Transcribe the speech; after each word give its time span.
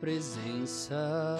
presença. 0.00 1.38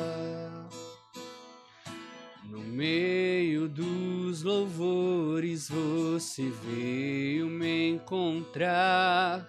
No 2.44 2.60
meio 2.60 3.68
dos 3.68 4.42
louvores 4.42 5.68
você 5.68 6.50
veio 6.64 7.46
me 7.46 7.90
encontrar. 7.90 9.46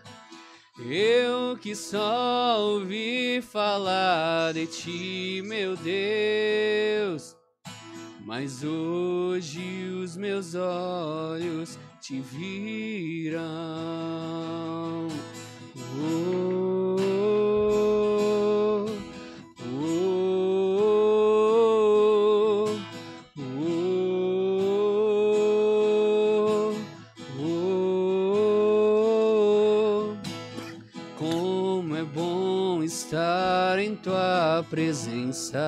Eu 0.80 1.58
que 1.58 1.76
só 1.76 2.58
ouvi 2.60 3.42
falar 3.42 4.54
de 4.54 4.66
ti, 4.66 5.42
meu 5.46 5.76
Deus. 5.76 7.36
Mas 8.26 8.64
hoje 8.64 9.90
os 10.02 10.16
meus 10.16 10.56
olhos 10.56 11.78
te 12.00 12.22
viram. 12.22 13.40
Oh, 15.78 16.96
oh, 17.00 17.99
presença. 34.64 35.60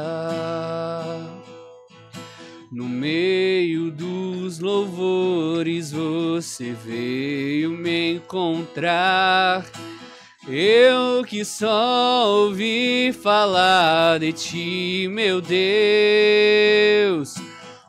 No 2.71 2.87
meio 2.87 3.91
dos 3.91 4.59
louvores 4.59 5.91
você 5.91 6.71
veio 6.71 7.71
me 7.71 8.13
encontrar. 8.13 9.65
Eu 10.47 11.23
que 11.25 11.43
só 11.43 12.27
ouvi 12.27 13.11
falar 13.11 14.19
de 14.19 14.31
ti, 14.31 15.07
meu 15.11 15.41
Deus. 15.41 17.35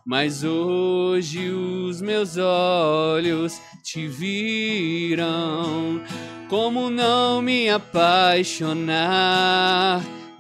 Mas 0.05 0.43
hoje 0.43 1.49
os 1.51 2.03
meus 2.03 2.37
olhos 2.37 3.61
te 3.85 4.09
viram. 4.09 6.03
Como 6.49 6.91
não 6.91 7.41
me 7.41 7.71
apaixonar 7.71 8.83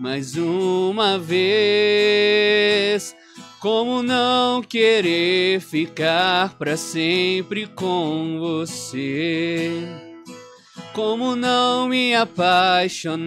mais 0.02 0.36
uma 0.36 1.16
vez? 1.16 1.42
Como 3.60 4.02
não 4.02 4.60
querer 4.60 5.60
ficar 5.60 6.58
para 6.58 6.76
sempre 6.76 7.68
com 7.68 8.40
você? 8.40 9.70
Como 10.92 11.36
não 11.36 11.88
me 11.88 12.16
apaixonar 12.16 13.22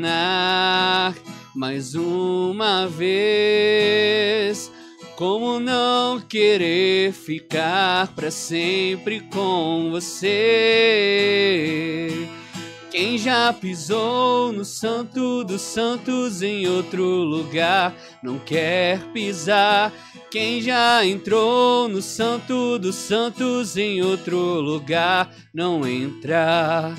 mais 1.55 1.95
uma 1.95 2.85
vez? 2.87 4.69
Como 5.15 5.61
não 5.61 6.19
querer 6.19 7.13
ficar 7.13 8.09
para 8.13 8.29
sempre 8.29 9.21
com 9.21 9.91
você? 9.91 10.35
Quem 12.97 13.17
já 13.17 13.51
pisou 13.51 14.53
no 14.53 14.63
Santo 14.63 15.43
dos 15.43 15.61
Santos 15.61 16.41
em 16.41 16.65
outro 16.65 17.03
lugar 17.03 17.93
não 18.23 18.39
quer 18.39 19.01
pisar. 19.11 19.91
Quem 20.31 20.61
já 20.61 21.05
entrou 21.05 21.89
no 21.89 22.01
Santo 22.01 22.79
dos 22.79 22.95
Santos 22.95 23.75
em 23.75 24.01
outro 24.01 24.37
lugar 24.37 25.29
não 25.53 25.85
entra. 25.85 26.95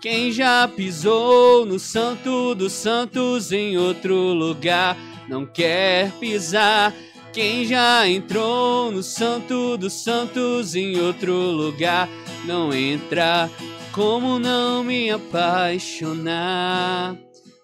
Quem 0.00 0.32
já 0.32 0.66
pisou 0.66 1.66
no 1.66 1.78
Santo 1.78 2.54
dos 2.54 2.72
Santos 2.72 3.52
em 3.52 3.76
outro 3.76 4.16
lugar 4.16 4.96
não 5.28 5.44
quer 5.44 6.10
pisar. 6.12 6.90
Quem 7.34 7.66
já 7.66 8.08
entrou 8.08 8.90
no 8.90 9.02
Santo 9.02 9.76
dos 9.76 9.92
Santos 9.92 10.74
em 10.74 10.98
outro 10.98 11.34
lugar 11.34 12.08
não 12.46 12.72
entra. 12.72 13.50
Como 13.94 14.40
não 14.40 14.82
me 14.82 15.08
apaixonar 15.08 16.36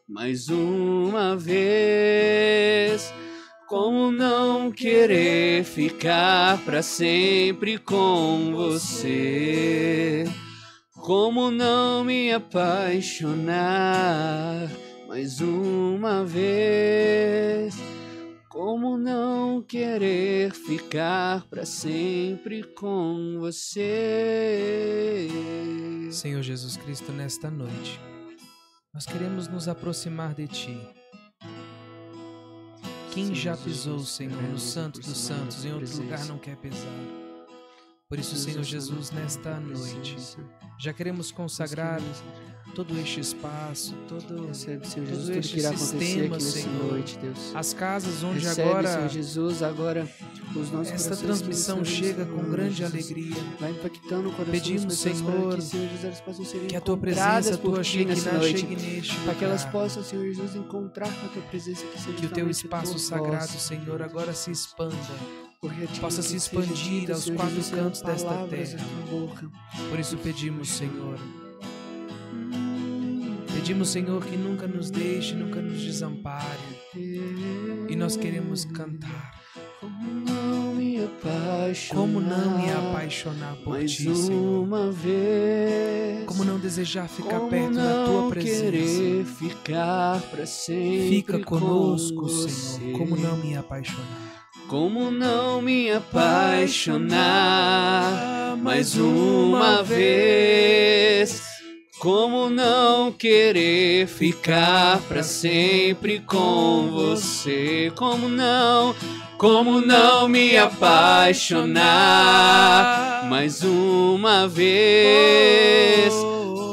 mais 0.08 0.48
uma 0.48 1.36
vez? 1.36 3.12
Como 3.66 4.12
não 4.12 4.70
querer 4.70 5.64
ficar 5.64 6.64
para 6.64 6.82
sempre 6.82 7.78
com 7.78 8.52
você? 8.54 10.22
Como 10.94 11.50
não 11.50 12.04
me 12.04 12.32
apaixonar 12.32 13.50
mais 15.08 15.40
uma 15.40 16.24
vez? 16.24 17.89
Como 18.50 18.98
não 18.98 19.62
querer 19.62 20.52
ficar 20.52 21.46
para 21.46 21.64
sempre 21.64 22.64
com 22.64 23.36
você? 23.38 25.28
Senhor 26.10 26.42
Jesus 26.42 26.76
Cristo, 26.76 27.12
nesta 27.12 27.48
noite, 27.48 28.00
nós 28.92 29.06
queremos 29.06 29.46
nos 29.46 29.68
aproximar 29.68 30.34
de 30.34 30.48
Ti. 30.48 30.76
Quem 33.14 33.32
já 33.36 33.56
pisou, 33.56 34.00
Senhor, 34.00 34.42
no 34.42 34.58
Santo 34.58 34.98
dos 34.98 35.16
Santos, 35.16 35.64
em 35.64 35.72
outro 35.72 35.96
lugar 35.98 36.24
não 36.24 36.36
quer 36.36 36.56
pisar. 36.56 36.90
Por 38.08 38.18
isso, 38.18 38.34
Senhor 38.34 38.64
Jesus, 38.64 39.12
nesta 39.12 39.60
noite, 39.60 40.16
já 40.76 40.92
queremos 40.92 41.30
consagrar 41.30 42.00
todo 42.70 42.98
este 42.98 43.20
espaço, 43.20 43.94
todo, 44.08 44.46
Recebe, 44.46 44.86
Senhor 44.86 45.06
todo 45.06 45.14
Jesus, 45.16 45.26
tudo 45.26 45.38
este 45.38 45.52
que 45.54 45.60
irá 45.60 45.68
acontecer 45.70 45.98
sistema, 45.98 46.24
aqui 46.24 46.44
nessa 46.44 46.58
Senhor. 46.60 46.84
noite, 46.84 47.18
Deus. 47.18 47.38
as 47.54 47.74
casas 47.74 48.22
onde 48.22 48.38
Recebe, 48.40 48.68
agora 48.68 48.88
Senhor 48.88 49.08
Jesus, 49.08 49.62
agora 49.62 50.08
os 50.54 50.70
nossos 50.70 50.92
esta 50.92 51.16
corações 51.16 51.20
transmissão 51.20 51.84
chega 51.84 52.24
Senhor 52.24 52.38
com 52.38 52.50
grande 52.50 52.84
alegria. 52.84 53.36
Vai 53.58 53.70
impactando 53.70 54.28
o 54.28 54.32
coração 54.32 54.52
Pedimos, 54.52 54.98
Senhor, 54.98 55.54
que, 55.54 55.62
Senhor 55.62 55.88
Jesus, 55.88 56.20
possam 56.20 56.44
ser 56.44 56.66
Que 56.66 56.76
a 56.76 56.80
tua 56.80 56.96
presença, 56.96 57.54
a 57.54 57.58
tua 57.58 57.82
ti 57.82 58.04
nessa 58.04 58.32
noite. 58.32 58.60
chegue 58.60 58.76
neste 58.76 59.16
Para 59.20 59.34
que 59.34 59.44
elas 59.44 59.64
possam, 59.66 60.02
Senhor 60.02 60.24
Jesus, 60.24 60.56
encontrar 60.56 61.12
com 61.12 61.26
a 61.26 61.28
tua 61.28 61.42
presença 61.42 61.86
que 61.86 62.00
seja 62.00 62.16
Que 62.16 62.26
o 62.26 62.30
teu 62.30 62.50
espaço 62.50 62.98
sagrado, 62.98 63.52
voz. 63.52 63.62
Senhor, 63.62 64.02
agora 64.02 64.32
se 64.32 64.50
expanda. 64.50 64.96
Possa 66.00 66.22
se 66.22 66.36
expandir 66.36 67.10
aos 67.10 67.24
Senhor 67.24 67.36
quatro 67.36 67.62
cantos 67.70 68.00
desta 68.00 68.46
terra. 68.48 68.78
Por 69.90 69.98
isso 69.98 70.16
pedimos, 70.16 70.70
Senhor. 70.70 71.18
Pedimos, 73.52 73.90
Senhor, 73.90 74.24
que 74.24 74.36
nunca 74.36 74.66
nos 74.66 74.90
deixe, 74.90 75.34
nunca 75.34 75.60
nos 75.60 75.80
desampare. 75.80 76.80
E 77.88 77.94
nós 77.96 78.16
queremos 78.16 78.64
cantar. 78.64 79.40
Como 81.90 82.20
não 82.20 82.58
me 82.58 82.70
apaixonar? 82.72 83.56
Por 83.56 83.74
mais 83.74 83.92
ti, 83.92 84.14
Senhor? 84.14 84.64
uma 84.64 84.90
vez? 84.90 86.24
Como 86.26 86.44
não 86.44 86.58
desejar 86.58 87.08
ficar 87.08 87.40
perto 87.40 87.74
da 87.74 88.04
tua 88.04 88.28
presença? 88.30 89.24
ficar 89.38 90.20
Fica 91.08 91.38
conosco, 91.40 92.28
Senhor. 92.28 92.98
Como 92.98 93.16
não 93.16 93.36
me 93.36 93.56
apaixonar? 93.56 94.06
Como 94.68 95.10
não 95.10 95.60
me 95.60 95.90
apaixonar 95.90 97.10
mais 98.56 98.96
uma 98.96 99.82
vez? 99.82 101.49
Como 102.00 102.48
não 102.48 103.12
querer 103.12 104.06
ficar 104.06 104.98
para 105.02 105.22
sempre 105.22 106.18
com 106.20 106.88
você? 106.90 107.92
Como 107.94 108.26
não? 108.26 108.94
Como 109.36 109.82
não 109.82 110.26
me 110.26 110.56
apaixonar 110.56 111.76
mais 113.28 113.62
uma 113.62 114.48
vez? 114.48 116.14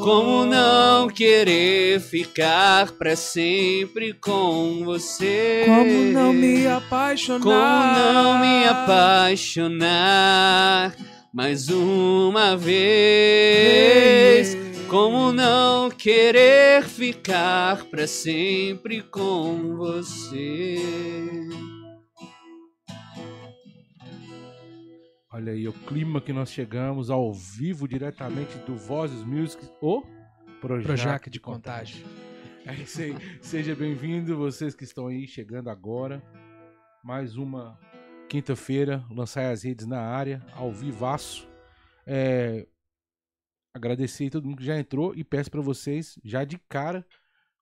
Como 0.01 0.45
não 0.45 1.09
querer 1.09 1.99
ficar 1.99 2.93
para 2.93 3.17
sempre 3.17 4.13
com 4.13 4.85
você? 4.85 5.65
Como 5.65 6.03
não 6.13 6.31
me 6.31 6.65
apaixonar? 6.67 7.41
Como 7.43 7.57
não 8.01 8.39
me 8.39 8.63
apaixonar 8.63 9.75
mais 11.33 11.67
uma 11.67 12.55
vez? 12.55 13.87
Como 14.89 15.33
não 15.33 15.89
querer 15.91 16.81
ficar 16.83 17.83
para 17.89 18.07
sempre 18.07 19.01
com 19.01 19.75
você? 19.75 20.77
Olha 25.29 25.51
aí 25.51 25.67
o 25.67 25.73
clima 25.73 26.21
que 26.21 26.31
nós 26.31 26.49
chegamos 26.49 27.09
ao 27.09 27.33
vivo 27.33 27.85
diretamente 27.85 28.57
do 28.59 28.77
Vozes 28.77 29.23
Music, 29.25 29.69
o 29.81 30.03
Projac, 30.61 30.85
Projac 30.85 31.29
de 31.29 31.39
Contágio. 31.41 32.05
É 32.65 32.73
isso 32.73 33.01
aí. 33.01 33.13
Seja 33.41 33.75
bem-vindo, 33.75 34.37
vocês 34.37 34.73
que 34.73 34.85
estão 34.85 35.07
aí 35.07 35.27
chegando 35.27 35.69
agora. 35.69 36.23
Mais 37.03 37.35
uma 37.35 37.77
quinta-feira, 38.29 39.03
lançar 39.11 39.51
as 39.51 39.63
redes 39.63 39.85
na 39.85 39.99
área, 39.99 40.41
ao 40.53 40.71
vivaço. 40.71 41.45
É, 42.05 42.65
agradecer 43.77 44.27
a 44.27 44.31
todo 44.31 44.45
mundo 44.45 44.57
que 44.57 44.65
já 44.65 44.77
entrou 44.77 45.13
e 45.15 45.23
peço 45.23 45.49
para 45.49 45.61
vocês, 45.61 46.19
já 46.23 46.43
de 46.43 46.57
cara, 46.69 47.05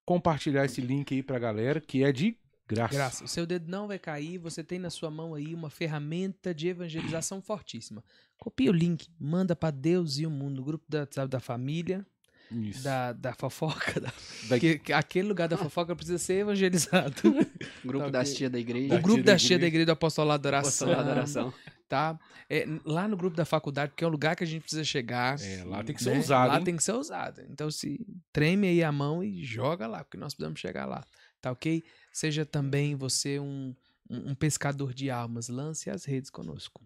compartilhar 0.06 0.65
esse 0.65 0.81
link 0.81 1.13
aí 1.13 1.23
pra 1.23 1.39
galera, 1.39 1.79
que 1.79 2.03
é 2.03 2.12
de 2.12 2.38
graça. 2.67 2.94
Graça. 2.94 3.23
O 3.23 3.27
seu 3.27 3.45
dedo 3.45 3.69
não 3.69 3.88
vai 3.88 4.00
cair, 4.00 4.38
você 4.38 4.63
tem 4.63 4.79
na 4.79 4.89
sua 4.89 5.12
mão 5.12 5.33
aí 5.33 5.53
uma 5.53 5.69
ferramenta 5.69 6.53
de 6.53 6.67
evangelização 6.67 7.41
fortíssima. 7.41 8.03
Copia 8.38 8.69
o 8.69 8.73
link, 8.73 9.07
manda 9.19 9.56
pra 9.56 9.71
Deus 9.71 10.17
e 10.17 10.25
o 10.25 10.31
mundo, 10.31 10.63
grupo 10.63 10.85
da, 10.89 11.06
da 11.25 11.39
família, 11.39 12.06
Isso. 12.51 12.83
da, 12.83 13.12
da 13.13 13.33
fofoca. 13.33 14.00
da- 14.01 14.13
Da- 14.50 14.59
que- 14.59 14.80
que 14.80 14.94
aquele 14.94 15.27
lugar 15.27 15.47
da 15.47 15.57
fofoca 15.57 15.95
precisa 15.95 16.18
ser 16.18 16.36
evangelizado. 16.42 17.13
Grupo 17.83 18.06
Tá 18.06 18.12
das 18.12 18.38
da 18.39 18.59
igreja. 18.59 18.86
o 18.88 18.89
Da 18.89 19.00
grupo 19.01 19.24
da 19.24 19.31
da 19.33 19.38
Cheia 19.38 19.59
da 19.59 19.68
igreja. 19.68 19.86
Do 19.88 19.92
Apostolado 19.92 20.44
da 20.44 20.50
Oração. 20.50 20.88
Apostolado 20.88 21.06
da 21.06 21.12
oração. 21.12 21.53
Tá? 21.88 22.19
É, 22.50 22.65
lá 22.83 23.07
no 23.07 23.15
grupo 23.15 23.38
da 23.38 23.45
faculdade, 23.45 23.92
porque 23.92 24.03
é 24.03 24.07
um 24.07 24.12
lugar 24.12 24.36
que 24.36 24.44
a 24.44 24.47
gente 24.47 24.62
precisa 24.63 24.83
chegar. 24.83 25.39
É, 25.39 25.63
lá 25.63 25.83
tem 25.83 25.95
que 25.95 26.03
ser 26.03 26.12
né? 26.13 26.19
usado, 26.19 26.47
Lá 26.50 26.57
hein? 26.57 26.63
tem 26.63 26.75
que 26.75 26.83
ser 26.83 26.94
usado. 26.94 27.42
Então, 27.50 27.69
se 27.69 28.03
treme 28.33 28.68
aí 28.68 28.83
a 28.83 28.91
mão 28.91 29.24
e 29.24 29.44
joga 29.44 29.86
lá, 29.86 30.03
porque 30.03 30.18
nós 30.18 30.33
precisamos 30.33 30.59
chegar 30.59 30.86
lá. 30.88 31.03
Tá 31.41 31.51
ok? 31.51 31.83
Seja 32.12 32.44
também 32.44 32.95
você 32.95 33.39
um, 33.39 33.75
um, 34.09 34.31
um 34.31 34.36
pescador 34.36 34.94
de 34.95 35.12
almas. 35.12 35.48
Lance 35.48 35.89
as 35.91 36.06
redes 36.06 36.31
conosco. 36.31 36.83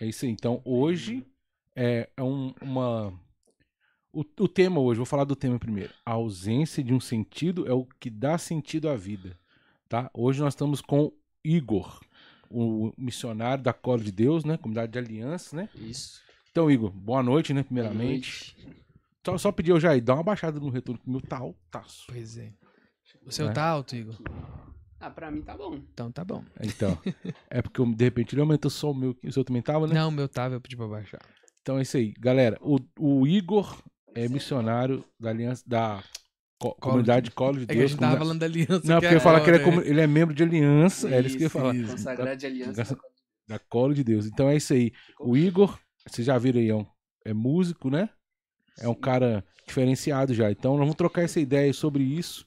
É 0.00 0.06
isso 0.06 0.24
aí. 0.24 0.30
Então, 0.30 0.62
hoje 0.64 1.26
é, 1.74 2.08
é 2.16 2.22
um- 2.22 2.54
uma. 2.62 3.12
O, 4.16 4.24
o 4.40 4.48
tema 4.48 4.80
hoje, 4.80 4.96
vou 4.96 5.04
falar 5.04 5.24
do 5.24 5.36
tema 5.36 5.58
primeiro. 5.58 5.92
A 6.04 6.12
ausência 6.12 6.82
de 6.82 6.94
um 6.94 6.98
sentido 7.00 7.68
é 7.68 7.74
o 7.74 7.84
que 8.00 8.08
dá 8.08 8.38
sentido 8.38 8.88
à 8.88 8.96
vida. 8.96 9.38
Tá? 9.90 10.10
Hoje 10.14 10.40
nós 10.40 10.54
estamos 10.54 10.80
com 10.80 11.12
Igor, 11.44 12.00
o 12.48 12.94
missionário 12.96 13.62
da 13.62 13.74
Cola 13.74 14.02
de 14.02 14.10
Deus, 14.10 14.42
né? 14.42 14.56
Comunidade 14.56 14.92
de 14.92 14.98
Aliança, 14.98 15.54
né? 15.54 15.68
Isso. 15.74 16.22
Então, 16.50 16.70
Igor, 16.70 16.90
boa 16.92 17.22
noite, 17.22 17.52
né? 17.52 17.60
Boa 17.60 17.66
Primeiramente. 17.66 18.56
noite. 18.58 18.76
Só, 19.22 19.36
só 19.36 19.52
pedir 19.52 19.72
ao 19.72 19.80
Jair, 19.80 20.02
dá 20.02 20.14
uma 20.14 20.22
baixada 20.22 20.58
no 20.58 20.70
retorno 20.70 20.98
que 20.98 21.06
o 21.06 21.10
meu 21.12 21.20
tá 21.20 21.36
altaço. 21.36 22.06
Pois 22.08 22.38
é. 22.38 22.54
O 23.26 23.30
seu 23.30 23.50
É. 23.50 23.52
tá 23.52 23.68
alto, 23.68 23.94
Igor? 23.94 24.16
Ah, 24.98 25.10
pra 25.10 25.30
mim 25.30 25.42
tá 25.42 25.54
bom. 25.54 25.74
Então 25.92 26.10
tá 26.10 26.24
bom. 26.24 26.42
Então, 26.62 26.96
é 27.50 27.60
porque 27.60 27.82
eu, 27.82 27.94
de 27.94 28.04
repente 28.04 28.34
ele 28.34 28.40
aumentou 28.40 28.70
só 28.70 28.92
o 28.92 28.94
meu, 28.94 29.14
o 29.22 29.30
seu 29.30 29.44
também 29.44 29.60
tava, 29.60 29.86
né? 29.86 29.92
Não, 29.92 30.08
o 30.08 30.12
meu 30.12 30.26
tava, 30.26 30.54
eu 30.54 30.60
pedi 30.60 30.74
pra 30.74 30.88
baixar. 30.88 31.20
Então 31.60 31.78
é 31.78 31.82
isso 31.82 31.98
aí. 31.98 32.14
Galera, 32.18 32.56
o, 32.62 32.78
o 32.98 33.26
Igor 33.26 33.76
é 34.16 34.28
missionário 34.28 35.04
da 35.20 35.30
Aliança 35.30 35.62
da 35.66 36.02
co- 36.58 36.74
Comunidade 36.80 37.30
Colo 37.30 37.58
de 37.58 37.64
É 37.64 37.66
que 37.66 37.72
a 37.72 37.76
Deus. 37.76 37.90
gente 37.92 38.00
tava 38.00 38.16
falando 38.18 38.38
da 38.40 38.46
aliança. 38.46 38.72
Não, 38.72 38.80
que 38.80 38.84
porque 38.92 39.06
eu 39.06 39.12
ia 39.12 39.20
falar 39.20 39.40
que 39.42 39.50
ele 39.50 39.56
é, 39.58 39.60
comu- 39.62 39.82
ele 39.82 40.00
é 40.00 40.06
membro 40.06 40.34
de 40.34 40.42
aliança. 40.42 41.08
é 41.14 41.20
isso 41.20 41.36
que 41.36 41.42
eu 41.42 41.46
ia 41.46 41.50
falar. 41.50 41.74
isso. 41.74 41.92
Consagrado 41.92 42.36
de 42.36 42.46
aliança. 42.46 42.72
Graça- 42.72 42.96
Da 43.48 43.58
Colo 43.60 43.94
de 43.94 44.02
Deus. 44.02 44.26
Então 44.26 44.48
é 44.48 44.56
isso 44.56 44.72
aí. 44.72 44.90
O 45.20 45.36
Igor, 45.36 45.78
vocês 46.08 46.26
já 46.26 46.36
viram 46.38 46.60
aí, 46.60 46.68
é, 46.70 46.74
um- 46.74 46.86
é 47.24 47.32
músico, 47.32 47.88
né? 47.90 48.08
É 48.80 48.88
um 48.88 48.94
cara 48.94 49.44
diferenciado 49.66 50.34
já. 50.34 50.50
Então 50.50 50.72
nós 50.72 50.80
vamos 50.80 50.96
trocar 50.96 51.22
essa 51.22 51.38
ideia 51.38 51.72
sobre 51.72 52.02
isso. 52.02 52.44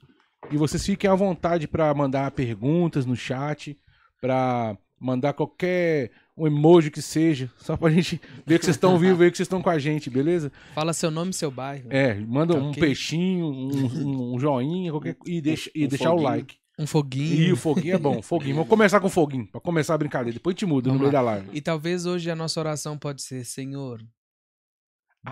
E 0.51 0.57
vocês 0.57 0.85
fiquem 0.85 1.09
à 1.09 1.15
vontade 1.15 1.67
para 1.67 1.93
mandar 1.93 2.31
perguntas 2.31 3.05
no 3.05 3.15
chat, 3.15 3.77
para 4.21 4.77
mandar 4.99 5.33
qualquer 5.33 6.11
um 6.37 6.47
emoji 6.47 6.89
que 6.91 7.01
seja, 7.01 7.49
só 7.57 7.75
pra 7.75 7.89
gente 7.89 8.19
ver 8.45 8.59
que 8.59 8.65
vocês 8.65 8.75
estão 8.77 8.97
vivos 8.97 9.21
aí, 9.21 9.29
que 9.31 9.37
vocês 9.37 9.45
estão 9.45 9.61
com 9.61 9.69
a 9.69 9.77
gente, 9.79 10.09
beleza? 10.09 10.51
Fala 10.73 10.93
seu 10.93 11.09
nome 11.11 11.31
e 11.31 11.33
seu 11.33 11.51
bairro. 11.51 11.87
É, 11.91 12.15
manda 12.15 12.53
Tá 12.53 12.59
um 12.59 12.69
ok. 12.69 12.81
peixinho, 12.81 13.45
um, 13.45 14.33
um- 14.35 14.39
joinha, 14.39 14.91
qualquer 14.91 15.17
e 15.25 15.41
deixa, 15.41 15.69
e 15.75 15.85
Um 15.85 15.87
deixar 15.89 16.09
o 16.11 16.17
foguinho. 16.17 16.29
like. 16.29 16.55
Um 16.79 16.83
E 16.83 16.87
foguinho. 16.87 17.53
o 17.53 17.57
foguinho 17.57 17.95
é 17.95 17.97
bom, 17.97 18.21
foguinho. 18.23 18.55
Vamos 18.55 18.69
começar 18.69 18.99
com 19.01 19.07
o 19.07 19.09
foguinho, 19.09 19.47
pra 19.47 19.59
começar 19.59 19.95
a 19.95 19.97
brincadeira. 19.97 20.33
Depois 20.33 20.55
te 20.55 20.65
muda 20.65 20.87
no 20.89 20.95
meio 20.97 21.07
lá. 21.07 21.11
da 21.11 21.21
live. 21.21 21.49
E 21.51 21.59
talvez 21.59 22.05
hoje 22.05 22.31
a 22.31 22.35
nossa 22.35 22.57
oração 22.59 22.97
pode 22.97 23.21
ser, 23.21 23.43
Senhor, 23.43 24.01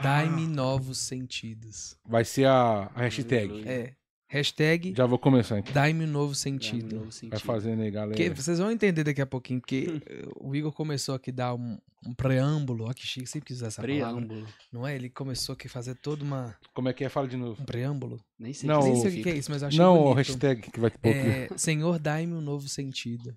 dai-me 0.04 0.44
Ah. 0.44 0.48
novos 0.50 0.98
sentidos. 0.98 1.96
Vai 2.06 2.26
ser 2.26 2.46
a, 2.46 2.92
a 2.94 3.02
hashtag. 3.02 3.64
É. 3.66 3.94
Hashtag 4.30 4.94
Já 4.96 5.06
vou 5.06 5.18
começar 5.18 5.60
então. 5.60 5.74
dai-me 5.74 6.04
um 6.04 6.08
novo 6.08 6.28
Dá 6.28 6.32
um 6.32 6.36
sentido. 6.36 6.96
novo 6.96 7.04
Vai 7.06 7.12
sentido. 7.14 7.40
fazendo 7.40 7.82
aí, 7.82 7.90
galera. 7.90 8.12
Porque 8.18 8.30
vocês 8.30 8.60
vão 8.60 8.70
entender 8.70 9.04
daqui 9.06 9.22
a 9.22 9.26
pouquinho, 9.26 9.62
porque 9.62 9.88
o 10.42 10.54
Igor 10.54 10.74
começou 10.74 11.16
aqui 11.16 11.30
a 11.30 11.34
dar 11.34 11.54
um, 11.56 11.78
um 12.06 12.14
preâmbulo. 12.14 12.84
Olha 12.86 12.94
que 12.94 13.08
chique, 13.08 13.26
sempre 13.26 13.48
quis 13.48 13.58
usar 13.58 13.68
essa 13.68 13.82
palavra. 13.82 14.06
Preâmbulo. 14.26 14.48
Não 14.72 14.86
é? 14.86 14.96
Ele 14.96 15.10
começou 15.10 15.54
aqui 15.54 15.68
a 15.68 15.70
fazer 15.70 15.96
todo 15.96 16.24
uma, 16.24 16.58
Como 16.74 16.90
é 16.90 16.94
que 16.94 17.06
é? 17.06 17.10
Fala 17.10 17.26
de 17.28 17.38
novo. 17.38 17.62
um 17.62 17.66
preâmbulo. 17.66 18.20
Nem 18.38 18.52
sei 18.52 18.68
Não, 18.68 18.80
o 18.80 18.84
que 18.84 18.90
Nem 18.90 19.02
sei 19.02 19.10
o 19.12 19.14
que 19.14 19.24
que 19.24 19.30
é 19.30 19.36
isso, 19.38 19.50
mas 19.50 19.62
eu 19.62 19.68
achei 19.70 19.80
Não, 19.80 19.96
o 19.96 20.04
bonito. 20.14 20.18
hashtag 20.18 20.72
que 20.72 20.80
vai 20.80 20.92
ter 20.92 20.98
pouco. 20.98 21.18
É, 21.18 21.50
Senhor, 21.58 21.98
dai-me 21.98 22.34
um 22.34 22.42
novo 22.42 22.68
sentido, 22.68 23.34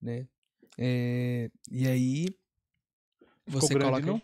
né? 0.00 0.26
É, 0.76 1.50
e 1.70 1.86
aí 1.86 2.26
Ficou 3.46 3.60
você 3.60 3.74
grande, 3.74 3.84
coloca 4.02 4.06
não? 4.06 4.22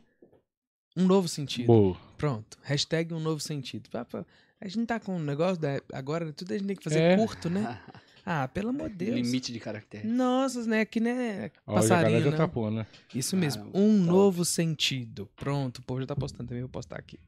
um 0.97 1.07
novo 1.07 1.29
sentido. 1.29 1.67
Boa. 1.67 1.97
Pronto. 2.17 2.59
Hashtag 2.63 3.15
um 3.15 3.21
novo 3.21 3.39
sentido. 3.41 3.89
Pá, 3.89 4.05
pá. 4.05 4.27
A 4.61 4.67
gente 4.69 4.87
tá 4.87 4.99
com 4.99 5.17
um 5.17 5.21
negócio 5.23 5.57
da, 5.61 5.81
agora 5.93 6.33
tudo 6.33 6.53
a 6.53 6.59
gente 6.59 6.67
tem 6.67 6.77
que 6.77 6.83
fazer 6.85 7.01
É. 7.01 7.17
curto, 7.17 7.49
né? 7.51 7.63
Ah, 8.31 8.47
pelo 8.47 8.69
amor 8.69 8.91
de 8.91 8.97
Deus. 8.97 9.15
Limite 9.17 9.51
de 9.51 9.59
caractere. 9.59 10.07
Nossa, 10.07 10.63
né? 10.67 10.85
Que 10.85 10.99
a 10.99 11.73
passarinho, 11.73 12.03
galera 12.11 12.25
já 12.27 12.31
né? 12.33 12.37
tá 12.37 12.47
pondo, 12.47 12.77
né? 12.77 12.87
Isso 13.15 13.35
mesmo. 13.35 13.63
Ah, 13.65 13.71
um 13.73 13.97
top. 14.01 14.07
novo 14.07 14.45
sentido. 14.45 15.31
Pronto. 15.35 15.79
O 15.79 15.83
povo 15.83 16.01
já 16.03 16.07
tá 16.09 16.15
postando 16.15 16.47
também. 16.47 16.61
Vou 16.63 16.69
postar 16.69 16.99
aqui. 16.99 17.19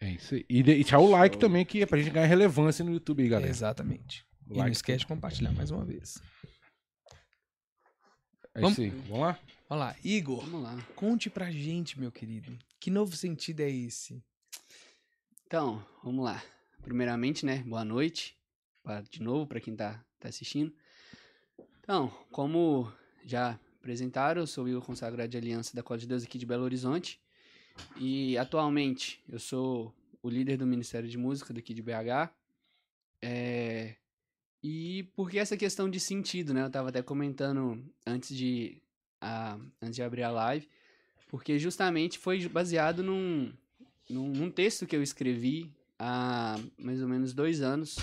É 0.00 0.08
isso 0.12 0.36
aí. 0.36 0.46
E 0.48 0.62
de- 0.62 0.70
e 0.70 0.74
deixar 0.84 1.00
o 1.00 1.10
like 1.10 1.34
Show. 1.34 1.40
também, 1.40 1.64
que 1.64 1.82
é 1.82 1.86
pra 1.86 1.98
gente 1.98 2.12
ganhar 2.12 2.26
relevância 2.26 2.84
no 2.84 2.92
YouTube 2.92 3.24
aí, 3.24 3.28
galera. 3.28 3.50
Exatamente. 3.50 4.24
E 4.48 4.56
não 4.56 4.68
esquece 4.68 5.00
de 5.00 5.06
compartilhar 5.08 5.50
mais 5.50 5.72
uma 5.72 5.84
vez. 5.84 6.22
É 8.54 8.60
Vamos- 8.60 8.78
isso 8.78 8.82
aí. 8.82 8.90
Vamos 9.08 9.20
lá? 9.20 9.38
Olha 9.68 9.78
lá. 9.80 9.96
Igor, 10.04 10.44
Vamos 10.44 10.62
lá. 10.62 10.78
conte 10.94 11.28
pra 11.28 11.50
gente, 11.50 11.98
meu 11.98 12.12
querido. 12.12 12.56
Que 12.78 12.88
novo 12.88 13.16
sentido 13.16 13.60
é 13.62 13.68
esse? 13.70 14.22
Então, 15.50 15.84
vamos 16.04 16.24
lá. 16.24 16.40
Primeiramente, 16.80 17.44
né, 17.44 17.58
boa 17.66 17.84
noite. 17.84 18.36
pra- 18.84 19.00
de 19.00 19.20
novo, 19.20 19.48
para 19.48 19.58
quem 19.60 19.74
tá, 19.74 20.00
tá 20.20 20.28
assistindo. 20.28 20.72
Então, 21.80 22.08
como 22.30 22.90
já 23.24 23.58
apresentaram, 23.80 24.42
eu 24.42 24.46
sou 24.46 24.62
o 24.64 24.68
Igor 24.68 24.80
Consagrado 24.82 25.28
de 25.28 25.36
Aliança 25.36 25.74
da 25.74 25.82
Cola 25.82 25.98
de 25.98 26.06
Deus 26.06 26.22
aqui 26.22 26.38
de 26.38 26.46
Belo 26.46 26.62
Horizonte. 26.62 27.20
E 27.96 28.38
atualmente 28.38 29.20
eu 29.28 29.40
sou 29.40 29.92
o 30.22 30.30
líder 30.30 30.56
do 30.56 30.66
Ministério 30.68 31.08
de 31.08 31.18
Música 31.18 31.52
daqui 31.52 31.74
de 31.74 31.82
BH. 31.82 32.32
É, 33.20 33.96
E 34.62 35.02
porque 35.16 35.38
essa 35.38 35.56
questão 35.56 35.90
de 35.90 35.98
sentido, 35.98 36.54
né? 36.54 36.62
Eu 36.62 36.70
tava 36.70 36.90
até 36.90 37.02
comentando 37.02 37.84
antes 38.06 38.34
de, 38.36 38.80
a, 39.20 39.58
antes 39.82 39.96
de 39.96 40.02
abrir 40.02 40.22
a 40.22 40.30
live. 40.30 40.68
Porque 41.28 41.58
justamente 41.58 42.18
foi 42.18 42.48
baseado 42.48 43.02
num, 43.02 43.52
num, 44.10 44.28
num 44.28 44.50
texto 44.50 44.86
que 44.86 44.94
eu 44.94 45.02
escrevi 45.02 45.72
há 45.98 46.58
mais 46.78 47.00
ou 47.00 47.08
menos 47.08 47.32
dois 47.32 47.60
anos, 47.60 47.96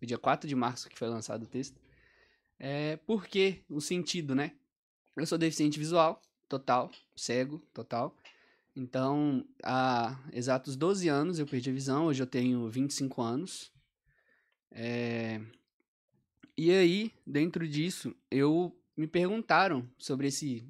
no 0.00 0.06
dia 0.06 0.18
4 0.18 0.48
de 0.48 0.54
março 0.54 0.88
que 0.88 0.98
foi 0.98 1.08
lançado 1.08 1.42
o 1.42 1.46
texto. 1.46 1.80
É, 2.58 2.96
por 2.98 3.26
que 3.26 3.62
o 3.68 3.80
sentido, 3.80 4.34
né? 4.34 4.52
Eu 5.16 5.26
sou 5.26 5.36
deficiente 5.36 5.78
visual, 5.78 6.20
total, 6.48 6.90
cego, 7.16 7.58
total. 7.74 8.16
Então, 8.74 9.44
há 9.62 10.16
exatos 10.32 10.76
12 10.76 11.08
anos 11.08 11.38
eu 11.38 11.46
perdi 11.46 11.70
a 11.70 11.72
visão, 11.72 12.06
hoje 12.06 12.22
eu 12.22 12.26
tenho 12.26 12.68
25 12.68 13.20
anos. 13.20 13.72
É, 14.70 15.40
e 16.56 16.70
aí, 16.70 17.12
dentro 17.26 17.66
disso, 17.66 18.14
eu 18.30 18.76
me 18.96 19.06
perguntaram 19.06 19.88
sobre 19.96 20.28
esse. 20.28 20.64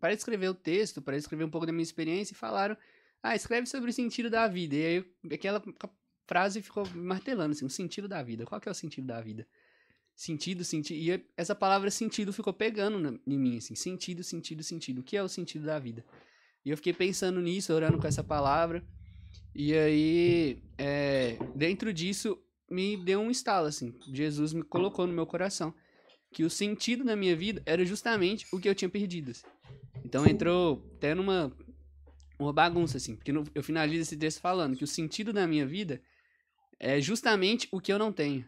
Para 0.00 0.12
escrever 0.12 0.48
o 0.48 0.54
texto, 0.54 1.00
para 1.00 1.16
escrever 1.16 1.44
um 1.44 1.50
pouco 1.50 1.66
da 1.66 1.72
minha 1.72 1.82
experiência, 1.82 2.34
e 2.34 2.36
falaram: 2.36 2.76
ah, 3.24 3.34
escreve 3.34 3.66
sobre 3.66 3.88
o 3.88 3.92
sentido 3.92 4.28
da 4.28 4.46
vida. 4.46 4.76
E 4.76 4.84
aí, 4.84 5.04
aquela 5.32 5.62
frase 6.28 6.60
ficou 6.60 6.86
martelando, 6.94 7.52
assim, 7.52 7.64
o 7.64 7.70
sentido 7.70 8.06
da 8.06 8.22
vida. 8.22 8.44
Qual 8.44 8.60
que 8.60 8.68
é 8.68 8.72
o 8.72 8.74
sentido 8.74 9.06
da 9.06 9.18
vida? 9.22 9.46
Sentido, 10.14 10.62
sentido. 10.62 10.98
E 10.98 11.26
essa 11.34 11.54
palavra 11.54 11.90
sentido 11.90 12.34
ficou 12.34 12.52
pegando 12.52 13.00
na- 13.00 13.18
em 13.26 13.38
mim, 13.38 13.56
assim, 13.56 13.74
sentido, 13.74 14.22
sentido, 14.22 14.62
sentido. 14.62 15.00
O 15.00 15.02
que 15.02 15.16
é 15.16 15.22
o 15.22 15.28
sentido 15.28 15.64
da 15.64 15.78
vida? 15.78 16.04
E 16.66 16.68
eu 16.68 16.76
fiquei 16.76 16.92
pensando 16.92 17.40
nisso, 17.40 17.72
orando 17.72 17.98
com 17.98 18.06
essa 18.06 18.22
palavra. 18.22 18.86
E 19.54 19.72
aí, 19.72 20.62
é, 20.76 21.38
dentro 21.56 21.94
disso, 21.94 22.38
me 22.70 22.96
deu 22.96 23.20
um 23.20 23.30
estalo, 23.30 23.66
assim. 23.66 23.94
Jesus 24.12 24.52
me 24.52 24.62
colocou 24.62 25.06
no 25.06 25.14
meu 25.14 25.26
coração 25.26 25.74
que 26.30 26.44
o 26.44 26.50
sentido 26.50 27.04
da 27.04 27.16
minha 27.16 27.34
vida 27.34 27.62
era 27.64 27.84
justamente 27.86 28.46
o 28.52 28.60
que 28.60 28.68
eu 28.68 28.74
tinha 28.74 28.88
perdido. 28.88 29.30
assim. 29.30 29.46
Então 30.04 30.26
entrou 30.26 30.84
até 30.96 31.14
numa 31.14 31.50
uma 32.38 32.52
bagunça, 32.52 32.96
assim, 32.96 33.14
porque 33.14 33.32
eu 33.54 33.62
finalizo 33.62 34.02
esse 34.02 34.16
texto 34.16 34.40
falando 34.40 34.76
que 34.76 34.84
o 34.84 34.88
sentido 34.88 35.32
da 35.32 35.46
minha 35.46 35.66
vida 35.66 36.00
é 36.78 37.00
justamente 37.00 37.68
o 37.70 37.80
que 37.80 37.92
eu 37.92 37.98
não 37.98 38.12
tenho. 38.12 38.44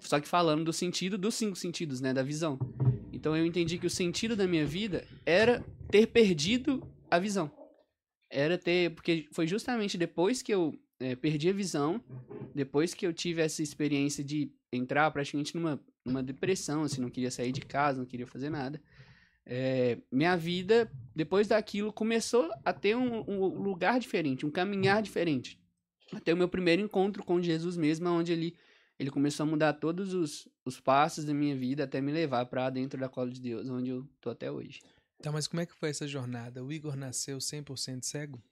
Só 0.00 0.20
que 0.20 0.28
falando 0.28 0.64
do 0.64 0.72
sentido 0.72 1.18
dos 1.18 1.34
cinco 1.34 1.56
sentidos, 1.56 2.00
né, 2.00 2.12
da 2.12 2.22
visão. 2.22 2.58
Então 3.12 3.36
eu 3.36 3.44
entendi 3.44 3.78
que 3.78 3.86
o 3.86 3.90
sentido 3.90 4.34
da 4.34 4.46
minha 4.46 4.64
vida 4.64 5.06
era 5.26 5.64
ter 5.90 6.06
perdido 6.06 6.82
a 7.10 7.18
visão. 7.18 7.50
Era 8.30 8.56
ter, 8.56 8.94
porque 8.94 9.28
foi 9.32 9.46
justamente 9.46 9.98
depois 9.98 10.40
que 10.40 10.54
eu 10.54 10.74
eh, 11.00 11.16
perdi 11.16 11.50
a 11.50 11.52
visão, 11.52 12.02
depois 12.54 12.94
que 12.94 13.06
eu 13.06 13.12
tive 13.12 13.42
essa 13.42 13.62
experiência 13.62 14.22
de 14.22 14.52
entrar 14.72 15.10
praticamente 15.10 15.54
numa, 15.54 15.80
numa 16.04 16.22
depressão, 16.22 16.82
assim, 16.82 17.00
não 17.00 17.10
queria 17.10 17.30
sair 17.30 17.52
de 17.52 17.60
casa, 17.60 17.98
não 17.98 18.06
queria 18.06 18.26
fazer 18.26 18.50
nada. 18.50 18.80
É, 19.46 19.98
minha 20.10 20.36
vida, 20.36 20.90
depois 21.14 21.48
daquilo, 21.48 21.92
começou 21.92 22.50
a 22.64 22.72
ter 22.72 22.96
um, 22.96 23.24
um 23.28 23.46
lugar 23.60 23.98
diferente, 23.98 24.46
um 24.46 24.50
caminhar 24.50 25.02
diferente. 25.02 25.58
Até 26.12 26.32
o 26.32 26.36
meu 26.36 26.48
primeiro 26.48 26.82
encontro 26.82 27.24
com 27.24 27.40
Jesus 27.40 27.76
mesmo, 27.76 28.08
onde 28.08 28.32
ali 28.32 28.56
ele 28.98 29.10
começou 29.10 29.44
a 29.44 29.46
mudar 29.48 29.72
todos 29.74 30.12
os, 30.12 30.46
os 30.64 30.78
passos 30.78 31.24
da 31.24 31.32
minha 31.32 31.56
vida 31.56 31.84
até 31.84 32.00
me 32.00 32.12
levar 32.12 32.44
pra 32.46 32.68
dentro 32.68 33.00
da 33.00 33.08
cola 33.08 33.30
de 33.30 33.40
Deus, 33.40 33.68
onde 33.70 33.90
eu 33.90 34.06
tô 34.20 34.30
até 34.30 34.50
hoje. 34.50 34.80
Então, 35.18 35.32
mas 35.32 35.46
como 35.46 35.60
é 35.60 35.66
que 35.66 35.74
foi 35.74 35.90
essa 35.90 36.06
jornada? 36.06 36.64
O 36.64 36.72
Igor 36.72 36.96
nasceu 36.96 37.38
100% 37.38 38.02
cego? 38.04 38.42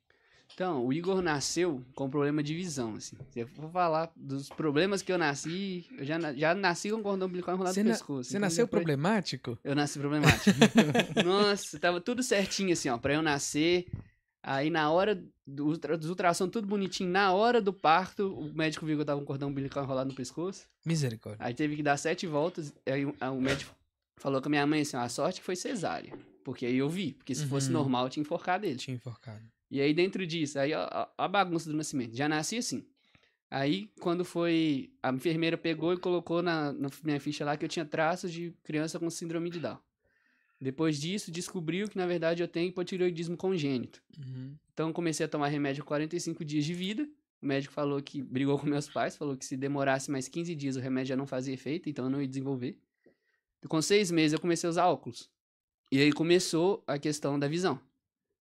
Então, 0.55 0.85
o 0.85 0.93
Igor 0.93 1.23
nasceu 1.23 1.85
com 1.95 2.11
problema 2.11 2.43
de 2.43 2.52
visão, 2.55 2.95
assim. 2.97 3.17
Se 3.31 3.40
eu 3.40 3.47
for 3.47 3.71
falar 3.71 4.11
dos 4.17 4.49
problemas 4.49 5.02
que 5.02 5.12
eu 5.12 5.19
nasci, 5.19 5.87
eu 5.97 6.05
já, 6.05 6.19
já 6.35 6.55
nasci 6.55 6.90
com 6.90 7.00
cordão 7.02 7.28
umbilical 7.28 7.55
enrolado 7.55 7.76
no 7.78 7.85
na- 7.85 7.90
pescoço. 7.93 8.25
Você 8.25 8.31
Então, 8.37 8.40
nasceu 8.40 8.67
foi- 8.67 8.78
problemático? 8.81 9.57
Eu 9.62 9.76
nasci 9.76 9.99
problemático. 10.00 10.57
Nossa, 11.25 11.78
tava 11.78 12.00
tudo 12.00 12.23
certinho, 12.25 12.73
assim, 12.73 12.88
ó, 12.88 12.99
pra 12.99 13.14
eu 13.14 13.23
nascer. 13.23 13.87
Aí, 14.43 14.69
na 14.71 14.90
hora 14.90 15.14
do 15.47 15.76
dos 15.76 16.09
ultrassom, 16.09 16.49
tudo 16.49 16.67
bonitinho. 16.67 17.11
Na 17.11 17.33
hora 17.33 17.61
do 17.61 17.73
parto, 17.73 18.33
o 18.37 18.52
médico 18.52 18.85
viu 18.87 18.97
que 18.97 19.02
eu 19.02 19.07
tava 19.07 19.21
com 19.21 19.26
cordão 19.26 19.49
umbilical 19.50 19.85
enrolado 19.85 20.11
no 20.11 20.17
pescoço. 20.17 20.67
Misericórdia. 20.85 21.45
Aí 21.45 21.55
teve 21.55 21.76
que 21.76 21.83
dar 21.83 21.97
sete 21.97 22.26
voltas. 22.26 22.73
Aí 22.87 23.05
o, 23.05 23.40
médico 23.40 23.73
falou 24.17 24.40
com 24.40 24.49
a 24.49 24.50
minha 24.50 24.67
mãe 24.67 24.81
assim: 24.81 24.97
ó, 24.97 25.00
a 25.00 25.09
sorte 25.09 25.40
que 25.40 25.47
foi 25.47 25.55
cesárea. 25.57 26.12
Porque 26.45 26.64
aí 26.67 26.78
eu 26.78 26.88
vi. 26.88 27.12
Porque 27.12 27.35
se 27.35 27.47
fosse 27.47 27.67
Uhum. 27.69 27.75
normal, 27.75 28.05
eu 28.07 28.11
tinha 28.11 28.23
enforcado 28.23 28.64
ele. 28.64 28.76
Tinha 28.76 28.95
enforcado. 28.97 29.43
E 29.71 29.81
aí, 29.81 29.93
dentro 29.93 30.27
disso, 30.27 30.59
aí 30.59 30.73
ó, 30.73 31.07
a 31.17 31.29
bagunça 31.29 31.71
do 31.71 31.77
nascimento. 31.77 32.17
Já 32.17 32.29
nasci 32.29 32.57
assim. 32.57 32.87
Aí, 33.51 33.91
quando 34.01 34.25
foi. 34.25 34.91
A 35.03 35.11
enfermeira 35.11 35.57
pegou 35.57 35.93
e 35.93 35.99
colocou 35.99 36.43
na, 36.43 36.73
na 36.73 36.89
minha 37.03 37.21
ficha 37.21 37.45
lá 37.45 37.57
que 37.57 37.65
eu 37.65 37.69
tinha 37.69 37.85
traços 37.85 38.33
de 38.33 38.53
criança 38.63 38.99
com 38.99 39.09
síndrome 39.11 39.51
de 39.51 39.61
Down. 39.61 39.79
Depois 40.61 41.01
disso, 41.01 41.31
descobriu 41.31 41.89
que, 41.89 41.97
na 41.97 42.07
verdade, 42.07 42.43
eu 42.43 42.49
tenho 42.49 42.69
hipotireoidismo 42.69 43.37
congênito. 43.37 44.03
Uhum. 44.19 44.57
Então, 44.73 44.93
comecei 44.93 45.25
a 45.25 45.29
tomar 45.29 45.49
remédio 45.49 45.85
45 45.85 46.45
dias 46.45 46.65
de 46.65 46.75
vida. 46.75 47.09
O 47.41 47.47
médico 47.47 47.73
falou 47.73 48.03
que 48.03 48.21
brigou 48.21 48.59
com 48.59 48.67
meus 48.67 48.89
pais, 48.89 49.17
falou 49.17 49.37
que 49.37 49.45
se 49.45 49.57
demorasse 49.57 50.11
mais 50.11 50.27
15 50.27 50.55
dias 50.57 50.77
o 50.77 50.81
remédio 50.81 51.11
já 51.11 51.17
não 51.17 51.27
fazia 51.27 51.55
efeito, 51.55 51.89
então 51.89 52.07
eu 52.07 52.11
não 52.11 52.21
ia 52.21 52.27
desenvolver. 52.27 52.77
Com 53.69 53.81
seis 53.81 54.11
meses 54.11 54.33
eu 54.33 54.41
comecei 54.41 54.67
a 54.67 54.71
usar 54.71 54.87
óculos. 54.87 55.31
E 55.91 56.01
aí 56.01 56.13
começou 56.13 56.83
a 56.87 56.99
questão 56.99 57.39
da 57.39 57.47
visão. 57.47 57.81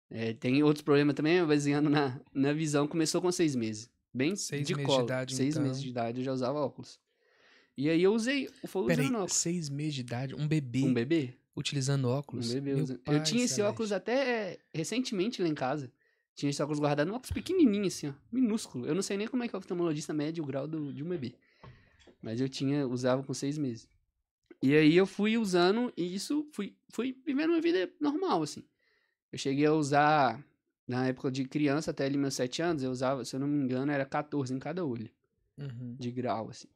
É, 0.09 0.33
tem 0.33 0.63
outros 0.63 0.81
problemas 0.83 1.15
também, 1.15 1.39
mas 1.39 1.47
baseando 1.47 1.89
na, 1.89 2.19
na 2.33 2.53
visão, 2.53 2.87
começou 2.87 3.21
com 3.21 3.31
seis 3.31 3.55
meses. 3.55 3.89
Bem 4.13 4.35
Seis 4.35 4.65
de 4.65 4.73
meses 4.73 4.87
de 4.89 4.95
colo. 4.95 5.05
idade, 5.05 5.35
seis 5.35 5.53
então. 5.55 5.63
meses 5.67 5.81
de 5.81 5.89
idade 5.89 6.19
eu 6.19 6.23
já 6.23 6.33
usava 6.33 6.59
óculos. 6.59 6.99
E 7.77 7.89
aí 7.89 8.01
eu 8.01 8.13
usei, 8.13 8.49
foi 8.65 8.87
Peraí, 8.87 9.05
usando 9.05 9.15
óculos. 9.17 9.33
seis 9.33 9.69
meses 9.69 9.93
de 9.95 10.01
idade, 10.01 10.33
um 10.33 10.47
bebê, 10.47 10.81
Um 10.83 10.93
bebê? 10.93 11.33
utilizando 11.55 12.07
óculos. 12.07 12.49
Um 12.49 12.53
bebê 12.53 12.73
usando. 12.73 13.01
Eu 13.05 13.21
tinha 13.23 13.43
esse 13.43 13.55
celeste. 13.55 13.61
óculos 13.73 13.91
até 13.91 14.13
é, 14.53 14.59
recentemente 14.73 15.41
lá 15.41 15.47
em 15.47 15.53
casa. 15.53 15.91
Tinha 16.33 16.49
esse 16.49 16.61
óculos 16.63 16.79
guardado, 16.79 17.11
um 17.11 17.15
óculos 17.15 17.31
pequenininho 17.31 17.85
assim, 17.87 18.07
ó, 18.07 18.13
minúsculo. 18.31 18.85
Eu 18.85 18.95
não 18.95 19.01
sei 19.01 19.17
nem 19.17 19.27
como 19.27 19.43
é 19.43 19.47
que 19.47 19.55
o 19.55 19.59
oftalmologista 19.59 20.13
mede 20.13 20.39
o 20.39 20.45
grau 20.45 20.67
do, 20.67 20.93
de 20.93 21.03
um 21.03 21.09
bebê. 21.09 21.33
Mas 22.21 22.39
eu 22.39 22.47
tinha, 22.47 22.87
usava 22.87 23.21
com 23.23 23.33
seis 23.33 23.57
meses. 23.57 23.87
E 24.61 24.73
aí 24.75 24.95
eu 24.95 25.05
fui 25.05 25.37
usando 25.37 25.91
e 25.95 26.15
isso, 26.15 26.47
fui, 26.53 26.75
fui 26.89 27.15
vivendo 27.25 27.51
uma 27.51 27.61
vida 27.61 27.91
normal, 27.99 28.41
assim. 28.41 28.63
Eu 29.37 29.39
cheguei 29.39 29.67
a 29.67 29.71
usar, 29.73 30.43
na 30.87 31.05
época 31.09 31.29
de 31.29 31.45
criança, 31.45 31.91
até 31.91 32.05
ali 32.05 32.17
meus 32.17 32.33
sete 32.33 32.59
anos, 32.59 32.81
eu 32.81 32.89
usava, 32.89 33.23
se 33.23 33.35
eu 33.35 33.39
não 33.39 33.47
me 33.47 33.63
engano, 33.63 33.91
era 33.91 34.03
14 34.03 34.51
em 34.51 34.57
cada 34.57 34.83
olho 34.83 35.11
Uhum. 35.59 35.95
de 35.99 36.09
grau, 36.11 36.49
assim. 36.49 36.67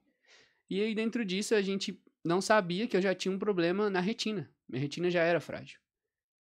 E 0.70 0.80
aí, 0.80 0.94
dentro 0.94 1.26
disso, 1.26 1.56
a 1.56 1.62
gente 1.64 2.00
não 2.24 2.40
sabia 2.40 2.88
que 2.88 2.96
eu 2.96 3.02
já 3.02 3.16
tinha 3.16 3.34
um 3.34 3.40
problema 3.40 3.90
na 3.90 4.00
retina. 4.00 4.48
Minha 4.70 4.80
retina 4.80 5.10
já 5.10 5.24
era 5.24 5.40
frágil. 5.40 5.80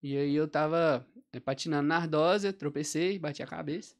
E 0.02 0.14
aí 0.14 0.34
eu 0.34 0.46
tava 0.46 1.06
eh, 1.32 1.40
patinando 1.40 1.88
na 1.88 1.96
ardósia, 1.96 2.52
tropecei, 2.52 3.18
bati 3.18 3.42
a 3.42 3.46
cabeça. 3.46 3.94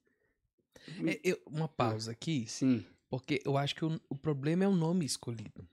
É, 1.07 1.19
eu- 1.25 1.41
uma 1.47 1.69
pausa 1.69 2.13
aqui, 2.13 2.45
Sim. 2.47 2.85
porque 3.09 3.41
eu 3.47 3.57
acho 3.57 3.75
que 3.75 3.85
o, 3.85 3.99
o 4.11 4.15
problema 4.15 4.63
é 4.65 4.69
o 4.69 4.77
nome 4.77 5.07
escolhido. 5.07 5.67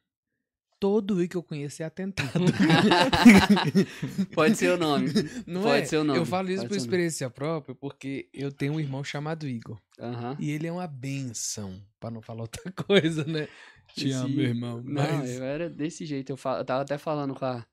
Todo 0.79 1.23
I 1.23 1.27
que 1.27 1.35
eu 1.35 1.41
conheço 1.41 1.81
é 1.81 1.85
atentado. 1.85 2.29
Pode 4.33 4.55
ser 4.55 4.71
o 4.71 4.77
nome. 4.77 5.09
Não 5.45 5.63
Pode 5.63 5.81
é? 5.83 5.85
ser 5.85 5.97
o 5.97 6.03
nome, 6.03 6.19
Eu 6.19 6.25
falo 6.25 6.49
isso 6.49 6.57
pode 6.61 6.69
por 6.69 6.77
experiência 6.77 7.29
própria, 7.29 7.73
porque 7.75 8.29
eu 8.33 8.51
tenho 8.51 8.73
um 8.73 8.79
irmão 8.79 9.03
chamado 9.03 9.47
Igor. 9.47 9.79
Aham. 9.99 10.35
E 10.39 10.51
ele 10.51 10.67
é 10.67 10.71
uma 10.71 10.87
benção, 10.87 11.81
pra 11.99 12.11
não 12.11 12.21
falar 12.21 12.41
outra 12.41 12.71
coisa, 12.85 13.23
né? 13.25 13.47
Te 13.95 14.11
amo, 14.11 14.27
Esse- 14.27 14.35
meu 14.35 14.45
irmão. 14.45 14.81
Não, 14.85 15.17
Mas... 15.19 15.31
eu 15.37 15.43
era 15.43 15.69
desse 15.69 16.05
jeito. 16.05 16.31
Eu, 16.31 16.35
eu 16.57 16.65
tava 16.65 16.81
até 16.83 16.97
falando 16.97 17.33
com 17.33 17.45
a, 17.45 17.65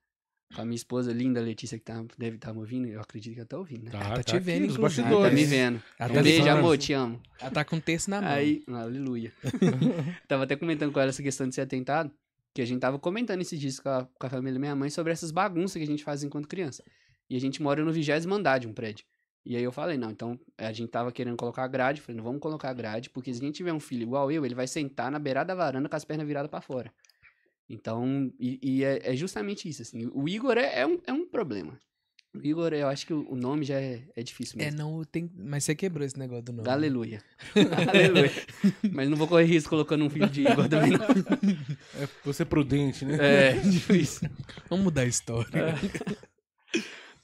com 0.55 0.61
a 0.61 0.65
minha 0.65 0.75
esposa 0.75 1.13
linda, 1.13 1.39
Letícia, 1.41 1.77
que 1.77 1.83
tá, 1.83 2.03
deve 2.17 2.37
estar 2.37 2.53
me 2.53 2.59
ouvindo. 2.59 2.87
Eu 2.87 3.01
acredito 3.01 3.33
que 3.33 3.39
ela 3.39 3.47
tá 3.47 3.57
ouvindo, 3.57 3.83
né? 3.83 3.91
Tá, 3.91 3.99
tá 3.99 4.15
tá 4.15 4.23
te 4.23 4.39
vendo, 4.39 4.65
nos 4.65 4.73
inclusive. 4.75 5.01
Bastidores. 5.03 5.29
tá 5.29 5.35
me 5.35 5.45
vendo. 5.45 5.83
Ela 5.99 6.11
Um 6.11 6.15
tá 6.15 6.23
beijo, 6.23 6.39
falando. 6.43 6.57
amor, 6.57 6.77
te 6.79 6.93
amo. 6.93 7.21
Ela 7.39 7.51
tá 7.51 7.63
com 7.65 7.79
texto 7.79 8.07
na 8.07 8.21
mão. 8.21 8.31
Aí, 8.31 8.63
aleluia. 8.67 9.31
tava 10.27 10.45
até 10.45 10.55
comentando 10.55 10.91
com 10.91 10.99
ela 10.99 11.09
essa 11.09 11.21
questão 11.21 11.47
de 11.47 11.53
ser 11.53 11.61
atentado, 11.61 12.11
que 12.55 12.61
a 12.61 12.65
gente 12.65 12.79
tava 12.79 12.97
comentando 12.97 13.41
esses 13.41 13.59
dias 13.59 13.81
com 13.81 13.89
a, 13.89 14.05
com 14.05 14.27
a 14.27 14.29
família 14.29 14.53
da 14.53 14.59
minha 14.59 14.73
mãe 14.73 14.89
sobre 14.89 15.11
essas 15.11 15.29
bagunças 15.29 15.73
que 15.73 15.83
a 15.83 15.85
gente 15.85 16.05
faz 16.05 16.23
enquanto 16.23 16.47
criança. 16.47 16.85
E 17.29 17.35
a 17.35 17.39
gente 17.39 17.61
mora 17.61 17.83
no 17.83 17.91
vigésimo 17.91 18.33
andar 18.33 18.59
de 18.59 18.67
um 18.67 18.73
prédio. 18.73 19.05
E 19.45 19.57
aí 19.57 19.63
eu 19.63 19.73
falei, 19.73 19.97
não, 19.97 20.09
então 20.09 20.39
a 20.57 20.71
gente 20.71 20.89
tava 20.89 21.11
querendo 21.11 21.35
colocar 21.35 21.67
grade, 21.67 21.99
falei, 21.99 22.15
não 22.15 22.23
vamos 22.23 22.39
colocar 22.39 22.71
grade, 22.73 23.09
porque 23.09 23.33
se 23.33 23.41
a 23.41 23.45
gente 23.45 23.57
tiver 23.57 23.73
um 23.73 23.79
filho 23.79 24.03
igual 24.03 24.31
eu, 24.31 24.45
ele 24.45 24.55
vai 24.55 24.67
sentar 24.67 25.11
na 25.11 25.19
beirada 25.19 25.49
da 25.49 25.55
varanda 25.55 25.89
com 25.89 25.95
as 25.97 26.05
pernas 26.05 26.25
viradas 26.25 26.49
pra 26.49 26.61
fora. 26.61 26.93
Então, 27.67 28.31
e, 28.39 28.57
e 28.63 28.83
é, 28.85 29.11
é 29.11 29.15
justamente 29.17 29.67
isso, 29.67 29.81
assim, 29.81 30.09
o 30.13 30.29
Igor 30.29 30.57
é, 30.57 30.79
é 30.79 30.87
um, 30.87 31.01
é 31.05 31.11
um 31.11 31.27
problema. 31.27 31.77
Igor, 32.43 32.73
eu 32.73 32.87
acho 32.87 33.05
que 33.05 33.13
o, 33.13 33.35
nome 33.35 33.65
já 33.65 33.79
é, 33.79 34.01
é 34.15 34.23
difícil 34.23 34.59
É, 34.59 34.65
mesmo. 34.65 34.77
não, 34.79 35.03
tem... 35.03 35.29
mas 35.35 35.63
você 35.63 35.75
quebrou 35.75 36.05
esse 36.05 36.17
negócio 36.17 36.43
do 36.43 36.53
nome. 36.53 36.69
Aleluia. 36.69 37.23
Aleluia. 37.93 38.31
Mas 38.91 39.09
não 39.09 39.17
vou 39.17 39.27
correr 39.27 39.45
risco 39.45 39.69
colocando 39.69 40.03
um 40.05 40.09
filho 40.09 40.29
de 40.29 40.41
Igor 40.41 40.67
também, 40.67 40.91
não. 40.91 41.05
É 42.01 42.07
você 42.23 42.43
prudente, 42.45 43.05
né? 43.05 43.17
É, 43.19 43.53
tipo 43.59 43.93
isso. 43.93 44.21
Vamos 44.69 44.85
mudar 44.85 45.01
a 45.01 45.05
história. 45.05 45.75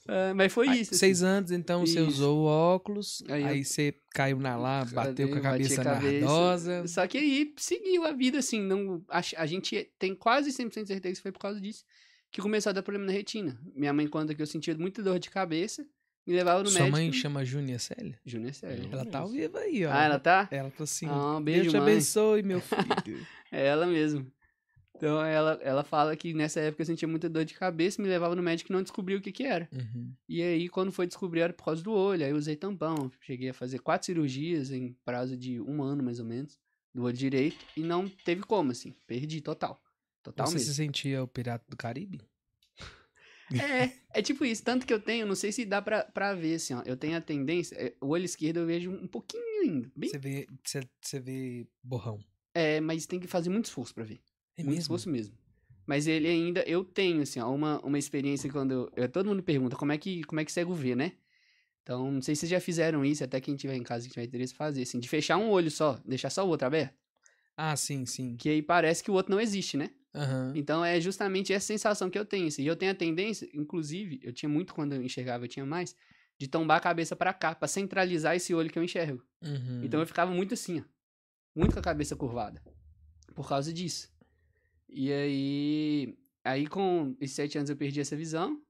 É, 0.07 0.33
mas 0.33 0.51
foi 0.51 0.67
Aí, 0.67 0.81
isso. 0.81 0.95
Seis 0.95 1.21
anos, 1.21 1.51
então, 1.51 1.85
você 1.85 1.99
Isso. 1.99 2.07
usou 2.09 2.39
o 2.39 2.45
óculos, 2.45 3.23
Aí 3.29 3.43
aí, 3.43 3.59
eu- 3.59 3.63
você 3.65 3.95
caiu 4.09 4.39
na 4.39 4.57
lá, 4.57 4.83
bateu 4.83 5.29
com 5.29 5.35
a 5.35 5.41
Bati 5.41 5.63
cabeça 5.63 5.83
na 5.83 5.91
ardosa. 5.91 6.87
Só 6.87 7.05
que 7.07 7.17
aí 7.17 7.53
seguiu 7.57 8.03
a 8.03 8.11
vida, 8.11 8.39
assim. 8.39 8.61
Não, 8.61 9.03
a, 9.07 9.21
a 9.37 9.45
gente 9.45 9.89
tem 9.99 10.15
quase 10.15 10.51
100% 10.51 10.81
de 10.81 10.87
certeza 10.87 11.15
que 11.15 11.21
foi 11.21 11.31
por 11.31 11.39
causa 11.39 11.61
disso 11.61 11.85
que 12.31 12.41
começou 12.41 12.69
a 12.69 12.73
dar 12.73 12.81
problema 12.83 13.05
na 13.05 13.11
retina. 13.11 13.59
Minha 13.75 13.91
mãe 13.93 14.07
conta 14.07 14.33
que 14.33 14.41
eu 14.41 14.47
sentia 14.47 14.75
muita 14.77 15.03
dor 15.03 15.19
de 15.19 15.29
cabeça, 15.29 15.85
me 16.25 16.33
levava 16.33 16.63
no 16.63 16.69
Sua 16.69 16.79
médico. 16.81 16.97
mãe 16.97 17.11
chama 17.11 17.43
Júnia 17.43 17.77
Célia? 17.79 18.17
Júnior 18.25 18.53
Célio. 18.53 18.89
Ela 18.91 19.05
tá 19.05 19.19
ao 19.19 19.27
vivo 19.27 19.57
aí, 19.57 19.85
ó. 19.85 19.91
Ah, 19.91 20.03
ela 20.03 20.19
tá? 20.19 20.47
Ela 20.51 20.69
falou 20.69 20.83
assim, 20.83 21.07
Ah, 21.07 21.37
um 21.37 21.41
beijo, 21.43 21.63
Deus 21.63 21.73
te 21.73 21.77
mãe. 21.79 21.91
abençoe, 21.91 22.43
meu 22.43 22.61
filho. 22.61 23.27
É 23.51 23.65
ela 23.65 23.85
mesmo. 23.85 24.31
Então 24.95 25.19
ela, 25.25 25.59
ela 25.63 25.83
fala 25.83 26.15
que 26.15 26.31
nessa 26.31 26.59
época 26.59 26.83
eu 26.83 26.85
sentia 26.85 27.07
muita 27.07 27.27
dor 27.27 27.43
de 27.43 27.55
cabeça, 27.55 27.99
me 27.99 28.07
levava 28.07 28.35
no 28.35 28.43
médico 28.43 28.71
e 28.71 28.73
não 28.73 28.83
descobriu 28.83 29.17
o 29.17 29.21
que 29.21 29.31
que 29.31 29.43
era. 29.43 29.67
Uhum. 29.73 30.13
E 30.29 30.43
aí, 30.43 30.69
quando 30.69 30.91
foi 30.91 31.07
descobrir, 31.07 31.39
era 31.41 31.51
por 31.51 31.65
causa 31.65 31.81
do 31.81 31.91
olho. 31.91 32.23
Aí 32.23 32.29
eu 32.29 32.37
usei 32.37 32.55
tampão. 32.55 33.11
Cheguei 33.21 33.49
a 33.49 33.53
fazer 33.53 33.79
quatro 33.79 34.05
cirurgias 34.05 34.69
em 34.71 34.95
prazo 35.03 35.35
de 35.35 35.59
um 35.59 35.81
ano, 35.81 36.03
mais 36.03 36.19
ou 36.19 36.25
menos, 36.25 36.59
do 36.93 37.01
olho 37.01 37.17
direito. 37.17 37.57
E 37.75 37.81
não 37.81 38.07
teve 38.07 38.43
como, 38.43 38.69
assim. 38.71 38.93
Perdi 39.07 39.41
total. 39.41 39.81
Total 40.23 40.45
Você 40.47 40.59
se 40.59 40.65
mesmo. 40.65 40.73
sentia 40.75 41.23
o 41.23 41.27
pirata 41.27 41.65
do 41.67 41.75
Caribe? 41.77 42.21
É, 43.53 43.91
é 44.13 44.21
tipo 44.21 44.45
isso. 44.45 44.63
Tanto 44.63 44.85
que 44.85 44.93
eu 44.93 44.99
tenho, 44.99 45.25
não 45.25 45.35
sei 45.35 45.51
se 45.51 45.65
dá 45.65 45.81
pra, 45.81 46.03
pra 46.03 46.33
ver, 46.33 46.55
assim, 46.55 46.73
ó. 46.73 46.81
Eu 46.85 46.95
tenho 46.95 47.17
a 47.17 47.21
tendência, 47.21 47.75
é, 47.75 47.93
o 48.01 48.07
olho 48.07 48.23
esquerdo 48.25 48.57
eu 48.57 48.65
vejo 48.65 48.91
um 48.91 49.07
pouquinho 49.07 49.43
ainda. 49.61 49.91
Bem, 49.95 50.09
Você 50.09 50.17
vê, 50.17 50.47
você, 50.63 50.81
você 51.01 51.19
vê 51.19 51.67
borrão. 51.83 52.19
é, 52.53 52.79
mas 52.79 53.05
tem 53.05 53.19
que 53.19 53.27
fazer 53.27 53.49
muito 53.49 53.65
esforço 53.65 53.93
pra 53.93 54.03
ver. 54.03 54.21
É 54.57 54.63
muito 54.63 54.75
mesmo? 54.75 54.81
esforço 54.81 55.09
mesmo. 55.09 55.37
Mas 55.85 56.07
ele 56.07 56.27
ainda, 56.27 56.61
eu 56.61 56.85
tenho, 56.85 57.21
assim, 57.23 57.39
ó, 57.39 57.53
uma, 57.53 57.79
uma 57.81 57.99
experiência 57.99 58.49
quando 58.51 58.71
eu, 58.71 58.91
eu- 58.95 59.09
Todo 59.09 59.25
mundo 59.27 59.43
pergunta 59.43 59.75
como 59.75 59.91
é 59.91 59.97
que, 59.97 60.23
como 60.23 60.39
é 60.39 60.45
que 60.45 60.51
cego 60.51 60.73
vê, 60.73 60.95
né? 60.95 61.13
Então, 61.81 62.11
não 62.11 62.21
sei 62.21 62.35
se 62.35 62.41
vocês 62.41 62.49
já 62.51 62.59
fizeram 62.59 63.03
isso, 63.03 63.23
até 63.23 63.41
quem 63.41 63.55
tiver 63.55 63.75
em 63.75 63.83
casa 63.83 64.05
que 64.07 64.13
tiver 64.13 64.25
interesse 64.25 64.53
fazer, 64.53 64.83
assim, 64.83 64.99
de 64.99 65.09
fechar 65.09 65.37
um 65.37 65.49
olho 65.49 65.71
só, 65.71 65.99
deixar 66.05 66.29
só 66.29 66.45
o 66.45 66.49
outro 66.49 66.67
aberto. 66.67 66.95
Ah, 67.57 67.75
sim, 67.75 68.05
sim. 68.05 68.37
Que 68.37 68.49
aí 68.49 68.61
parece 68.61 69.03
que 69.03 69.09
o 69.11 69.13
outro 69.15 69.31
não 69.33 69.41
existe, 69.41 69.75
né? 69.75 69.89
Aham. 70.13 70.53
Então 70.55 70.83
é 70.83 70.99
justamente 70.99 71.53
essa 71.53 71.65
sensação 71.65 72.09
que 72.09 72.19
eu 72.19 72.25
tenho. 72.25 72.47
Assim. 72.47 72.63
E 72.63 72.67
eu 72.67 72.75
tenho 72.75 72.91
a 72.91 72.95
tendência, 72.95 73.49
inclusive, 73.53 74.19
eu 74.23 74.33
tinha 74.33 74.49
muito 74.49 74.73
quando 74.73 74.93
eu 74.93 75.01
enxergava, 75.01 75.45
eu 75.45 75.47
tinha 75.47 75.65
mais, 75.65 75.95
de 76.37 76.47
tombar 76.47 76.77
a 76.77 76.81
cabeça 76.81 77.15
pra 77.15 77.33
cá, 77.33 77.55
pra 77.55 77.67
centralizar 77.67 78.35
esse 78.35 78.53
olho 78.53 78.69
que 78.69 78.77
eu 78.77 78.83
enxergo. 78.83 79.23
Uhum. 79.41 79.81
Então 79.83 79.99
eu 79.99 80.07
ficava 80.07 80.31
muito 80.31 80.53
assim, 80.53 80.79
ó. 80.79 80.83
Muito 81.55 81.73
com 81.73 81.79
a 81.79 81.83
cabeça 81.83 82.15
curvada. 82.15 82.61
Por 83.35 83.47
causa 83.47 83.71
disso. 83.73 84.09
E 84.89 85.11
aí. 85.11 86.17
Aí 86.43 86.65
com 86.67 87.15
esses 87.21 87.35
sete 87.35 87.57
anos 87.57 87.69
eu 87.69 87.77
perdi 87.77 88.01
essa 88.01 88.15
visão. 88.15 88.61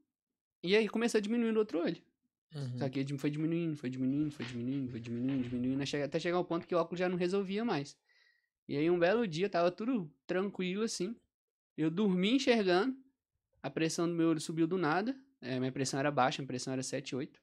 E 0.63 0.75
aí 0.75 0.87
começou 0.87 1.17
a 1.17 1.21
diminuir 1.21 1.55
o 1.55 1.59
outro 1.59 1.79
olho. 1.79 1.97
Uhum. 2.53 2.77
Só 2.77 2.89
que 2.89 3.17
foi 3.17 3.29
diminuindo, 3.29 3.77
foi 3.77 3.89
diminuindo, 3.89 4.31
foi 4.31 4.45
diminuindo, 4.45 4.91
foi 4.91 4.99
diminuindo, 4.99 5.49
diminuindo, 5.49 5.83
até 6.03 6.19
chegar 6.19 6.37
ao 6.37 6.45
ponto 6.45 6.67
que 6.67 6.75
o 6.75 6.77
óculos 6.77 6.99
já 6.99 7.07
não 7.07 7.15
resolvia 7.17 7.63
mais. 7.63 7.97
E 8.67 8.75
aí 8.75 8.89
um 8.89 8.99
belo 8.99 9.25
dia 9.27 9.49
tava 9.49 9.71
tudo 9.71 10.11
tranquilo 10.27 10.83
assim. 10.83 11.15
Eu 11.77 11.89
dormi 11.89 12.35
enxergando, 12.35 12.95
a 13.61 13.69
pressão 13.69 14.07
do 14.07 14.13
meu 14.13 14.29
olho 14.29 14.39
subiu 14.39 14.67
do 14.67 14.77
nada. 14.77 15.15
É, 15.41 15.59
minha 15.59 15.71
pressão 15.71 15.99
era 15.99 16.11
baixa, 16.11 16.41
minha 16.41 16.47
pressão 16.47 16.73
era 16.73 16.83
7, 16.83 17.15
8. 17.15 17.41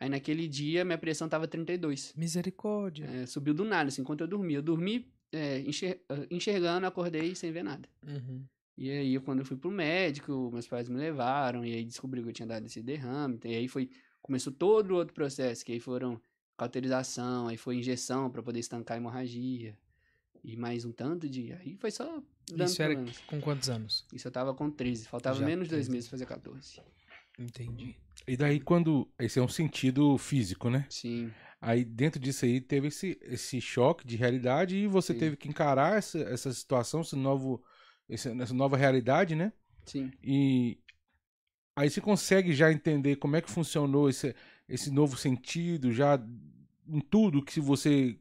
Aí 0.00 0.08
naquele 0.08 0.48
dia 0.48 0.84
minha 0.84 0.98
pressão 0.98 1.28
tava 1.28 1.46
32. 1.46 2.14
Misericórdia. 2.16 3.06
É, 3.06 3.26
subiu 3.26 3.54
do 3.54 3.64
nada, 3.64 3.88
assim, 3.88 4.02
enquanto 4.02 4.22
eu 4.22 4.28
dormi. 4.28 4.54
Eu 4.54 4.62
dormi, 4.62 5.12
é, 5.32 5.60
enxer- 5.60 6.00
enxergando, 6.30 6.86
acordei 6.86 7.34
sem 7.34 7.52
ver 7.52 7.62
nada. 7.62 7.88
Uhum. 8.06 8.44
E 8.76 8.90
aí, 8.90 9.20
quando 9.20 9.38
eu 9.40 9.44
fui 9.44 9.56
pro 9.56 9.70
médico, 9.70 10.50
meus 10.52 10.66
pais 10.66 10.88
me 10.88 10.96
levaram, 10.96 11.64
e 11.64 11.72
aí 11.72 11.84
descobriu 11.84 12.24
que 12.24 12.30
eu 12.30 12.32
tinha 12.32 12.46
dado 12.46 12.66
esse 12.66 12.82
derrame. 12.82 13.38
E 13.44 13.54
aí 13.54 13.68
foi, 13.68 13.88
começou 14.20 14.52
todo 14.52 14.90
o 14.90 14.96
outro 14.96 15.14
processo, 15.14 15.64
que 15.64 15.72
aí 15.72 15.78
foram 15.78 16.20
cauterização, 16.56 17.46
aí 17.46 17.56
foi 17.56 17.76
injeção 17.76 18.30
pra 18.30 18.42
poder 18.42 18.58
estancar 18.58 18.96
a 18.96 18.98
hemorragia. 18.98 19.78
E 20.42 20.56
mais 20.56 20.84
um 20.84 20.92
tanto 20.92 21.28
de. 21.28 21.52
Aí 21.52 21.76
foi 21.76 21.90
só 21.90 22.22
dando 22.48 22.64
Isso 22.66 22.82
era 22.82 22.94
problemas. 22.94 23.18
com 23.26 23.40
quantos 23.40 23.68
anos? 23.68 24.04
Isso 24.12 24.28
eu 24.28 24.32
tava 24.32 24.54
com 24.54 24.70
13, 24.70 25.06
faltava 25.08 25.38
Já 25.38 25.46
menos 25.46 25.66
de 25.68 25.74
dois 25.74 25.86
13. 25.86 25.90
meses 25.90 26.08
pra 26.08 26.16
fazer 26.18 26.26
14. 26.26 26.80
Entendi. 27.38 27.96
E 28.26 28.36
daí 28.36 28.60
quando. 28.60 29.08
Esse 29.18 29.38
é 29.38 29.42
um 29.42 29.48
sentido 29.48 30.16
físico, 30.18 30.70
né? 30.70 30.86
Sim, 30.88 31.32
Aí 31.60 31.84
dentro 31.84 32.20
disso 32.20 32.44
aí 32.44 32.60
teve 32.60 32.88
esse, 32.88 33.18
esse 33.22 33.60
choque 33.60 34.06
de 34.06 34.16
realidade 34.16 34.76
e 34.76 34.86
você 34.86 35.14
Sim. 35.14 35.18
teve 35.18 35.36
que 35.36 35.48
encarar 35.48 35.96
essa, 35.98 36.18
essa 36.20 36.52
situação, 36.52 37.00
esse 37.00 37.16
novo, 37.16 37.62
esse- 38.08 38.30
essa 38.42 38.54
nova 38.54 38.76
realidade, 38.76 39.34
né? 39.34 39.52
sim. 39.86 40.12
E 40.22 40.78
aí 41.76 41.90
você 41.90 42.00
consegue 42.00 42.52
já 42.52 42.72
entender 42.72 43.16
como 43.16 43.36
é 43.36 43.40
que 43.42 43.50
funcionou 43.50 44.08
esse, 44.08 44.34
esse 44.68 44.90
novo 44.90 45.16
sentido, 45.16 45.92
já 45.92 46.18
em 46.86 47.00
tudo 47.00 47.42
que 47.44 47.60
você 47.60 48.18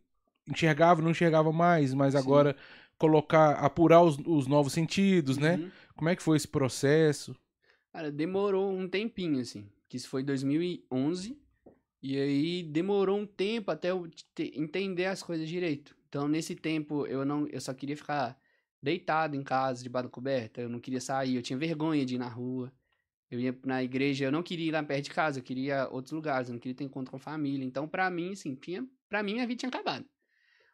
enxergava 0.47 1.01
não 1.01 1.11
enxergava 1.11 1.51
mais, 1.51 1.93
mas 1.93 2.15
Sim. 2.15 2.19
agora 2.19 2.55
colocar, 3.03 3.55
apurar 3.55 4.01
os, 4.01 4.17
os 4.25 4.47
novos 4.47 4.71
sentidos, 4.71 5.37
né? 5.37 5.55
Uhum. 5.57 5.71
Como 5.93 6.09
é 6.09 6.15
que 6.15 6.23
foi 6.23 6.37
esse 6.37 6.47
processo? 6.47 7.35
Cara, 7.91 8.09
demorou 8.09 8.71
um 8.71 8.87
tempinho, 8.87 9.41
assim. 9.41 9.67
Que 9.89 9.97
isso 9.97 10.07
foi 10.07 10.21
em 10.21 10.25
2011. 10.25 11.37
E 12.01 12.17
aí 12.17 12.63
demorou 12.63 13.19
um 13.19 13.25
tempo 13.25 13.71
até 13.71 13.91
eu 13.91 14.07
te- 14.33 14.53
entender 14.55 15.05
as 15.05 15.21
coisas 15.21 15.49
direito. 15.49 15.93
Então, 16.07 16.29
nesse 16.29 16.55
tempo, 16.55 17.05
eu 17.05 17.25
não 17.25 17.45
eu 17.47 17.59
só 17.59 17.73
queria 17.73 17.97
ficar 17.97 18.37
deitado 18.81 19.35
em 19.35 19.43
casa, 19.43 19.83
debaixo 19.83 20.07
da 20.07 20.11
coberta. 20.13 20.61
Eu 20.61 20.69
não 20.69 20.79
queria 20.79 21.01
sair, 21.01 21.35
eu 21.35 21.41
tinha 21.41 21.59
vergonha 21.59 22.05
de 22.05 22.15
ir 22.15 22.19
na 22.19 22.29
rua. 22.29 22.71
Eu 23.29 23.37
ia 23.39 23.57
na 23.65 23.83
igreja, 23.83 24.25
eu 24.25 24.31
não 24.31 24.43
queria 24.43 24.67
ir 24.67 24.71
lá 24.71 24.81
perto 24.83 25.05
de 25.05 25.09
casa, 25.11 25.39
eu 25.39 25.43
queria 25.43 25.89
outros 25.89 26.13
lugares, 26.13 26.47
eu 26.47 26.53
não 26.53 26.59
queria 26.59 26.75
ter 26.75 26.83
encontro 26.85 27.11
com 27.11 27.17
a 27.17 27.19
família. 27.19 27.65
Então, 27.65 27.85
pra 27.87 28.09
mim, 28.09 28.31
assim, 28.31 28.55
tinha, 28.55 28.87
pra 29.09 29.21
mim, 29.23 29.41
a 29.41 29.45
vida 29.45 29.59
tinha 29.59 29.69
acabado. 29.69 30.05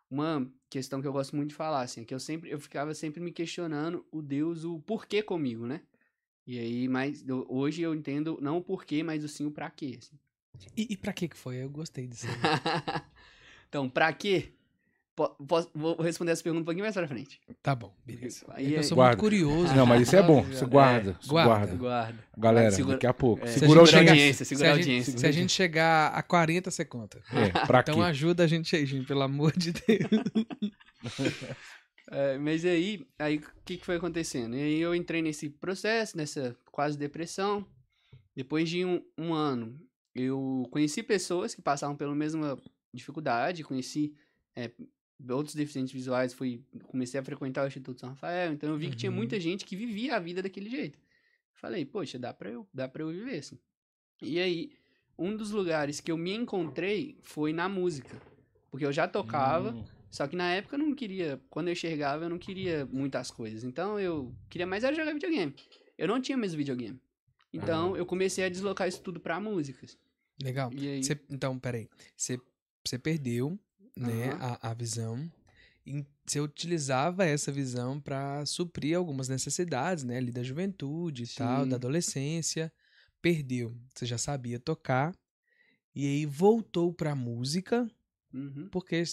Uma 0.10 0.52
questão 0.70 1.02
que 1.02 1.08
eu 1.08 1.14
gosto 1.14 1.36
muito 1.36 1.50
de 1.50 1.56
falar, 1.56 1.82
assim, 1.82 2.02
é 2.02 2.06
que 2.06 2.14
eu 2.14 2.20
sempre, 2.20 2.50
eu 2.50 2.60
ficava 2.60 2.94
sempre 2.94 3.22
me 3.22 3.32
questionando 3.32 4.06
o 4.12 4.22
Deus, 4.22 4.64
o 4.64 4.80
porquê 4.80 5.22
comigo, 5.22 5.68
né? 5.68 5.82
E 6.48 6.58
aí, 6.58 6.88
mas 6.88 7.24
hoje 7.48 7.82
eu 7.84 7.94
entendo 7.94 8.40
não 8.42 8.58
o 8.58 8.64
porquê, 8.64 9.04
mas 9.04 9.24
o 9.24 9.28
sim 9.28 9.46
o 9.46 9.52
pra 9.52 9.70
quê. 9.70 10.00
assim. 10.00 10.18
E, 10.76 10.94
e 10.94 10.98
pra 10.98 11.14
que 11.14 11.28
que 11.28 11.38
foi? 11.38 11.58
Eu 11.58 11.70
gostei 11.70 12.08
disso. 12.08 12.26
então, 13.70 13.88
pra 13.90 14.12
quê? 14.12 14.54
Po- 15.20 15.36
posso- 15.46 15.70
vou 15.76 15.98
responder 16.02 16.32
essa 16.32 16.42
pergunta 16.42 16.62
um 16.62 16.66
pouquinho 16.66 16.86
mais 16.86 16.96
pra 16.96 17.06
frente. 17.06 17.42
Tá 17.62 17.76
bom, 17.76 17.94
beleza. 18.06 18.46
Aí, 18.52 18.74
É 18.74 18.80
eu 18.80 18.84
sou 18.84 18.96
Guarda. 18.96 19.18
muito 19.18 19.20
curioso. 19.20 19.76
Não, 19.76 19.86
mas 19.86 20.04
isso 20.04 20.16
é 20.16 20.24
bom. 20.24 20.40
É, 20.40 20.44
Você 20.44 20.66
guarda. 20.66 21.18
você 21.20 21.30
guarda. 21.30 21.50
guarda. 21.50 21.76
Guarda. 21.76 22.24
Galera, 22.38 22.72
Segura- 22.72 22.96
daqui 22.96 23.06
a 23.06 23.14
pouco. 23.14 23.44
é, 23.44 23.48
segura 23.48 23.82
a 23.82 23.86
segura 23.86 23.98
a 23.98 24.00
audiência. 24.00 24.12
audiência, 24.14 24.46
Se 24.46 24.50
segura 24.56 24.70
a 24.70 24.72
audiência. 24.76 25.18
se 25.18 25.26
a 25.28 25.32
gente 25.32 25.52
chegar 25.52 26.08
a 26.14 26.24
40, 26.24 26.72
você 26.72 26.86
conta. 26.86 27.22
É, 27.34 27.50
pra 27.68 27.82
Então 27.82 27.96
quê? 27.96 28.02
ajuda 28.02 28.46
a 28.46 28.48
gente 28.48 28.74
aí, 28.74 28.86
gente, 28.86 29.06
pelo 29.06 29.22
amor 29.24 29.52
de 29.58 29.74
Deus. 29.74 30.10
É, 32.12 32.38
mas 32.38 32.66
aí, 32.66 33.06
aí 33.20 33.38
o 33.38 33.42
que, 33.66 33.78
que 33.78 33.86
foi 33.86 33.98
acontecendo? 33.98 34.56
E 34.56 34.62
aí 34.62 34.80
eu 34.82 34.96
entrei 34.96 35.22
nesse 35.22 35.50
processo, 35.50 36.18
nessa 36.18 36.56
quase 36.72 36.98
depressão. 36.98 37.66
Depois 38.36 38.70
de 38.70 38.86
um, 38.86 39.04
um 39.18 39.34
ano, 39.34 39.78
eu 40.16 40.66
conheci 40.72 41.04
pessoas 41.04 41.54
que 41.54 41.62
passavam 41.62 41.96
pela 41.96 42.16
mesma 42.16 42.58
dificuldade, 42.94 43.64
conheci 43.64 44.14
é, 44.56 44.72
outros 45.28 45.56
deficientes 45.56 45.92
visuais, 45.92 46.34
fui, 46.34 46.64
comecei 46.88 47.20
a 47.20 47.24
frequentar 47.24 47.64
o 47.64 47.68
Instituto 47.68 48.00
São 48.00 48.10
Rafael, 48.10 48.54
então 48.54 48.70
eu 48.70 48.78
vi 48.78 48.90
que 48.90 48.96
tinha 48.96 49.10
Uhum. 49.12 49.18
muita 49.18 49.40
gente 49.40 49.66
que 49.66 49.76
vivia 49.76 50.16
a 50.16 50.20
vida 50.20 50.42
daquele 50.42 50.70
jeito. 50.70 50.98
Falei, 51.54 51.84
poxa, 51.86 52.18
dá 52.18 52.34
pra 52.34 52.50
eu, 52.50 52.68
dá 52.74 52.88
pra 52.88 53.04
eu 53.04 53.10
viver 53.10 53.40
assim. 53.40 53.60
E 54.22 54.40
aí, 54.40 54.72
um 55.18 55.36
dos 55.36 55.52
lugares 55.52 56.00
que 56.00 56.12
eu 56.12 56.18
me 56.18 56.34
encontrei 56.34 57.18
foi 57.22 57.52
na 57.52 57.68
música. 57.68 58.22
Porque 58.72 58.86
eu 58.86 58.92
já 58.94 59.08
tocava, 59.08 59.72
Hum, 59.74 59.84
só 60.10 60.26
que 60.28 60.36
na 60.36 60.52
época 60.54 60.76
eu 60.76 60.80
não 60.80 60.94
queria, 60.96 61.42
quando 61.50 61.68
eu 61.68 61.74
enxergava, 61.74 62.24
eu 62.26 62.30
não 62.30 62.38
queria 62.38 62.86
muitas 62.86 63.30
coisas. 63.32 63.64
Então 63.64 64.00
eu 64.00 64.34
queria 64.50 64.66
mais 64.68 64.84
era 64.84 64.96
jogar 64.96 65.12
videogame. 65.14 65.54
Eu 65.98 66.08
não 66.08 66.22
tinha 66.22 66.38
mesmo 66.38 66.58
videogame. 66.58 67.00
Então 67.52 67.98
eu 67.98 68.06
comecei 68.06 68.46
a 68.46 68.50
deslocar 68.50 68.88
isso 68.88 69.02
tudo 69.02 69.20
pra 69.20 69.40
músicas. 69.40 69.98
Legal. 70.42 70.72
E 70.74 70.88
aí? 70.88 71.04
Você- 71.04 71.20
então, 71.30 71.60
peraí. 71.60 71.90
Você 72.16 72.40
perdeu 73.02 73.60
né, 73.96 74.32
Aham. 74.32 74.58
a, 74.62 74.70
a 74.72 74.74
visão. 74.74 75.32
E 75.86 76.06
você 76.26 76.40
utilizava 76.40 77.26
essa 77.26 77.52
visão 77.52 78.00
pra 78.00 78.46
suprir 78.46 78.96
algumas 78.98 79.28
necessidades, 79.30 80.04
né? 80.04 80.18
Ali 80.18 80.32
da 80.32 80.44
juventude 80.44 81.24
e 81.24 81.28
tal, 81.28 81.66
da 81.66 81.76
adolescência. 81.78 82.72
Perdeu. 83.22 83.76
Você 83.94 84.06
já 84.06 84.18
sabia 84.18 84.60
tocar. 84.60 85.16
E 85.96 86.06
aí 86.06 86.26
voltou 86.26 86.94
pra 86.94 87.16
música, 87.16 87.90
Uhum. 88.34 88.70
porque 88.70 89.04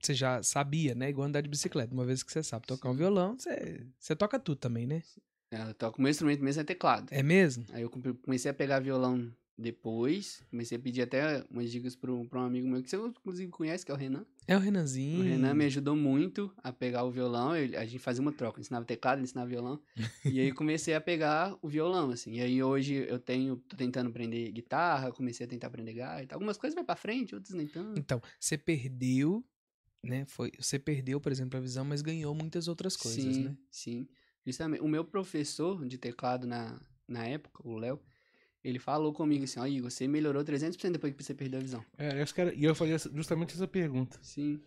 você 0.00 0.14
já 0.14 0.42
sabia, 0.42 0.94
né? 0.94 1.10
Igual 1.10 1.28
andar 1.28 1.42
de 1.42 1.48
bicicleta. 1.48 1.92
Uma 1.92 2.06
vez 2.06 2.22
que 2.22 2.32
você 2.32 2.42
sabe 2.42 2.66
tocar 2.66 2.88
um 2.88 2.92
Sim. 2.92 2.98
violão, 2.98 3.38
você, 3.38 3.86
você 3.98 4.16
toca 4.16 4.38
tudo 4.38 4.56
também, 4.58 4.86
né? 4.86 5.02
É, 5.50 5.60
Eu 5.62 5.74
toco, 5.74 6.00
meu 6.00 6.10
instrumento 6.10 6.42
mesmo 6.42 6.62
é 6.62 6.64
teclado. 6.64 7.06
É 7.12 7.22
mesmo? 7.22 7.64
Aí 7.72 7.82
eu 7.82 7.90
come- 7.90 8.14
comecei 8.14 8.50
a 8.50 8.54
pegar 8.54 8.80
violão 8.80 9.30
depois. 9.56 10.42
Comecei 10.50 10.76
a 10.76 10.80
pedir 10.80 11.02
até 11.02 11.44
umas 11.50 11.70
dicas 11.70 11.94
pra 11.94 12.12
um, 12.12 12.28
amigo 12.32 12.68
meu 12.68 12.82
que 12.82 12.90
você 12.90 12.96
inclusive 12.96 13.50
conhece, 13.50 13.84
que 13.84 13.90
é 13.92 13.94
o 13.94 13.98
Renan. 13.98 14.26
É 14.46 14.56
o 14.56 14.60
Renanzinho. 14.60 15.20
O 15.20 15.22
Renan 15.22 15.54
me 15.54 15.64
ajudou 15.64 15.96
muito 15.96 16.52
a 16.58 16.72
pegar 16.72 17.04
o 17.04 17.10
violão. 17.10 17.56
ele- 17.56 17.76
a 17.76 17.84
gente 17.84 17.98
fazia 17.98 18.20
uma 18.20 18.32
troca, 18.32 18.58
eu 18.58 18.60
ensinava 18.62 18.84
teclado, 18.84 19.18
ele 19.18 19.24
ensinava 19.24 19.48
violão. 19.48 19.80
e 20.36 20.40
aí 20.40 20.52
comecei 20.52 20.94
a 20.94 21.00
pegar 21.00 21.56
o 21.62 21.68
violão, 21.68 22.10
assim. 22.10 22.34
E 22.34 22.40
aí 22.40 22.62
hoje 22.62 22.94
eu 22.94 23.18
tenho, 23.18 23.56
tô 23.56 23.76
tentando 23.76 24.10
aprender 24.10 24.50
guitarra, 24.52 25.12
comecei 25.12 25.46
a 25.46 25.48
tentar 25.48 25.68
aprender 25.68 25.94
gaita. 25.94 26.34
Algumas 26.34 26.58
coisas 26.58 26.74
vai 26.74 26.84
pra 26.84 26.96
frente, 26.96 27.34
outras 27.34 27.54
nem 27.54 27.66
tanto. 27.66 27.98
Então, 27.98 28.20
você 28.38 28.58
perdeu, 28.58 29.44
né? 30.02 30.24
Foi, 30.26 30.52
você 30.58 30.78
perdeu, 30.78 31.20
por 31.20 31.32
exemplo, 31.32 31.56
a 31.58 31.62
visão, 31.62 31.84
mas 31.84 32.02
ganhou 32.02 32.34
muitas 32.34 32.68
outras 32.68 32.96
coisas, 32.96 33.36
sim, 33.36 33.44
né? 33.44 33.56
sim. 33.70 34.08
Justamente. 34.44 34.82
O 34.82 34.88
meu 34.88 35.04
professor 35.04 35.86
de 35.86 35.96
teclado 35.96 36.46
na, 36.46 36.78
na 37.08 37.26
época, 37.26 37.66
o 37.66 37.78
Léo, 37.78 37.98
ele 38.64 38.78
falou 38.78 39.12
comigo 39.12 39.44
assim, 39.44 39.60
ó, 39.60 39.66
Igor, 39.66 39.90
você 39.90 40.08
melhorou 40.08 40.42
300% 40.42 40.92
depois 40.92 41.14
que 41.14 41.22
você 41.22 41.34
perdeu 41.34 41.60
a 41.60 41.62
visão. 41.62 41.84
É, 41.98 42.18
eu 42.18 42.22
acho 42.22 42.34
que 42.34 42.40
era- 42.40 42.54
e 42.54 42.64
eu 42.64 42.74
fazia 42.74 42.96
justamente 42.98 43.52
essa 43.54 43.68
pergunta. 43.68 44.18
Sim. 44.22 44.58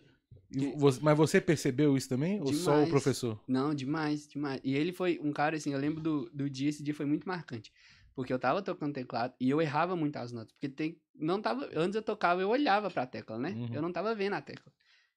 Você- 0.78 1.00
mas 1.02 1.18
você 1.18 1.42
percebeu 1.42 1.98
isso 1.98 2.08
também? 2.08 2.40
Ou 2.40 2.54
só 2.54 2.72
o 2.72 2.74
Demais. 2.76 2.90
professor? 2.90 3.38
Não, 3.48 3.74
demais, 3.76 4.28
demais. 4.28 4.62
E 4.64 4.76
ele 4.76 4.94
foi 4.94 5.20
um 5.22 5.34
cara, 5.34 5.58
assim, 5.58 5.74
eu 5.74 5.80
lembro 5.80 6.00
do, 6.02 6.30
do 6.34 6.50
dia, 6.50 6.70
esse 6.70 6.82
dia 6.82 6.94
foi 6.94 7.06
muito 7.06 7.28
marcante. 7.28 7.72
Porque 8.16 8.32
eu 8.32 8.40
tava 8.40 8.62
tocando 8.62 8.94
teclado 8.94 9.34
e 9.40 9.50
eu 9.50 9.62
errava 9.62 9.96
muito 9.96 10.16
as 10.16 10.32
notas. 10.32 10.52
Porque 10.54 10.70
tem, 10.70 10.98
não 11.14 11.42
tava, 11.42 11.70
antes 11.76 11.96
eu 11.96 12.02
tocava, 12.02 12.42
eu 12.42 12.50
olhava 12.50 12.90
pra 12.90 13.06
tecla, 13.06 13.38
né? 13.38 13.52
Uhum. 13.52 13.70
Eu 13.74 13.82
não 13.82 13.92
tava 13.92 14.16
vendo 14.16 14.34
a 14.34 14.42
tecla. 14.42 14.72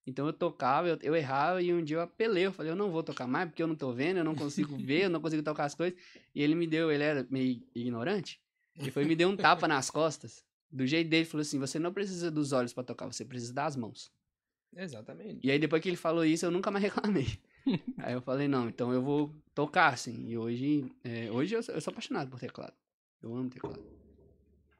Então 0.06 0.26
eu 0.26 0.32
tocava, 0.32 0.88
eu, 0.88 0.98
eu 1.02 1.14
errava 1.14 1.62
e 1.62 1.72
um 1.72 1.82
dia 1.82 1.98
eu 1.98 2.00
apelei. 2.02 2.46
Eu 2.46 2.52
falei, 2.52 2.72
eu 2.72 2.76
não 2.76 2.90
vou 2.90 3.02
tocar 3.02 3.26
mais 3.26 3.48
porque 3.48 3.62
eu 3.62 3.66
não 3.68 3.76
tô 3.76 3.92
vendo, 3.92 4.16
eu 4.18 4.24
não 4.24 4.34
consigo 4.34 4.76
ver, 4.76 5.04
eu 5.04 5.10
não 5.10 5.20
consigo 5.20 5.42
tocar 5.42 5.64
as 5.64 5.74
coisas. 5.74 5.98
E 6.34 6.42
ele 6.42 6.54
me 6.54 6.66
deu, 6.66 6.90
ele 6.90 7.04
era 7.04 7.26
meio 7.30 7.62
ignorante. 7.74 8.40
Ele 8.78 8.90
foi 8.90 9.04
me 9.04 9.14
deu 9.16 9.28
um 9.28 9.36
tapa 9.36 9.66
nas 9.68 9.90
costas. 9.90 10.44
Do 10.70 10.86
jeito 10.86 11.08
dele, 11.08 11.24
falou 11.24 11.42
assim: 11.42 11.58
você 11.58 11.78
não 11.78 11.92
precisa 11.92 12.30
dos 12.30 12.52
olhos 12.52 12.72
pra 12.72 12.84
tocar, 12.84 13.06
você 13.06 13.24
precisa 13.24 13.52
das 13.52 13.76
mãos. 13.76 14.10
Exatamente. 14.76 15.46
E 15.46 15.50
aí 15.50 15.58
depois 15.58 15.82
que 15.82 15.88
ele 15.88 15.96
falou 15.96 16.24
isso, 16.24 16.46
eu 16.46 16.50
nunca 16.50 16.70
mais 16.70 16.82
reclamei. 16.84 17.26
aí 17.98 18.14
eu 18.14 18.22
falei, 18.22 18.48
não, 18.48 18.68
então 18.68 18.92
eu 18.92 19.02
vou 19.02 19.34
tocar, 19.54 19.92
assim. 19.92 20.28
E 20.28 20.38
hoje, 20.38 20.90
é, 21.02 21.30
hoje 21.30 21.54
eu 21.54 21.62
sou, 21.62 21.74
eu 21.74 21.80
sou 21.80 21.90
apaixonado 21.90 22.30
por 22.30 22.38
teclado. 22.38 22.74
Eu 23.22 23.34
amo 23.34 23.50
teclado. 23.50 23.82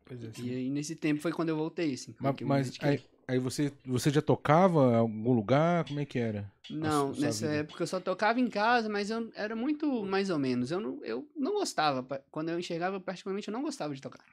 Pois 0.05 0.25
é, 0.25 0.31
E 0.43 0.51
aí 0.51 0.71
nesse 0.71 0.97
tempo 0.97 1.21
foi 1.21 1.33
quando 1.33 1.51
eu 1.51 1.57
voltei, 1.57 1.95
assim. 1.95 2.15
Mas, 2.19 2.37
mas 2.41 2.79
aí, 2.81 3.01
aí 3.31 3.39
você, 3.39 3.73
você 3.85 4.11
já 4.11 4.21
tocava 4.21 4.93
em 4.93 4.97
algum 4.97 5.33
lugar? 5.33 5.85
Como 5.85 6.01
é 6.01 6.05
que 6.05 6.19
era? 6.19 6.51
Não, 6.69 7.13
nessa 7.13 7.47
vida? 7.47 7.61
época 7.61 7.83
eu 7.83 7.87
só 7.87 8.01
tocava 8.01 8.41
em 8.41 8.49
casa, 8.49 8.89
mas 8.89 9.11
eu 9.11 9.31
era 9.35 9.55
muito 9.55 10.05
mais 10.05 10.31
ou 10.31 10.39
menos. 10.39 10.71
Eu 10.71 10.81
não, 10.81 11.05
eu 11.05 11.29
não 11.37 11.53
gostava. 11.53 12.03
Quando 12.31 12.49
eu 12.49 12.59
enxergava, 12.59 13.01
particularmente, 13.01 13.49
eu 13.49 13.53
não 13.53 13.63
gostava 13.63 13.95
de 13.95 14.01
tocar. 14.01 14.25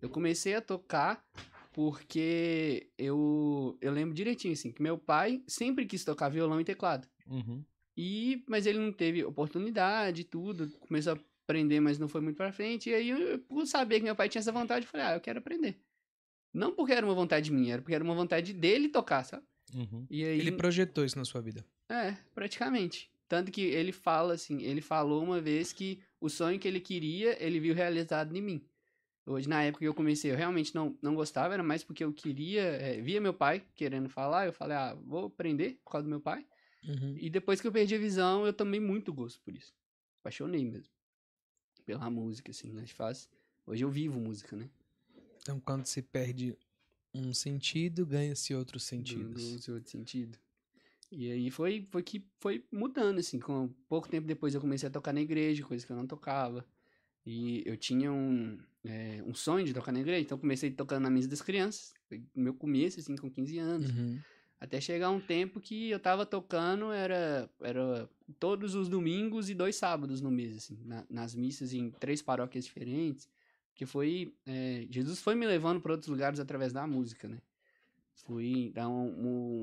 Eu 0.00 0.10
comecei 0.10 0.54
a 0.54 0.60
tocar 0.60 1.24
porque 1.72 2.88
eu, 2.98 3.78
eu 3.80 3.92
lembro 3.92 4.14
direitinho, 4.14 4.52
assim, 4.52 4.72
que 4.72 4.82
meu 4.82 4.98
pai 4.98 5.42
sempre 5.46 5.86
quis 5.86 6.04
tocar 6.04 6.28
violão 6.28 6.60
e 6.60 6.64
teclado. 6.64 7.08
Uhum. 7.26 7.64
E, 7.96 8.42
mas 8.48 8.66
ele 8.66 8.78
não 8.78 8.92
teve 8.92 9.24
oportunidade 9.24 10.22
e 10.22 10.24
tudo, 10.24 10.68
começou 10.80 11.14
a 11.14 11.18
aprender, 11.44 11.80
mas 11.80 11.98
não 11.98 12.08
foi 12.08 12.20
muito 12.20 12.36
pra 12.36 12.52
frente. 12.52 12.90
E 12.90 12.94
aí, 12.94 13.10
eu, 13.10 13.38
por 13.40 13.66
saber 13.66 13.98
que 13.98 14.04
meu 14.04 14.16
pai 14.16 14.28
tinha 14.28 14.40
essa 14.40 14.52
vontade, 14.52 14.84
eu 14.84 14.90
falei, 14.90 15.06
ah, 15.06 15.14
eu 15.14 15.20
quero 15.20 15.38
aprender. 15.38 15.80
Não 16.52 16.74
porque 16.74 16.92
era 16.92 17.04
uma 17.04 17.14
vontade 17.14 17.50
minha, 17.52 17.74
era 17.74 17.82
porque 17.82 17.94
era 17.94 18.04
uma 18.04 18.14
vontade 18.14 18.52
dele 18.52 18.88
tocar, 18.88 19.24
sabe? 19.24 19.44
Uhum. 19.74 20.06
E 20.10 20.24
aí, 20.24 20.38
Ele 20.38 20.52
projetou 20.52 21.04
isso 21.04 21.16
na 21.18 21.24
sua 21.24 21.40
vida. 21.40 21.64
é, 21.88 22.16
praticamente. 22.34 23.10
Tanto 23.28 23.50
que 23.50 23.62
ele 23.62 23.92
fala 23.92 24.34
assim, 24.34 24.62
ele 24.62 24.82
falou 24.82 25.22
uma 25.22 25.40
vez 25.40 25.72
que 25.72 26.02
o 26.20 26.28
sonho 26.28 26.58
que 26.58 26.68
ele 26.68 26.80
queria, 26.80 27.42
ele 27.42 27.58
viu 27.58 27.74
realizado 27.74 28.36
em 28.36 28.42
mim. 28.42 28.68
Hoje, 29.24 29.48
na 29.48 29.62
época 29.62 29.78
que 29.78 29.88
eu 29.88 29.94
comecei, 29.94 30.30
eu 30.30 30.36
realmente 30.36 30.74
não, 30.74 30.98
não 31.00 31.14
gostava, 31.14 31.54
era 31.54 31.62
mais 31.62 31.82
porque 31.82 32.04
eu 32.04 32.12
queria, 32.12 32.60
é, 32.60 33.00
via 33.00 33.22
meu 33.22 33.32
pai 33.32 33.64
querendo 33.74 34.08
falar, 34.10 34.46
eu 34.46 34.52
falei, 34.52 34.76
ah, 34.76 34.94
vou 35.06 35.26
aprender 35.26 35.80
por 35.82 35.92
causa 35.92 36.04
do 36.04 36.10
meu 36.10 36.20
pai. 36.20 36.44
Uhum. 36.86 37.16
E 37.18 37.30
depois 37.30 37.58
que 37.58 37.66
eu 37.66 37.72
perdi 37.72 37.94
a 37.94 37.98
visão, 37.98 38.44
eu 38.44 38.52
tomei 38.52 38.80
muito 38.80 39.14
gosto 39.14 39.40
por 39.42 39.54
isso. 39.54 39.72
Apaixonei 40.20 40.64
mesmo. 40.66 40.92
Pela 41.86 42.10
música, 42.10 42.50
assim, 42.50 42.70
né? 42.72 42.84
Faz. 42.86 43.30
Hoje 43.64 43.82
eu 43.82 43.90
vivo 43.90 44.20
música, 44.20 44.54
né? 44.56 44.68
Então, 45.42 45.58
quando 45.60 45.84
se 45.86 46.00
perde 46.00 46.56
um 47.12 47.34
sentido, 47.34 48.06
ganha-se 48.06 48.54
outros 48.54 48.82
Do, 48.84 48.86
sentidos. 48.86 49.52
do 49.52 49.58
seu 49.62 49.74
outro 49.74 49.90
sentido. 49.90 50.38
E 51.10 51.30
aí 51.30 51.50
foi, 51.50 51.86
foi 51.90 52.02
que 52.02 52.24
foi 52.40 52.64
mudando, 52.72 53.18
assim. 53.18 53.38
Com 53.38 53.68
pouco 53.88 54.08
tempo 54.08 54.26
depois 54.26 54.54
eu 54.54 54.60
comecei 54.60 54.88
a 54.88 54.92
tocar 54.92 55.12
na 55.12 55.20
igreja, 55.20 55.62
coisa 55.64 55.84
que 55.84 55.92
eu 55.92 55.96
não 55.96 56.06
tocava. 56.06 56.64
E 57.26 57.62
eu 57.66 57.76
tinha 57.76 58.10
um, 58.10 58.58
é, 58.84 59.22
um 59.26 59.34
sonho 59.34 59.66
de 59.66 59.74
tocar 59.74 59.92
na 59.92 60.00
igreja, 60.00 60.22
então 60.22 60.38
comecei 60.38 60.70
tocando 60.70 61.02
na 61.02 61.10
mesa 61.10 61.28
das 61.28 61.42
crianças. 61.42 61.92
Foi 62.08 62.22
meu 62.34 62.54
começo, 62.54 62.98
assim, 62.98 63.14
com 63.16 63.30
15 63.30 63.58
anos. 63.58 63.90
Uhum. 63.90 64.18
Até 64.58 64.80
chegar 64.80 65.10
um 65.10 65.20
tempo 65.20 65.60
que 65.60 65.90
eu 65.90 65.98
tava 66.00 66.24
tocando, 66.24 66.92
era, 66.92 67.50
era 67.60 68.08
todos 68.38 68.74
os 68.76 68.88
domingos 68.88 69.50
e 69.50 69.54
dois 69.54 69.74
sábados 69.76 70.20
no 70.20 70.30
mês, 70.30 70.56
assim, 70.56 70.78
na- 70.84 71.04
nas 71.10 71.34
missas 71.34 71.72
em 71.74 71.90
três 71.90 72.22
paróquias 72.22 72.64
diferentes. 72.64 73.28
Que 73.74 73.86
foi. 73.86 74.34
é, 74.46 74.86
Jesus 74.90 75.20
foi 75.20 75.34
me 75.34 75.46
levando 75.46 75.80
para 75.80 75.92
outros 75.92 76.08
lugares 76.08 76.38
através 76.40 76.72
da 76.72 76.86
música, 76.86 77.26
né? 77.28 77.38
Fui 78.14 78.72
um, 78.76 78.90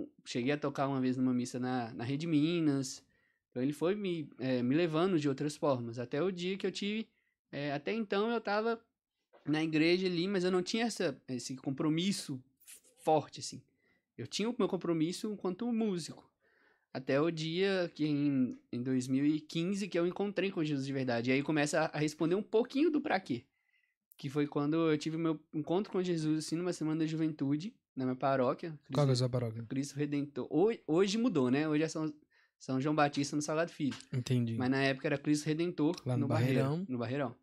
um- 0.03 0.07
Cheguei 0.25 0.51
a 0.51 0.57
tocar 0.57 0.87
uma 0.87 0.99
vez 0.99 1.15
numa 1.15 1.33
missa 1.33 1.59
na, 1.59 1.93
na 1.93 2.03
Rede 2.03 2.27
Minas. 2.27 3.03
Então 3.49 3.63
ele 3.63 3.73
foi 3.73 3.95
me, 3.95 4.29
é, 4.39 4.61
me 4.61 4.75
levando 4.75 5.19
de 5.19 5.29
outras 5.29 5.55
formas. 5.55 5.97
Até 5.99 6.21
o 6.21 6.31
dia 6.31 6.57
que 6.57 6.65
eu 6.67 6.71
tive. 6.71 7.07
é, 7.51 7.71
até 7.73 7.93
então 7.93 8.29
eu 8.31 8.41
tava 8.41 8.79
na 9.45 9.63
igreja 9.63 10.07
ali, 10.07 10.27
mas 10.27 10.43
eu 10.43 10.51
não 10.51 10.61
tinha 10.61 10.85
essa, 10.85 11.19
esse 11.27 11.55
compromisso 11.55 12.41
forte, 13.03 13.39
assim. 13.39 13.61
Eu 14.17 14.27
tinha 14.27 14.49
o 14.49 14.55
meu 14.57 14.67
compromisso 14.67 15.31
enquanto 15.31 15.71
músico. 15.71 16.29
Até 16.93 17.21
o 17.21 17.31
dia 17.31 17.89
que 17.95 18.05
em, 18.05 18.59
em 18.71 18.81
2015 18.83 19.87
que 19.87 19.97
eu 19.97 20.05
encontrei 20.07 20.51
com 20.51 20.63
Jesus 20.63 20.85
de 20.85 20.93
verdade. 20.93 21.29
E 21.29 21.33
aí 21.33 21.41
começa 21.43 21.81
a, 21.81 21.85
a 21.97 21.99
responder 21.99 22.35
um 22.35 22.43
pouquinho 22.43 22.91
do 22.91 22.99
pra 22.99 23.19
quê. 23.19 23.43
Que 24.19 24.29
foi 24.29 24.45
quando 24.45 24.75
eu 24.91 24.97
tive 24.97 25.15
meu 25.15 25.39
encontro 25.53 25.89
com 25.89 26.03
Jesus, 26.03 26.45
assim, 26.45 26.57
numa 26.57 26.73
semana 26.73 26.99
da 26.99 27.05
juventude, 27.05 27.73
na 27.95 28.03
minha 28.03 28.17
paróquia. 28.17 28.77
Qual 28.93 28.93
que 28.93 28.99
é 28.99 29.01
a 29.01 29.05
Cristo, 29.05 29.17
sua 29.19 29.29
paróquia? 29.29 29.63
Cristo 29.63 29.95
Redentor. 29.95 30.45
Hoje, 30.49 30.83
hoje 30.85 31.17
mudou, 31.17 31.49
né? 31.49 31.69
Hoje 31.69 31.83
é 31.83 31.87
São, 31.87 32.13
São 32.57 32.81
João 32.81 32.93
Batista 32.93 33.37
no 33.37 33.41
Salgado 33.41 33.71
Filho. 33.71 33.95
Entendi. 34.11 34.57
Mas 34.57 34.69
na 34.69 34.83
época 34.83 35.07
era 35.07 35.17
Cristo 35.17 35.45
Redentor 35.45 35.95
Lá 36.05 36.17
no 36.17 36.27
Barreirão, 36.27 36.63
Barreirão. 36.63 36.85
No 36.89 36.97
Barreirão. 36.97 37.35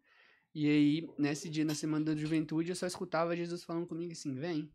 E 0.54 0.68
aí, 0.68 1.08
nesse 1.18 1.48
dia, 1.48 1.64
na 1.64 1.74
semana 1.74 2.04
da 2.04 2.14
juventude, 2.14 2.68
eu 2.68 2.76
só 2.76 2.86
escutava 2.86 3.34
Jesus 3.34 3.64
falando 3.64 3.86
comigo 3.86 4.12
assim: 4.12 4.34
vem, 4.34 4.70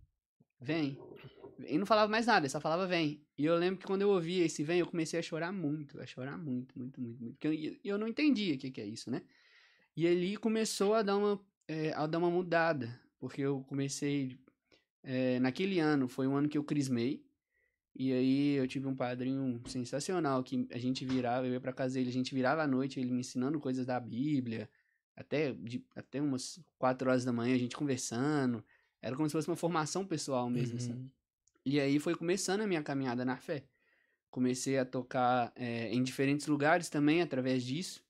vem. 0.60 0.98
E 1.68 1.78
não 1.78 1.86
falava 1.86 2.10
mais 2.10 2.26
nada, 2.26 2.50
só 2.50 2.60
falava 2.60 2.88
vem. 2.88 3.24
E 3.38 3.46
eu 3.46 3.56
lembro 3.58 3.80
que 3.80 3.86
quando 3.86 4.02
eu 4.02 4.10
ouvi 4.10 4.40
esse 4.40 4.64
vem, 4.64 4.80
eu 4.80 4.88
comecei 4.88 5.20
a 5.20 5.24
chorar 5.24 5.52
muito, 5.52 6.02
a 6.02 6.06
chorar 6.08 6.36
muito, 6.36 6.76
muito, 6.76 7.00
muito, 7.00 7.22
muito. 7.22 7.36
Porque 7.36 7.48
eu, 7.48 7.94
eu 7.94 7.98
não 8.00 8.08
entendia 8.08 8.56
o 8.56 8.58
que, 8.58 8.72
que 8.72 8.82
é 8.82 8.88
isso, 8.88 9.12
né? 9.12 9.22
E 9.96 10.08
ali 10.08 10.38
começou 10.38 10.96
a 10.96 11.04
dar 11.04 11.18
uma, 11.18 11.40
é, 11.72 11.94
a 11.94 12.06
dar 12.06 12.18
uma 12.18 12.30
mudada. 12.30 13.00
Porque 13.18 13.42
eu 13.42 13.64
comecei. 13.64 14.38
é, 15.04 15.40
naquele 15.40 15.80
ano, 15.80 16.08
foi 16.08 16.28
um 16.28 16.36
ano 16.36 16.50
que 16.50 16.58
eu 16.58 16.64
crismei. 16.64 17.24
E 17.96 18.12
aí 18.14 18.56
eu 18.56 18.68
tive 18.68 18.88
um 18.88 18.96
padrinho 18.96 19.62
sensacional 19.68 20.44
que 20.44 20.68
a 20.72 20.78
gente 20.78 21.06
virava, 21.06 21.46
eu 21.46 21.54
ia 21.54 21.60
pra 21.60 21.74
casa 21.74 21.96
dele, 21.96 22.10
a 22.10 22.14
gente 22.14 22.34
virava 22.34 22.64
à 22.64 22.68
noite, 22.68 23.00
ele 23.00 23.12
me 23.12 23.20
ensinando 23.20 23.60
coisas 23.60 23.86
da 23.86 24.00
Bíblia, 24.00 24.70
até, 25.14 25.52
de, 25.52 25.86
até 25.94 26.22
umas 26.22 26.58
quatro 26.80 27.10
horas 27.10 27.26
da 27.26 27.34
manhã 27.34 27.54
a 27.54 27.58
gente 27.58 27.76
conversando. 27.76 28.64
Era 29.02 29.16
como 29.16 29.28
se 29.28 29.34
fosse 29.34 29.50
uma 29.50 29.58
formação 29.58 30.06
pessoal 30.06 30.50
mesmo? 30.50 30.80
Uhum. 30.94 31.10
E 31.66 31.80
aí 31.80 32.00
foi 32.00 32.16
começando 32.16 32.62
a 32.62 32.68
minha 32.68 32.82
caminhada 32.82 33.26
na 33.26 33.36
fé. 33.36 33.66
Comecei 34.30 34.78
a 34.78 34.86
tocar 34.86 35.52
eh, 35.56 35.94
em 35.94 36.02
diferentes 36.02 36.48
lugares 36.48 36.90
também 36.90 37.22
através 37.22 37.62
disso. 37.64 38.02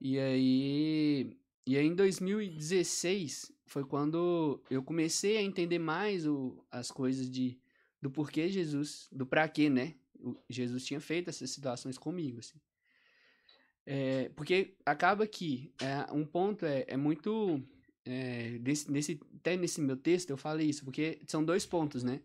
E 0.00 0.18
aí, 0.18 1.36
e 1.66 1.76
aí 1.76 1.86
em 1.86 1.94
2016 1.94 3.52
foi 3.66 3.84
quando 3.84 4.62
eu 4.70 4.82
comecei 4.82 5.36
a 5.38 5.42
entender 5.42 5.78
mais 5.78 6.26
o, 6.26 6.64
as 6.70 6.90
coisas 6.90 7.30
de 7.30 7.58
do 8.00 8.10
porquê 8.10 8.50
Jesus, 8.50 9.08
do 9.10 9.24
pra 9.26 9.48
quê, 9.48 9.70
né? 9.70 9.94
O- 10.20 10.36
Jesus 10.48 10.84
tinha 10.84 11.00
feito 11.00 11.30
essas 11.30 11.50
situações 11.50 11.96
comigo, 11.96 12.38
assim. 12.40 12.60
É, 13.86 14.30
porque 14.30 14.74
acaba 14.84 15.26
que 15.26 15.72
é, 15.80 16.10
um 16.12 16.24
ponto 16.24 16.64
é, 16.64 16.84
é 16.88 16.96
muito 16.96 17.62
é, 18.04 18.58
desse, 18.58 18.90
nesse, 18.90 19.20
até 19.36 19.56
nesse 19.56 19.80
meu 19.80 19.96
texto 19.96 20.30
eu 20.30 20.36
falei 20.36 20.68
isso, 20.68 20.84
porque 20.84 21.20
são 21.26 21.44
dois 21.44 21.66
pontos, 21.66 22.02
né? 22.02 22.20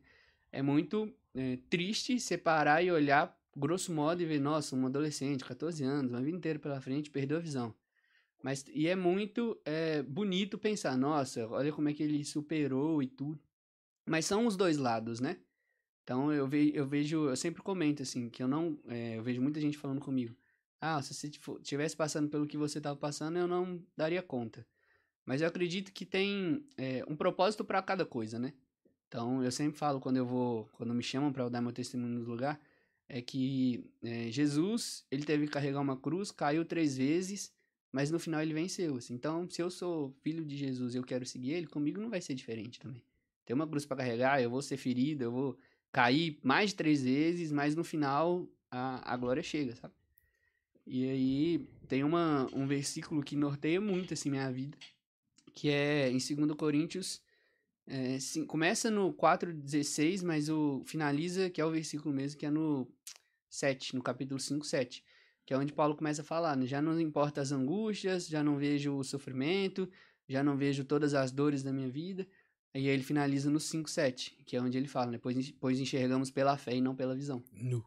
É 0.52 0.62
muito 0.62 1.14
é, 1.36 1.58
triste 1.70 2.20
separar 2.20 2.84
e 2.84 2.92
olhar, 2.92 3.38
grosso 3.56 3.94
modo, 3.94 4.22
e 4.22 4.26
ver, 4.26 4.40
nossa, 4.40 4.76
um 4.76 4.86
adolescente, 4.86 5.46
14 5.46 5.84
anos, 5.84 6.12
uma 6.12 6.22
vida 6.22 6.38
inteira 6.38 6.60
pela 6.60 6.82
frente, 6.82 7.10
perdeu 7.12 7.38
a 7.38 7.42
visão. 7.42 7.74
Mas, 8.42 8.66
e 8.74 8.88
é 8.88 8.96
muito 8.96 9.60
é, 9.66 10.02
bonito 10.02 10.58
pensar, 10.58 10.98
nossa, 10.98 11.48
olha 11.48 11.74
como 11.74 11.90
é 11.90 11.94
que 11.94 12.04
ele 12.04 12.24
superou 12.24 13.04
e 13.04 13.08
tudo. 13.08 13.40
Mas 14.06 14.26
são 14.26 14.48
os 14.48 14.56
dois 14.56 14.78
lados, 14.78 15.20
né? 15.20 15.38
Então 16.04 16.32
eu, 16.32 16.48
ve, 16.48 16.72
eu 16.74 16.88
vejo, 16.88 17.30
eu 17.30 17.36
sempre 17.36 17.62
comento 17.62 18.02
assim, 18.02 18.30
que 18.30 18.42
eu 18.42 18.48
não, 18.48 18.80
é, 18.88 19.18
eu 19.18 19.24
vejo 19.24 19.42
muita 19.42 19.60
gente 19.62 19.78
falando 19.78 20.02
comigo, 20.02 20.36
ah, 20.82 21.02
se 21.02 21.14
você 21.14 21.28
estivesse 21.28 21.96
passando 21.96 22.30
pelo 22.30 22.48
que 22.48 22.58
você 22.58 22.78
estava 22.78 22.96
passando, 22.98 23.38
eu 23.38 23.48
não 23.48 23.84
daria 23.96 24.24
conta. 24.24 24.66
Mas 25.26 25.42
eu 25.42 25.48
acredito 25.48 25.92
que 25.92 26.06
tem 26.06 26.66
é, 26.78 27.04
um 27.08 27.16
propósito 27.16 27.64
para 27.64 27.82
cada 27.82 28.06
coisa, 28.06 28.40
né? 28.40 28.54
Então, 29.08 29.44
eu 29.44 29.52
sempre 29.52 29.78
falo 29.78 30.00
quando 30.00 30.18
eu 30.18 30.26
vou, 30.26 30.68
quando 30.74 30.94
me 30.94 31.04
chamam 31.04 31.32
para 31.32 31.50
dar 31.50 31.62
meu 31.62 31.72
testemunho 31.72 32.20
no 32.20 32.26
lugar, 32.26 32.60
é 33.08 33.22
que 33.22 33.92
é, 34.04 34.32
Jesus, 34.32 35.06
ele 35.12 35.26
teve 35.26 35.46
que 35.46 35.52
carregar 35.52 35.82
uma 35.82 35.98
cruz, 35.98 36.32
caiu 36.32 36.64
três 36.64 36.96
vezes, 36.96 37.52
mas 37.92 38.12
no 38.12 38.20
final 38.20 38.42
ele 38.42 38.54
venceu. 38.54 38.98
Assim. 38.98 39.14
Então, 39.14 39.50
se 39.50 39.62
eu 39.62 39.70
sou 39.70 40.12
filho 40.22 40.46
de 40.46 40.58
Jesus 40.58 40.94
e 40.94 40.98
eu 40.98 41.04
quero 41.04 41.26
seguir 41.26 41.54
ele, 41.54 41.68
comigo 41.68 42.00
não 42.00 42.10
vai 42.10 42.22
ser 42.22 42.34
diferente 42.36 42.80
também. 42.80 43.04
Tem 43.46 43.56
uma 43.56 43.68
cruz 43.68 43.86
para 43.86 43.98
carregar, 43.98 44.42
eu 44.42 44.50
vou 44.50 44.62
ser 44.62 44.78
ferido, 44.78 45.24
eu 45.24 45.32
vou 45.32 45.58
cair 45.92 46.40
mais 46.44 46.70
de 46.70 46.76
três 46.76 47.04
vezes, 47.04 47.52
mas 47.52 47.76
no 47.76 47.84
final 47.84 48.48
a, 48.70 49.14
a 49.14 49.18
glória 49.18 49.42
chega, 49.42 49.76
sabe? 49.76 49.94
E 50.86 51.08
aí 51.10 51.68
tem 51.88 52.04
uma, 52.04 52.48
um 52.54 52.68
versículo 52.68 53.24
que 53.24 53.36
norteia 53.36 53.82
muito 53.82 54.14
assim 54.14 54.30
minha 54.30 54.52
vida, 54.52 54.78
que 55.54 55.70
é 55.70 56.10
em 56.10 56.18
2 56.18 56.54
Coríntios 56.56 57.22
é, 57.90 58.20
sim, 58.20 58.46
começa 58.46 58.92
no 58.92 59.12
4,16, 59.12 60.24
mas 60.24 60.48
o 60.48 60.84
finaliza, 60.86 61.50
que 61.50 61.60
é 61.60 61.66
o 61.66 61.72
versículo 61.72 62.14
mesmo, 62.14 62.40
que 62.40 62.46
é 62.46 62.52
no 62.52 62.88
7, 63.50 63.96
no 63.96 64.04
capítulo 64.04 64.40
5, 64.40 64.64
7. 64.64 65.04
Que 65.50 65.54
é 65.56 65.58
onde 65.58 65.74
Paulo 65.74 65.96
começa 65.96 66.22
a 66.22 66.24
falar, 66.24 66.56
né? 66.56 66.68
Já 66.68 66.80
não 66.80 67.02
importa 67.02 67.42
as 67.42 67.52
angústias, 67.52 68.28
já 68.28 68.44
não 68.44 68.56
vejo 68.56 68.96
o 68.96 69.04
sofrimento, 69.04 69.90
já 70.28 70.44
não 70.44 70.56
vejo 70.56 70.84
todas 70.84 71.16
as 71.16 71.32
dores 71.32 71.64
da 71.64 71.74
minha 71.74 71.90
vida. 71.90 72.28
E 72.76 72.78
aí 72.78 72.86
ele 72.86 73.02
finaliza 73.02 73.50
no 73.50 73.60
5, 73.60 73.90
7, 73.90 74.44
que 74.46 74.56
é 74.56 74.62
onde 74.62 74.78
ele 74.78 74.88
fala, 74.88 75.10
né? 75.10 75.18
Pois, 75.18 75.50
pois 75.54 75.80
enxergamos 75.80 76.30
pela 76.30 76.56
fé 76.56 76.76
e 76.76 76.82
não 76.82 76.96
pela 76.96 77.16
visão. 77.16 77.44
Nu. 77.52 77.84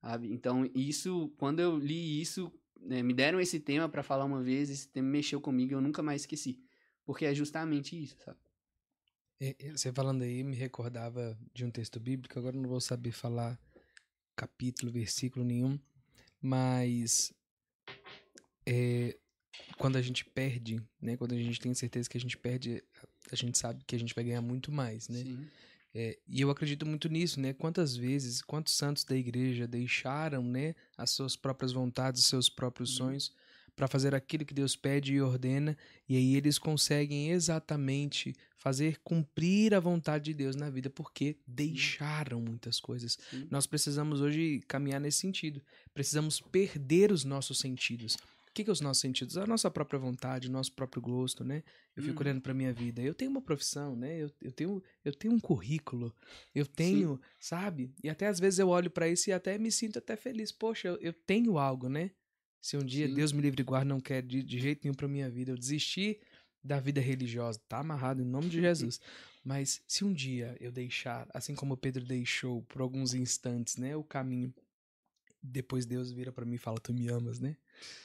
Sabe? 0.00 0.32
Então, 0.32 0.64
isso, 0.74 1.30
quando 1.36 1.60
eu 1.60 1.76
li 1.76 2.18
isso, 2.18 2.50
né, 2.80 3.02
me 3.02 3.12
deram 3.12 3.38
esse 3.38 3.60
tema 3.60 3.90
para 3.90 4.02
falar 4.02 4.24
uma 4.24 4.42
vez, 4.42 4.70
esse 4.70 4.88
tema 4.88 5.10
mexeu 5.10 5.38
comigo 5.38 5.72
e 5.72 5.74
eu 5.74 5.82
nunca 5.82 6.02
mais 6.02 6.22
esqueci. 6.22 6.58
Porque 7.04 7.26
é 7.26 7.34
justamente 7.34 8.02
isso, 8.02 8.16
sabe? 8.24 8.38
Você 9.70 9.92
falando 9.92 10.22
aí 10.22 10.42
me 10.42 10.56
recordava 10.56 11.38
de 11.52 11.62
um 11.62 11.70
texto 11.70 12.00
bíblico, 12.00 12.38
agora 12.38 12.56
não 12.56 12.70
vou 12.70 12.80
saber 12.80 13.12
falar 13.12 13.60
capítulo, 14.34 14.90
versículo 14.90 15.44
nenhum, 15.44 15.78
mas 16.42 17.32
é, 18.66 19.16
quando 19.78 19.96
a 19.96 20.02
gente 20.02 20.24
perde, 20.24 20.82
né? 21.00 21.16
Quando 21.16 21.32
a 21.32 21.38
gente 21.38 21.60
tem 21.60 21.72
certeza 21.74 22.08
que 22.08 22.16
a 22.16 22.20
gente 22.20 22.36
perde, 22.36 22.82
a 23.30 23.36
gente 23.36 23.56
sabe 23.56 23.84
que 23.84 23.94
a 23.94 23.98
gente 23.98 24.14
vai 24.14 24.24
ganhar 24.24 24.42
muito 24.42 24.70
mais, 24.72 25.08
né? 25.08 25.22
Sim. 25.22 25.48
É, 25.94 26.18
e 26.26 26.40
eu 26.40 26.50
acredito 26.50 26.86
muito 26.86 27.08
nisso, 27.08 27.38
né? 27.38 27.52
Quantas 27.52 27.94
vezes, 27.96 28.40
quantos 28.40 28.74
santos 28.74 29.04
da 29.04 29.14
igreja 29.14 29.66
deixaram, 29.68 30.42
né, 30.42 30.74
as 30.96 31.10
suas 31.10 31.36
próprias 31.36 31.72
vontades, 31.72 32.22
os 32.22 32.26
seus 32.26 32.48
próprios 32.48 32.90
Uhum. 32.92 32.96
sonhos 33.08 33.34
para 33.74 33.88
fazer 33.88 34.14
aquilo 34.14 34.44
que 34.44 34.52
Deus 34.54 34.76
pede 34.76 35.14
e 35.14 35.20
ordena, 35.20 35.76
e 36.08 36.16
aí 36.16 36.36
eles 36.36 36.58
conseguem 36.58 37.30
exatamente 37.30 38.34
fazer 38.56 38.98
cumprir 39.02 39.74
a 39.74 39.80
vontade 39.80 40.26
de 40.26 40.34
Deus 40.34 40.54
na 40.54 40.70
vida, 40.70 40.88
porque 40.90 41.36
deixaram 41.46 42.40
muitas 42.40 42.78
coisas. 42.78 43.18
Sim. 43.30 43.48
Nós 43.50 43.66
precisamos 43.66 44.20
hoje 44.20 44.60
caminhar 44.68 45.00
nesse 45.00 45.18
sentido. 45.18 45.60
Precisamos 45.92 46.40
perder 46.40 47.10
os 47.10 47.24
nossos 47.24 47.58
sentidos. 47.58 48.14
O 48.14 48.54
que, 48.54 48.62
que 48.64 48.68
é 48.68 48.72
os 48.72 48.82
nossos 48.82 49.00
sentidos? 49.00 49.38
A 49.38 49.46
nossa 49.46 49.70
própria 49.70 49.98
vontade, 49.98 50.46
o 50.48 50.50
nosso 50.52 50.72
próprio 50.72 51.00
gosto, 51.00 51.42
né? 51.42 51.64
Eu 51.96 52.02
fico 52.02 52.16
Uhum. 52.22 52.26
olhando 52.28 52.40
para 52.42 52.52
minha 52.52 52.70
vida. 52.72 53.00
Eu 53.00 53.14
tenho 53.14 53.30
uma 53.30 53.40
profissão, 53.40 53.96
né? 53.96 54.22
Eu, 54.22 54.30
eu, 54.42 54.52
tenho, 54.52 54.82
eu 55.02 55.12
tenho 55.14 55.32
um 55.32 55.40
currículo. 55.40 56.14
Eu 56.54 56.66
tenho, 56.66 57.18
sabe? 57.40 57.90
E 58.04 58.10
até 58.10 58.26
às 58.26 58.38
vezes 58.38 58.58
eu 58.58 58.68
olho 58.68 58.90
para 58.90 59.08
isso 59.08 59.30
e 59.30 59.32
até 59.32 59.56
me 59.56 59.72
sinto 59.72 59.98
até 59.98 60.16
feliz. 60.16 60.52
Poxa, 60.52 60.88
eu, 60.88 60.96
eu 60.96 61.12
tenho 61.14 61.56
algo, 61.56 61.88
né? 61.88 62.10
Se 62.62 62.76
um 62.76 62.84
dia 62.84 63.08
Sim. 63.08 63.14
Deus 63.14 63.32
me 63.32 63.42
livre 63.42 63.60
e 63.60 63.64
guarde 63.64 63.88
não 63.88 64.00
quer 64.00 64.22
de, 64.22 64.42
de 64.42 64.58
jeito 64.60 64.80
nenhum 64.84 64.94
para 64.94 65.08
minha 65.08 65.28
vida, 65.28 65.50
eu 65.50 65.58
desistir 65.58 66.20
da 66.62 66.78
vida 66.78 67.00
religiosa, 67.00 67.60
tá 67.68 67.80
amarrado 67.80 68.22
em 68.22 68.24
nome 68.24 68.48
de 68.48 68.60
Jesus. 68.62 69.00
Mas 69.44 69.82
se 69.88 70.04
um 70.04 70.12
dia 70.12 70.56
eu 70.60 70.70
deixar, 70.70 71.28
assim 71.34 71.54
como 71.54 71.76
Pedro 71.76 72.04
deixou 72.04 72.62
por 72.62 72.80
alguns 72.80 73.12
instantes, 73.12 73.76
né, 73.76 73.96
o 73.96 74.04
caminho 74.04 74.54
depois 75.42 75.84
Deus 75.84 76.12
vira 76.12 76.30
pra 76.30 76.44
mim 76.44 76.54
e 76.54 76.58
fala, 76.58 76.78
tu 76.78 76.94
me 76.94 77.08
amas, 77.08 77.40
né? 77.40 77.56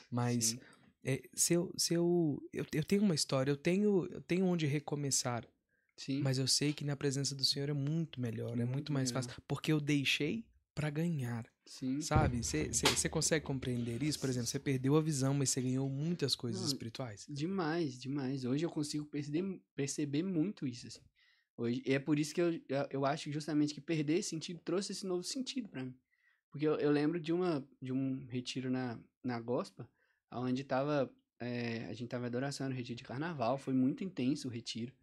Mas 0.09 0.57
é, 1.03 1.21
se, 1.33 1.53
eu, 1.53 1.71
se 1.77 1.93
eu, 1.93 2.41
eu. 2.51 2.65
Eu 2.73 2.83
tenho 2.83 3.03
uma 3.03 3.13
história, 3.13 3.51
eu 3.51 3.55
tenho, 3.57 4.07
eu 4.11 4.21
tenho 4.21 4.45
onde 4.45 4.65
recomeçar. 4.65 5.47
Sim. 5.95 6.21
Mas 6.21 6.37
eu 6.37 6.47
sei 6.47 6.73
que 6.73 6.83
na 6.83 6.95
presença 6.95 7.35
do 7.35 7.45
Senhor 7.45 7.69
é 7.69 7.73
muito 7.73 8.19
melhor, 8.19 8.53
é 8.53 8.55
muito 8.57 8.71
Muito 8.71 8.93
mais 8.93 9.11
melhor. 9.11 9.23
fácil. 9.23 9.41
Porque 9.47 9.71
eu 9.71 9.79
deixei 9.79 10.43
pra 10.73 10.89
ganhar. 10.89 11.45
Sim. 11.67 12.01
Sabe? 12.01 12.41
Você 12.43 13.09
consegue 13.09 13.45
compreender 13.45 14.01
isso? 14.01 14.19
Por 14.19 14.29
exemplo, 14.29 14.47
você 14.47 14.57
perdeu 14.57 14.95
a 14.95 15.01
visão, 15.01 15.33
mas 15.33 15.49
você 15.49 15.61
ganhou 15.61 15.89
muitas 15.89 16.33
coisas 16.33 16.61
Não, 16.61 16.67
espirituais. 16.67 17.25
Demais, 17.29 17.99
demais. 17.99 18.45
Hoje 18.45 18.65
eu 18.65 18.69
consigo 18.69 19.05
perceber, 19.05 19.61
perceber 19.75 20.23
muito 20.23 20.65
isso, 20.65 20.87
assim. 20.87 21.01
Hoje, 21.57 21.83
e 21.85 21.93
é 21.93 21.99
por 21.99 22.17
isso 22.17 22.33
que 22.33 22.41
eu, 22.41 22.53
eu 22.89 23.05
acho 23.05 23.31
justamente 23.31 23.73
que 23.73 23.81
perder 23.81 24.19
esse 24.19 24.29
sentido 24.29 24.59
trouxe 24.63 24.91
esse 24.91 25.05
novo 25.05 25.23
sentido 25.23 25.67
pra 25.67 25.83
mim. 25.83 25.93
Porque 26.49 26.65
eu, 26.65 26.75
eu 26.75 26.89
lembro 26.89 27.19
de, 27.19 27.33
uma, 27.33 27.67
de 27.81 27.91
um 27.91 28.25
retiro 28.29 28.69
na, 28.69 28.97
na 29.23 29.39
Gospa, 29.39 29.89
onde 30.31 30.63
tava, 30.63 31.11
é, 31.39 31.85
a 31.85 31.93
gente 31.93 32.07
tava 32.07 32.27
adoração, 32.27 32.69
no 32.69 32.75
retiro 32.75 32.95
de 32.97 33.03
carnaval, 33.03 33.57
foi 33.57 33.73
muito 33.73 34.03
intenso 34.03 34.47
o 34.47 34.51
retiro. 34.51 34.93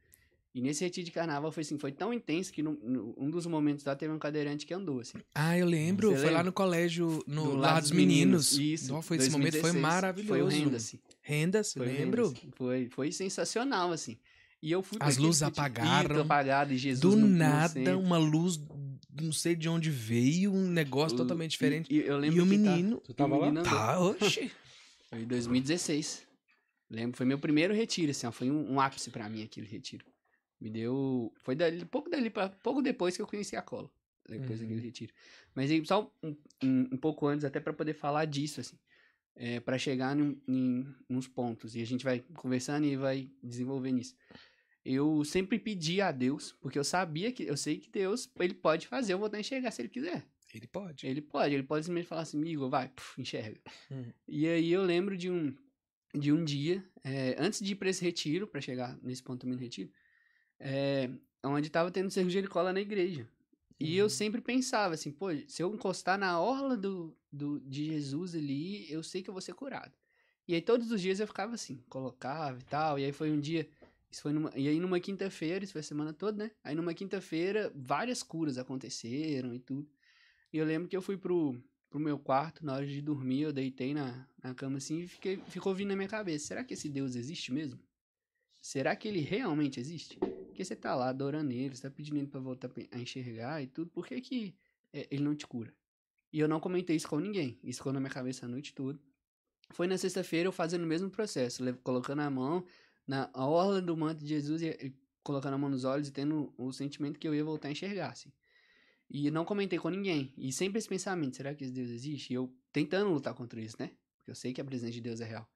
E 0.55 0.61
nesse 0.61 0.85
retiro 0.85 1.05
de 1.05 1.11
carnaval 1.11 1.51
foi 1.51 1.63
assim, 1.63 1.77
foi 1.77 1.91
tão 1.91 2.15
intenso 2.15 2.53
que 2.53 2.63
no, 2.63 2.73
no- 2.75 3.13
um 3.19 3.29
dos 3.29 3.45
momentos 3.45 3.85
lá 3.85 3.97
teve 3.97 4.13
um 4.13 4.19
cadeirante 4.21 4.65
que 4.65 4.73
andou, 4.73 5.01
assim. 5.01 5.19
Ah, 5.35 5.59
eu 5.59 5.67
lembro. 5.67 6.11
Você 6.11 6.17
foi 6.19 6.25
lá 6.27 6.31
lembra? 6.31 6.45
no 6.45 6.53
colégio, 6.53 7.25
no 7.27 7.43
Do 7.43 7.57
Lar 7.57 7.81
dos 7.81 7.91
Meninos. 7.91 8.53
Isso. 8.57 8.93
Nossa, 8.93 9.09
foi, 9.09 9.17
esse 9.17 9.31
momento 9.31 9.55
foi 9.55 9.73
2016. 9.73 9.83
maravilhoso. 9.83 10.29
Foi 10.29 10.43
o 10.43 10.47
Renda, 10.47 10.77
assim. 10.77 10.99
Rendas, 11.21 11.73
Foi 11.73 11.87
lembro. 11.87 12.29
Rendas. 12.29 12.43
Foi, 12.55 12.89
foi 12.89 13.11
sensacional, 13.13 13.91
assim. 13.91 14.17
E 14.63 14.71
eu 14.71 14.81
fui 14.83 14.97
pra 14.97 15.09
As 15.09 15.17
luzes 15.17 15.43
apagaram. 15.43 16.21
Apagado, 16.23 16.73
e 16.73 16.79
Jesus 16.79 17.01
Do 17.01 17.17
no- 17.21 17.27
no 17.27 17.37
nada, 17.37 17.69
centro. 17.73 17.99
uma 17.99 18.17
luz, 18.17 18.59
não 19.21 19.33
sei 19.33 19.57
de 19.57 19.69
onde 19.69 19.91
veio, 19.91 20.53
um 20.55 20.69
negócio 20.69 21.17
O- 21.17 21.19
totalmente 21.19 21.51
diferente. 21.51 21.93
E, 21.93 21.99
eu 21.99 22.17
lembro 22.17 22.39
E 22.39 22.41
o 22.41 22.45
que 22.49 22.59
tá- 22.65 22.71
menino. 22.77 23.03
Você 23.05 23.13
tava 23.13 23.35
o 23.35 23.41
lá? 23.53 23.63
Tá, 23.65 24.01
oxe. 24.01 24.51
Foi 25.11 25.21
em 25.21 25.27
2016. 25.27 26.23
Lembro, 26.89 27.17
foi 27.17 27.27
meu 27.27 27.39
primeiro 27.41 27.75
retiro, 27.75 28.13
assim, 28.13 28.27
ó, 28.27 28.31
foi 28.31 28.51
um, 28.51 28.75
um 28.75 28.81
ápice 28.81 29.11
pra 29.11 29.29
mim 29.29 29.43
aquele 29.43 29.67
retiro. 29.67 30.05
Me 30.61 30.71
deu. 30.71 31.33
Foi 31.39 31.55
dali, 31.55 31.85
pouco 31.85 32.09
dali 32.09 32.31
para 32.31 32.49
pouco 32.49 32.81
depois 32.83 33.17
que 33.17 33.23
eu 33.23 33.27
conheci 33.27 33.57
a 33.57 33.63
cola. 33.63 33.91
Depois 34.29 34.61
Uhum. 34.61 34.67
daquele 34.67 34.81
retiro. 34.81 35.13
Mas 35.55 35.71
aí, 35.71 35.85
só 35.85 36.11
um, 36.23 36.37
um, 36.63 36.89
um 36.93 36.97
pouco 36.97 37.27
antes, 37.27 37.45
até 37.45 37.61
pra 37.61 37.73
poder 37.73 37.93
falar 37.95 38.25
disso, 38.25 38.61
assim. 38.61 38.79
É, 39.37 39.59
para 39.61 39.77
chegar 39.77 40.17
em, 40.19 40.41
em 40.47 40.87
uns 41.11 41.27
pontos. 41.27 41.75
E 41.75 41.83
a 41.83 41.85
gente 41.85 42.05
vai 42.05 42.21
conversando 42.35 42.87
e 42.87 42.97
vai 42.97 43.31
desenvolvendo 43.43 43.99
isso. 44.01 44.17
Eu 44.85 45.25
sempre 45.25 45.59
pedi 45.59 46.01
a 46.01 46.13
Deus, 46.13 46.53
porque 46.61 46.79
eu 46.79 46.85
sabia 46.85 47.33
que. 47.33 47.43
Eu 47.43 47.57
sei 47.57 47.79
que 47.79 47.91
Deus, 47.91 48.31
ele 48.39 48.55
pode 48.55 48.87
fazer, 48.87 49.15
eu 49.15 49.19
vou 49.19 49.29
dar 49.29 49.41
enxergar 49.41 49.71
se 49.71 49.83
ele 49.83 49.89
quiser. 49.89 50.25
Ele 50.55 50.67
pode. 50.69 51.07
Ele 51.07 51.21
pode, 51.21 51.55
ele 51.55 51.63
pode 51.65 51.85
simplesmente 51.85 52.09
falar 52.09 52.21
assim, 52.23 52.41
Igor, 52.45 52.71
vai, 52.71 52.89
puf, 52.91 53.21
enxerga. 53.21 53.61
Hum. 53.91 54.13
E 54.29 54.47
aí 54.47 54.71
eu 54.71 54.85
lembro 54.85 55.17
de 55.17 55.29
um, 55.31 55.53
de 56.15 56.33
um 56.33 56.45
dia, 56.45 56.85
é, 57.03 57.35
antes 57.39 57.61
de 57.61 57.73
ir 57.73 57.75
pra 57.75 57.89
esse 57.89 58.05
retiro, 58.05 58.47
pra 58.47 58.61
chegar 58.61 58.97
nesse 59.03 59.23
ponto 59.23 59.41
também 59.41 59.57
do 59.57 59.61
retiro, 59.61 59.91
é, 60.59 61.11
onde 61.45 61.71
tava 61.71 61.91
tendo 61.91 62.11
serviço 62.11 62.43
de 62.43 62.49
cola 62.49 62.73
na 62.73 62.81
igreja. 62.81 63.29
E 63.79 63.97
eu 63.97 64.05
Uhum. 64.05 64.11
sempre 64.11 64.41
pensava 64.41 64.95
assim, 64.95 65.11
pô, 65.13 65.27
se 65.49 65.63
eu 65.63 65.75
encostar 65.75 66.19
na 66.19 66.41
orla 66.41 66.77
do, 66.77 67.17
do, 67.31 67.61
de 67.61 67.87
Jesus 67.87 68.35
ali, 68.35 68.91
eu 68.91 69.03
sei 69.03 69.23
que 69.23 69.29
eu 69.31 69.35
vou 69.35 69.41
ser 69.43 69.55
curado. 69.55 69.93
E 70.47 70.55
aí 70.55 70.61
todos 70.63 70.91
os 70.91 71.01
dias 71.01 71.21
eu 71.21 71.27
ficava 71.27 71.55
assim, 71.55 71.83
colocava 71.89 72.59
e 72.61 72.65
tal. 72.65 72.99
E 72.99 73.05
aí 73.05 73.13
foi 73.13 73.31
um 73.31 73.41
dia, 73.41 73.69
isso 74.11 74.23
foi 74.23 74.33
numa, 74.33 74.51
e 74.57 74.69
aí 74.69 74.79
numa 74.81 75.01
quinta-feira, 75.01 75.65
isso 75.65 75.73
foi 75.73 75.81
a 75.81 75.85
semana 75.85 76.13
toda, 76.13 76.45
né? 76.45 76.51
Aí 76.63 76.75
numa 76.75 76.95
quinta-feira, 76.95 77.73
várias 77.75 78.23
curas 78.23 78.59
aconteceram 78.59 79.55
e 79.55 79.59
tudo. 79.59 79.89
E 80.53 80.59
eu 80.59 80.65
lembro 80.67 80.89
que 80.89 80.97
eu 80.97 81.03
fui 81.03 81.17
pro, 81.17 81.61
pro 81.91 81.99
meu 82.01 82.19
quarto, 82.19 82.65
na 82.65 82.75
hora 82.75 82.87
de 82.87 83.01
dormir, 83.03 83.43
eu 83.43 83.53
deitei 83.53 83.95
na, 83.95 84.29
na 84.43 84.55
cama 84.55 84.79
assim 84.79 85.01
e 85.01 85.09
fiquei, 85.09 85.37
ficou 85.49 85.75
vindo 85.75 85.89
na 85.89 85.97
minha 85.97 86.09
cabeça, 86.09 86.47
será 86.47 86.65
que 86.65 86.75
esse 86.75 86.89
Deus 86.89 87.17
existe 87.17 87.53
mesmo? 87.53 87.81
Será 88.61 88.97
que 88.97 89.09
ele 89.09 89.21
realmente 89.21 89.81
existe? 89.81 90.21
Porque 90.55 90.65
você 90.65 90.77
tá 90.77 90.95
lá 90.95 91.09
adorando 91.09 91.51
ele, 91.51 91.75
você 91.75 91.83
tá 91.83 91.91
pedindo 91.91 92.17
ele 92.17 92.29
pra 92.29 92.39
voltar 92.39 92.71
a 92.93 92.99
enxergar 93.01 93.61
e 93.61 93.67
tudo, 93.67 93.91
por 93.91 94.07
que 94.07 94.21
que 94.21 94.55
é, 94.93 95.05
ele 95.11 95.25
não 95.25 95.35
te 95.35 95.45
cura? 95.49 95.75
E 96.33 96.39
eu 96.39 96.47
não 96.47 96.61
comentei 96.61 96.95
isso 96.95 97.09
com 97.09 97.19
ninguém, 97.19 97.59
isso 97.65 97.79
ficou 97.79 97.93
na 97.93 97.99
minha 97.99 98.11
cabeça 98.11 98.47
a 98.47 98.49
noite 98.49 98.73
toda. 98.73 98.97
Foi 99.73 99.89
na 99.89 99.99
sexta-feira 99.99 100.47
eu 100.47 100.53
fazendo 100.53 100.85
o 100.85 100.87
mesmo 100.87 101.11
processo, 101.11 101.61
colocando 101.83 102.21
a 102.21 102.31
mão 102.31 102.65
na 103.05 103.29
orla 103.35 103.83
do 103.83 103.97
manto 103.97 104.21
de 104.21 104.29
Jesus 104.29 104.63
e 104.63 104.95
colocando 105.25 105.55
a 105.55 105.59
mão 105.59 105.69
nos 105.69 105.83
olhos 105.85 106.07
e 106.07 106.13
tendo 106.13 106.55
o 106.57 106.73
sentimento 106.73 107.19
que 107.19 107.27
eu 107.27 107.35
ia 107.35 107.43
voltar 107.43 107.67
a 107.67 107.73
enxergar, 107.73 108.13
assim. 108.13 108.31
E 109.11 109.29
não 109.33 109.45
comentei 109.45 109.81
com 109.81 109.89
ninguém. 109.89 110.33
E 110.39 110.53
sempre 110.53 110.79
esse 110.79 110.89
pensamento, 110.89 111.37
será 111.37 111.53
que 111.53 111.65
esse 111.65 111.73
Deus 111.73 111.91
existe? 111.91 112.33
E 112.33 112.35
eu 112.37 112.55
tentando 112.73 113.11
lutar 113.11 113.35
contra 113.35 113.61
isso, 113.61 113.77
né? 113.81 113.91
Porque 114.19 114.31
eu 114.31 114.37
sei 114.37 114.53
que 114.53 114.61
a 114.61 114.65
presença 114.65 114.93
de 114.93 115.01
Deus 115.01 115.21
é 115.21 115.25
real. 115.25 115.51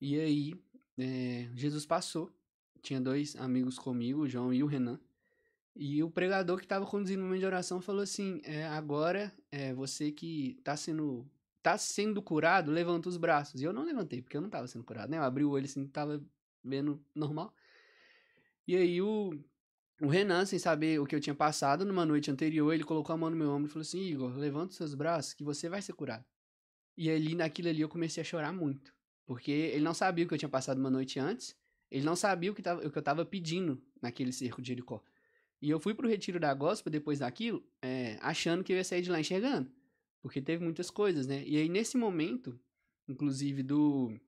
E 0.00 0.20
aí, 0.20 0.54
é, 0.96 1.50
Jesus 1.56 1.84
passou. 1.84 2.32
Tinha 2.82 3.00
dois 3.00 3.36
amigos 3.36 3.78
comigo, 3.78 4.22
o 4.22 4.28
João 4.28 4.52
e 4.52 4.62
o 4.62 4.66
Renan. 4.66 4.98
E 5.74 6.02
o 6.02 6.10
pregador 6.10 6.58
que 6.58 6.64
estava 6.64 6.84
conduzindo 6.84 7.20
o 7.20 7.24
momento 7.24 7.40
de 7.40 7.46
oração 7.46 7.80
falou 7.80 8.02
assim: 8.02 8.40
é, 8.44 8.66
agora 8.66 9.32
é 9.50 9.72
você 9.72 10.10
que 10.10 10.56
está 10.58 10.76
sendo 10.76 11.26
tá 11.62 11.76
sendo 11.76 12.22
curado, 12.22 12.70
levanta 12.70 13.08
os 13.08 13.16
braços. 13.16 13.60
E 13.60 13.64
eu 13.64 13.72
não 13.72 13.84
levantei, 13.84 14.22
porque 14.22 14.36
eu 14.36 14.40
não 14.40 14.48
estava 14.48 14.66
sendo 14.66 14.84
curado, 14.84 15.10
né? 15.10 15.18
Eu 15.18 15.22
abri 15.22 15.44
o 15.44 15.50
olho 15.50 15.64
assim, 15.64 15.86
tava 15.86 16.22
vendo 16.64 17.02
normal. 17.14 17.54
E 18.66 18.76
aí 18.76 19.02
o, 19.02 19.30
o 20.00 20.08
Renan, 20.08 20.44
sem 20.46 20.58
saber 20.58 21.00
o 21.00 21.06
que 21.06 21.14
eu 21.14 21.20
tinha 21.20 21.34
passado, 21.34 21.84
numa 21.84 22.06
noite 22.06 22.30
anterior, 22.30 22.72
ele 22.72 22.84
colocou 22.84 23.14
a 23.14 23.16
mão 23.16 23.30
no 23.30 23.36
meu 23.36 23.50
ombro 23.50 23.68
e 23.68 23.72
falou 23.72 23.82
assim: 23.82 24.00
Igor, 24.00 24.36
levanta 24.36 24.70
os 24.70 24.76
seus 24.76 24.94
braços 24.94 25.34
que 25.34 25.44
você 25.44 25.68
vai 25.68 25.82
ser 25.82 25.92
curado. 25.92 26.24
E 26.96 27.10
ali, 27.10 27.34
naquilo 27.34 27.68
ali, 27.68 27.80
eu 27.80 27.88
comecei 27.88 28.20
a 28.20 28.24
chorar 28.24 28.52
muito. 28.52 28.92
Porque 29.26 29.50
ele 29.50 29.84
não 29.84 29.94
sabia 29.94 30.24
o 30.24 30.28
que 30.28 30.34
eu 30.34 30.38
tinha 30.38 30.48
passado 30.48 30.78
uma 30.78 30.90
noite 30.90 31.18
antes. 31.18 31.56
Ele 31.90 32.04
não 32.04 32.14
sabia 32.14 32.50
o 32.50 32.54
que, 32.54 32.62
tava, 32.62 32.86
o 32.86 32.90
que 32.90 32.96
eu 32.98 33.02
tava 33.02 33.24
pedindo 33.24 33.82
naquele 34.00 34.32
cerco 34.32 34.62
de 34.62 34.68
Jericó. 34.68 35.02
E 35.60 35.68
eu 35.68 35.78
fui 35.80 35.92
pro 35.92 36.08
retiro 36.08 36.40
da 36.40 36.54
gospel 36.54 36.90
depois 36.90 37.18
daquilo, 37.18 37.62
é, 37.82 38.16
achando 38.22 38.64
que 38.64 38.72
eu 38.72 38.76
ia 38.76 38.84
sair 38.84 39.02
de 39.02 39.10
lá 39.10 39.20
enxergando. 39.20 39.70
Porque 40.22 40.40
teve 40.40 40.62
muitas 40.62 40.90
coisas, 40.90 41.26
né? 41.26 41.42
E 41.46 41.56
aí, 41.56 41.68
nesse 41.68 41.96
momento, 41.96 42.58
inclusive 43.08 43.62
do. 43.62 44.18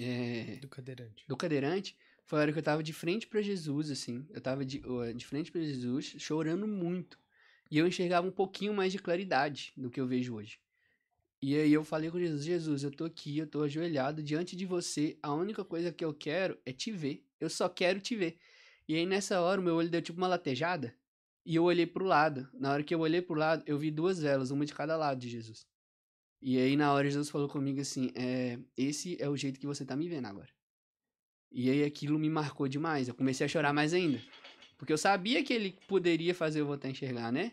é, 0.00 0.56
Do 0.60 0.68
cadeirante. 0.68 1.24
do 1.26 1.36
cadeirante, 1.36 1.96
foi 2.24 2.38
a 2.38 2.42
hora 2.42 2.52
que 2.52 2.58
eu 2.58 2.62
tava 2.62 2.82
de 2.82 2.92
frente 2.92 3.26
pra 3.26 3.42
Jesus, 3.42 3.90
assim. 3.90 4.26
Eu 4.30 4.40
tava 4.40 4.64
de, 4.64 4.82
de 5.14 5.26
frente 5.26 5.50
pra 5.50 5.60
Jesus, 5.60 6.14
chorando 6.18 6.66
muito. 6.66 7.18
E 7.70 7.78
eu 7.78 7.86
enxergava 7.86 8.26
um 8.26 8.30
pouquinho 8.30 8.72
mais 8.72 8.92
de 8.92 8.98
claridade 8.98 9.72
do 9.76 9.90
que 9.90 10.00
eu 10.00 10.06
vejo 10.06 10.34
hoje. 10.34 10.58
E 11.46 11.58
aí 11.58 11.74
eu 11.74 11.84
falei 11.84 12.10
com 12.10 12.18
Jesus, 12.18 12.42
Jesus, 12.42 12.84
eu 12.84 12.90
tô 12.90 13.04
aqui, 13.04 13.36
eu 13.36 13.46
tô 13.46 13.62
ajoelhado 13.62 14.22
diante 14.22 14.56
de 14.56 14.64
você. 14.64 15.18
A 15.22 15.30
única 15.34 15.62
coisa 15.62 15.92
que 15.92 16.02
eu 16.02 16.14
quero 16.14 16.58
é 16.64 16.72
te 16.72 16.90
ver. 16.90 17.22
Eu 17.38 17.50
só 17.50 17.68
quero 17.68 18.00
te 18.00 18.16
ver. 18.16 18.38
E 18.88 18.94
aí 18.94 19.04
nessa 19.04 19.42
hora 19.42 19.60
o 19.60 19.64
meu 19.64 19.74
olho 19.74 19.90
deu 19.90 20.00
tipo 20.00 20.16
uma 20.16 20.26
latejada. 20.26 20.96
E 21.44 21.54
eu 21.54 21.64
olhei 21.64 21.86
pro 21.86 22.06
lado. 22.06 22.48
Na 22.54 22.72
hora 22.72 22.82
que 22.82 22.94
eu 22.94 23.00
olhei 23.00 23.20
pro 23.20 23.34
lado, 23.34 23.62
eu 23.66 23.78
vi 23.78 23.90
duas 23.90 24.18
velas, 24.18 24.50
uma 24.50 24.64
de 24.64 24.72
cada 24.72 24.96
lado 24.96 25.20
de 25.20 25.28
Jesus. 25.28 25.66
E 26.40 26.56
aí 26.56 26.76
na 26.76 26.90
hora 26.94 27.10
Jesus 27.10 27.28
falou 27.28 27.46
comigo 27.46 27.78
assim, 27.78 28.10
é, 28.14 28.58
esse 28.74 29.20
é 29.20 29.28
o 29.28 29.36
jeito 29.36 29.60
que 29.60 29.66
você 29.66 29.84
tá 29.84 29.94
me 29.94 30.08
vendo 30.08 30.24
agora. 30.24 30.48
E 31.52 31.68
aí 31.68 31.84
aquilo 31.84 32.18
me 32.18 32.30
marcou 32.30 32.66
demais. 32.68 33.06
Eu 33.06 33.14
comecei 33.14 33.44
a 33.44 33.48
chorar 33.50 33.74
mais 33.74 33.92
ainda. 33.92 34.18
Porque 34.78 34.94
eu 34.94 34.98
sabia 34.98 35.44
que 35.44 35.52
ele 35.52 35.76
poderia 35.86 36.34
fazer 36.34 36.62
eu 36.62 36.66
voltar 36.66 36.88
a 36.88 36.90
enxergar, 36.90 37.30
né? 37.30 37.52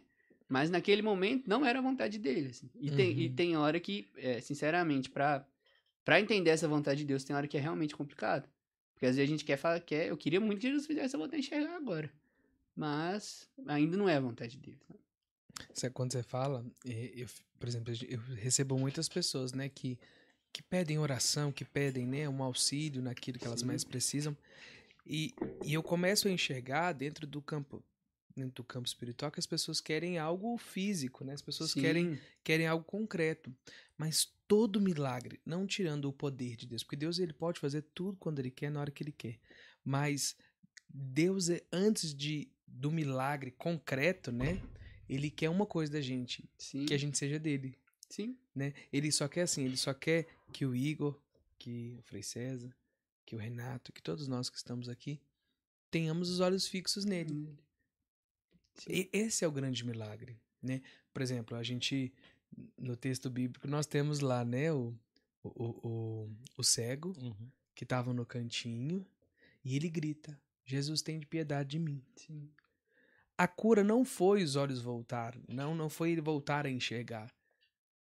Mas 0.51 0.69
naquele 0.69 1.01
momento 1.01 1.47
não 1.47 1.65
era 1.65 1.79
a 1.79 1.81
vontade 1.81 2.19
dele. 2.19 2.49
assim. 2.49 2.69
E, 2.75 2.91
tem, 2.91 3.11
e 3.21 3.29
Uhum. 3.29 3.35
tem 3.35 3.57
hora 3.57 3.79
que, 3.79 4.09
é, 4.17 4.41
sinceramente, 4.41 5.09
pra, 5.09 5.47
pra 6.05 6.19
entender 6.19 6.49
essa 6.51 6.67
vontade 6.67 6.99
de 7.01 7.05
Deus, 7.05 7.23
tem 7.23 7.35
hora 7.35 7.47
que 7.47 7.57
é 7.57 7.61
realmente 7.61 7.95
complicado. 7.95 8.49
Porque 8.93 9.05
às 9.05 9.15
vezes 9.15 9.29
a 9.29 9.31
gente 9.31 9.45
quer 9.45 9.57
falar, 9.57 9.79
quer, 9.79 10.07
eu 10.09 10.17
queria 10.17 10.41
muito 10.41 10.59
que 10.59 10.67
Jesus 10.67 10.85
fizesse 10.85 11.15
eu 11.15 11.19
voltar 11.19 11.37
a 11.37 11.39
enxergar 11.39 11.75
agora. 11.77 12.11
Mas 12.75 13.49
ainda 13.67 13.97
não 13.97 14.09
é 14.09 14.17
a 14.17 14.19
vontade 14.21 14.57
dele. 14.57 14.79
sabe? 14.87 14.99
Sabe 15.73 15.93
quando 15.93 16.11
você 16.13 16.23
fala, 16.23 16.65
eh, 16.85 17.11
eu, 17.15 17.27
por 17.59 17.67
exemplo, 17.69 17.93
eu 18.07 18.19
recebo 18.35 18.77
muitas 18.77 19.07
pessoas, 19.09 19.53
né, 19.53 19.69
que, 19.69 19.99
que 20.53 20.61
pedem 20.63 20.99
oração, 20.99 21.51
que 21.51 21.65
pedem, 21.65 22.05
né, 22.07 22.27
um 22.29 22.43
auxílio 22.43 23.01
naquilo 23.01 23.39
que 23.39 23.47
elas 23.47 23.61
Sim. 23.61 23.67
mais 23.67 23.83
precisam. 23.83 24.35
E, 25.05 25.33
e 25.63 25.73
eu 25.73 25.83
começo 25.83 26.27
a 26.27 26.31
enxergar 26.31 26.93
dentro 26.93 27.27
do 27.27 27.41
campo 27.41 27.83
dentro 28.35 28.55
do 28.55 28.63
campo 28.63 28.87
espiritual 28.87 29.31
que 29.31 29.39
as 29.39 29.45
pessoas 29.45 29.81
querem 29.81 30.17
algo 30.17 30.57
físico, 30.57 31.23
né? 31.23 31.33
As 31.33 31.41
pessoas 31.41 31.73
querem 31.73 32.19
querem 32.43 32.67
algo 32.67 32.83
concreto. 32.83 33.53
Mas 33.97 34.31
todo 34.47 34.81
milagre, 34.81 35.39
não 35.45 35.67
tirando 35.67 36.05
o 36.05 36.13
poder 36.13 36.55
de 36.55 36.65
Deus, 36.65 36.83
porque 36.83 36.95
Deus 36.95 37.19
ele 37.19 37.33
pode 37.33 37.59
fazer 37.59 37.83
tudo 37.93 38.17
quando 38.17 38.39
ele 38.39 38.51
quer, 38.51 38.71
na 38.71 38.79
hora 38.81 38.91
que 38.91 39.03
ele 39.03 39.11
quer. 39.11 39.39
Mas 39.83 40.35
Deus 40.89 41.49
é 41.49 41.63
antes 41.71 42.13
de 42.13 42.49
do 42.67 42.91
milagre 42.91 43.51
concreto, 43.51 44.31
né? 44.31 44.61
Ele 45.07 45.29
quer 45.29 45.49
uma 45.49 45.65
coisa 45.65 45.91
da 45.91 46.01
gente, 46.01 46.49
sim, 46.57 46.85
que 46.85 46.93
a 46.93 46.97
gente 46.97 47.17
seja 47.17 47.37
dele, 47.37 47.77
sim. 48.09 48.37
né? 48.55 48.73
Ele 48.93 49.11
só 49.11 49.27
quer 49.27 49.41
assim, 49.41 49.65
ele 49.65 49.75
só 49.75 49.93
quer 49.93 50.25
que 50.53 50.65
o 50.65 50.73
Igor, 50.73 51.19
que 51.59 51.97
o 51.99 52.01
Frei 52.03 52.23
César, 52.23 52.73
que 53.25 53.35
o 53.35 53.39
Renato, 53.39 53.91
que 53.91 54.01
todos 54.01 54.27
nós 54.27 54.49
que 54.49 54.57
estamos 54.57 54.87
aqui 54.87 55.21
tenhamos 55.91 56.29
os 56.29 56.39
olhos 56.39 56.67
fixos 56.67 57.03
nele. 57.03 57.33
Nele. 57.33 57.59
Sim. 58.75 59.09
Esse 59.11 59.45
é 59.45 59.47
o 59.47 59.51
grande 59.51 59.85
milagre, 59.85 60.39
né? 60.61 60.81
Por 61.13 61.21
exemplo, 61.21 61.57
a 61.57 61.63
gente 61.63 62.13
no 62.77 62.95
texto 62.95 63.29
bíblico, 63.29 63.67
nós 63.67 63.85
temos 63.85 64.19
lá, 64.19 64.43
né, 64.43 64.71
o, 64.71 64.93
o, 65.43 65.49
o, 65.87 66.29
o, 66.57 66.63
cego 66.63 67.13
Uhum. 67.17 67.49
que 67.73 67.83
estava 67.83 68.13
no 68.13 68.25
cantinho 68.25 69.05
e 69.63 69.75
ele 69.75 69.89
grita: 69.89 70.39
Jesus 70.65 71.01
tem 71.01 71.19
de 71.19 71.25
piedade 71.25 71.69
de 71.69 71.79
mim. 71.79 72.03
Sim. 72.15 72.49
A 73.37 73.47
cura 73.47 73.83
não 73.83 74.05
foi 74.05 74.43
os 74.43 74.55
olhos 74.55 74.81
voltar, 74.81 75.35
não, 75.47 75.73
não 75.73 75.89
foi 75.89 76.11
ele 76.11 76.21
voltar 76.21 76.65
a 76.65 76.69
enxergar, 76.69 77.33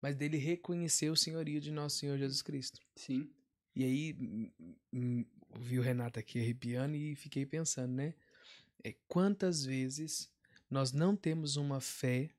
mas 0.02 0.16
dele 0.16 0.38
reconhecer 0.38 1.10
o 1.10 1.18
senhorio 1.18 1.60
de 1.60 1.72
nosso 1.72 1.98
Senhor 1.98 2.18
Jesus 2.18 2.42
Cristo. 2.42 2.80
Sim. 2.96 3.30
E 3.76 3.84
aí, 3.84 4.16
hum, 4.18 4.52
hum, 4.94 5.26
vi 5.60 5.80
o 5.80 5.82
Renato 5.82 6.18
aqui 6.18 6.40
arrepiando 6.40 6.96
e 6.96 7.14
fiquei 7.16 7.46
pensando, 7.46 7.92
né? 7.94 8.14
É, 8.84 8.96
quantas 9.08 9.66
vezes 9.66 10.32
nós 10.70 10.92
não 10.92 11.16
temos 11.16 11.56
uma 11.56 11.80
fé, 11.80 12.30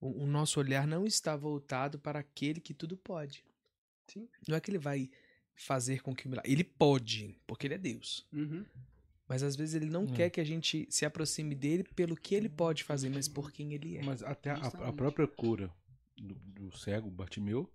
o, 0.00 0.24
o 0.24 0.26
nosso 0.26 0.58
olhar 0.58 0.86
não 0.86 1.06
está 1.06 1.36
voltado 1.36 1.98
para 1.98 2.18
aquele 2.18 2.60
que 2.60 2.74
tudo 2.74 2.96
pode. 2.96 3.44
Sim. 4.08 4.28
Não 4.48 4.56
é 4.56 4.60
que 4.60 4.70
ele 4.70 4.78
vai 4.78 5.10
fazer 5.54 6.02
com 6.02 6.14
que 6.14 6.26
o 6.26 6.30
milagre. 6.30 6.50
Ele 6.50 6.64
pode, 6.64 7.38
porque 7.46 7.66
ele 7.66 7.74
é 7.74 7.78
Deus. 7.78 8.26
Uhum. 8.32 8.64
Mas 9.28 9.42
às 9.42 9.56
vezes 9.56 9.74
ele 9.74 9.86
não 9.86 10.04
Hum. 10.04 10.12
quer 10.12 10.28
que 10.28 10.40
a 10.40 10.44
gente 10.44 10.86
se 10.90 11.06
aproxime 11.06 11.54
dele 11.54 11.84
pelo 11.94 12.16
que 12.16 12.34
ele 12.34 12.48
pode 12.48 12.84
fazer, 12.84 13.08
mas 13.08 13.28
por 13.28 13.50
quem 13.50 13.72
ele 13.72 13.96
é. 13.96 14.02
Mas 14.02 14.22
até 14.22 14.50
a, 14.50 14.56
a 14.56 14.92
própria 14.92 15.26
cura 15.26 15.72
do, 16.16 16.34
do 16.34 16.76
cego, 16.76 17.10
Bartimeu, 17.10 17.72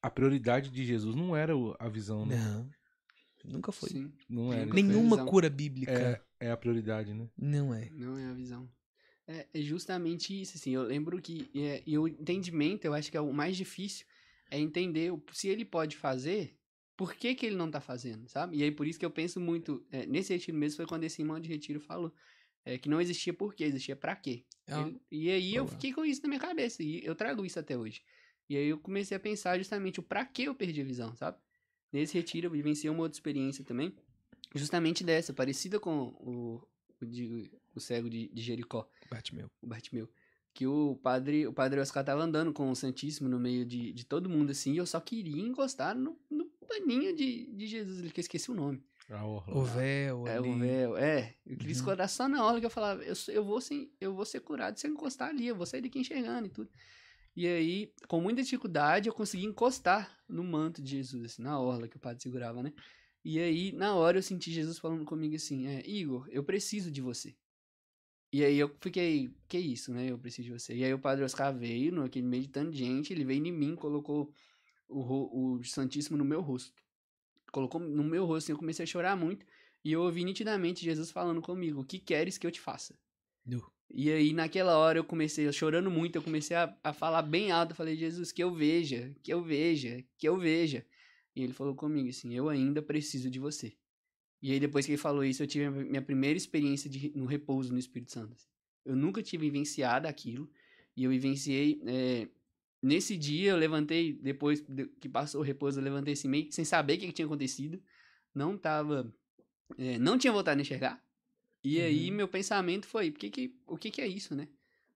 a 0.00 0.10
prioridade 0.10 0.70
de 0.70 0.84
Jesus 0.84 1.14
não 1.14 1.36
era 1.36 1.52
a 1.78 1.88
visão, 1.88 2.24
né? 2.24 2.36
Não. 2.36 2.70
Nunca 3.44 3.72
foi. 3.72 3.90
Sim. 3.90 4.12
Não 4.28 4.52
era. 4.52 4.66
Nunca 4.66 4.72
foi 4.74 4.82
a 4.82 4.84
Nenhuma 4.86 5.26
cura 5.26 5.50
bíblica. 5.50 6.22
É, 6.40 6.46
é 6.46 6.50
a 6.50 6.56
prioridade, 6.56 7.12
né? 7.12 7.28
Não 7.36 7.74
é. 7.74 7.90
Não 7.90 8.16
é 8.16 8.26
a 8.26 8.32
visão. 8.32 8.68
É, 9.30 9.46
é 9.54 9.60
justamente 9.62 10.38
isso, 10.40 10.56
assim. 10.56 10.72
Eu 10.74 10.82
lembro 10.82 11.20
que 11.22 11.48
é, 11.54 11.82
e 11.86 11.96
o 11.96 12.08
entendimento, 12.08 12.84
eu 12.84 12.92
acho 12.94 13.10
que 13.10 13.16
é 13.16 13.20
o 13.20 13.32
mais 13.32 13.56
difícil, 13.56 14.04
é 14.50 14.58
entender 14.58 15.12
o- 15.12 15.22
se 15.32 15.46
ele 15.48 15.64
pode 15.64 15.96
fazer, 15.96 16.56
por 16.96 17.14
que, 17.14 17.34
que 17.34 17.46
ele 17.46 17.54
não 17.56 17.70
tá 17.70 17.80
fazendo, 17.80 18.28
sabe? 18.28 18.56
E 18.58 18.62
aí 18.64 18.70
por 18.72 18.86
isso 18.86 18.98
que 18.98 19.04
eu 19.06 19.10
penso 19.10 19.38
muito. 19.40 19.86
é, 19.92 20.04
nesse 20.06 20.32
retiro 20.32 20.56
mesmo 20.58 20.76
foi 20.78 20.86
quando 20.86 21.04
esse 21.04 21.22
irmão 21.22 21.38
de 21.38 21.48
retiro 21.48 21.80
falou 21.80 22.12
é, 22.64 22.76
que 22.76 22.88
não 22.88 23.00
existia 23.00 23.32
por 23.32 23.54
quê, 23.54 23.64
existia 23.64 23.94
pra 23.96 24.14
quê. 24.16 24.44
Ah, 24.66 24.80
Ele- 24.80 25.00
e 25.10 25.30
aí 25.30 25.54
eu 25.54 25.64
fiquei 25.66 25.92
com 25.92 26.04
isso 26.04 26.20
na 26.22 26.28
minha 26.28 26.40
cabeça 26.40 26.82
e 26.82 27.02
eu 27.04 27.14
trago 27.14 27.44
isso 27.44 27.58
até 27.58 27.76
hoje. 27.78 28.02
E 28.48 28.56
aí 28.56 28.66
eu 28.66 28.78
comecei 28.78 29.16
a 29.16 29.20
pensar 29.20 29.56
justamente 29.58 30.00
o 30.00 30.02
pra 30.02 30.24
que 30.26 30.42
eu 30.42 30.54
perdi 30.54 30.80
a 30.80 30.84
visão, 30.84 31.14
sabe? 31.14 31.38
Nesse 31.92 32.14
retiro 32.18 32.48
eu 32.48 32.50
vivenciei 32.50 32.90
uma 32.90 33.02
outra 33.02 33.16
experiência 33.16 33.64
também, 33.64 33.94
justamente 34.54 35.02
dessa, 35.04 35.32
parecida 35.32 35.78
com 35.80 36.08
o, 36.20 36.66
o, 37.00 37.06
de- 37.06 37.50
o 37.74 37.80
cego 37.80 38.08
de, 38.10 38.28
de 38.28 38.42
Jericó, 38.42 38.88
Bartimeu. 39.10 39.50
o 39.62 39.66
Bartimeu. 39.66 40.08
Que 40.52 40.66
o 40.66 40.96
padre, 41.02 41.46
o 41.46 41.52
padre 41.52 41.78
Oscar 41.80 42.04
tava 42.04 42.22
andando 42.22 42.52
com 42.52 42.68
o 42.70 42.74
Santíssimo 42.74 43.28
no 43.28 43.38
meio 43.38 43.64
de, 43.64 43.92
de 43.92 44.04
todo 44.04 44.28
mundo 44.28 44.50
assim, 44.50 44.72
e 44.72 44.78
eu 44.78 44.86
só 44.86 45.00
queria 45.00 45.40
encostar 45.40 45.96
no, 45.96 46.18
no 46.28 46.46
paninho 46.68 47.14
de, 47.14 47.46
de 47.54 47.66
Jesus, 47.68 48.10
que 48.10 48.18
eu 48.18 48.22
esqueci 48.22 48.50
o 48.50 48.54
nome. 48.54 48.82
A 49.08 49.24
orla. 49.24 49.56
O 49.56 49.64
véu 49.64 50.26
É, 50.26 50.36
ali. 50.36 50.48
o 50.48 50.58
véu, 50.58 50.96
é. 50.96 51.34
Eu 51.46 51.56
queria 51.56 51.76
Uhum. 51.76 52.08
só 52.08 52.28
na 52.28 52.44
hora 52.44 52.58
que 52.60 52.66
eu 52.66 52.70
falava, 52.70 53.02
eu, 53.04 53.14
eu, 53.28 53.44
vou 53.44 53.60
sem, 53.60 53.92
eu 54.00 54.14
vou 54.14 54.24
ser 54.24 54.40
curado 54.40 54.78
se 54.78 54.86
eu 54.86 54.92
encostar 54.92 55.28
ali, 55.30 55.46
eu 55.46 55.54
vou 55.56 55.66
sair 55.66 55.82
daqui 55.82 55.98
enxergando 56.00 56.46
e 56.46 56.50
tudo. 56.50 56.70
E 57.36 57.46
aí, 57.46 57.92
com 58.08 58.20
muita 58.20 58.42
dificuldade, 58.42 59.08
eu 59.08 59.14
consegui 59.14 59.46
encostar 59.46 60.16
no 60.28 60.42
manto 60.42 60.82
de 60.82 60.90
Jesus, 60.90 61.24
assim, 61.24 61.42
na 61.42 61.60
orla 61.60 61.86
que 61.88 61.96
o 61.96 62.00
padre 62.00 62.20
segurava, 62.22 62.60
né? 62.62 62.72
E 63.24 63.38
aí, 63.38 63.70
na 63.72 63.94
hora, 63.94 64.18
eu 64.18 64.22
senti 64.22 64.50
Jesus 64.50 64.78
falando 64.78 65.04
comigo 65.04 65.34
assim, 65.36 65.66
é, 65.68 65.88
Igor, 65.88 66.26
eu 66.30 66.42
preciso 66.42 66.90
de 66.90 67.00
você. 67.00 67.36
E 68.32 68.44
aí 68.44 68.58
eu 68.58 68.74
fiquei, 68.80 69.34
que 69.48 69.58
isso, 69.58 69.92
né? 69.92 70.10
Eu 70.10 70.18
preciso 70.18 70.46
de 70.46 70.52
você. 70.52 70.74
E 70.74 70.84
aí 70.84 70.94
o 70.94 70.98
padre 70.98 71.24
Oscar 71.24 71.52
veio, 71.52 71.92
no 71.92 72.04
aquele 72.04 72.26
meio 72.26 72.44
de 72.44 72.48
tanta 72.48 72.72
gente, 72.72 73.12
ele 73.12 73.24
veio 73.24 73.44
em 73.44 73.52
mim, 73.52 73.74
colocou 73.74 74.32
o, 74.88 75.56
o 75.56 75.64
Santíssimo 75.64 76.16
no 76.16 76.24
meu 76.24 76.40
rosto. 76.40 76.80
Colocou 77.50 77.80
no 77.80 78.04
meu 78.04 78.24
rosto, 78.24 78.46
assim, 78.46 78.52
eu 78.52 78.58
comecei 78.58 78.84
a 78.84 78.86
chorar 78.86 79.16
muito. 79.16 79.44
E 79.84 79.92
eu 79.92 80.02
ouvi 80.02 80.24
nitidamente 80.24 80.84
Jesus 80.84 81.10
falando 81.10 81.40
comigo: 81.40 81.80
O 81.80 81.84
que 81.84 81.98
queres 81.98 82.38
que 82.38 82.46
eu 82.46 82.50
te 82.50 82.60
faça? 82.60 82.94
Nu. 83.44 83.64
E 83.92 84.10
aí, 84.10 84.32
naquela 84.32 84.78
hora, 84.78 84.98
eu 84.98 85.04
comecei, 85.04 85.46
eu 85.46 85.52
chorando 85.52 85.90
muito, 85.90 86.14
eu 86.14 86.22
comecei 86.22 86.56
a, 86.56 86.76
a 86.84 86.92
falar 86.92 87.22
bem 87.22 87.50
alto. 87.50 87.72
Eu 87.72 87.76
falei: 87.76 87.96
Jesus, 87.96 88.30
que 88.30 88.42
eu 88.42 88.54
veja, 88.54 89.12
que 89.22 89.32
eu 89.32 89.42
veja, 89.42 90.04
que 90.16 90.28
eu 90.28 90.38
veja. 90.38 90.86
E 91.34 91.42
ele 91.42 91.52
falou 91.52 91.74
comigo 91.74 92.08
assim: 92.08 92.32
Eu 92.32 92.48
ainda 92.48 92.80
preciso 92.82 93.30
de 93.30 93.40
você. 93.40 93.72
E 94.42 94.52
aí, 94.52 94.60
depois 94.60 94.86
que 94.86 94.92
ele 94.92 94.98
falou 94.98 95.22
isso, 95.24 95.42
eu 95.42 95.46
tive 95.46 95.66
a 95.66 95.70
minha 95.70 96.00
primeira 96.02 96.36
experiência 96.36 96.88
de, 96.88 97.12
no 97.14 97.26
repouso 97.26 97.72
no 97.72 97.78
Espírito 97.78 98.12
Santo. 98.12 98.32
assim. 98.34 98.48
Eu 98.84 98.96
nunca 98.96 99.22
tive 99.22 99.46
vivenciado 99.46 100.08
aquilo. 100.08 100.50
E 100.96 101.04
eu 101.04 101.10
vivenciei. 101.10 101.80
é, 101.86 102.28
nesse 102.82 103.16
dia, 103.16 103.50
eu 103.50 103.56
levantei, 103.56 104.14
depois 104.14 104.60
de- 104.62 104.86
que 105.00 105.08
passou 105.08 105.40
o 105.42 105.44
repouso, 105.44 105.78
eu 105.78 105.84
levantei 105.84 106.14
assim, 106.14 106.28
meio 106.28 106.50
sem 106.50 106.64
saber 106.64 106.94
o 106.94 106.98
que, 106.98 107.06
que 107.08 107.12
tinha 107.12 107.26
acontecido. 107.26 107.82
Não 108.34 108.56
tava. 108.56 109.12
é, 109.78 109.98
não 109.98 110.16
tinha 110.18 110.32
voltado 110.32 110.58
a 110.58 110.62
enxergar. 110.62 111.04
E 111.62 111.78
aí, 111.80 112.10
Uhum. 112.10 112.16
meu 112.16 112.28
pensamento 112.28 112.86
foi: 112.86 113.10
que 113.10 113.28
que, 113.30 113.54
o 113.66 113.76
que, 113.76 113.90
que 113.90 114.00
é 114.00 114.06
isso, 114.06 114.34
né? 114.34 114.48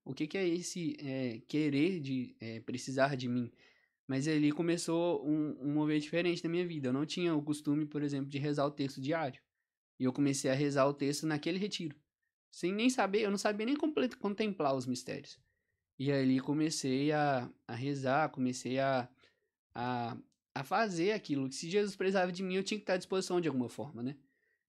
O 0.04 0.14
que, 0.14 0.26
que 0.26 0.37
é 0.38 0.46
esse 0.48 0.96
é, 1.00 1.40
querer 1.46 2.00
de 2.00 2.35
é, 2.40 2.61
precisar 2.61 3.14
de 3.16 3.28
mim? 3.28 3.50
Mas 4.07 4.29
ali 4.29 4.53
começou 4.53 5.27
um, 5.27 5.57
um 5.61 5.73
mover 5.73 5.99
diferente 5.99 6.45
na 6.45 6.51
minha 6.51 6.67
vida. 6.67 6.88
Eu 6.88 6.93
não 6.93 7.07
tinha 7.07 7.35
o 7.35 7.43
costume, 7.43 7.87
por 7.87 8.03
exemplo, 8.03 8.29
de 8.29 8.38
rezar 8.38 8.67
o 8.67 8.71
texto 8.71 9.01
diário. 9.01 9.40
E 9.99 10.05
eu 10.05 10.12
comecei 10.12 10.51
a 10.51 10.55
rezar 10.55 10.87
o 10.87 10.95
texto 10.95 11.27
naquele 11.27 11.59
retiro. 11.59 11.97
Sem 12.51 12.73
nem 12.73 12.90
saber, 12.90 13.23
eu 13.23 13.31
não 13.31 13.38
sabia 13.38 13.67
nem 13.67 13.77
contemplar 13.77 14.75
os 14.75 14.87
mistérios. 14.87 15.38
E 15.99 16.11
ali 16.12 16.40
comecei 16.40 17.12
a, 17.12 17.51
a 17.67 17.75
rezar, 17.75 18.29
comecei 18.31 18.79
a, 18.79 19.09
a, 19.75 20.17
a 20.55 20.64
fazer 20.64 21.12
aquilo. 21.12 21.49
que 21.49 21.55
Se 21.55 21.71
Jesus 21.71 21.97
precisava 21.97 22.31
de 22.31 22.43
mim, 22.43 22.55
eu 22.55 22.64
tinha 22.64 22.79
que 22.79 22.83
estar 22.83 22.95
à 22.95 22.99
disposição 22.99 23.40
de 23.40 23.49
alguma 23.49 23.69
forma, 23.69 24.03
né? 24.03 24.17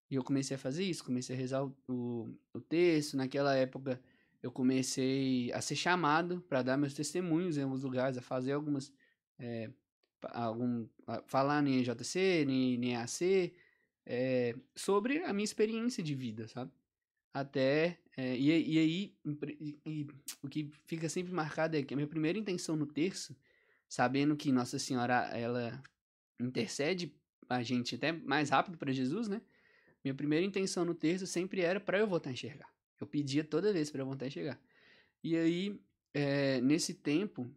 E 0.10 0.16
eu 0.16 0.24
comecei 0.24 0.56
a 0.56 0.60
fazer 0.60 0.84
isso, 0.84 1.04
comecei 1.04 1.36
a 1.36 1.40
rezar 1.40 1.66
o, 1.88 2.30
o 2.54 2.62
texto. 2.62 3.18
Naquela 3.18 3.56
época, 3.56 4.00
eu 4.42 4.52
comecei 4.52 5.52
a 5.52 5.62
ser 5.62 5.76
chamado 5.76 6.42
para 6.42 6.62
dar 6.62 6.78
meus 6.78 6.94
testemunhos 6.94 7.58
em 7.58 7.64
alguns 7.64 7.84
lugares, 7.84 8.18
a 8.18 8.22
fazer 8.22 8.52
algumas. 8.52 8.94
É, 9.40 9.70
algum, 10.32 10.88
falar 11.26 11.66
EJC, 11.68 12.46
em, 12.48 12.76
em 12.86 12.92
EAC, 12.94 13.54
é, 14.06 14.56
sobre 14.76 15.24
a 15.24 15.34
minha 15.34 15.44
experiência 15.44 16.04
de 16.04 16.16
vida, 16.16 16.48
sabe? 16.48 16.72
Até. 17.34 18.00
é, 18.18 18.38
e, 18.38 18.76
e 18.76 18.80
aí, 18.80 19.18
e- 19.60 19.80
e 19.86 20.08
o 20.42 20.48
que 20.48 20.72
fica 20.86 21.10
sempre 21.10 21.34
marcado 21.34 21.76
é 21.76 21.84
que 21.84 21.94
a 21.94 21.98
minha 21.98 22.08
primeira 22.08 22.38
intenção 22.40 22.76
no 22.76 22.86
terço, 22.86 23.36
sabendo 23.90 24.36
que 24.38 24.52
Nossa 24.52 24.80
Senhora, 24.80 25.16
ela 25.38 25.82
intercede 26.40 27.14
a 27.50 27.62
gente 27.64 27.96
até 27.96 28.12
mais 28.12 28.50
rápido 28.50 28.78
para 28.78 28.92
Jesus, 28.94 29.28
né? 29.28 29.42
Minha 30.04 30.14
primeira 30.16 30.46
intenção 30.46 30.86
no 30.86 30.94
terço 30.96 31.28
sempre 31.28 31.62
era 31.62 31.80
para 31.80 32.00
eu 32.00 32.08
voltar 32.08 32.30
a 32.30 32.34
enxergar. 32.34 32.70
Eu 33.00 33.08
pedia 33.08 33.44
toda 33.44 33.74
vez 33.74 33.90
para 33.92 34.02
eu 34.02 34.06
voltar 34.06 34.26
a 34.26 34.28
enxergar. 34.28 34.60
E 35.24 35.36
aí, 35.36 35.80
é, 36.14 36.62
nesse 36.62 36.94
tempo 36.94 37.50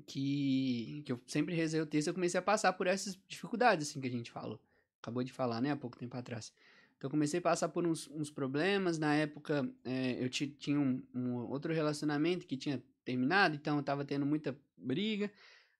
que, 0.00 1.02
que 1.04 1.12
eu 1.12 1.20
sempre 1.26 1.54
rezei 1.54 1.80
o 1.80 1.86
texto, 1.86 2.08
eu 2.08 2.14
comecei 2.14 2.38
a 2.38 2.42
passar 2.42 2.72
por 2.72 2.86
essas 2.86 3.18
dificuldades, 3.28 3.88
assim, 3.90 4.00
que 4.00 4.06
a 4.06 4.10
gente 4.10 4.30
falou. 4.30 4.60
Acabou 5.00 5.22
de 5.22 5.32
falar, 5.32 5.60
né, 5.60 5.70
há 5.70 5.76
pouco 5.76 5.98
tempo 5.98 6.16
atrás. 6.16 6.52
Então, 6.96 7.08
eu 7.08 7.10
comecei 7.10 7.38
a 7.38 7.42
passar 7.42 7.68
por 7.68 7.86
uns, 7.86 8.08
uns 8.08 8.30
problemas. 8.30 8.96
Na 8.98 9.14
época, 9.14 9.68
é, 9.84 10.22
eu 10.24 10.28
ti- 10.28 10.46
tinha 10.58 10.78
um, 10.78 11.02
um 11.14 11.34
outro 11.50 11.72
relacionamento 11.72 12.46
que 12.46 12.56
tinha 12.56 12.82
terminado, 13.04 13.56
então 13.56 13.76
eu 13.76 13.82
tava 13.82 14.04
tendo 14.04 14.24
muita 14.24 14.56
briga. 14.76 15.30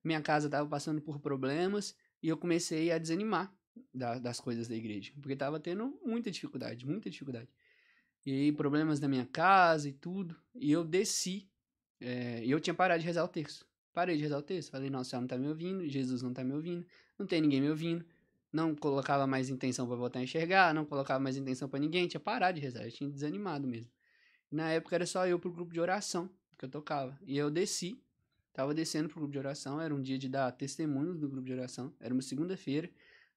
Minha 0.03 0.21
casa 0.21 0.51
tava 0.51 0.69
passando 0.69 1.01
por 1.01 1.21
problemas 1.21 1.95
e 2.21 2.29
eu 2.29 2.37
comecei 2.37 2.91
a 2.91 2.99
desanimar 2.99 3.55
da- 3.95 4.19
das 4.19 4.41
coisas 4.41 4.67
da 4.67 4.75
igreja, 4.75 5.13
porque 5.21 5.37
tava 5.37 5.61
tendo 5.61 5.97
muita 6.05 6.31
dificuldade, 6.31 6.85
muita 6.85 7.09
dificuldade. 7.09 7.49
E 8.27 8.33
aí, 8.33 8.53
problemas 8.53 9.01
na 9.01 9.09
minha 9.09 9.27
casa 9.27 9.89
e 9.89 9.93
tudo. 9.93 10.37
E 10.55 10.71
eu 10.71 10.85
desci. 10.85 11.49
é, 12.01 12.45
E 12.45 12.51
eu 12.51 12.59
tinha 12.61 12.75
parado 12.75 13.01
de 13.01 13.07
rezar 13.07 13.25
o 13.25 13.29
texto. 13.29 13.65
Parei 13.93 14.17
de 14.17 14.23
rezar 14.23 14.39
o 14.39 14.43
texto. 14.43 14.71
Falei, 14.71 14.91
nossa, 14.91 15.11
senhora 15.11 15.23
não 15.23 15.29
tá 15.29 15.39
me 15.39 15.49
ouvindo. 15.49 15.89
Jesus 15.89 16.23
não 16.23 16.33
tá 16.33 16.43
me 16.43 16.53
ouvindo. 16.55 16.87
Não 17.19 17.27
tem 17.27 17.41
ninguém 17.41 17.61
me 17.61 17.71
ouvindo. 17.71 18.05
Não 18.53 18.75
colocava 18.75 19.27
mais 19.27 19.49
intenção 19.49 19.87
pra 19.87 19.97
voltar 19.97 20.21
a 20.21 20.23
enxergar. 20.23 20.75
Não 20.75 20.85
colocava 20.85 21.21
mais 21.21 21.37
intenção 21.37 21.69
pra 21.69 21.79
ninguém. 21.79 22.09
Tinha 22.09 22.21
parado 22.21 22.59
de 22.59 22.61
rezar. 22.65 22.85
Eu 22.85 22.91
tinha 22.91 23.09
desanimado 23.09 23.67
mesmo. 23.67 23.91
Na 24.51 24.71
época 24.71 24.95
era 24.95 25.07
só 25.07 25.27
eu 25.27 25.39
pro 25.39 25.51
grupo 25.51 25.73
de 25.73 25.81
oração 25.81 26.31
que 26.59 26.65
eu 26.65 26.69
tocava. 26.69 27.19
E 27.27 27.37
eu 27.37 27.51
desci. 27.51 28.03
Tava 28.53 28.75
descendo 28.75 29.09
pro 29.09 29.21
grupo 29.21 29.33
de 29.33 29.39
oração. 29.39 29.81
Era 29.81 29.95
um 29.95 30.01
dia 30.01 30.19
de 30.19 30.29
dar 30.29 30.51
testemunhos 30.53 31.19
do 31.19 31.29
grupo 31.29 31.47
de 31.47 31.53
oração. 31.53 31.93
Era 32.01 32.13
uma 32.13 32.23
segunda-feira. 32.23 32.91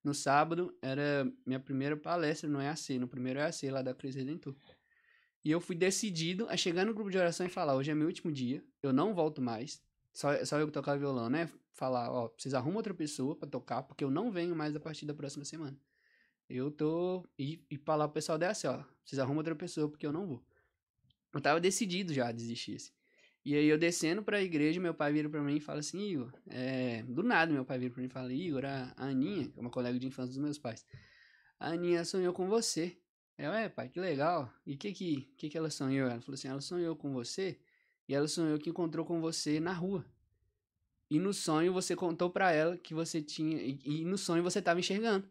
No 0.05 0.13
sábado 0.13 0.77
era 0.83 1.27
minha 1.43 1.59
primeira 1.59 1.97
palestra 1.97 2.47
no 2.47 2.61
EAC, 2.61 2.99
no 2.99 3.07
primeiro 3.07 3.39
EAC 3.39 3.71
lá 3.71 3.81
da 3.81 3.91
Cristo 3.91 4.19
Redentor. 4.19 4.55
E 5.43 5.49
eu 5.49 5.59
fui 5.59 5.75
decidido 5.75 6.47
a 6.47 6.55
chegar 6.55 6.85
no 6.85 6.93
grupo 6.93 7.09
de 7.09 7.17
oração 7.17 7.43
e 7.43 7.49
falar: 7.49 7.75
hoje 7.75 7.89
é 7.89 7.95
meu 7.95 8.05
último 8.05 8.31
dia, 8.31 8.63
eu 8.83 8.93
não 8.93 9.15
volto 9.15 9.41
mais. 9.41 9.81
Só, 10.15 10.45
só 10.45 10.57
eu 10.57 10.65
que 10.65 10.71
tocar 10.71 10.97
violão, 10.97 11.29
né? 11.29 11.49
Falar: 11.73 12.09
ó, 12.09 12.33
vocês 12.37 12.53
arrumam 12.53 12.77
outra 12.77 12.93
pessoa 12.93 13.35
pra 13.35 13.49
tocar, 13.49 13.83
porque 13.83 14.01
eu 14.01 14.09
não 14.09 14.31
venho 14.31 14.55
mais 14.55 14.73
a 14.73 14.79
partir 14.79 15.05
da 15.05 15.13
próxima 15.13 15.43
semana. 15.43 15.77
Eu 16.49 16.71
tô. 16.71 17.27
E, 17.37 17.61
e 17.69 17.75
falar 17.77 18.07
pro 18.07 18.13
pessoal 18.13 18.41
EAC: 18.41 18.65
ó, 18.65 18.81
vocês 19.03 19.19
arrumam 19.19 19.39
outra 19.39 19.55
pessoa 19.55 19.89
porque 19.89 20.07
eu 20.07 20.13
não 20.13 20.25
vou. 20.25 20.45
Eu 21.33 21.41
tava 21.41 21.59
decidido 21.59 22.13
já 22.13 22.29
a 22.29 22.31
desistir. 22.31 22.77
Assim. 22.77 22.91
E 23.43 23.55
aí 23.55 23.67
eu 23.67 23.77
descendo 23.77 24.23
pra 24.23 24.41
igreja, 24.41 24.79
meu 24.79 24.93
pai 24.93 25.11
vira 25.11 25.29
pra 25.29 25.41
mim 25.41 25.57
e 25.57 25.59
fala 25.59 25.79
assim, 25.79 25.99
Igor, 25.99 26.33
é... 26.47 27.03
do 27.03 27.21
nada 27.21 27.51
meu 27.51 27.65
pai 27.65 27.77
vira 27.77 27.93
pra 27.93 28.01
mim 28.01 28.07
e 28.07 28.09
fala, 28.09 28.33
Igor, 28.33 28.65
a 28.65 28.93
Aninha, 28.97 29.49
que 29.49 29.59
é 29.59 29.61
uma 29.61 29.69
colega 29.69 29.99
de 29.99 30.07
infância 30.07 30.29
dos 30.29 30.37
meus 30.37 30.57
pais, 30.57 30.83
a 31.59 31.67
Aninha 31.71 32.03
sonhou 32.05 32.33
com 32.33 32.47
você. 32.47 32.97
Eu, 33.37 33.51
é, 33.51 33.69
pai, 33.69 33.89
que 33.89 33.99
legal. 33.99 34.51
E 34.65 34.73
o 34.73 34.77
que 34.77 34.93
que, 34.93 35.21
que 35.37 35.49
que 35.49 35.57
ela 35.57 35.69
sonhou? 35.69 36.09
Ela 36.09 36.21
falou 36.21 36.35
assim, 36.35 36.47
ela 36.47 36.61
sonhou 36.61 36.95
com 36.95 37.11
você 37.13 37.59
e 38.07 38.13
ela 38.13 38.27
sonhou 38.27 38.57
que 38.59 38.69
encontrou 38.69 39.05
com 39.05 39.19
você 39.19 39.59
na 39.59 39.73
rua. 39.73 40.05
E 41.09 41.19
no 41.19 41.33
sonho 41.33 41.71
você 41.71 41.95
contou 41.95 42.29
pra 42.29 42.51
ela 42.51 42.77
que 42.77 42.93
você 42.93 43.21
tinha. 43.21 43.57
E, 43.61 43.79
e 43.83 44.05
no 44.05 44.17
sonho 44.17 44.43
você 44.43 44.61
tava 44.61 44.79
enxergando. 44.79 45.27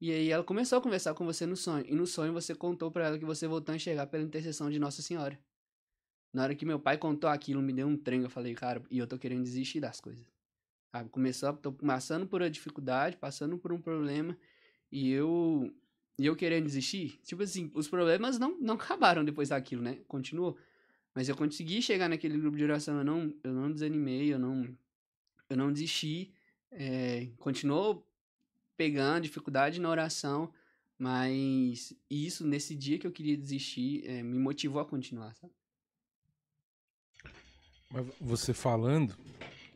E 0.00 0.12
aí 0.12 0.30
ela 0.30 0.44
começou 0.44 0.78
a 0.78 0.82
conversar 0.82 1.14
com 1.14 1.24
você 1.24 1.44
no 1.46 1.56
sonho. 1.56 1.84
E 1.86 1.94
no 1.94 2.06
sonho 2.06 2.32
você 2.32 2.54
contou 2.54 2.90
pra 2.90 3.06
ela 3.06 3.18
que 3.18 3.24
você 3.24 3.46
voltou 3.46 3.72
a 3.72 3.76
enxergar 3.76 4.06
pela 4.06 4.22
intercessão 4.22 4.70
de 4.70 4.78
Nossa 4.78 5.02
Senhora. 5.02 5.38
Na 6.32 6.42
hora 6.42 6.54
que 6.54 6.64
meu 6.64 6.78
pai 6.78 6.98
contou 6.98 7.28
aquilo, 7.28 7.62
me 7.62 7.72
deu 7.72 7.88
um 7.88 7.96
trem. 7.96 8.22
Eu 8.22 8.30
falei, 8.30 8.54
cara, 8.54 8.82
e 8.90 8.98
eu 8.98 9.06
tô 9.06 9.18
querendo 9.18 9.42
desistir 9.42 9.80
das 9.80 10.00
coisas. 10.00 10.24
Sabe? 10.92 11.08
Começou, 11.10 11.52
tô 11.54 11.72
passando 11.72 12.26
por 12.26 12.42
uma 12.42 12.50
dificuldade, 12.50 13.16
passando 13.16 13.58
por 13.58 13.72
um 13.72 13.80
problema. 13.80 14.36
E 14.92 15.10
eu. 15.10 15.72
E 16.18 16.26
eu 16.26 16.36
querendo 16.36 16.64
desistir. 16.64 17.18
Tipo 17.22 17.42
assim, 17.42 17.70
os 17.74 17.88
problemas 17.88 18.38
não, 18.38 18.58
não 18.60 18.74
acabaram 18.74 19.24
depois 19.24 19.48
daquilo, 19.48 19.82
né? 19.82 19.98
Continuou. 20.06 20.56
Mas 21.14 21.28
eu 21.28 21.36
consegui 21.36 21.82
chegar 21.82 22.08
naquele 22.08 22.38
grupo 22.38 22.56
de 22.56 22.64
oração. 22.64 22.98
Eu 22.98 23.04
não, 23.04 23.34
eu 23.42 23.52
não 23.52 23.72
desanimei, 23.72 24.32
eu 24.32 24.38
não, 24.38 24.76
eu 25.48 25.56
não 25.56 25.72
desisti. 25.72 26.32
É, 26.70 27.28
continuou 27.38 28.06
pegando 28.76 29.22
dificuldade 29.22 29.80
na 29.80 29.88
oração. 29.88 30.52
Mas 30.98 31.94
isso, 32.10 32.46
nesse 32.46 32.74
dia 32.74 32.98
que 32.98 33.06
eu 33.06 33.12
queria 33.12 33.36
desistir, 33.36 34.04
é, 34.04 34.22
me 34.22 34.38
motivou 34.38 34.80
a 34.80 34.84
continuar, 34.84 35.34
sabe? 35.36 35.52
Mas 37.90 38.06
você 38.20 38.52
falando, 38.52 39.16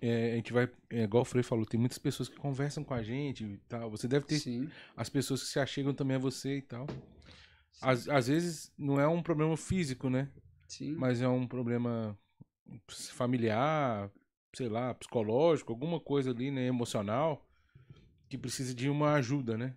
é, 0.01 0.33
a 0.33 0.37
gente 0.37 0.53
vai. 0.53 0.69
É, 0.91 1.05
igual 1.05 1.23
o 1.23 1.25
Frei 1.25 1.45
falou, 1.45 1.65
tem 1.65 1.79
muitas 1.79 1.99
pessoas 1.99 2.29
que 2.29 2.37
conversam 2.37 2.83
com 2.83 2.93
a 2.93 3.03
gente 3.03 3.45
e 3.45 3.57
tal. 3.69 3.89
Você 3.91 4.09
deve 4.09 4.27
ter 4.27 4.41
Sim. 4.41 4.69
as 4.97 5.09
pessoas 5.09 5.43
que 5.43 5.49
se 5.49 5.61
achegam 5.61 5.95
também 5.95 6.17
a 6.17 6.21
você 6.21 6.59
e 6.59 6.63
tal. 6.63 6.87
Às, 7.81 8.09
às 8.09 8.27
vezes 8.27 8.73
não 8.77 9.01
é 9.01 9.07
um 9.07 9.23
problema 9.23 9.57
físico, 9.57 10.11
né? 10.11 10.29
Sim. 10.73 10.95
Mas 10.97 11.21
é 11.21 11.29
um 11.29 11.47
problema 11.47 12.19
familiar, 12.89 14.11
sei 14.57 14.71
lá, 14.71 14.95
psicológico, 14.95 15.71
alguma 15.71 16.01
coisa 16.01 16.31
ali, 16.31 16.51
né, 16.51 16.67
emocional, 16.67 17.47
que 18.27 18.39
precisa 18.39 18.75
de 18.75 18.89
uma 18.89 19.13
ajuda, 19.13 19.59
né? 19.59 19.75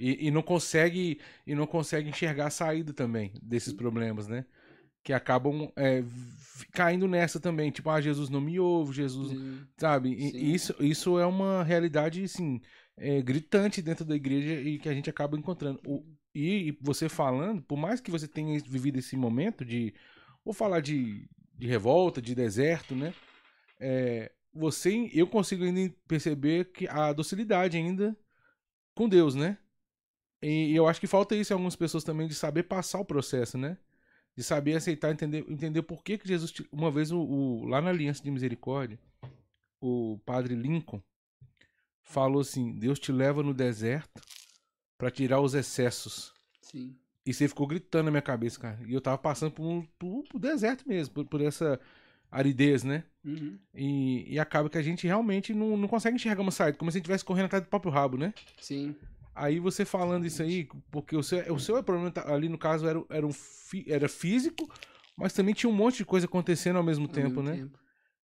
E, 0.00 0.26
e 0.26 0.30
não 0.32 0.42
consegue 0.42 1.20
e 1.46 1.54
não 1.54 1.64
consegue 1.64 2.08
enxergar 2.08 2.46
a 2.48 2.50
saída 2.50 2.92
também 2.92 3.34
desses 3.40 3.72
problemas, 3.72 4.26
né? 4.26 4.44
Que 5.04 5.12
acabam 5.12 5.70
é, 5.76 6.02
caindo 6.72 7.06
nessa 7.06 7.38
também, 7.38 7.70
tipo, 7.70 7.88
ah, 7.88 8.00
Jesus 8.00 8.28
não 8.28 8.40
me 8.40 8.58
ouve, 8.58 8.94
Jesus, 8.94 9.30
Sim. 9.30 9.60
sabe? 9.78 10.10
E 10.10 10.52
isso, 10.52 10.74
isso 10.80 11.20
é 11.20 11.24
uma 11.26 11.62
realidade, 11.62 12.24
assim, 12.24 12.60
é, 12.96 13.22
gritante 13.22 13.80
dentro 13.80 14.04
da 14.04 14.16
igreja 14.16 14.60
e 14.60 14.76
que 14.80 14.88
a 14.88 14.92
gente 14.92 15.08
acaba 15.08 15.38
encontrando. 15.38 15.80
O- 15.86 16.04
e, 16.34 16.68
e 16.70 16.78
você 16.82 17.08
falando, 17.08 17.62
por 17.62 17.78
mais 17.78 18.00
que 18.00 18.10
você 18.10 18.26
tenha 18.26 18.58
vivido 18.58 18.98
esse 18.98 19.16
momento 19.16 19.64
de, 19.64 19.94
vou 20.46 20.54
falar 20.54 20.80
de, 20.80 21.28
de 21.58 21.66
revolta, 21.66 22.22
de 22.22 22.34
deserto, 22.34 22.94
né? 22.94 23.12
É, 23.80 24.32
você, 24.54 25.10
eu 25.12 25.26
consigo 25.26 25.64
ainda 25.64 25.92
perceber 26.06 26.72
que 26.72 26.86
a 26.88 27.12
docilidade 27.12 27.76
ainda 27.76 28.16
com 28.94 29.08
Deus, 29.08 29.34
né? 29.34 29.58
E, 30.40 30.72
eu 30.74 30.86
acho 30.86 31.00
que 31.00 31.06
falta 31.08 31.34
isso 31.34 31.52
em 31.52 31.54
algumas 31.54 31.74
pessoas 31.74 32.04
também 32.04 32.28
de 32.28 32.34
saber 32.34 32.62
passar 32.62 33.00
o 33.00 33.04
processo, 33.04 33.58
né? 33.58 33.76
De 34.36 34.42
saber 34.44 34.76
aceitar, 34.76 35.10
entender, 35.10 35.44
entender 35.48 35.82
por 35.82 36.04
que, 36.04 36.16
que 36.16 36.28
Jesus. 36.28 36.54
Uma 36.70 36.90
vez, 36.90 37.10
o, 37.10 37.18
o- 37.20 37.64
lá 37.66 37.80
na 37.82 37.90
Aliança 37.90 38.22
de 38.22 38.30
Misericórdia, 38.30 38.98
o 39.80 40.18
padre 40.24 40.54
Lincoln 40.54 41.02
falou 42.04 42.40
assim: 42.42 42.78
Deus 42.78 42.98
te 43.00 43.10
leva 43.10 43.42
no 43.42 43.52
deserto 43.52 44.22
para 44.96 45.10
tirar 45.10 45.40
os 45.40 45.54
excessos. 45.54 46.32
Sim. 46.62 46.96
E 47.26 47.34
você 47.34 47.48
ficou 47.48 47.66
gritando 47.66 48.04
na 48.04 48.10
minha 48.12 48.22
cabeça, 48.22 48.60
cara. 48.60 48.78
E 48.86 48.94
eu 48.94 49.00
tava 49.00 49.18
passando 49.18 49.50
por 49.50 49.64
um 49.66 49.82
por, 49.98 50.22
por 50.30 50.38
deserto 50.38 50.88
mesmo, 50.88 51.12
por, 51.12 51.26
por 51.26 51.40
essa 51.40 51.80
aridez, 52.30 52.84
né? 52.84 53.04
Uhum. 53.24 53.58
E, 53.74 54.34
e 54.34 54.38
acaba 54.38 54.70
que 54.70 54.78
a 54.78 54.82
gente 54.82 55.06
realmente 55.06 55.52
não, 55.52 55.76
não 55.76 55.88
consegue 55.88 56.16
enxergar 56.16 56.42
uma 56.42 56.50
saída, 56.52 56.78
como 56.78 56.90
se 56.90 56.96
a 56.96 56.98
gente 56.98 57.04
estivesse 57.04 57.24
correndo 57.24 57.46
atrás 57.46 57.64
do 57.64 57.68
próprio 57.68 57.90
rabo, 57.92 58.16
né? 58.16 58.32
Sim. 58.60 58.94
Aí 59.34 59.58
você 59.58 59.84
falando 59.84 60.24
isso 60.24 60.42
aí, 60.42 60.68
porque 60.90 61.16
o 61.16 61.22
seu, 61.22 61.52
o 61.52 61.58
seu 61.58 61.82
problema 61.82 62.10
tá- 62.10 62.32
ali 62.32 62.48
no 62.48 62.56
caso 62.56 62.86
era, 62.86 63.02
era, 63.10 63.26
um, 63.26 63.32
era 63.86 64.08
físico, 64.08 64.72
mas 65.16 65.32
também 65.32 65.52
tinha 65.52 65.68
um 65.68 65.74
monte 65.74 65.98
de 65.98 66.04
coisa 66.04 66.26
acontecendo 66.26 66.76
ao 66.76 66.82
mesmo 66.82 67.06
Ao 67.06 67.12
tempo, 67.12 67.42
mesmo 67.42 67.42
né? 67.42 67.56
tempo. 67.56 67.78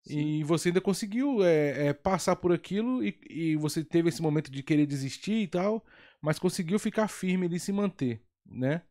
E 0.08 0.44
você 0.44 0.68
ainda 0.68 0.80
conseguiu 0.80 1.44
é, 1.44 1.88
é, 1.88 1.92
passar 1.92 2.36
por 2.36 2.52
aquilo 2.52 3.04
e, 3.04 3.18
e 3.28 3.56
você 3.56 3.84
teve 3.84 4.08
esse 4.08 4.22
momento 4.22 4.50
de 4.50 4.62
querer 4.62 4.86
desistir 4.86 5.42
e 5.42 5.48
tal, 5.48 5.84
mas 6.20 6.38
conseguiu 6.38 6.78
ficar 6.78 7.08
firme 7.08 7.46
ali 7.46 7.56
e 7.56 7.60
se 7.60 7.72
manter, 7.72 8.20
né? 8.48 8.82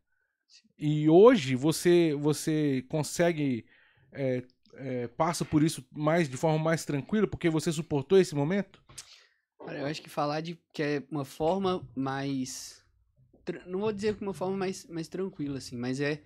E 0.78 1.08
hoje 1.08 1.54
você 1.56 2.14
você 2.14 2.84
consegue 2.88 3.66
é, 4.12 4.42
é, 4.74 5.08
passa 5.08 5.44
por 5.44 5.62
isso 5.62 5.84
mais 5.90 6.28
de 6.28 6.36
forma 6.36 6.62
mais 6.62 6.84
tranquila 6.84 7.26
porque 7.26 7.50
você 7.50 7.72
suportou 7.72 8.18
esse 8.18 8.34
momento? 8.34 8.82
Eu 9.74 9.86
acho 9.86 10.00
que 10.00 10.08
falar 10.08 10.40
de 10.40 10.58
que 10.72 10.82
é 10.82 11.02
uma 11.10 11.24
forma 11.24 11.86
mais. 11.94 12.84
Não 13.66 13.80
vou 13.80 13.92
dizer 13.92 14.16
que 14.16 14.22
uma 14.22 14.34
forma 14.34 14.56
mais, 14.56 14.86
mais 14.86 15.08
tranquila, 15.08 15.58
assim, 15.58 15.76
mas 15.76 16.00
é 16.00 16.20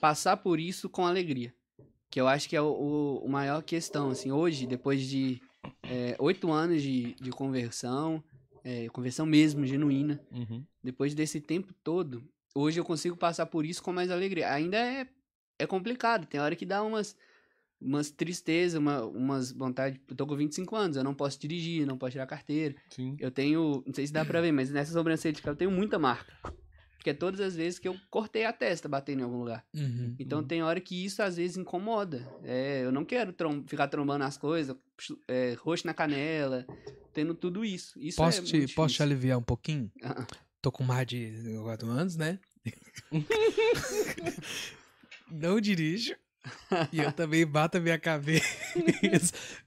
passar 0.00 0.36
por 0.36 0.60
isso 0.60 0.88
com 0.88 1.06
alegria. 1.06 1.54
Que 2.10 2.20
eu 2.20 2.28
acho 2.28 2.48
que 2.48 2.54
é 2.54 2.62
o, 2.62 3.20
o, 3.24 3.28
maior 3.28 3.62
questão, 3.62 4.10
assim. 4.10 4.30
Hoje, 4.30 4.66
depois 4.66 5.02
de 5.02 5.40
é, 5.82 6.16
oito 6.20 6.50
anos 6.52 6.82
de, 6.82 7.14
de 7.14 7.30
conversão, 7.30 8.22
é, 8.62 8.88
conversão 8.88 9.26
mesmo, 9.26 9.66
genuína, 9.66 10.20
Uhum. 10.30 10.64
depois 10.82 11.14
desse 11.14 11.40
tempo 11.40 11.72
todo, 11.82 12.22
hoje 12.54 12.78
eu 12.80 12.84
consigo 12.84 13.16
passar 13.16 13.46
por 13.46 13.64
isso 13.66 13.82
com 13.82 13.92
mais 13.92 14.10
alegria. 14.10 14.52
Ainda 14.52 14.76
é, 14.76 15.06
é 15.58 15.66
complicado, 15.66 16.26
tem 16.26 16.40
hora 16.40 16.54
que 16.56 16.64
dá 16.64 16.82
umas, 16.82 17.16
umas 17.80 18.10
tristezas, 18.10 18.78
uma, 18.78 19.04
umas 19.04 19.50
vontades. 19.52 20.00
Eu 20.08 20.16
tô 20.16 20.26
com 20.26 20.36
25 20.36 20.76
anos, 20.76 20.96
eu 20.96 21.04
não 21.04 21.14
posso 21.14 21.38
dirigir, 21.40 21.86
não 21.86 21.98
posso 21.98 22.12
tirar 22.12 22.26
carteira. 22.26 22.74
Sim. 22.90 23.16
Eu 23.18 23.30
tenho, 23.30 23.82
não 23.86 23.92
sei 23.94 24.06
se 24.06 24.12
dá 24.12 24.24
pra 24.24 24.40
ver, 24.40 24.52
mas 24.52 24.70
nessa 24.70 24.92
sobrancelha 24.92 25.32
de 25.34 25.42
cara 25.42 25.52
eu 25.54 25.58
tenho 25.58 25.70
muita 25.70 25.98
marca. 25.98 26.32
Porque 26.96 27.10
é 27.10 27.14
todas 27.14 27.38
as 27.40 27.54
vezes 27.54 27.78
que 27.78 27.86
eu 27.86 27.94
cortei 28.08 28.46
a 28.46 28.52
testa 28.52 28.88
batendo 28.88 29.20
em 29.20 29.24
algum 29.24 29.40
lugar. 29.40 29.62
Uhum. 29.74 30.14
Então 30.18 30.42
tem 30.42 30.62
hora 30.62 30.80
que 30.80 31.04
isso 31.04 31.22
às 31.22 31.36
vezes 31.36 31.58
incomoda. 31.58 32.26
É, 32.42 32.82
eu 32.82 32.90
não 32.90 33.04
quero 33.04 33.30
trom- 33.30 33.62
ficar 33.66 33.88
trombando 33.88 34.24
as 34.24 34.38
coisas, 34.38 34.74
é, 35.28 35.54
roxo 35.58 35.86
na 35.86 35.92
canela, 35.92 36.66
tendo 37.12 37.34
tudo 37.34 37.62
isso. 37.62 38.00
Isso 38.00 38.16
Posso, 38.16 38.40
é 38.40 38.44
te, 38.66 38.74
posso 38.74 38.94
te 38.94 39.02
aliviar 39.02 39.38
um 39.38 39.42
pouquinho? 39.42 39.92
Ah, 40.02 40.26
Tô 40.64 40.72
com 40.72 40.82
mais 40.82 41.06
de 41.06 41.30
4 41.62 41.86
anos, 41.90 42.16
né? 42.16 42.38
Não 45.30 45.60
dirijo. 45.60 46.14
E 46.92 47.00
eu 47.00 47.10
também 47.12 47.44
bato 47.46 47.76
a 47.78 47.80
minha 47.80 47.98
cabeça. 47.98 48.46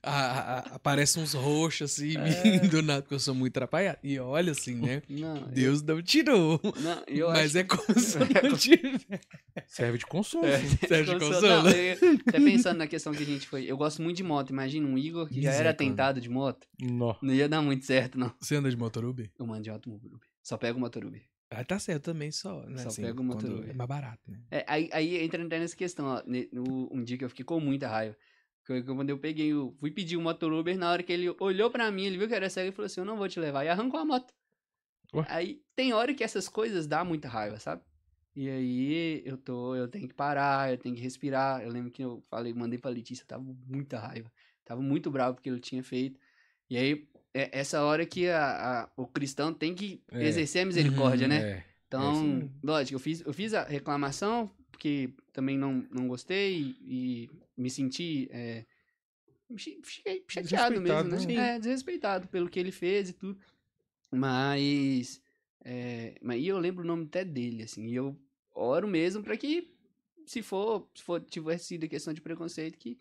A- 0.01 0.11
a- 0.11 0.57
a- 0.59 0.75
aparece 0.75 1.19
uns 1.19 1.33
roxos 1.33 1.91
assim, 1.91 2.13
É. 2.17 2.59
do 2.67 2.81
nada, 2.81 3.01
porque 3.03 3.13
eu 3.15 3.19
sou 3.19 3.33
muito 3.35 3.55
atrapalhado. 3.57 3.97
E 4.03 4.17
olha 4.19 4.51
assim, 4.53 4.73
né? 4.75 5.01
não, 5.09 5.37
eu- 5.37 5.47
Deus 5.47 5.81
não 5.83 6.01
tirou. 6.01 6.59
não, 6.79 7.03
eu 7.07 7.27
mas 7.29 7.55
acho 7.55 7.57
é 7.59 7.63
como 7.63 7.99
se 7.99 8.17
eu 8.17 8.21
É 8.37 8.41
não 8.49 8.57
tivesse. 8.57 9.05
Serve 9.67 9.97
de 9.99 10.05
consolo. 10.07 10.45
É. 10.45 10.59
sim. 10.59 10.77
Sérgio 10.87 11.13
Consolo. 11.19 11.33
Consolo. 11.33 11.63
Não, 11.63 11.71
eu- 11.71 11.97
até 12.27 12.39
pensando 12.39 12.77
na 12.77 12.87
questão 12.87 13.11
que 13.13 13.21
a 13.23 13.25
gente 13.25 13.47
foi. 13.47 13.65
Eu 13.65 13.77
gosto 13.77 14.01
muito 14.01 14.17
de 14.17 14.23
moto. 14.23 14.49
Imagina 14.51 14.87
um 14.87 14.97
Igor 14.97 15.27
que 15.29 15.41
já 15.41 15.51
era 15.53 15.73
tentado 15.75 16.19
de 16.21 16.29
moto. 16.29 16.65
Nó. 16.81 17.15
Não 17.21 17.33
ia 17.33 17.47
dar 17.49 17.61
muito 17.61 17.85
certo, 17.85 18.17
não. 18.19 18.31
Você 18.39 18.55
anda 18.55 18.69
de 18.69 18.77
motor 18.77 19.03
Uber? 19.05 19.29
Eu 19.39 19.45
mando 19.47 19.61
de 19.63 19.69
automóvel. 19.69 20.19
Só 20.47 20.57
pego 20.57 20.77
o 20.77 20.79
motor 20.79 21.03
Uber. 21.03 21.21
Ah, 21.49 21.61
tá 21.65 21.77
certo 21.77 22.05
também, 22.05 22.31
só. 22.31 22.65
Né? 22.65 22.77
Só 22.77 22.87
assim, 22.87 23.01
pega 23.01 23.21
o 23.21 23.27
quando 23.27 23.57
Uber. 23.57 23.69
É 23.69 23.73
mais 23.73 23.89
barato, 23.89 24.31
né? 24.31 24.39
É, 24.49 24.63
aí, 24.65 24.89
aí 24.93 25.17
entra 25.17 25.45
até 25.45 25.59
nessa 25.59 25.75
questão, 25.75 26.05
ó. 26.05 26.23
no- 26.53 26.87
um 26.89 27.03
dia 27.03 27.17
que 27.17 27.25
eu 27.25 27.29
fiquei 27.29 27.43
com 27.43 27.59
muita 27.59 27.89
raiva. 27.89 28.15
Que 28.65 28.71
eu- 28.71 28.85
quando 28.95 29.09
eu 29.09 29.19
peguei, 29.19 29.53
o 29.53 29.73
fui 29.77 29.91
pedir 29.91 30.15
o 30.15 30.21
motor 30.21 30.53
Uber, 30.53 30.77
na 30.77 30.89
hora 30.89 31.03
que 31.03 31.11
ele 31.11 31.35
olhou 31.41 31.69
pra 31.69 31.91
mim, 31.91 32.05
ele 32.05 32.17
viu 32.17 32.29
que 32.29 32.33
era 32.33 32.49
cego 32.49 32.69
e 32.69 32.71
falou 32.71 32.85
assim: 32.85 33.01
Eu 33.01 33.05
não 33.05 33.17
vou 33.17 33.27
te 33.27 33.41
levar. 33.41 33.65
E 33.65 33.67
arrancou 33.67 33.99
a 33.99 34.05
moto. 34.05 34.33
Ué? 35.13 35.25
Aí 35.27 35.61
tem 35.75 35.91
hora 35.91 36.13
que 36.13 36.23
essas 36.23 36.47
coisas 36.47 36.87
dá 36.87 37.03
muita 37.03 37.27
raiva, 37.27 37.59
sabe? 37.59 37.81
E 38.33 38.49
aí 38.49 39.21
eu 39.25 39.37
tô, 39.37 39.75
eu 39.75 39.89
tenho 39.89 40.07
que 40.07 40.13
parar, 40.13 40.71
eu 40.71 40.77
tenho 40.77 40.95
que 40.95 41.01
respirar. 41.01 41.61
Eu 41.61 41.71
lembro 41.71 41.91
que 41.91 42.03
eu 42.05 42.23
falei, 42.29 42.53
mandei 42.53 42.79
pra 42.79 42.89
Letícia, 42.89 43.25
tava 43.25 43.43
com 43.43 43.57
muita 43.65 43.99
raiva. 43.99 44.31
Tava 44.63 44.81
muito 44.81 45.11
bravo 45.11 45.35
porque 45.35 45.49
ele 45.49 45.59
tinha 45.59 45.83
feito. 45.83 46.17
E 46.69 46.77
aí, 46.77 47.05
é 47.41 47.49
essa 47.51 47.81
hora 47.83 48.05
que 48.05 48.27
a, 48.29 48.83
a- 48.83 48.89
o 48.97 49.05
cristão 49.07 49.53
tem 49.53 49.75
que 49.75 50.01
É. 50.11 50.25
exercer 50.25 50.63
a 50.63 50.65
misericórdia, 50.65 51.27
Uhum, 51.27 51.33
né? 51.33 51.41
É. 51.51 51.63
Então, 51.87 52.49
lógico, 52.63 52.95
eu 52.95 52.99
fiz, 52.99 53.21
eu 53.21 53.33
fiz 53.33 53.53
a 53.53 53.63
reclamação, 53.63 54.51
porque 54.71 55.09
também 55.31 55.57
não, 55.57 55.85
não 55.91 56.07
gostei 56.07 56.75
e, 56.81 57.29
e 57.55 57.61
me 57.61 57.69
senti. 57.69 58.27
É, 58.31 58.65
fiquei 59.57 60.23
chateado 60.27 60.81
mesmo, 60.81 61.03
né? 61.09 61.17
né? 61.25 61.55
É, 61.55 61.59
desrespeitado 61.59 62.27
pelo 62.27 62.49
que 62.49 62.59
ele 62.59 62.71
fez 62.71 63.09
e 63.09 63.13
tudo. 63.13 63.39
Mas. 64.11 65.21
É, 65.63 66.15
mas 66.21 66.41
e 66.41 66.47
eu 66.47 66.57
lembro 66.59 66.83
o 66.83 66.87
nome 66.87 67.05
até 67.05 67.25
dele, 67.25 67.63
assim, 67.63 67.87
e 67.87 67.95
eu 67.95 68.15
oro 68.55 68.87
mesmo 68.87 69.21
pra 69.21 69.35
que, 69.35 69.69
se 70.25 70.41
for, 70.41 70.87
se 70.95 71.03
for 71.03 71.19
tivesse 71.21 71.65
sido 71.65 71.87
questão 71.89 72.13
de 72.13 72.21
preconceito, 72.21 72.77
que 72.77 72.97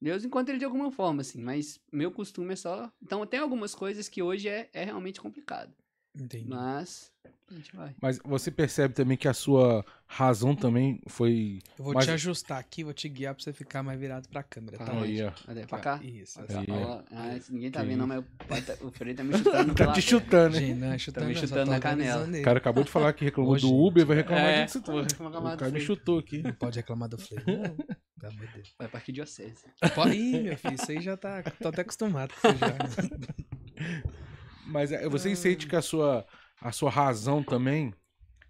Deus 0.00 0.24
encontra 0.24 0.52
ele 0.52 0.58
de 0.58 0.64
alguma 0.64 0.90
forma, 0.90 1.22
assim, 1.22 1.40
mas 1.40 1.80
meu 1.90 2.10
costume 2.10 2.52
é 2.52 2.56
só. 2.56 2.92
Então 3.02 3.26
tem 3.26 3.40
algumas 3.40 3.74
coisas 3.74 4.08
que 4.08 4.22
hoje 4.22 4.48
é, 4.48 4.68
é 4.72 4.84
realmente 4.84 5.20
complicado. 5.20 5.74
Entendi. 6.18 6.48
Mas 6.48 7.12
a 7.50 7.54
gente 7.54 7.76
vai. 7.76 7.94
Mas 8.00 8.18
você 8.24 8.50
percebe 8.50 8.94
também 8.94 9.16
que 9.16 9.28
a 9.28 9.34
sua 9.34 9.84
razão 10.06 10.56
também 10.56 11.00
foi. 11.08 11.60
Eu 11.78 11.84
vou 11.84 11.94
Mas- 11.94 12.06
te 12.06 12.10
ajustar 12.12 12.58
aqui, 12.58 12.82
vou 12.82 12.92
te 12.94 13.08
guiar 13.08 13.34
pra 13.34 13.44
você 13.44 13.52
ficar 13.52 13.82
mais 13.82 14.00
virado 14.00 14.28
pra 14.28 14.42
câmera, 14.42 14.78
tá? 14.78 14.84
Pra 14.86 15.00
Aí, 15.02 15.22
ó. 15.22 15.30
Cadê? 15.46 15.66
Pra 15.66 15.78
cá? 15.78 16.00
Isso. 16.02 16.40
Ah, 16.40 17.38
ninguém 17.50 17.70
tá 17.70 17.80
Que 17.82 17.86
vendo, 17.86 17.98
não, 17.98 18.06
mas 18.06 18.20
o, 18.20 18.62
tá- 18.64 18.84
o 18.86 18.90
Freire 18.90 19.16
tá 19.16 19.22
me 19.24 19.36
chutando. 19.36 19.74
Tá 19.76 19.92
te 19.92 20.02
chutando, 20.02 20.56
hein? 20.56 20.66
Gente, 20.68 20.78
não, 20.78 20.92
é 20.92 20.98
chutando, 20.98 21.26
me 21.26 21.34
chutando 21.36 21.70
na 21.70 21.80
canela. 21.80 22.26
O 22.26 22.42
cara 22.42 22.58
acabou 22.58 22.82
de 22.82 22.90
falar 22.90 23.12
que 23.12 23.24
reclamou 23.24 23.54
Ô, 23.54 23.58
do. 23.58 23.74
Uber, 23.74 24.06
vai 24.06 24.16
reclamar 24.16 24.44
É, 24.44 24.64
disso 24.64 24.80
também. 24.80 25.02
reclamar 25.02 25.54
O 25.54 25.58
cara 25.58 25.70
me 25.70 25.80
chutou 25.80 26.18
aqui. 26.18 26.42
Não 26.42 26.52
pode 26.52 26.78
reclamar 26.78 27.08
do 27.08 27.18
Flame, 27.18 27.44
não. 27.46 27.76
Pelo 28.18 28.32
amor 28.32 28.46
de 28.46 28.52
Deus. 28.54 28.74
Vai 28.78 28.88
pra 28.88 28.98
arquidiocese. 28.98 29.64
Pode... 29.94 30.16
Ih, 30.16 30.40
meu 30.42 30.56
filho, 30.56 30.74
isso 30.74 30.90
aí 30.90 31.00
já 31.02 31.16
tá... 31.16 31.42
Tô 31.42 31.68
até 31.68 31.82
acostumado 31.82 32.32
com 32.40 32.48
isso 32.48 32.58
já. 32.58 34.06
Mas 34.66 34.92
é, 34.92 35.08
você 35.08 35.34
sente 35.36 35.66
que 35.66 35.76
a 35.76 35.82
sua, 35.82 36.26
a 36.60 36.72
sua 36.72 36.90
razão 36.90 37.42
também, 37.42 37.94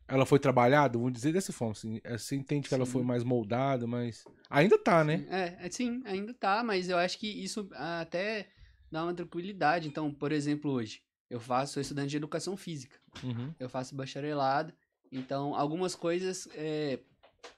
ela 0.08 0.24
foi 0.26 0.38
trabalhada? 0.38 0.98
Vamos 0.98 1.12
dizer 1.12 1.32
dessa 1.32 1.52
forma, 1.52 1.72
assim. 1.72 2.00
É, 2.04 2.16
Você 2.16 2.36
entende 2.36 2.68
que 2.68 2.74
ela 2.74 2.86
Sim. 2.86 2.92
foi 2.92 3.02
mais 3.02 3.22
moldada, 3.24 3.86
mas... 3.86 4.24
Ainda 4.48 4.78
tá, 4.78 5.04
né? 5.04 5.26
É, 5.30 5.66
é, 5.66 5.70
sim, 5.70 6.02
ainda 6.04 6.32
tá, 6.34 6.62
mas 6.62 6.88
eu 6.88 6.96
acho 6.96 7.18
que 7.18 7.26
isso 7.28 7.68
até 7.72 8.48
dá 8.90 9.02
uma 9.02 9.14
tranquilidade. 9.14 9.88
Então, 9.88 10.12
por 10.12 10.32
exemplo, 10.32 10.70
hoje, 10.70 11.02
eu 11.28 11.40
faço, 11.40 11.74
sou 11.74 11.80
estudante 11.80 12.10
de 12.10 12.16
educação 12.16 12.56
física. 12.56 12.96
Uhum. 13.22 13.52
eu 13.58 13.68
faço 13.68 13.94
bacharelado. 13.94 14.72
Então, 15.10 15.54
algumas 15.54 15.94
coisas 15.94 16.48
é, 16.54 16.98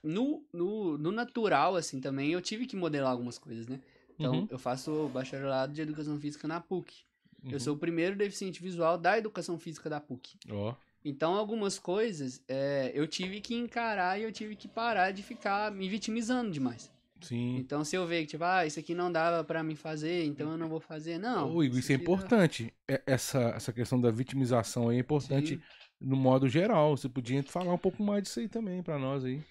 no, 0.03 0.43
no, 0.53 0.97
no 0.97 1.11
natural, 1.11 1.75
assim, 1.75 1.99
também, 1.99 2.31
eu 2.31 2.41
tive 2.41 2.65
que 2.65 2.75
modelar 2.75 3.11
algumas 3.11 3.37
coisas, 3.37 3.67
né? 3.67 3.79
Então, 4.17 4.33
Uhum. 4.33 4.47
eu 4.49 4.59
faço 4.59 5.07
bacharelado 5.13 5.71
de 5.73 5.81
educação 5.81 6.19
física 6.19 6.47
na 6.47 6.59
PUC. 6.59 7.05
Uhum. 7.43 7.51
Eu 7.51 7.59
sou 7.59 7.75
o 7.75 7.77
primeiro 7.77 8.15
deficiente 8.15 8.61
visual 8.61 8.97
da 8.97 9.17
educação 9.17 9.57
física 9.57 9.89
da 9.89 9.99
PUC. 9.99 10.37
Ó. 10.51 10.73
Então, 11.05 11.33
algumas 11.35 11.79
coisas 11.79 12.41
é, 12.47 12.91
eu 12.93 13.07
tive 13.07 13.39
que 13.39 13.55
encarar 13.55 14.19
e 14.19 14.23
eu 14.23 14.31
tive 14.31 14.55
que 14.55 14.67
parar 14.67 15.11
de 15.11 15.23
ficar 15.23 15.71
me 15.71 15.87
vitimizando 15.87 16.51
demais. 16.51 16.91
Sim. 17.21 17.57
Então, 17.57 17.83
se 17.83 17.95
eu 17.95 18.05
ver 18.07 18.21
que, 18.21 18.27
tipo, 18.31 18.43
ah, 18.43 18.65
isso 18.65 18.79
aqui 18.79 18.93
não 18.95 19.11
dava 19.11 19.43
pra 19.43 19.61
mim 19.63 19.75
fazer, 19.75 20.25
então 20.25 20.51
eu 20.51 20.57
não 20.57 20.67
vou 20.69 20.79
fazer, 20.79 21.17
não. 21.17 21.53
Ô, 21.55 21.63
Igor, 21.63 21.79
isso 21.79 21.91
é 21.91 21.97
dá. 21.97 22.01
importante. 22.03 22.73
É- 22.87 23.01
Essa, 23.05 23.39
essa 23.55 23.71
questão 23.73 23.99
da 23.99 24.09
vitimização 24.11 24.89
aí 24.89 24.97
é 24.97 24.99
importante 24.99 25.55
Sim. 25.55 25.61
no 25.99 26.15
modo 26.17 26.47
geral. 26.49 26.95
Você 26.95 27.07
podia 27.09 27.41
falar 27.43 27.73
um 27.73 27.77
pouco 27.77 28.01
mais 28.03 28.23
disso 28.23 28.39
aí 28.39 28.47
também 28.49 28.81
pra 28.83 28.97
nós 28.99 29.23
aí. 29.25 29.41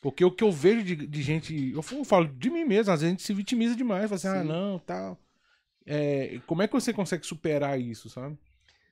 Porque 0.00 0.24
o 0.24 0.30
que 0.30 0.42
eu 0.42 0.50
vejo 0.50 0.82
de, 0.82 0.94
de 1.06 1.22
gente. 1.22 1.72
Eu 1.72 1.82
falo- 1.82 2.26
de 2.26 2.48
mim 2.50 2.64
mesmo, 2.64 2.92
às 2.92 3.00
vezes 3.00 3.04
a 3.04 3.10
gente 3.10 3.22
se 3.22 3.34
vitimiza 3.34 3.76
demais, 3.76 4.04
fala 4.04 4.14
assim, 4.16 4.28
ah, 4.28 4.42
Sim. 4.42 4.48
não, 4.48 4.78
tal. 4.78 5.18
É, 5.92 6.40
como 6.46 6.62
é 6.62 6.68
que 6.68 6.72
você 6.72 6.92
consegue 6.92 7.26
superar 7.26 7.80
isso, 7.80 8.08
sabe? 8.08 8.38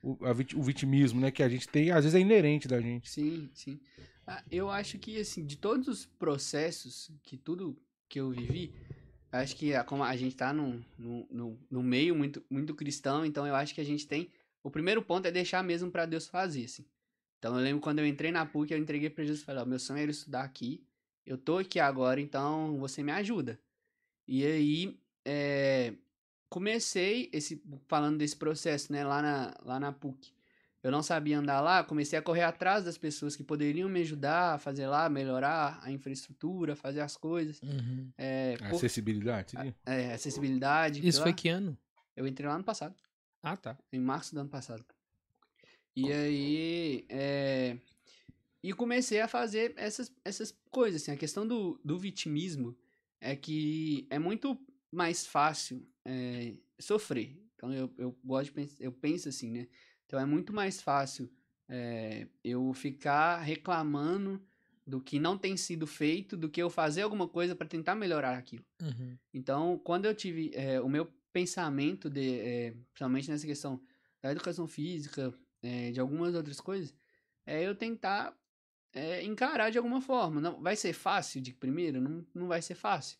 O, 0.03 0.17
a 0.25 0.31
o 0.31 0.61
vitimismo, 0.61 1.21
né? 1.21 1.31
Que 1.31 1.41
a 1.41 1.47
gente 1.47 1.65
tem, 1.65 1.91
às 1.91 2.03
vezes 2.03 2.13
é 2.13 2.19
inerente 2.19 2.67
da 2.67 2.81
gente. 2.81 3.09
Sim, 3.09 3.49
sim. 3.53 3.79
Ah, 4.27 4.43
eu 4.51 4.69
acho 4.69 4.99
que, 4.99 5.17
assim, 5.17 5.45
de 5.45 5.55
todos 5.55 5.87
os 5.87 6.05
processos, 6.05 7.09
que 7.23 7.37
tudo 7.37 7.81
que 8.09 8.19
eu 8.19 8.29
vivi, 8.31 8.73
acho 9.31 9.55
que 9.55 9.71
como 9.85 10.03
a 10.03 10.13
gente 10.17 10.35
tá 10.35 10.51
num, 10.51 10.83
num, 10.97 11.57
num, 11.71 11.81
meio 11.81 12.13
muito, 12.13 12.43
muito 12.49 12.75
cristão, 12.75 13.25
então 13.25 13.47
eu 13.47 13.55
acho 13.55 13.73
que 13.73 13.79
a 13.79 13.85
gente 13.85 14.05
tem. 14.05 14.29
O 14.61 14.69
primeiro 14.69 15.01
ponto 15.01 15.25
é 15.25 15.31
deixar 15.31 15.63
mesmo 15.63 15.89
pra 15.89 16.05
Deus 16.05 16.27
fazer, 16.27 16.65
assim. 16.65 16.85
Então 17.37 17.55
eu 17.55 17.63
lembro 17.63 17.81
quando 17.81 17.99
eu 17.99 18.05
entrei 18.05 18.29
na 18.29 18.45
PUC, 18.45 18.73
eu 18.73 18.77
entreguei 18.77 19.09
pra 19.09 19.23
Jesus 19.23 19.41
e 19.41 19.45
falei: 19.45 19.63
ó, 19.63 19.65
meu 19.65 19.79
sonho 19.79 20.01
era 20.01 20.11
estudar 20.11 20.43
aqui, 20.43 20.83
eu 21.25 21.37
tô 21.37 21.59
aqui 21.59 21.79
agora, 21.79 22.19
então 22.19 22.77
você 22.77 23.01
me 23.01 23.13
ajuda. 23.13 23.57
E 24.27 24.45
aí, 24.45 24.99
é, 25.23 25.93
comecei 26.49 27.29
esse 27.31 27.61
falando 27.87 28.17
desse 28.17 28.35
processo, 28.35 28.91
né, 28.91 29.03
lá 29.03 29.21
na, 29.21 29.55
lá 29.63 29.79
na 29.79 29.91
PUC. 29.91 30.31
Eu 30.81 30.91
não 30.91 31.03
sabia 31.03 31.37
andar 31.37 31.59
lá, 31.59 31.83
comecei 31.83 32.17
a 32.17 32.21
correr 32.21 32.43
atrás 32.43 32.85
das 32.85 32.97
pessoas 32.97 33.35
que 33.35 33.43
poderiam 33.43 33.89
me 33.89 33.99
ajudar 33.99 34.53
a 34.53 34.57
fazer 34.57 34.87
lá, 34.87 35.09
melhorar 35.09 35.77
a 35.83 35.91
infraestrutura, 35.91 36.73
fazer 36.75 37.01
as 37.01 37.17
coisas. 37.17 37.61
Uhum. 37.61 38.09
É, 38.17 38.55
A 38.61 38.69
por- 38.69 38.77
acessibilidade, 38.77 39.51
seria? 39.51 39.75
é, 39.85 40.13
acessibilidade. 40.13 41.05
Isso 41.05 41.21
foi 41.21 41.31
lá. 41.31 41.37
que 41.37 41.49
ano? 41.49 41.77
Eu 42.15 42.25
entrei 42.25 42.47
lá 42.47 42.57
no 42.57 42.63
passado, 42.63 42.95
Ah, 43.43 43.57
tá. 43.57 43.77
em 43.91 43.99
março 43.99 44.33
do 44.33 44.39
ano 44.39 44.49
passado. 44.49 44.83
E 45.95 46.11
aí, 46.13 47.05
é, 47.09 47.77
e 48.63 48.71
comecei 48.71 49.19
a 49.19 49.27
fazer 49.27 49.73
essas, 49.75 50.09
essas 50.23 50.57
coisas, 50.71 51.01
assim, 51.01 51.11
a 51.11 51.17
questão 51.17 51.45
do, 51.45 51.77
do 51.83 51.99
vitimismo 51.99 52.73
é 53.19 53.35
que 53.35 54.07
é 54.09 54.17
muito 54.17 54.57
mais 54.91 55.25
fácil 55.25 55.87
é, 56.05 56.55
sofrer. 56.79 57.37
Então 57.55 57.73
eu, 57.73 57.93
eu 57.97 58.17
gosto 58.23 58.53
de 58.53 58.69
eu 58.79 58.91
penso 58.91 59.29
assim, 59.29 59.51
né? 59.51 59.67
Então 60.05 60.19
é 60.19 60.25
muito 60.25 60.53
mais 60.53 60.81
fácil 60.81 61.29
é, 61.67 62.27
eu 62.43 62.73
ficar 62.73 63.37
reclamando 63.41 64.41
do 64.85 64.99
que 64.99 65.19
não 65.19 65.37
tem 65.37 65.55
sido 65.55 65.85
feito 65.85 66.35
do 66.35 66.49
que 66.49 66.61
eu 66.61 66.69
fazer 66.69 67.03
alguma 67.03 67.27
coisa 67.27 67.55
para 67.55 67.67
tentar 67.67 67.93
melhorar 67.93 68.37
aquilo. 68.37 68.65
Uhum. 68.81 69.17
Então, 69.31 69.79
quando 69.83 70.05
eu 70.05 70.15
tive 70.15 70.51
é, 70.55 70.81
o 70.81 70.89
meu 70.89 71.05
pensamento, 71.31 72.09
de, 72.09 72.39
é, 72.39 72.71
principalmente 72.91 73.29
nessa 73.29 73.45
questão 73.45 73.79
da 74.19 74.31
educação 74.31 74.67
física, 74.67 75.31
é, 75.61 75.91
de 75.91 75.99
algumas 75.99 76.33
outras 76.33 76.59
coisas, 76.59 76.93
é 77.45 77.63
eu 77.65 77.75
tentar 77.75 78.35
encarar 79.21 79.69
de 79.69 79.77
alguma 79.77 80.01
forma. 80.01 80.41
Não 80.41 80.59
vai 80.59 80.75
ser 80.75 80.93
fácil 80.93 81.39
de 81.39 81.53
primeira? 81.53 82.01
Não, 82.01 82.25
não 82.33 82.47
vai 82.47 82.59
ser 82.59 82.73
fácil. 82.73 83.19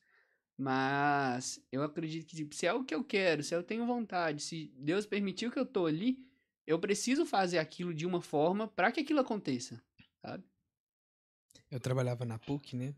Mas 0.59 1.63
eu 1.71 1.81
acredito 1.83 2.27
que 2.27 2.35
tipo, 2.35 2.53
se 2.53 2.67
é 2.67 2.73
o 2.73 2.83
que 2.83 2.93
eu 2.93 3.01
quero, 3.01 3.41
se 3.41 3.55
eu 3.55 3.63
tenho 3.63 3.85
vontade, 3.85 4.43
se 4.43 4.73
Deus 4.77 5.05
permitiu 5.05 5.49
que 5.49 5.57
eu 5.57 5.65
tô 5.65 5.85
ali, 5.85 6.27
eu 6.67 6.77
preciso 6.77 7.25
fazer 7.25 7.59
aquilo 7.59 7.93
de 7.93 8.05
uma 8.05 8.21
forma 8.21 8.67
para 8.67 8.91
que 8.91 8.99
aquilo 8.99 9.21
aconteça, 9.21 9.81
sabe? 10.21 10.43
Eu 11.71 11.79
trabalhava 11.79 12.25
na 12.25 12.37
PUC, 12.37 12.75
né? 12.75 12.93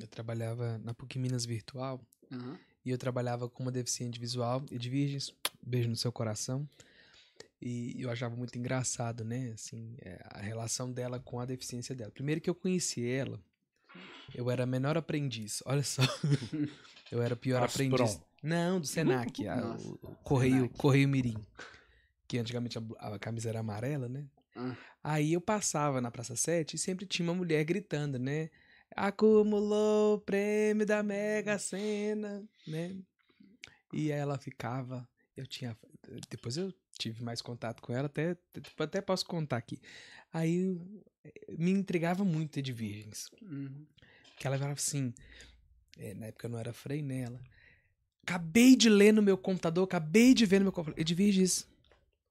Eu 0.00 0.08
trabalhava 0.08 0.78
na 0.78 0.92
PUC 0.92 1.16
Minas 1.16 1.46
Virtual 1.46 2.04
Aham. 2.32 2.58
e 2.84 2.90
eu 2.90 2.98
trabalhava 2.98 3.48
com 3.48 3.62
uma 3.62 3.70
deficiente 3.70 4.18
visual 4.18 4.66
e 4.68 4.76
de 4.76 4.90
Virgens, 4.90 5.32
beijo 5.62 5.88
no 5.88 5.94
seu 5.94 6.10
coração. 6.10 6.68
E 7.62 8.02
eu 8.02 8.10
achava 8.10 8.34
muito 8.34 8.58
engraçado, 8.58 9.24
né? 9.24 9.52
Assim, 9.54 9.96
é, 10.00 10.20
a 10.24 10.40
relação 10.40 10.92
dela 10.92 11.20
com 11.20 11.38
a 11.38 11.44
deficiência 11.44 11.94
dela. 11.94 12.10
Primeiro 12.10 12.40
que 12.40 12.50
eu 12.50 12.54
conheci 12.54 13.08
ela, 13.08 13.40
eu 14.34 14.50
era 14.50 14.66
menor 14.66 14.98
aprendiz, 14.98 15.62
olha 15.64 15.84
só. 15.84 16.02
Eu 17.10 17.22
era 17.22 17.36
pior 17.36 17.62
Asprom. 17.62 17.86
aprendiz. 17.94 18.20
Não, 18.42 18.80
do 18.80 18.86
Senac, 18.86 19.46
a- 19.48 19.76
o, 19.78 19.92
o 20.02 20.16
Correio, 20.16 20.54
Senac. 20.56 20.78
Correio 20.78 21.08
Mirim. 21.08 21.36
Que 22.28 22.38
antigamente 22.38 22.78
a, 22.78 22.82
a 23.14 23.18
camisa 23.18 23.48
era 23.48 23.60
amarela, 23.60 24.08
né? 24.08 24.26
Ah. 24.56 24.76
Aí 25.02 25.32
eu 25.32 25.40
passava 25.40 26.00
na 26.00 26.10
Praça 26.10 26.34
7 26.34 26.74
e 26.74 26.78
sempre 26.78 27.06
tinha 27.06 27.28
uma 27.28 27.34
mulher 27.34 27.62
gritando, 27.64 28.18
né? 28.18 28.50
Acumulou 28.94 30.14
o 30.16 30.20
prêmio 30.20 30.84
da 30.86 31.02
Mega 31.02 31.58
Sena, 31.58 32.42
né? 32.66 32.96
E 33.92 34.10
ela 34.10 34.38
ficava. 34.38 35.08
Eu 35.36 35.46
tinha. 35.46 35.76
Depois 36.30 36.56
eu 36.56 36.72
tive 36.98 37.22
mais 37.22 37.40
contato 37.42 37.80
com 37.82 37.92
ela, 37.92 38.06
até, 38.06 38.36
até 38.78 39.00
posso 39.00 39.24
contar 39.26 39.58
aqui. 39.58 39.80
Aí 40.32 40.80
me 41.58 41.70
intrigava 41.70 42.24
muito 42.24 42.60
de 42.60 42.72
virgens. 42.72 43.30
Uhum. 43.42 43.86
Que 44.38 44.46
ela 44.46 44.56
falava 44.58 44.74
assim. 44.74 45.12
É, 45.96 46.14
na 46.14 46.26
época 46.26 46.46
eu 46.46 46.50
não 46.50 46.58
era 46.58 46.72
frei 46.72 47.02
nela. 47.02 47.40
Acabei 48.22 48.74
de 48.76 48.88
ler 48.88 49.12
no 49.12 49.22
meu 49.22 49.38
computador, 49.38 49.84
acabei 49.84 50.34
de 50.34 50.44
ver 50.46 50.58
no 50.58 50.64
meu 50.64 50.72
computador. 50.72 51.00
Edviges, 51.00 51.66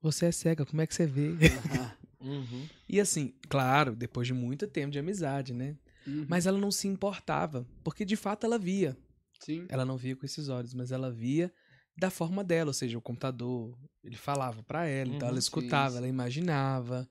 você 0.00 0.26
é 0.26 0.32
cega, 0.32 0.64
como 0.66 0.82
é 0.82 0.86
que 0.86 0.94
você 0.94 1.06
vê? 1.06 1.30
Uhum. 2.18 2.66
E 2.88 2.98
assim, 2.98 3.34
claro, 3.48 3.94
depois 3.94 4.26
de 4.26 4.32
muito 4.34 4.66
tempo 4.66 4.90
de 4.90 4.98
amizade, 4.98 5.52
né? 5.52 5.76
Uhum. 6.06 6.26
Mas 6.28 6.46
ela 6.46 6.58
não 6.58 6.70
se 6.72 6.88
importava, 6.88 7.64
porque 7.84 8.04
de 8.04 8.16
fato 8.16 8.44
ela 8.46 8.58
via. 8.58 8.96
Sim. 9.38 9.66
Ela 9.68 9.84
não 9.84 9.96
via 9.96 10.16
com 10.16 10.24
esses 10.26 10.48
olhos, 10.48 10.74
mas 10.74 10.90
ela 10.90 11.10
via 11.10 11.52
da 11.96 12.10
forma 12.10 12.42
dela, 12.42 12.70
ou 12.70 12.74
seja, 12.74 12.98
o 12.98 13.02
computador, 13.02 13.78
ele 14.02 14.16
falava 14.16 14.62
pra 14.62 14.86
ela, 14.86 15.08
então 15.14 15.28
Uhum, 15.28 15.32
ela 15.34 15.40
sim, 15.40 15.46
escutava, 15.46 15.90
sim. 15.92 15.96
ela 15.98 16.08
imaginava, 16.08 17.08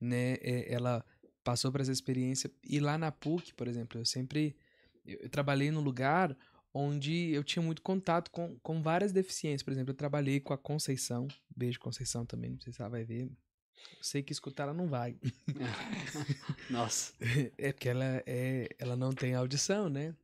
né? 0.00 0.34
É, 0.40 0.72
Ela 0.72 1.04
passou 1.42 1.70
por 1.70 1.80
essa 1.80 1.92
experiência. 1.92 2.50
E 2.62 2.80
lá 2.80 2.96
na 2.96 3.12
PUC, 3.12 3.52
por 3.54 3.68
exemplo, 3.68 4.00
eu 4.00 4.04
sempre 4.06 4.56
eu, 5.04 5.18
eu 5.22 5.28
trabalhei 5.28 5.70
num 5.70 5.80
lugar 5.80 6.36
onde 6.72 7.30
eu 7.30 7.44
tinha 7.44 7.62
muito 7.62 7.82
contato 7.82 8.30
com, 8.30 8.58
com 8.58 8.82
várias 8.82 9.12
deficiências. 9.12 9.62
Por 9.62 9.72
exemplo, 9.72 9.92
eu 9.92 9.96
trabalhei 9.96 10.40
com 10.40 10.52
a 10.52 10.58
Conceição, 10.58 11.28
beijo 11.54 11.78
Conceição 11.78 12.26
também, 12.26 12.50
não 12.50 12.60
sei 12.60 12.72
se 12.72 12.80
ela 12.80 12.90
vai 12.90 13.04
ver. 13.04 13.22
Eu 13.22 14.02
sei 14.02 14.22
que 14.22 14.32
escutar 14.32 14.64
ela 14.64 14.74
não 14.74 14.88
vai. 14.88 15.16
Nossa. 16.68 17.12
É 17.58 17.72
porque 17.72 17.88
ela, 17.88 18.22
é, 18.26 18.68
ela 18.78 18.96
não 18.96 19.12
tem 19.12 19.34
audição, 19.34 19.88
né? 19.88 20.14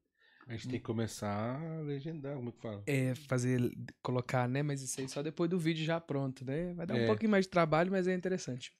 A 0.46 0.52
gente 0.54 0.68
tem 0.68 0.80
que 0.80 0.84
começar 0.84 1.60
a 1.60 1.80
legendar, 1.82 2.34
como 2.34 2.48
é 2.48 2.52
que 2.52 2.60
fala? 2.60 2.82
É, 2.86 3.14
fazer, 3.14 3.72
colocar, 4.02 4.48
né? 4.48 4.62
Mas 4.64 4.82
isso 4.82 5.00
aí 5.00 5.08
só 5.08 5.22
depois 5.22 5.48
do 5.48 5.58
vídeo 5.58 5.84
já 5.84 6.00
pronto, 6.00 6.44
né? 6.44 6.74
Vai 6.74 6.86
dar 6.86 6.96
um 6.96 6.98
É. 6.98 7.06
pouquinho 7.06 7.30
mais 7.30 7.44
de 7.44 7.50
trabalho, 7.50 7.92
mas 7.92 8.08
é 8.08 8.14
interessante. 8.14 8.72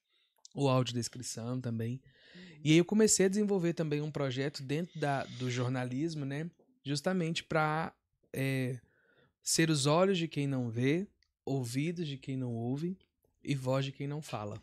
O 0.52 0.68
audiodescrição 0.68 1.60
também. 1.60 2.02
E 2.62 2.72
aí 2.72 2.78
eu 2.78 2.84
comecei 2.84 3.26
a 3.26 3.28
desenvolver 3.28 3.72
também 3.72 4.00
um 4.00 4.10
projeto 4.10 4.62
dentro 4.62 4.98
da, 4.98 5.24
do 5.24 5.50
jornalismo, 5.50 6.24
né? 6.24 6.50
Justamente 6.84 7.42
para 7.44 7.94
ser 9.42 9.70
os 9.70 9.86
olhos 9.86 10.18
de 10.18 10.28
quem 10.28 10.46
não 10.46 10.70
vê, 10.70 11.06
ouvidos 11.44 12.06
de 12.06 12.16
quem 12.16 12.36
não 12.36 12.54
ouve 12.54 12.96
e 13.42 13.54
voz 13.54 13.84
de 13.84 13.92
quem 13.92 14.06
não 14.06 14.22
fala. 14.22 14.60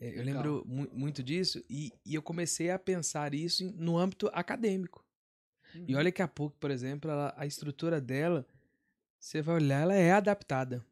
É, 0.00 0.18
eu 0.18 0.24
lembro 0.24 0.64
mu- 0.66 0.88
muito 0.92 1.22
disso 1.22 1.64
e, 1.68 1.92
e 2.04 2.14
eu 2.14 2.22
comecei 2.22 2.70
a 2.70 2.78
pensar 2.78 3.34
isso 3.34 3.72
no 3.76 3.96
âmbito 3.96 4.28
acadêmico. 4.32 5.04
Uhum. 5.74 5.84
E 5.88 5.94
olha 5.94 6.12
que 6.12 6.22
a 6.22 6.28
PUC, 6.28 6.56
por 6.58 6.70
exemplo, 6.70 7.10
ela- 7.10 7.34
a 7.36 7.46
estrutura 7.46 8.00
dela, 8.00 8.46
você 9.18 9.40
vai 9.40 9.56
olhar, 9.56 9.82
ela 9.82 9.94
é 9.94 10.12
adaptada. 10.12 10.84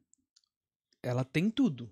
Ela 1.02 1.24
tem 1.24 1.50
tudo. 1.50 1.90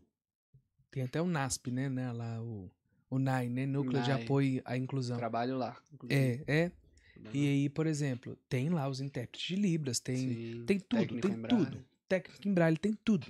Tem 0.91 1.03
até 1.03 1.21
o 1.21 1.27
NASP, 1.27 1.71
né? 1.71 1.89
né 1.89 2.13
lá, 2.13 2.41
o, 2.43 2.71
o 3.11 3.19
NAI, 3.19 3.49
né? 3.49 3.67
Núcleo 3.67 4.01
de 4.03 4.09
NAI. 4.09 4.23
Apoio 4.23 4.63
à 4.65 4.77
Inclusão. 4.77 5.17
Trabalho 5.19 5.59
lá. 5.59 5.77
inclusive. 5.93 6.45
É, 6.47 6.53
é. 6.65 6.73
E 7.35 7.47
aí, 7.47 7.69
por 7.69 7.87
exemplo, 7.87 8.37
tem 8.49 8.71
lá 8.71 8.89
os 8.89 9.01
intérpretes 9.01 9.49
de 9.49 9.57
Libras, 9.57 10.01
tem, 10.01 10.17
Sim, 10.17 10.65
tem 10.65 10.81
tudo, 10.81 11.21
tem 11.21 11.43
tudo. 11.43 11.85
Técnico 12.09 12.49
em 12.49 12.55
Braille, 12.55 12.79
tem 12.79 12.95
tudo. 13.05 13.27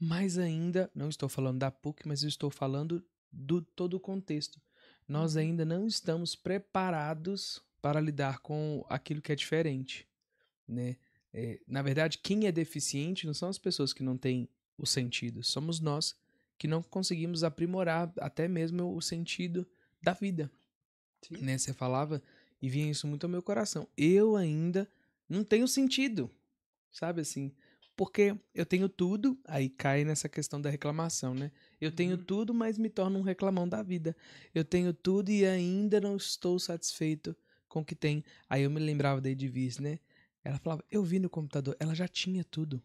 Mas 0.00 0.38
ainda, 0.38 0.90
não 0.94 1.08
estou 1.08 1.28
falando 1.28 1.58
da 1.58 1.70
PUC, 1.70 2.08
mas 2.08 2.22
eu 2.22 2.28
estou 2.28 2.50
falando 2.50 3.04
do 3.30 3.60
todo 3.60 3.94
o 3.94 4.00
contexto. 4.00 4.60
Nós 5.06 5.34
Uhum. 5.34 5.42
ainda 5.42 5.64
não 5.66 5.86
estamos 5.86 6.34
preparados 6.34 7.62
para 7.82 8.00
lidar 8.00 8.38
com 8.38 8.84
aquilo 8.88 9.20
que 9.20 9.32
é 9.32 9.36
diferente, 9.36 10.08
né? 10.66 10.96
É, 11.32 11.60
na 11.66 11.82
verdade, 11.82 12.18
quem 12.18 12.46
é 12.46 12.52
deficiente 12.52 13.26
não 13.26 13.34
são 13.34 13.48
as 13.48 13.58
pessoas 13.58 13.92
que 13.92 14.02
não 14.02 14.16
têm 14.16 14.48
o 14.78 14.86
sentido, 14.86 15.42
somos 15.42 15.78
nós 15.80 16.16
que 16.58 16.68
não 16.68 16.82
conseguimos 16.82 17.42
aprimorar 17.44 18.12
até 18.18 18.46
mesmo 18.48 18.94
o 18.96 19.00
sentido 19.02 19.66
da 20.02 20.12
vida 20.12 20.50
Sim. 21.22 21.38
né? 21.42 21.56
Você 21.58 21.72
falava 21.72 22.22
e 22.60 22.68
vinha 22.68 22.90
isso 22.90 23.06
muito 23.06 23.24
ao 23.24 23.30
meu 23.30 23.42
coração. 23.42 23.88
Eu 23.96 24.36
ainda 24.36 24.88
não 25.28 25.42
tenho 25.44 25.66
sentido, 25.66 26.30
sabe 26.90 27.20
assim? 27.22 27.52
Porque 27.96 28.36
eu 28.54 28.66
tenho 28.66 28.88
tudo, 28.88 29.38
aí 29.44 29.68
cai 29.68 30.04
nessa 30.04 30.28
questão 30.28 30.60
da 30.60 30.68
reclamação, 30.68 31.32
né? 31.32 31.52
Eu 31.80 31.92
tenho 31.92 32.16
Uhum. 32.16 32.24
tudo, 32.24 32.52
mas 32.52 32.76
me 32.76 32.90
torno 32.90 33.18
um 33.18 33.22
reclamão 33.22 33.68
da 33.68 33.82
vida. 33.82 34.16
Eu 34.54 34.64
tenho 34.64 34.92
tudo 34.92 35.30
e 35.30 35.46
ainda 35.46 36.00
não 36.00 36.16
estou 36.16 36.58
satisfeito 36.58 37.36
com 37.68 37.80
o 37.80 37.84
que 37.84 37.94
tem. 37.94 38.24
Aí 38.48 38.62
eu 38.64 38.70
me 38.70 38.80
lembrava 38.80 39.20
da 39.20 39.30
Edvice, 39.30 39.80
né? 39.80 40.00
Ela 40.42 40.58
falava, 40.58 40.84
eu 40.90 41.02
vi 41.04 41.18
no 41.18 41.30
computador, 41.30 41.76
ela 41.78 41.94
já 41.94 42.08
tinha 42.08 42.42
tudo. 42.44 42.82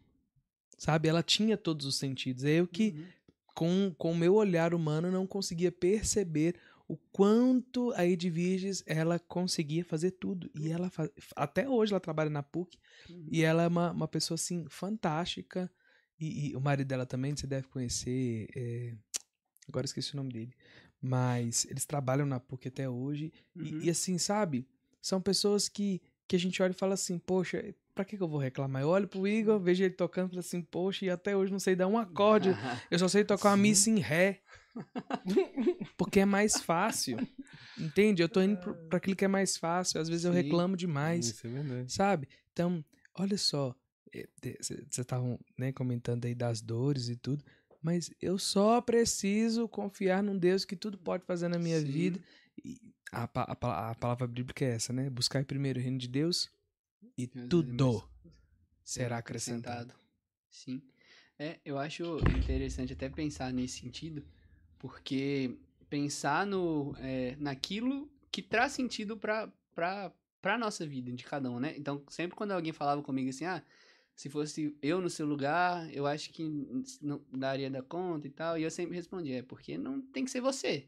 Sabe? 0.78 1.10
Ela 1.10 1.22
tinha 1.24 1.58
todos 1.58 1.86
os 1.86 1.96
sentidos. 1.98 2.44
É 2.46 2.52
eu 2.52 2.68
que 2.68 2.92
Uhum. 2.92 3.06
Com, 3.60 3.94
com 3.98 4.14
o 4.14 4.16
meu 4.16 4.36
olhar 4.36 4.74
humano, 4.74 5.12
não 5.12 5.28
conseguia 5.28 5.70
perceber 5.70 6.56
o 6.88 6.96
quanto 7.12 7.92
a 7.94 8.06
Edviges 8.06 8.82
ela 8.88 9.20
conseguia 9.20 9.84
fazer 9.84 10.12
tudo. 10.12 10.50
E 10.56 10.72
ela 10.72 10.90
fa- 10.90 11.12
até 11.36 11.68
hoje 11.68 11.92
ela 11.92 12.00
trabalha 12.00 12.30
na 12.30 12.42
PUC 12.42 12.78
Uhum. 13.10 13.28
e 13.30 13.44
ela 13.44 13.64
é 13.64 13.68
uma, 13.68 13.92
uma 13.92 14.08
pessoa 14.08 14.36
assim 14.36 14.66
fantástica. 14.70 15.70
E, 16.18 16.52
e 16.52 16.56
o 16.56 16.62
marido 16.62 16.88
dela 16.88 17.06
também 17.06 17.36
você 17.36 17.46
deve 17.46 17.68
conhecer. 17.68 18.48
é, 18.56 18.94
Agora 19.68 19.84
eu 19.84 19.90
esqueci 19.90 20.14
o 20.14 20.18
nome 20.18 20.32
dele. 20.32 20.54
Mas 21.02 21.66
eles 21.70 21.86
trabalham 21.86 22.26
na 22.26 22.40
PUC 22.40 22.70
até 22.70 22.90
hoje. 22.90 23.32
E- 23.56 23.60
Uhum. 23.74 23.82
E, 23.84 23.90
assim, 23.90 24.18
sabe? 24.18 24.66
São 25.02 25.20
pessoas 25.22 25.68
que, 25.68 26.02
que 26.28 26.36
a 26.38 26.40
gente 26.40 26.64
olha 26.64 26.72
e 26.72 26.74
fala 26.74 26.94
assim, 26.94 27.20
poxa, 27.20 27.76
pra 28.00 28.06
que, 28.06 28.16
que 28.16 28.24
eu 28.24 28.30
vou 28.30 28.40
reclamar? 28.40 28.82
Eu 28.82 28.88
olho 28.88 29.10
pro 29.10 29.28
Igor, 29.28 29.60
vejo 29.60 29.84
ele 29.84 29.94
tocando 29.94 30.30
falo 30.30 30.40
assim, 30.40 30.62
poxa, 30.62 31.04
e 31.04 31.10
até 31.10 31.36
hoje 31.36 31.52
não 31.52 31.60
sei 31.60 31.76
dar 31.76 31.86
um 31.86 31.98
acorde. 31.98 32.50
Eu 32.90 32.98
só 32.98 33.10
sei 33.10 33.26
tocar 33.26 33.50
uma 33.50 33.56
Sim. 33.58 33.62
missa 33.62 33.90
em 33.90 34.00
ré. 34.00 34.42
Porque 35.98 36.22
é 36.22 36.26
mais 36.26 36.62
fácil. 36.62 37.18
Entende? 37.78 38.22
Eu 38.22 38.30
tô 38.30 38.42
indo 38.42 38.58
pro- 38.58 38.74
pra 38.88 38.98
aquilo 38.98 39.18
que 39.18 39.26
é 39.26 39.28
mais 39.28 39.58
fácil. 39.58 40.00
Às 40.00 40.08
vezes 40.08 40.24
eu 40.24 40.32
Sim. 40.34 40.42
reclamo 40.42 40.78
demais. 40.78 41.28
Isso 41.28 41.46
é 41.46 41.50
verdade. 41.50 41.92
Sabe? 41.92 42.30
Então, 42.54 42.84
olha 43.18 43.38
só. 43.38 43.76
Vocês 44.62 44.88
estavam 44.98 45.38
né, 45.58 45.74
comentando 45.74 46.24
aí 46.24 46.34
das 46.34 46.62
dores 46.62 47.10
e 47.10 47.18
tudo. 47.18 47.44
Mas 47.82 48.10
eu 48.22 48.38
só 48.38 48.80
preciso 48.82 49.68
confiar 49.68 50.24
num 50.24 50.38
Deus 50.38 50.64
que 50.64 50.76
tudo 50.78 50.98
pode 50.98 51.26
fazer 51.26 51.50
na 51.50 51.60
minha 51.60 51.80
Sim. 51.82 51.86
vida. 51.86 52.20
E 52.64 52.80
a, 53.12 53.24
a 53.24 53.90
a 53.92 53.96
palavra 53.96 54.26
bíblica 54.26 54.64
é 54.64 54.70
essa, 54.76 54.94
né? 54.94 55.10
Buscar 55.10 55.44
primeiro 55.44 55.80
o 55.80 55.84
reino 55.84 55.98
de 55.98 56.08
Deus 56.08 56.50
e 57.18 57.28
Deus 57.28 57.50
tudo 57.50 58.10
será 58.84 59.18
acrescentado. 59.18 59.94
Sim. 60.50 60.82
É, 61.38 61.60
eu 61.64 61.78
acho 61.78 62.18
interessante 62.38 62.94
até 62.94 63.10
pensar 63.10 63.54
nesse 63.54 63.80
sentido, 63.80 64.26
porque 64.78 65.58
pensar 65.90 66.46
no, 66.46 66.96
é, 66.98 67.36
naquilo 67.38 68.12
que 68.32 68.42
traz 68.42 68.74
sentido 68.74 69.18
para 69.18 69.52
para 70.42 70.58
nossa 70.58 70.86
vida, 70.86 71.12
de 71.12 71.24
cada 71.24 71.50
um, 71.50 71.60
né? 71.60 71.74
Então, 71.78 72.04
sempre 72.10 72.36
quando 72.36 72.52
alguém 72.52 72.72
falava 72.74 73.02
comigo 73.02 73.30
assim, 73.30 73.46
ah, 73.46 73.64
se 74.16 74.30
fosse 74.30 74.76
eu 74.82 75.00
no 75.00 75.10
seu 75.10 75.26
lugar, 75.26 75.90
eu 75.94 76.06
acho 76.06 76.32
que 76.32 76.44
não 77.02 77.22
daria 77.32 77.70
da 77.70 77.82
conta 77.82 78.28
e 78.28 78.30
tal, 78.30 78.58
e 78.58 78.64
eu 78.64 78.72
sempre 78.72 78.96
respondia, 78.96 79.40
é 79.40 79.42
porque 79.42 79.78
não 79.78 80.02
tem 80.02 80.26
que 80.26 80.32
ser 80.32 80.42
você, 80.42 80.88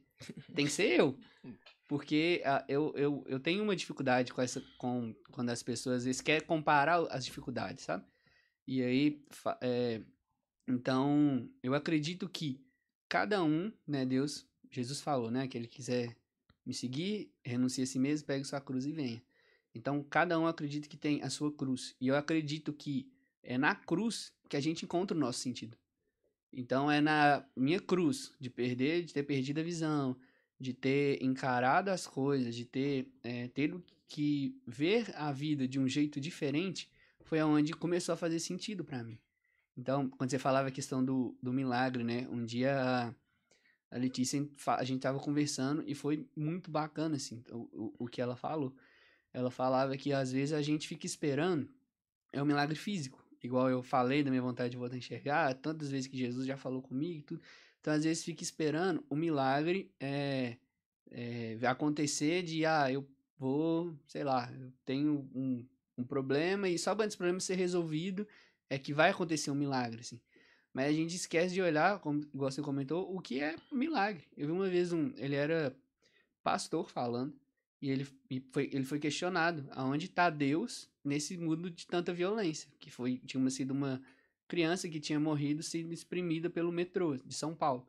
tem 0.53 0.65
que 0.65 0.71
ser 0.71 0.99
eu. 0.99 1.17
Porque 1.91 2.41
ah, 2.45 2.63
eu, 2.69 2.93
eu, 2.95 3.21
eu 3.27 3.37
tenho 3.37 3.61
uma 3.61 3.75
dificuldade 3.75 4.31
com 4.31 4.41
essa 4.41 4.63
com 4.77 5.13
quando 5.29 5.49
as 5.49 5.61
pessoas 5.61 6.05
vezes 6.05 6.21
querem 6.21 6.47
comparar 6.47 7.01
as 7.11 7.25
dificuldades, 7.25 7.83
sabe? 7.83 8.05
E 8.65 8.81
aí, 8.81 9.21
é, 9.59 10.01
então, 10.65 11.49
eu 11.61 11.73
acredito 11.73 12.29
que 12.29 12.65
cada 13.09 13.43
um, 13.43 13.73
né, 13.85 14.05
Deus, 14.05 14.47
Jesus 14.69 15.01
falou, 15.01 15.29
né, 15.29 15.49
que 15.49 15.57
ele 15.57 15.67
quiser 15.67 16.15
me 16.65 16.73
seguir, 16.73 17.29
renuncie 17.43 17.83
a 17.83 17.85
si 17.85 17.99
mesmo, 17.99 18.25
pegue 18.25 18.45
sua 18.45 18.61
cruz 18.61 18.85
e 18.85 18.93
venha. 18.93 19.21
Então, 19.75 20.01
cada 20.01 20.39
um 20.39 20.47
acredita 20.47 20.87
que 20.87 20.95
tem 20.95 21.21
a 21.21 21.29
sua 21.29 21.51
cruz. 21.51 21.93
E 21.99 22.07
eu 22.07 22.15
acredito 22.15 22.71
que 22.71 23.11
é 23.43 23.57
na 23.57 23.75
cruz 23.75 24.31
que 24.47 24.55
a 24.55 24.61
gente 24.61 24.85
encontra 24.85 25.17
o 25.17 25.19
nosso 25.19 25.39
sentido. 25.39 25.77
Então, 26.53 26.89
é 26.89 27.01
na 27.01 27.45
minha 27.53 27.81
cruz 27.81 28.33
de 28.39 28.49
perder, 28.49 29.03
de 29.03 29.13
ter 29.13 29.23
perdido 29.23 29.59
a 29.59 29.63
visão, 29.63 30.15
de 30.61 30.73
ter 30.73 31.23
encarado 31.23 31.89
as 31.89 32.05
coisas, 32.05 32.55
de 32.55 32.65
ter 32.65 33.07
é, 33.23 33.47
tido 33.47 33.83
que 34.07 34.55
ver 34.67 35.11
a 35.15 35.31
vida 35.31 35.67
de 35.67 35.79
um 35.79 35.87
jeito 35.87 36.21
diferente, 36.21 36.87
foi 37.23 37.41
onde 37.41 37.73
começou 37.73 38.13
a 38.13 38.15
fazer 38.15 38.39
sentido 38.39 38.83
pra 38.83 39.03
mim. 39.03 39.17
Então, 39.75 40.07
quando 40.07 40.29
você 40.29 40.37
falava 40.37 40.67
a 40.67 40.71
questão 40.71 41.03
do, 41.03 41.35
do 41.41 41.51
milagre, 41.51 42.03
né? 42.03 42.27
Um 42.29 42.45
dia 42.45 43.11
a, 43.89 43.97
Letícia, 43.97 44.47
a 44.67 44.83
gente 44.83 45.01
tava 45.01 45.17
conversando 45.17 45.83
e 45.87 45.95
foi 45.95 46.27
muito 46.35 46.69
bacana, 46.69 47.15
assim, 47.15 47.43
o, 47.49 47.57
o, 47.73 47.93
o 47.99 48.07
que 48.07 48.21
ela 48.21 48.35
falou. 48.35 48.75
Ela 49.33 49.49
falava 49.49 49.97
que 49.97 50.13
às 50.13 50.31
vezes 50.31 50.53
a 50.53 50.61
gente 50.61 50.87
fica 50.87 51.07
esperando, 51.07 51.67
é 52.31 52.41
um 52.41 52.45
milagre 52.45 52.75
físico. 52.75 53.25
Igual 53.41 53.67
eu 53.67 53.81
falei 53.81 54.21
da 54.21 54.29
minha 54.29 54.43
vontade 54.43 54.69
de 54.69 54.77
voltar 54.77 54.93
a 54.93 54.99
enxergar, 54.99 55.55
tantas 55.55 55.89
vezes 55.89 56.05
que 56.05 56.17
Jesus 56.17 56.45
já 56.45 56.55
falou 56.55 56.83
comigo 56.83 57.19
e 57.19 57.23
tudo. 57.23 57.41
Então, 57.81 57.93
às 57.93 58.03
vezes, 58.03 58.23
fica 58.23 58.43
esperando 58.43 59.03
o 59.09 59.15
milagre 59.15 59.91
é, 59.99 60.57
é, 61.09 61.57
acontecer 61.65 62.43
de, 62.43 62.65
ah, 62.65 62.91
eu 62.91 63.05
vou, 63.37 63.93
sei 64.07 64.23
lá, 64.23 64.51
eu 64.53 64.71
tenho 64.85 65.27
um, 65.33 65.67
um 65.97 66.03
problema 66.03 66.69
e 66.69 66.77
só 66.77 66.95
quando 66.95 67.07
esse 67.09 67.17
problema 67.17 67.39
ser 67.39 67.55
resolvido 67.55 68.27
é 68.69 68.77
que 68.77 68.93
vai 68.93 69.09
acontecer 69.09 69.49
um 69.49 69.55
milagre, 69.55 70.01
assim. 70.01 70.21
Mas 70.71 70.87
a 70.87 70.91
gente 70.93 71.15
esquece 71.15 71.53
de 71.53 71.61
olhar, 71.61 71.99
como 71.99 72.25
você 72.33 72.61
comentou, 72.61 73.13
o 73.13 73.19
que 73.19 73.41
é 73.41 73.55
milagre. 73.71 74.25
Eu 74.37 74.47
vi 74.47 74.53
uma 74.53 74.69
vez 74.69 74.93
um, 74.93 75.11
ele 75.17 75.35
era 75.35 75.75
pastor 76.43 76.89
falando 76.89 77.33
e 77.81 77.89
ele, 77.89 78.07
e 78.29 78.39
foi, 78.51 78.69
ele 78.71 78.85
foi 78.85 78.99
questionado 78.99 79.67
aonde 79.71 80.05
está 80.05 80.29
Deus 80.29 80.89
nesse 81.03 81.35
mundo 81.35 81.69
de 81.69 81.85
tanta 81.87 82.13
violência, 82.13 82.69
que 82.79 82.91
foi 82.91 83.17
tinha 83.25 83.49
sido 83.49 83.71
uma 83.71 84.01
criança 84.51 84.89
que 84.89 84.99
tinha 84.99 85.17
morrido 85.17 85.63
sendo 85.63 85.93
exprimida 85.93 86.49
pelo 86.49 86.73
metrô 86.73 87.15
de 87.15 87.33
São 87.33 87.55
Paulo. 87.55 87.87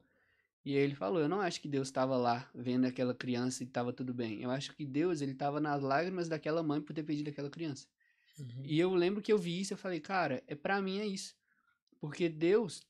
E 0.65 0.77
ele 0.77 0.95
falou, 0.95 1.21
eu 1.21 1.29
não 1.29 1.41
acho 1.41 1.61
que 1.61 1.67
Deus 1.67 1.89
estava 1.89 2.17
lá 2.17 2.49
vendo 2.55 2.85
aquela 2.85 3.13
criança 3.13 3.65
e 3.65 3.67
estava 3.67 3.93
tudo 3.93 4.15
bem. 4.15 4.41
Eu 4.41 4.49
acho 4.49 4.73
que 4.77 4.85
Deus 4.87 5.21
ele 5.21 5.33
estava 5.33 5.59
nas 5.59 5.83
lágrimas 5.83 6.29
daquela 6.29 6.63
mãe 6.63 6.81
por 6.81 6.95
ter 6.95 7.03
perdido 7.03 7.31
aquela 7.31 7.51
criança. 7.51 7.89
Uhum. 8.39 8.63
E 8.65 8.79
eu 8.79 8.95
lembro 8.95 9.21
que 9.21 9.33
eu 9.33 9.39
vi 9.39 9.61
isso, 9.61 9.73
eu 9.73 9.77
falei, 9.77 9.99
cara, 9.99 10.41
é 10.47 10.55
para 10.55 10.81
mim 10.81 11.01
é 11.01 11.07
isso. 11.07 11.35
Porque 11.99 12.29
Deus, 12.29 12.87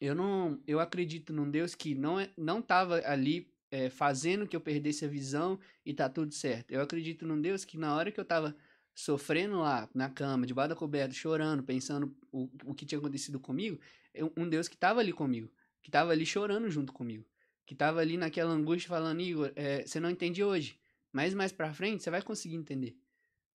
eu 0.00 0.14
não, 0.14 0.58
eu 0.66 0.80
acredito 0.80 1.30
num 1.30 1.50
Deus 1.50 1.74
que 1.74 1.94
não 1.94 2.18
é, 2.18 2.30
não 2.38 2.62
tava 2.62 3.02
ali 3.04 3.52
é, 3.70 3.90
fazendo 3.90 4.48
que 4.48 4.56
eu 4.56 4.62
perdesse 4.62 5.04
a 5.04 5.08
visão 5.08 5.60
e 5.84 5.92
tá 5.92 6.08
tudo 6.08 6.32
certo. 6.32 6.72
Eu 6.72 6.80
acredito 6.80 7.26
num 7.26 7.38
Deus 7.38 7.66
que 7.66 7.76
na 7.76 7.94
hora 7.94 8.10
que 8.10 8.18
eu 8.18 8.24
tava 8.24 8.56
sofrendo 9.00 9.58
lá 9.60 9.88
na 9.94 10.08
cama, 10.10 10.46
debaixo 10.46 10.70
da 10.70 10.76
coberta, 10.76 11.14
chorando, 11.14 11.62
pensando 11.62 12.14
o, 12.30 12.48
o 12.64 12.74
que 12.74 12.84
tinha 12.84 12.98
acontecido 12.98 13.40
comigo, 13.40 13.78
eu- 14.14 14.32
um 14.36 14.48
Deus 14.48 14.68
que 14.68 14.76
tava 14.76 15.00
ali 15.00 15.12
comigo, 15.12 15.50
que 15.82 15.90
tava 15.90 16.12
ali 16.12 16.26
chorando 16.26 16.70
junto 16.70 16.92
comigo, 16.92 17.24
que 17.64 17.74
tava 17.74 18.00
ali 18.00 18.16
naquela 18.16 18.52
angústia 18.52 18.88
falando, 18.88 19.20
Igor, 19.20 19.52
é, 19.56 19.86
você 19.86 19.98
não 20.00 20.10
entende 20.10 20.44
hoje, 20.44 20.78
mas 21.12 21.32
mais 21.34 21.50
pra 21.52 21.72
frente 21.72 22.02
você 22.02 22.10
vai 22.10 22.22
conseguir 22.22 22.56
entender. 22.56 22.96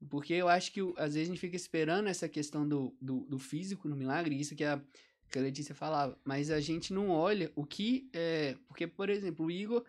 Porque 0.09 0.33
eu 0.33 0.47
acho 0.47 0.71
que 0.71 0.81
às 0.97 1.13
vezes 1.13 1.29
a 1.29 1.31
gente 1.31 1.39
fica 1.39 1.55
esperando 1.55 2.07
essa 2.07 2.27
questão 2.27 2.67
do, 2.67 2.95
do, 3.01 3.21
do 3.21 3.39
físico 3.39 3.87
no 3.87 3.95
milagre, 3.95 4.39
isso 4.39 4.55
que 4.55 4.63
a, 4.63 4.81
que 5.31 5.39
a 5.39 5.41
Letícia 5.41 5.73
falava, 5.75 6.17
mas 6.23 6.49
a 6.49 6.59
gente 6.59 6.93
não 6.93 7.09
olha 7.09 7.51
o 7.55 7.65
que 7.65 8.09
é. 8.13 8.57
Porque, 8.67 8.87
por 8.87 9.09
exemplo, 9.09 9.45
o 9.45 9.51
Igor 9.51 9.83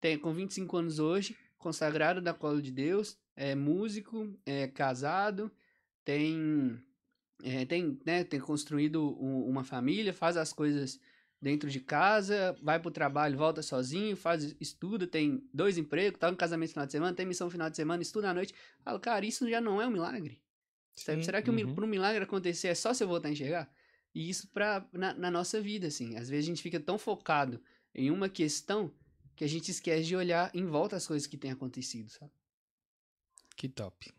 tem 0.00 0.18
com 0.18 0.32
25 0.32 0.76
anos 0.76 0.98
hoje, 0.98 1.36
consagrado 1.58 2.20
da 2.20 2.34
cola 2.34 2.60
de 2.60 2.70
Deus, 2.70 3.18
é 3.36 3.54
músico, 3.54 4.36
é 4.46 4.66
casado, 4.68 5.50
tem 6.04 6.80
é, 7.42 7.66
tem, 7.66 8.00
né, 8.06 8.24
tem 8.24 8.40
construído 8.40 9.14
um- 9.22 9.44
uma 9.46 9.62
família, 9.62 10.12
faz 10.12 10.38
as 10.38 10.52
coisas 10.54 10.98
dentro 11.40 11.68
de 11.70 11.80
casa, 11.80 12.56
vai 12.62 12.80
pro 12.80 12.90
trabalho, 12.90 13.36
volta 13.36 13.62
sozinho, 13.62 14.16
faz, 14.16 14.56
estuda, 14.58 15.06
tem 15.06 15.46
dois 15.52 15.76
empregos, 15.76 16.18
tá 16.18 16.30
no 16.30 16.36
casamento 16.36 16.70
no 16.70 16.72
final 16.72 16.86
de 16.86 16.92
semana, 16.92 17.14
tem 17.14 17.26
missão 17.26 17.46
no 17.46 17.50
final 17.50 17.68
de 17.68 17.76
semana, 17.76 18.02
estuda 18.02 18.30
à 18.30 18.34
noite. 18.34 18.54
Falo, 18.82 18.98
cara, 18.98 19.24
isso 19.26 19.48
já 19.48 19.60
não 19.60 19.80
é 19.80 19.86
um 19.86 19.90
milagre. 19.90 20.40
Sim. 20.96 21.22
Será 21.22 21.42
que 21.42 21.50
Uhum. 21.50 21.74
para 21.74 21.84
um 21.84 21.88
milagre 21.88 22.24
acontecer 22.24 22.68
é 22.68 22.74
só 22.74 22.94
se 22.94 23.04
eu 23.04 23.08
voltar 23.08 23.28
a 23.28 23.32
enxergar? 23.32 23.70
E 24.14 24.30
isso 24.30 24.48
pra, 24.48 24.88
na, 24.92 25.12
na 25.12 25.30
nossa 25.30 25.60
vida, 25.60 25.88
assim. 25.88 26.16
Às 26.16 26.28
vezes 26.30 26.46
a 26.46 26.48
gente 26.48 26.62
fica 26.62 26.80
tão 26.80 26.98
focado 26.98 27.62
em 27.94 28.10
uma 28.10 28.30
questão 28.30 28.90
que 29.36 29.44
a 29.44 29.48
gente 29.48 29.70
esquece 29.70 30.04
de 30.04 30.16
olhar 30.16 30.50
em 30.54 30.64
volta 30.64 30.96
as 30.96 31.06
coisas 31.06 31.26
que 31.26 31.36
têm 31.36 31.50
acontecido, 31.50 32.08
sabe? 32.08 32.32
Que 33.56 33.68
top. 33.68 34.12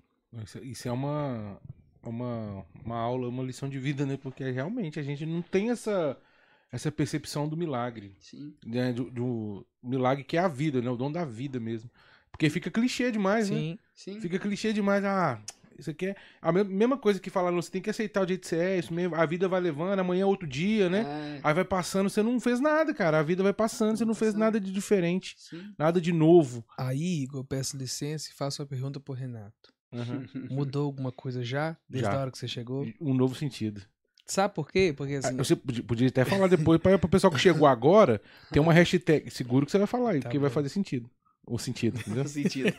Isso, 0.43 0.57
isso 0.59 0.87
é 0.87 0.91
uma, 0.91 1.61
uma, 2.03 2.65
uma 2.83 2.97
aula, 2.97 3.29
uma 3.29 3.43
lição 3.43 3.69
de 3.69 3.79
vida, 3.79 4.05
né? 4.05 4.17
Porque 4.17 4.49
realmente 4.49 4.99
a 4.99 5.03
gente 5.03 5.25
não 5.25 5.41
tem 5.41 5.69
essa, 5.69 6.17
essa 6.71 6.91
percepção 6.91 7.47
do 7.47 7.55
milagre. 7.55 8.15
Sim. 8.19 8.53
Né? 8.65 8.91
Do, 8.91 9.09
do 9.11 9.67
milagre 9.81 10.23
que 10.23 10.37
é 10.37 10.41
a 10.41 10.47
vida, 10.47 10.81
né? 10.81 10.89
O 10.89 10.97
dom 10.97 11.11
da 11.11 11.23
vida 11.23 11.59
mesmo. 11.59 11.89
Porque 12.31 12.49
fica 12.49 12.69
clichê 12.69 13.11
demais, 13.11 13.49
né? 13.49 13.57
Sim. 13.57 13.79
Sim. 13.93 14.21
Fica 14.21 14.37
clichê 14.37 14.73
demais. 14.73 15.03
Ah, 15.03 15.41
isso 15.77 15.89
aqui 15.89 16.07
é 16.07 16.15
a 16.41 16.51
me- 16.51 16.63
mesma 16.63 16.97
coisa 16.97 17.19
que 17.19 17.29
falaram, 17.29 17.55
você 17.61 17.71
tem 17.71 17.81
que 17.81 17.89
aceitar 17.89 18.23
o 18.23 18.27
jeito 18.27 18.41
que 18.41 18.47
você 18.47 18.57
é, 18.57 18.79
isso 18.79 18.93
mesmo, 18.93 19.15
a 19.15 19.25
vida 19.25 19.47
vai 19.47 19.59
levando, 19.61 19.99
amanhã 19.99 20.23
é 20.23 20.25
outro 20.25 20.47
dia, 20.47 20.89
né? 20.89 21.01
É, 21.01 21.39
Aí 21.43 21.53
vai 21.53 21.65
passando, 21.65 22.09
você 22.09 22.21
não 22.23 22.39
fez 22.39 22.59
nada, 22.59 22.93
cara. 22.93 23.19
A 23.19 23.23
vida 23.23 23.43
vai 23.43 23.53
passando, 23.53 23.97
você 23.97 24.05
não 24.05 24.15
fez 24.15 24.33
nada 24.33 24.59
de 24.59 24.71
diferente, 24.71 25.35
sim. 25.37 25.61
nada 25.77 25.99
de 26.01 26.11
novo. 26.11 26.65
Aí, 26.77 27.23
Igor, 27.23 27.41
eu 27.41 27.45
peço 27.45 27.77
licença 27.77 28.29
e 28.29 28.33
faço 28.33 28.61
uma 28.61 28.67
pergunta 28.67 28.99
pro 28.99 29.13
Renato. 29.13 29.73
Uhum. 29.91 30.25
Mudou 30.51 30.85
alguma 30.85 31.11
coisa 31.11 31.43
já? 31.43 31.77
Desde 31.89 32.09
Já. 32.09 32.15
a 32.17 32.19
hora 32.21 32.31
que 32.31 32.37
você 32.37 32.47
chegou? 32.47 32.85
Um 32.99 33.13
novo 33.13 33.35
sentido. 33.35 33.81
Sabe 34.25 34.53
por 34.53 34.69
quê? 34.69 34.93
Porque 34.95 35.13
Ah, 35.15 35.19
assim. 35.19 35.37
Você 35.37 35.55
podia, 35.55 36.09
até 36.09 36.25
falar 36.25 36.47
depois 36.47 36.81
para 36.81 36.95
o 36.97 37.07
pessoal 37.09 37.31
que 37.31 37.39
chegou 37.39 37.65
agora, 37.67 38.21
tem 38.51 38.61
uma 38.61 38.73
hashtag. 38.73 39.31
Seguro 39.31 39.65
que 39.65 39.71
você 39.71 39.77
vai 39.77 39.87
falar 39.87 40.09
aí, 40.11 40.19
Tá 40.19 40.23
porque 40.27 40.37
vai 40.37 40.49
bom. 40.49 40.53
fazer 40.53 40.67
sentido. 40.67 41.09
O 41.45 41.57
sentido, 41.57 41.97
entendeu? 42.01 42.27
Sentido. 42.27 42.73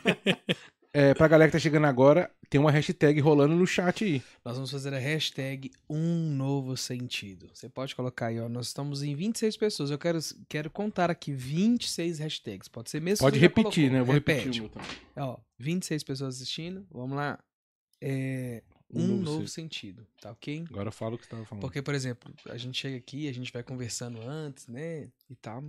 É, 0.91 1.13
pra 1.13 1.27
galera 1.27 1.51
que 1.51 1.57
tá 1.57 1.59
chegando 1.59 1.85
agora, 1.85 2.31
tem 2.49 2.59
uma 2.59 2.71
hashtag 2.71 3.19
rolando 3.19 3.55
no 3.55 3.67
chat 3.67 4.03
aí. 4.03 4.23
Nós 4.43 4.55
vamos 4.55 4.71
fazer 4.71 4.91
a 4.91 4.97
hashtag 4.97 5.71
Um 5.87 6.31
Novo 6.31 6.75
Sentido. 6.75 7.47
Você 7.53 7.69
pode 7.69 7.95
colocar 7.95 8.27
aí, 8.27 8.39
ó. 8.39 8.49
Nós 8.49 8.67
estamos 8.67 9.03
em 9.03 9.13
26 9.13 9.55
pessoas. 9.55 9.91
Eu 9.91 9.99
quero, 9.99 10.17
quero 10.47 10.69
contar 10.71 11.11
aqui 11.11 11.31
26 11.31 12.17
hashtags. 12.19 12.67
Pode 12.67 12.89
ser 12.89 13.01
mesmo 13.01 13.23
Pode 13.23 13.37
repetir, 13.37 13.91
né? 13.91 13.99
Eu 13.99 14.05
vou 14.05 14.15
Repete. 14.15 14.45
repetir 14.45 14.63
o 14.63 14.71
meu. 15.15 15.27
Ó, 15.27 15.37
26 15.59 16.03
pessoas 16.03 16.35
assistindo. 16.35 16.87
Vamos 16.89 17.15
lá. 17.15 17.37
É, 18.01 18.63
um, 18.91 19.17
novo, 19.17 19.47
sentido, 19.47 20.07
tá 20.19 20.31
ok? 20.31 20.65
Agora 20.69 20.91
fala 20.91 21.13
o 21.13 21.17
que 21.17 21.25
você 21.25 21.29
tava 21.29 21.45
falando. 21.45 21.61
Porque, 21.61 21.81
por 21.81 21.93
exemplo, 21.93 22.33
a 22.47 22.57
gente 22.57 22.79
chega 22.79 22.97
aqui, 22.97 23.27
a 23.27 23.33
gente 23.33 23.53
vai 23.53 23.61
conversando 23.61 24.19
antes, 24.21 24.67
né? 24.67 25.09
E 25.29 25.35
tal. 25.35 25.63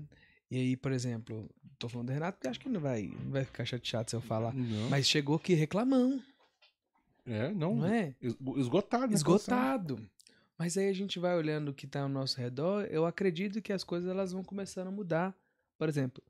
E 0.50 0.56
aí, 0.56 0.76
por 0.76 0.90
exemplo, 0.92 1.48
tô 1.78 1.88
falando 1.88 2.08
do 2.08 2.12
Renato, 2.12 2.38
porque 2.38 2.48
acho 2.48 2.58
que 2.60 2.68
não 2.68 2.80
vai, 2.80 3.02
não 3.22 3.30
vai 3.30 3.44
ficar 3.44 3.64
chateado 3.64 4.10
se 4.10 4.16
eu 4.16 4.20
falar. 4.20 4.52
Não. 4.52 4.90
Mas 4.90 5.06
chegou 5.08 5.36
aqui 5.36 5.54
reclamão, 5.54 6.20
É, 7.24 7.52
não. 7.52 7.76
não 7.76 7.86
é? 7.86 8.14
es- 8.20 8.36
Esgotado? 8.56 9.14
Esgotado. 9.14 10.10
Mas 10.58 10.76
aí 10.76 10.88
a 10.88 10.92
gente 10.92 11.18
vai 11.18 11.36
olhando 11.36 11.70
o 11.70 11.74
que 11.74 11.86
tá 11.86 12.02
ao 12.02 12.08
nosso 12.08 12.38
redor, 12.38 12.84
eu 12.90 13.06
acredito 13.06 13.62
que 13.62 13.72
as 13.72 13.84
coisas 13.84 14.10
elas 14.10 14.32
vão 14.32 14.42
começando 14.44 14.88
a 14.88 14.90
mudar. 14.90 15.34
Por 15.78 15.88
exemplo, 15.88 16.22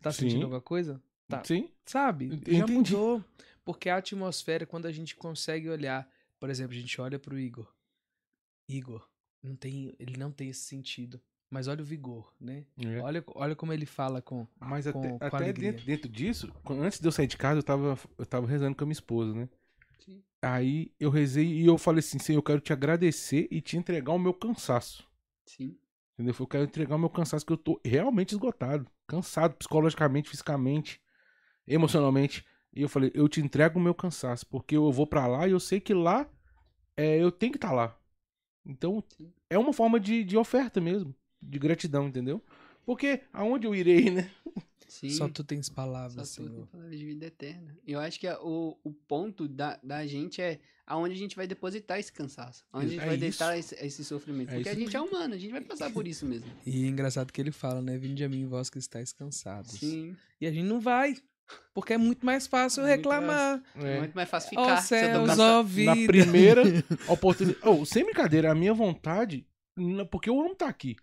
tá 0.00 0.10
sentindo 0.12 0.38
Sim. 0.38 0.42
alguma 0.44 0.60
coisa? 0.62 1.02
Tá. 1.28 1.42
Sim. 1.44 1.68
Sabe? 1.84 2.26
Ent- 2.26 2.46
Já 2.48 2.58
entendi. 2.58 2.72
mudou. 2.72 3.24
Porque 3.64 3.88
a 3.90 3.96
atmosfera, 3.96 4.64
quando 4.64 4.86
a 4.86 4.92
gente 4.92 5.14
consegue 5.14 5.68
olhar, 5.68 6.08
por 6.38 6.48
exemplo, 6.48 6.74
a 6.74 6.80
gente 6.80 6.98
olha 7.00 7.18
pro 7.18 7.38
Igor. 7.38 7.70
Igor, 8.68 9.06
não 9.42 9.54
tem, 9.54 9.94
ele 9.98 10.16
não 10.16 10.30
tem 10.32 10.48
esse 10.48 10.62
sentido. 10.62 11.20
Mas 11.50 11.66
olha 11.66 11.82
o 11.82 11.84
vigor, 11.84 12.32
né? 12.40 12.64
É. 12.78 13.00
Olha, 13.00 13.24
olha 13.34 13.56
como 13.56 13.72
ele 13.72 13.84
fala 13.84 14.22
com. 14.22 14.46
Mas 14.60 14.86
com- 14.86 14.98
até, 15.00 15.30
com 15.30 15.36
até 15.36 15.52
dentro, 15.52 15.84
dentro 15.84 16.08
disso, 16.08 16.52
antes 16.70 17.00
de 17.00 17.08
eu 17.08 17.12
sair 17.12 17.26
de 17.26 17.36
casa, 17.36 17.58
eu 17.58 17.62
tava, 17.62 17.98
eu 18.16 18.24
tava 18.24 18.46
rezando 18.46 18.76
com 18.76 18.84
a 18.84 18.86
minha 18.86 18.92
esposa, 18.92 19.34
né? 19.34 19.48
Sim. 19.98 20.22
Aí 20.40 20.92
eu 20.98 21.10
rezei 21.10 21.46
e 21.46 21.66
eu 21.66 21.76
falei 21.76 21.98
assim, 21.98 22.20
Senhor, 22.20 22.38
eu 22.38 22.42
quero 22.42 22.60
te 22.60 22.72
agradecer 22.72 23.48
e 23.50 23.60
te 23.60 23.76
entregar 23.76 24.12
o 24.12 24.18
meu 24.18 24.32
cansaço. 24.32 25.04
Sim. 25.44 25.76
Entendeu? 26.14 26.34
Eu 26.38 26.46
quero 26.46 26.64
entregar 26.64 26.94
o 26.94 26.98
meu 26.98 27.10
cansaço, 27.10 27.44
que 27.44 27.52
eu 27.52 27.56
tô 27.56 27.80
realmente 27.84 28.30
esgotado. 28.30 28.86
Cansado 29.08 29.56
psicologicamente, 29.56 30.30
fisicamente, 30.30 31.00
emocionalmente. 31.66 32.44
E 32.72 32.82
eu 32.82 32.88
falei, 32.88 33.10
eu 33.12 33.28
te 33.28 33.40
entrego 33.40 33.78
o 33.78 33.82
meu 33.82 33.94
cansaço, 33.94 34.46
porque 34.46 34.76
eu 34.76 34.92
vou 34.92 35.06
pra 35.06 35.26
lá 35.26 35.48
e 35.48 35.50
eu 35.50 35.58
sei 35.58 35.80
que 35.80 35.92
lá 35.92 36.30
é, 36.96 37.16
eu 37.20 37.32
tenho 37.32 37.52
que 37.52 37.56
estar 37.58 37.72
lá. 37.72 37.98
Então, 38.64 39.02
Sim. 39.16 39.32
é 39.48 39.58
uma 39.58 39.72
forma 39.72 39.98
de, 39.98 40.22
de 40.22 40.36
oferta 40.36 40.80
mesmo, 40.80 41.14
de 41.42 41.58
gratidão, 41.58 42.08
entendeu? 42.08 42.42
Porque 42.84 43.20
aonde 43.32 43.66
eu 43.66 43.74
irei, 43.74 44.10
né? 44.10 44.30
Sim. 44.88 45.10
Só 45.10 45.28
tu 45.28 45.44
tens 45.44 45.68
palavras, 45.68 46.28
Só 46.30 46.34
tu 46.42 46.44
tem 46.46 46.52
Senhor. 46.54 46.66
palavra 46.66 46.96
de 46.96 47.04
vida 47.06 47.26
eterna. 47.26 47.76
E 47.86 47.92
eu 47.92 48.00
acho 48.00 48.18
que 48.18 48.26
a- 48.26 48.40
o, 48.42 48.76
o 48.82 48.92
ponto 48.92 49.46
da, 49.46 49.78
da 49.82 50.04
gente 50.06 50.42
é 50.42 50.58
aonde 50.84 51.14
a 51.14 51.18
gente 51.18 51.36
vai 51.36 51.46
depositar 51.46 52.00
esse 52.00 52.12
cansaço. 52.12 52.64
Onde 52.72 52.86
a 52.86 52.88
gente 52.88 53.02
É 53.02 53.06
vai 53.06 53.14
isso. 53.14 53.20
deitar 53.20 53.56
esse, 53.56 53.74
esse 53.76 54.04
sofrimento. 54.04 54.50
É 54.50 54.54
Porque 54.56 54.68
a 54.68 54.74
gente 54.74 54.96
é 54.96 55.00
humano, 55.00 55.34
a 55.34 55.38
gente 55.38 55.52
vai 55.52 55.60
passar 55.60 55.92
por 55.92 56.08
isso 56.08 56.26
mesmo. 56.26 56.50
E 56.66 56.84
é 56.84 56.88
engraçado 56.88 57.32
que 57.32 57.40
ele 57.40 57.52
fala, 57.52 57.80
né? 57.80 57.96
Vinde 57.96 58.24
a 58.24 58.28
mim, 58.28 58.46
vós 58.46 58.68
que 58.68 58.78
estáis 58.78 59.12
cansados. 59.12 59.72
Sim. 59.78 60.16
E 60.40 60.46
a 60.46 60.50
gente 60.52 60.66
não 60.66 60.80
vai. 60.80 61.14
Porque 61.72 61.92
é 61.92 61.98
muito 61.98 62.26
mais 62.26 62.46
fácil 62.48 62.80
É 62.82 62.86
muito 62.86 62.96
reclamar. 62.96 63.62
É 63.76 63.96
É. 63.96 63.98
muito 64.00 64.14
mais 64.14 64.28
fácil 64.28 64.50
ficar. 64.50 64.76
tô 64.76 64.82
céus, 64.82 65.12
cansado. 65.28 65.40
ó 65.40 65.56
Na 65.56 65.62
vida. 65.62 65.94
primeira 66.06 66.62
oportunidade. 67.08 67.60
Oh, 67.68 67.84
sem 67.84 68.04
brincadeira, 68.04 68.50
a 68.50 68.54
minha 68.56 68.74
vontade, 68.74 69.46
porque 70.10 70.28
eu 70.28 70.40
amo 70.40 70.52
estar 70.52 70.68
aqui. 70.68 70.96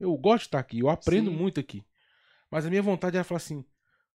Eu 0.00 0.16
gosto 0.16 0.42
de 0.44 0.48
estar 0.48 0.58
aqui, 0.58 0.78
eu 0.80 0.88
aprendo 0.88 1.30
Sim. 1.30 1.36
muito 1.36 1.60
aqui. 1.60 1.84
Mas 2.50 2.64
a 2.66 2.70
minha 2.70 2.82
vontade 2.82 3.16
era 3.16 3.22
falar 3.24 3.36
assim: 3.36 3.64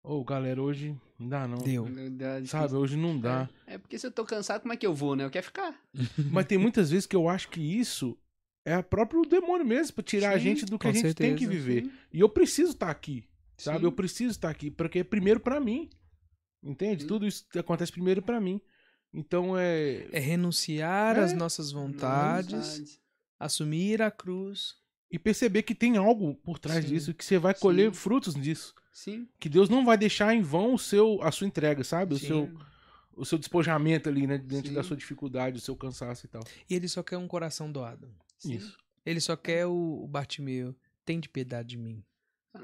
Ô, 0.03 0.23
galera, 0.23 0.61
hoje 0.61 0.99
não 1.19 1.29
dá 1.29 1.47
não. 1.47 1.59
Deu. 1.59 1.87
Dá- 2.11 2.43
Sabe, 2.45 2.73
hoje 2.75 2.97
não 2.97 3.17
dá. 3.19 3.47
É, 3.67 3.75
é 3.75 3.77
porque 3.77 3.97
se 3.97 4.05
eu 4.07 4.11
tô 4.11 4.25
cansado, 4.25 4.61
como 4.61 4.73
é 4.73 4.77
que 4.77 4.85
eu 4.85 4.93
vou, 4.93 5.15
né? 5.15 5.23
Eu 5.23 5.29
quero 5.31 5.45
ficar. 5.45 5.79
Mas 6.31 6.45
tem 6.45 6.57
muitas 6.57 6.89
vezes 6.89 7.05
que 7.05 7.15
eu 7.15 7.29
acho 7.29 7.49
que 7.49 7.61
isso 7.61 8.17
é 8.65 8.77
o 8.77 8.83
próprio 8.83 9.21
demônio 9.23 9.65
mesmo, 9.65 9.93
pra 9.95 10.03
tirar 10.03 10.31
a 10.31 10.37
Sim, 10.37 10.43
gente 10.43 10.65
do 10.65 10.77
que 10.79 10.87
a 10.87 10.91
gente 10.91 11.01
tem 11.13 11.29
certeza. 11.29 11.37
que 11.37 11.45
viver. 11.47 11.83
Sim. 11.85 11.91
E 12.11 12.19
eu 12.19 12.27
preciso 12.29 12.71
estar 12.71 12.89
aqui, 12.89 13.23
sabe? 13.57 13.79
Sim. 13.79 13.85
Eu 13.85 13.91
preciso 13.91 14.31
estar 14.31 14.49
aqui, 14.49 14.71
porque 14.71 14.99
é 14.99 15.03
primeiro 15.03 15.39
pra 15.39 15.59
mim. 15.59 15.89
Entende? 16.63 17.03
Sim. 17.03 17.07
Tudo 17.07 17.27
isso 17.27 17.45
acontece 17.55 17.91
primeiro 17.91 18.23
pra 18.23 18.41
mim. 18.41 18.59
Então 19.13 19.55
é. 19.57 20.07
É 20.11 20.19
renunciar 20.19 21.15
É. 21.15 21.21
às 21.21 21.31
nossas 21.33 21.71
vontades, 21.71 22.51
Vontades. 22.51 22.99
assumir 23.39 24.01
a 24.01 24.09
cruz. 24.11 24.73
E 25.15 25.19
perceber 25.19 25.63
que 25.63 25.73
tem 25.73 25.95
algo 25.95 26.35
por 26.35 26.59
trás 26.59 26.83
Sim. 26.83 26.91
disso, 26.91 27.13
que 27.13 27.23
você 27.23 27.37
vai 27.39 27.53
colher 27.53 27.89
Sim. 27.93 27.97
frutos 27.97 28.35
disso. 28.35 28.75
Sim. 28.91 29.25
Que 29.39 29.47
Deus 29.47 29.69
não 29.69 29.85
vai 29.85 29.97
deixar 29.97 30.33
em 30.35 30.41
vão 30.41 30.73
o 30.73 30.77
seu, 30.77 31.21
a 31.21 31.31
sua 31.31 31.47
entrega, 31.47 31.85
sabe? 31.85 32.15
O 32.15 32.19
Sim. 32.19 32.27
seu, 32.27 32.51
o 33.15 33.23
seu 33.25 33.37
despojamento 33.37 34.09
ali, 34.09 34.27
né? 34.27 34.37
Dentro 34.37 34.67
Sim. 34.67 34.73
da 34.73 34.83
sua 34.83 34.97
dificuldade, 34.97 35.57
o 35.57 35.61
seu 35.61 35.73
cansaço 35.73 36.25
e 36.25 36.27
tal. 36.27 36.43
E 36.69 36.75
ele 36.75 36.89
só 36.89 37.01
quer 37.01 37.15
um 37.17 37.29
coração 37.29 37.71
doado. 37.71 38.13
Sim. 38.37 38.55
Isso. 38.55 38.77
Ele 39.05 39.21
só 39.21 39.37
quer 39.37 39.65
o, 39.65 40.03
o 40.03 40.05
Bartimeu. 40.07 40.75
Tem 41.05 41.17
de 41.17 41.29
piedade 41.29 41.69
de 41.69 41.77
mim. 41.77 42.03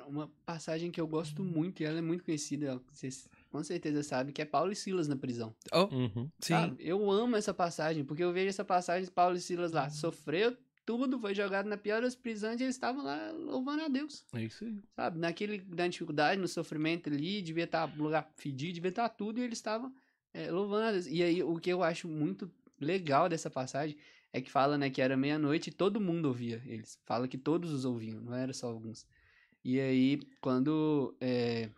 Uma 0.05 0.29
passagem 0.45 0.91
que 0.91 0.99
eu 0.99 1.07
gosto 1.07 1.45
muito, 1.45 1.81
e 1.81 1.85
ela 1.85 1.99
é 1.99 2.01
muito 2.01 2.23
conhecida, 2.25 2.81
vocês 2.91 3.29
com 3.49 3.63
certeza 3.63 4.03
sabem, 4.03 4.33
que 4.33 4.41
é 4.41 4.45
Paulo 4.45 4.71
e 4.73 4.75
Silas 4.75 5.07
na 5.07 5.15
prisão. 5.15 5.55
Oh, 5.71 5.83
Uhum. 5.93 6.29
sim. 6.41 6.53
Sabe? 6.53 6.75
Eu 6.79 7.09
amo 7.09 7.37
essa 7.37 7.53
passagem, 7.53 8.03
porque 8.03 8.23
eu 8.23 8.33
vejo 8.33 8.49
essa 8.49 8.65
passagem 8.65 9.05
de 9.05 9.11
Paulo 9.11 9.37
e 9.37 9.41
Silas 9.41 9.71
lá. 9.71 9.89
Sofreu 9.89 10.57
tudo, 10.85 11.19
foi 11.19 11.33
jogado 11.33 11.67
na 11.67 11.77
pior 11.77 12.01
das 12.01 12.15
prisões 12.15 12.59
e 12.59 12.63
eles 12.63 12.75
estavam 12.75 13.03
lá 13.03 13.31
louvando 13.31 13.83
a 13.83 13.87
Deus. 13.87 14.25
É 14.33 14.43
isso 14.43 14.63
aí. 14.63 14.79
Sabe? 14.95 15.19
Naquele, 15.19 15.63
na 15.69 15.87
dificuldade, 15.87 16.39
no 16.39 16.47
sofrimento 16.47 17.09
ali, 17.09 17.41
devia 17.41 17.65
estar 17.65 17.87
no 17.95 18.03
lugar 18.03 18.29
fedido, 18.35 18.73
devia 18.73 18.89
estar 18.89 19.09
tudo, 19.09 19.39
e 19.39 19.43
eles 19.43 19.57
estavam 19.57 19.93
é, 20.33 20.51
louvando 20.51 20.87
a 20.87 20.91
Deus. 20.91 21.07
E 21.07 21.21
aí, 21.23 21.43
o 21.43 21.57
que 21.59 21.69
eu 21.69 21.83
acho 21.83 22.07
muito 22.07 22.51
legal 22.79 23.29
dessa 23.29 23.49
passagem 23.49 23.95
é 24.33 24.41
que 24.41 24.49
fala, 24.49 24.77
né, 24.77 24.89
que 24.89 25.01
era 25.01 25.17
meia-noite 25.17 25.69
e 25.69 25.73
todo 25.73 25.99
mundo 25.99 26.25
ouvia 26.25 26.61
eles. 26.65 26.99
Fala 27.05 27.27
que 27.27 27.37
todos 27.37 27.71
os 27.71 27.85
ouviam, 27.85 28.21
não 28.21 28.33
era 28.33 28.53
só 28.53 28.67
alguns. 28.67 29.05
E 29.63 29.79
aí, 29.79 30.19
quando 30.39 31.15
é, 31.19 31.69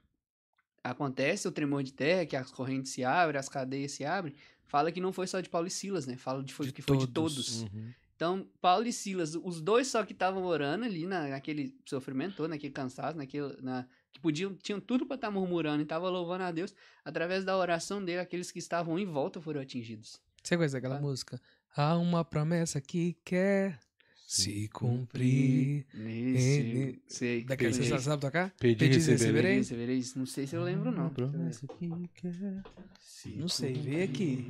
acontece 0.83 1.47
o 1.47 1.51
tremor 1.51 1.83
de 1.83 1.93
terra, 1.93 2.25
que 2.25 2.35
as 2.35 2.51
correntes 2.51 2.91
se 2.91 3.03
abrem, 3.03 3.39
as 3.39 3.49
cadeias 3.49 3.91
se 3.91 4.05
abrem, 4.05 4.33
fala 4.65 4.91
que 4.91 5.01
não 5.01 5.11
foi 5.11 5.27
só 5.27 5.41
de 5.41 5.49
Paulo 5.49 5.67
e 5.67 5.71
Silas, 5.71 6.05
né? 6.05 6.15
Fala 6.15 6.43
de, 6.43 6.53
foi, 6.53 6.67
De 6.67 6.73
que 6.73 6.81
foi 6.81 6.97
de 6.97 7.07
todos. 7.07 7.35
todos. 7.35 7.61
Uhum. 7.63 7.91
Então, 8.23 8.47
Paulo 8.61 8.87
e 8.87 8.93
Silas, 8.93 9.35
os 9.35 9.59
dois 9.59 9.87
só 9.87 10.01
que 10.05 10.13
estavam 10.13 10.45
orando 10.45 10.85
ali 10.85 11.05
na, 11.05 11.27
naquele 11.27 11.75
sofrimento 11.85 12.37
todo, 12.37 12.49
naquele 12.49 12.71
cansaço, 12.71 13.17
naquele, 13.17 13.53
na, 13.61 13.85
que 14.13 14.19
podiam, 14.21 14.55
tinham 14.55 14.79
tudo 14.79 15.05
para 15.05 15.15
estar 15.15 15.29
murmurando 15.29 15.81
e 15.81 15.83
estavam 15.83 16.09
louvando 16.09 16.45
a 16.45 16.51
Deus, 16.51 16.73
através 17.03 17.43
da 17.43 17.57
oração 17.57 18.01
dele, 18.01 18.19
aqueles 18.19 18.49
que 18.49 18.59
estavam 18.59 18.97
em 18.97 19.05
volta 19.05 19.41
foram 19.41 19.59
atingidos. 19.59 20.21
Você 20.41 20.55
conhece 20.55 20.77
aquela 20.77 20.99
Ah. 20.99 21.01
música? 21.01 21.37
Há 21.75 21.97
uma 21.97 22.23
promessa 22.23 22.79
que 22.79 23.17
quer 23.25 23.77
se 24.25 24.69
cumprir. 24.69 25.85
Nesse, 25.93 26.47
Ele- 26.61 27.01
sei. 27.05 27.43
Daquela 27.43 27.73
sei. 27.73 27.83
você 27.89 27.99
sabe 27.99 28.21
tocar? 28.21 28.53
Pedi, 28.57 28.85
receberei. 28.85 29.17
Receberei, 29.17 29.57
receberei. 29.57 30.03
Não 30.15 30.25
sei 30.25 30.47
se 30.47 30.55
eu 30.55 30.63
lembro, 30.63 30.93
não. 30.93 31.09
Promessa 31.09 31.67
que 31.67 31.89
quer 32.15 32.63
se 33.01 33.35
Não 33.35 33.49
sei, 33.49 33.73
vê 33.73 34.03
aqui. 34.03 34.49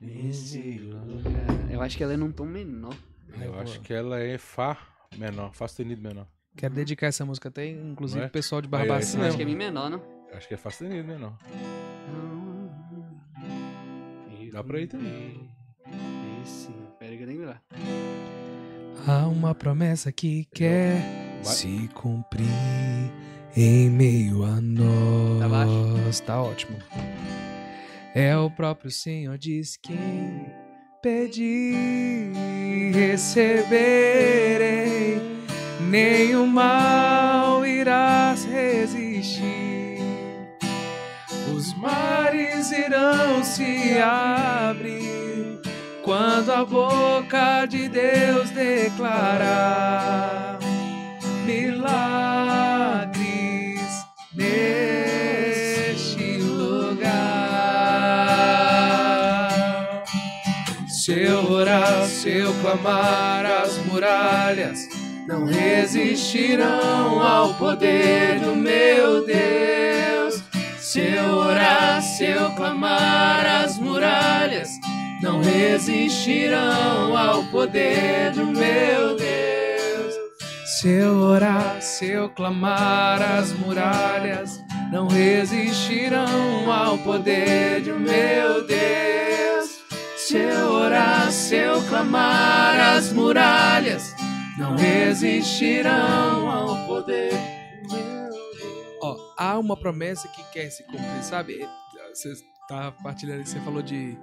Nesse 0.00 0.78
lugar. 0.78 1.70
Eu 1.70 1.80
acho 1.80 1.96
que 1.96 2.02
ela 2.02 2.14
é 2.14 2.16
num 2.16 2.32
tom 2.32 2.46
menor. 2.46 2.96
Eu 3.40 3.54
Ai, 3.54 3.60
acho 3.62 3.80
que 3.80 3.92
ela 3.92 4.20
é 4.20 4.38
Fá 4.38 4.76
menor, 5.16 5.54
Fá 5.54 5.66
sustenido 5.68 6.02
menor. 6.02 6.26
Quero 6.56 6.74
dedicar 6.74 7.06
essa 7.06 7.24
música 7.24 7.48
até, 7.48 7.66
inclusive, 7.68 8.20
é? 8.20 8.24
pro 8.24 8.32
pessoal 8.32 8.60
de 8.60 8.68
Barbacena. 8.68 9.28
Acho 9.28 9.36
que 9.36 9.42
é 9.42 9.46
Mi 9.46 9.54
menor, 9.56 9.90
não? 9.90 10.02
Acho 10.32 10.48
que 10.48 10.54
é 10.54 10.56
Fá 10.56 10.70
sustenido 10.70 11.06
menor. 11.06 11.36
Dá 14.52 14.62
pra 14.62 14.80
ir 14.80 14.86
também. 14.86 15.50
Esse. 16.42 16.70
Pera 16.98 17.16
que 17.16 17.22
eu 17.22 17.26
que 17.26 17.32
ir 17.34 17.46
lá. 17.46 17.62
Há 19.06 19.26
uma 19.26 19.54
promessa 19.54 20.12
que 20.12 20.44
quer 20.54 21.00
Vai. 21.42 21.54
se 21.54 21.88
cumprir 21.94 22.46
em 23.56 23.88
meio 23.88 24.44
a 24.44 24.60
nós. 24.60 25.40
Tá 25.40 25.48
baixo? 25.48 26.22
Tá 26.24 26.42
ótimo. 26.42 26.78
É 28.14 28.36
o 28.36 28.50
próprio 28.50 28.90
Senhor 28.90 29.38
diz 29.38 29.78
quem 29.78 29.96
pedir 31.02 32.32
receberei, 32.94 33.60
nenhum 35.80 36.46
mal 36.46 37.66
irás 37.66 38.44
resistir. 38.44 39.98
Os 41.52 41.74
mares 41.74 42.70
irão 42.70 43.42
se 43.42 43.98
abrir 43.98 45.60
quando 46.04 46.52
a 46.52 46.64
boca 46.64 47.66
de 47.66 47.88
Deus 47.88 48.50
declarar 48.50 50.41
orar, 62.22 62.22
se 62.22 62.28
eu 62.30 62.52
clamar, 62.60 63.46
as 63.46 63.78
muralhas 63.78 64.88
não 65.26 65.44
resistirão 65.44 67.20
ao 67.20 67.54
poder 67.54 68.38
do 68.40 68.54
meu 68.54 69.24
Deus. 69.24 70.42
Se 70.78 71.00
eu 71.00 71.34
orar, 71.34 72.02
se 72.02 72.24
eu 72.24 72.50
clamar, 72.54 73.46
as 73.64 73.78
muralhas 73.78 74.70
não 75.20 75.40
resistirão 75.40 77.16
ao 77.16 77.44
poder 77.44 78.32
do 78.32 78.46
meu 78.46 79.16
Deus. 79.16 80.14
Se 80.64 80.88
eu 80.88 81.16
orar, 81.16 81.80
se 81.80 82.06
eu 82.06 82.28
clamar, 82.28 83.22
as 83.22 83.52
muralhas 83.52 84.60
não 84.92 85.06
resistirão 85.06 86.70
ao 86.70 86.98
poder 86.98 87.80
do 87.82 87.98
meu 87.98 88.66
Deus. 88.66 89.31
Se 90.26 90.36
eu 90.36 90.70
orar, 90.70 91.30
se 91.32 91.56
eu 91.56 91.82
clamar, 91.88 92.78
as 92.96 93.12
muralhas 93.12 94.14
não 94.58 94.76
resistirão 94.76 96.48
ao 96.48 96.86
poder. 96.86 97.32
Ó, 99.02 99.16
há 99.36 99.58
uma 99.58 99.76
promessa 99.76 100.28
que 100.28 100.42
quer 100.52 100.70
se 100.70 100.82
cumprir, 100.84 101.22
sabe? 101.24 101.68
Você 102.14 102.32
tá 102.68 102.92
partilhando, 102.92 103.44
você 103.46 103.58
falou 103.60 103.82
de 103.82 104.16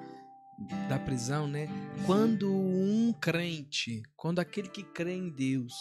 da 0.88 1.00
prisão, 1.00 1.48
né? 1.48 1.68
Quando 2.06 2.52
um 2.54 3.14
crente, 3.20 4.02
quando 4.18 4.40
aquele 4.40 4.68
que 4.68 4.84
crê 4.84 5.14
em 5.16 5.30
Deus, 5.30 5.74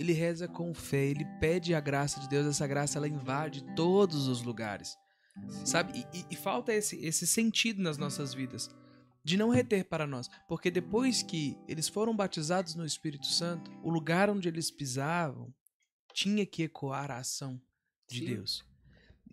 ele 0.00 0.12
reza 0.12 0.48
com 0.48 0.72
fé, 0.74 1.04
ele 1.06 1.24
pede 1.40 1.74
a 1.74 1.80
graça 1.80 2.18
de 2.20 2.28
Deus, 2.28 2.46
essa 2.46 2.66
graça 2.66 2.98
ela 2.98 3.06
invade 3.08 3.62
todos 3.76 4.26
os 4.26 4.42
lugares, 4.42 4.96
sabe? 5.64 6.06
E, 6.12 6.18
e- 6.20 6.24
e 6.30 6.36
falta 6.36 6.72
esse, 6.72 6.96
esse 7.04 7.26
sentido 7.26 7.82
nas 7.82 7.98
nossas 7.98 8.32
vidas, 8.32 8.70
de 9.24 9.36
não 9.38 9.48
reter 9.48 9.84
para 9.86 10.06
nós, 10.06 10.28
porque 10.46 10.70
depois 10.70 11.22
que 11.22 11.56
eles 11.66 11.88
foram 11.88 12.14
batizados 12.14 12.74
no 12.74 12.84
Espírito 12.84 13.26
Santo, 13.26 13.70
o 13.82 13.88
lugar 13.88 14.28
onde 14.28 14.46
eles 14.48 14.70
pisavam 14.70 15.52
tinha 16.12 16.44
que 16.44 16.62
ecoar 16.64 17.10
a 17.10 17.18
ação 17.18 17.60
de 18.08 18.18
Sim. 18.20 18.24
Deus. 18.26 18.64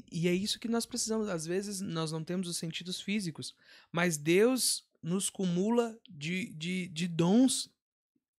E 0.10 0.28
é 0.28 0.34
isso 0.34 0.60
que 0.60 0.70
nós 0.70 0.86
precisamos. 0.86 1.28
Às 1.28 1.46
vezes 1.46 1.82
nós 1.82 2.12
não 2.12 2.24
temos 2.24 2.48
os 2.48 2.58
sentidos 2.58 3.02
físicos, 3.02 3.54
mas 3.92 4.16
Deus 4.18 4.88
nos 5.04 5.30
cumula 5.30 6.00
de, 6.10 6.54
de, 6.54 6.88
de 6.88 7.08
dons 7.08 7.70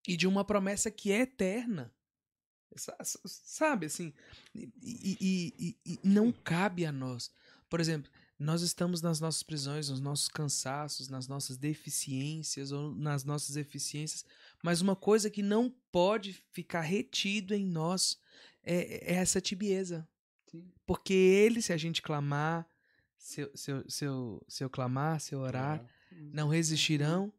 e 0.08 0.16
de 0.16 0.26
uma 0.26 0.44
promessa 0.44 0.90
que 0.90 1.12
é 1.12 1.20
eterna. 1.20 1.92
Sa- 2.74 2.96
sa- 3.04 3.20
Sabe, 3.26 3.86
assim, 3.86 4.14
e- 4.54 4.72
e- 4.82 5.54
e- 5.58 5.76
e 5.84 6.00
não 6.02 6.32
cabe 6.32 6.86
a 6.86 6.90
nós. 6.92 7.30
Por 7.68 7.78
exemplo, 7.80 8.10
nós 8.42 8.62
estamos 8.62 9.00
nas 9.00 9.20
nossas 9.20 9.42
prisões, 9.42 9.88
nos 9.88 10.00
nossos 10.00 10.28
cansaços, 10.28 11.08
nas 11.08 11.28
nossas 11.28 11.56
deficiências 11.56 12.72
ou 12.72 12.94
nas 12.94 13.24
nossas 13.24 13.56
eficiências, 13.56 14.24
mas 14.62 14.80
uma 14.80 14.96
coisa 14.96 15.30
que 15.30 15.42
não 15.42 15.72
pode 15.90 16.32
ficar 16.50 16.80
retido 16.80 17.54
em 17.54 17.66
nós 17.66 18.18
é, 18.62 19.12
é 19.12 19.14
essa 19.14 19.40
tibieza. 19.40 20.06
Sim. 20.50 20.64
Porque 20.86 21.12
ele, 21.12 21.62
se 21.62 21.72
a 21.72 21.76
gente 21.76 22.02
clamar, 22.02 22.66
se, 23.16 23.50
se, 23.54 23.70
se, 23.88 24.04
eu, 24.04 24.42
se 24.48 24.64
eu 24.64 24.70
clamar, 24.70 25.20
se 25.20 25.34
eu 25.34 25.40
orar, 25.40 25.84
não 26.32 26.48
resistirão 26.48 27.32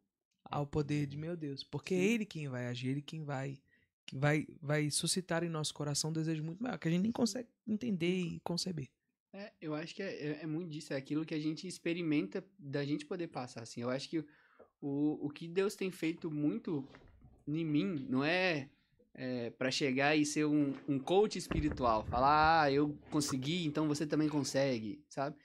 ao 0.44 0.66
poder 0.66 1.06
de 1.06 1.16
meu 1.16 1.36
Deus. 1.36 1.62
Porque 1.62 1.94
é 1.94 1.98
Sim. 1.98 2.04
ele 2.04 2.24
quem 2.26 2.48
vai 2.48 2.66
agir, 2.66 2.88
ele 2.88 3.02
quem 3.02 3.24
vai, 3.24 3.58
que 4.06 4.16
vai, 4.16 4.46
vai 4.60 4.90
suscitar 4.90 5.42
em 5.44 5.48
nosso 5.48 5.74
coração 5.74 6.10
um 6.10 6.12
desejo 6.12 6.42
muito 6.42 6.62
maior, 6.62 6.78
que 6.78 6.88
a 6.88 6.90
gente 6.90 7.02
nem 7.02 7.12
consegue 7.12 7.48
entender 7.66 8.20
e 8.20 8.40
conceber. 8.40 8.88
É, 9.34 9.52
eu 9.60 9.74
acho 9.74 9.92
que 9.96 10.02
é, 10.02 10.06
é- 10.06 10.38
é 10.42 10.46
muito 10.46 10.70
disso, 10.70 10.92
é 10.92 10.96
aquilo 10.96 11.24
que 11.24 11.34
a 11.34 11.40
gente 11.40 11.66
experimenta 11.66 12.44
da 12.56 12.84
gente 12.84 13.04
poder 13.04 13.26
passar, 13.26 13.62
assim. 13.64 13.82
Eu 13.82 13.90
acho 13.90 14.08
que 14.08 14.24
o, 14.80 15.26
o 15.26 15.28
que 15.28 15.48
Deus 15.48 15.74
tem 15.74 15.90
feito 15.90 16.30
muito 16.30 16.88
em 17.46 17.64
mim 17.64 18.06
não 18.08 18.22
é, 18.22 18.70
é 19.12 19.50
para 19.50 19.72
chegar 19.72 20.14
e 20.14 20.24
ser 20.24 20.44
um, 20.44 20.72
um 20.86 21.00
coach 21.00 21.36
espiritual, 21.36 22.04
falar, 22.04 22.62
ah, 22.62 22.72
eu 22.72 22.96
consegui, 23.10 23.66
então 23.66 23.88
você 23.88 24.06
também 24.06 24.28
consegue, 24.28 25.04
sabe? 25.08 25.36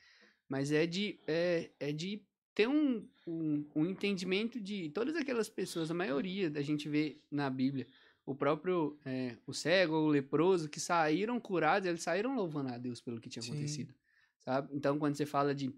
Mas 0.48 0.72
é 0.72 0.86
de, 0.86 1.20
é, 1.28 1.72
é 1.80 1.92
de 1.92 2.24
ter 2.54 2.68
um, 2.68 3.08
um, 3.26 3.66
um 3.76 3.86
entendimento 3.88 4.60
de 4.62 4.90
todas 4.90 5.16
aquelas 5.16 5.50
pessoas, 5.50 5.90
a 5.90 5.96
maioria 5.96 6.48
da 6.48 6.62
gente 6.62 6.88
vê 6.88 7.20
na 7.32 7.50
Bíblia, 7.50 7.88
o 8.30 8.36
próprio, 8.36 8.96
é, 9.04 9.36
o 9.48 9.54
cego, 9.56 9.96
o 9.96 10.08
leproso, 10.08 10.70
que 10.70 10.80
saíram 10.80 11.40
curados, 11.40 11.90
eles 11.90 12.04
saíram 12.04 12.36
louvando 12.36 12.72
a 12.72 12.78
Deus 12.78 13.02
pelo 13.02 13.20
que 13.20 13.28
tinha 13.28 13.42
Sim. 13.42 13.50
acontecido, 13.50 13.92
sabe? 14.40 14.70
Então, 14.72 15.00
quando 15.00 15.16
você 15.16 15.26
fala 15.26 15.56
de, 15.56 15.74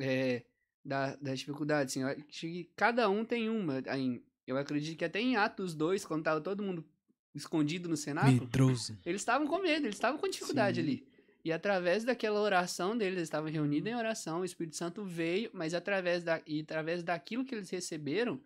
é, 0.00 0.42
da, 0.84 1.14
das 1.14 1.38
dificuldades, 1.38 1.92
assim, 1.92 2.02
eu 2.02 2.08
acho 2.08 2.24
que 2.26 2.68
cada 2.74 3.08
um 3.08 3.24
tem 3.24 3.48
uma, 3.48 3.84
aí, 3.86 4.20
eu 4.44 4.58
acredito 4.58 4.98
que 4.98 5.04
até 5.04 5.20
em 5.20 5.36
Atos 5.36 5.76
2, 5.76 6.04
quando 6.04 6.24
tava 6.24 6.40
todo 6.40 6.60
mundo 6.60 6.84
escondido 7.32 7.88
no 7.88 7.96
cenáculo, 7.96 8.40
Medroso. 8.40 8.98
eles 9.06 9.20
estavam 9.20 9.46
com 9.46 9.60
medo, 9.60 9.86
eles 9.86 9.94
estavam 9.94 10.18
com 10.18 10.28
dificuldade 10.28 10.80
Sim. 10.80 10.88
ali. 10.88 11.08
E 11.44 11.52
através 11.52 12.02
daquela 12.02 12.40
oração 12.40 12.98
deles, 12.98 13.18
eles 13.18 13.28
estavam 13.28 13.48
reunidos 13.48 13.88
em 13.88 13.94
oração, 13.94 14.40
o 14.40 14.44
Espírito 14.44 14.74
Santo 14.74 15.04
veio, 15.04 15.50
mas 15.52 15.72
através, 15.72 16.24
da, 16.24 16.42
e 16.44 16.62
através 16.62 17.04
daquilo 17.04 17.44
que 17.44 17.54
eles 17.54 17.70
receberam, 17.70 18.40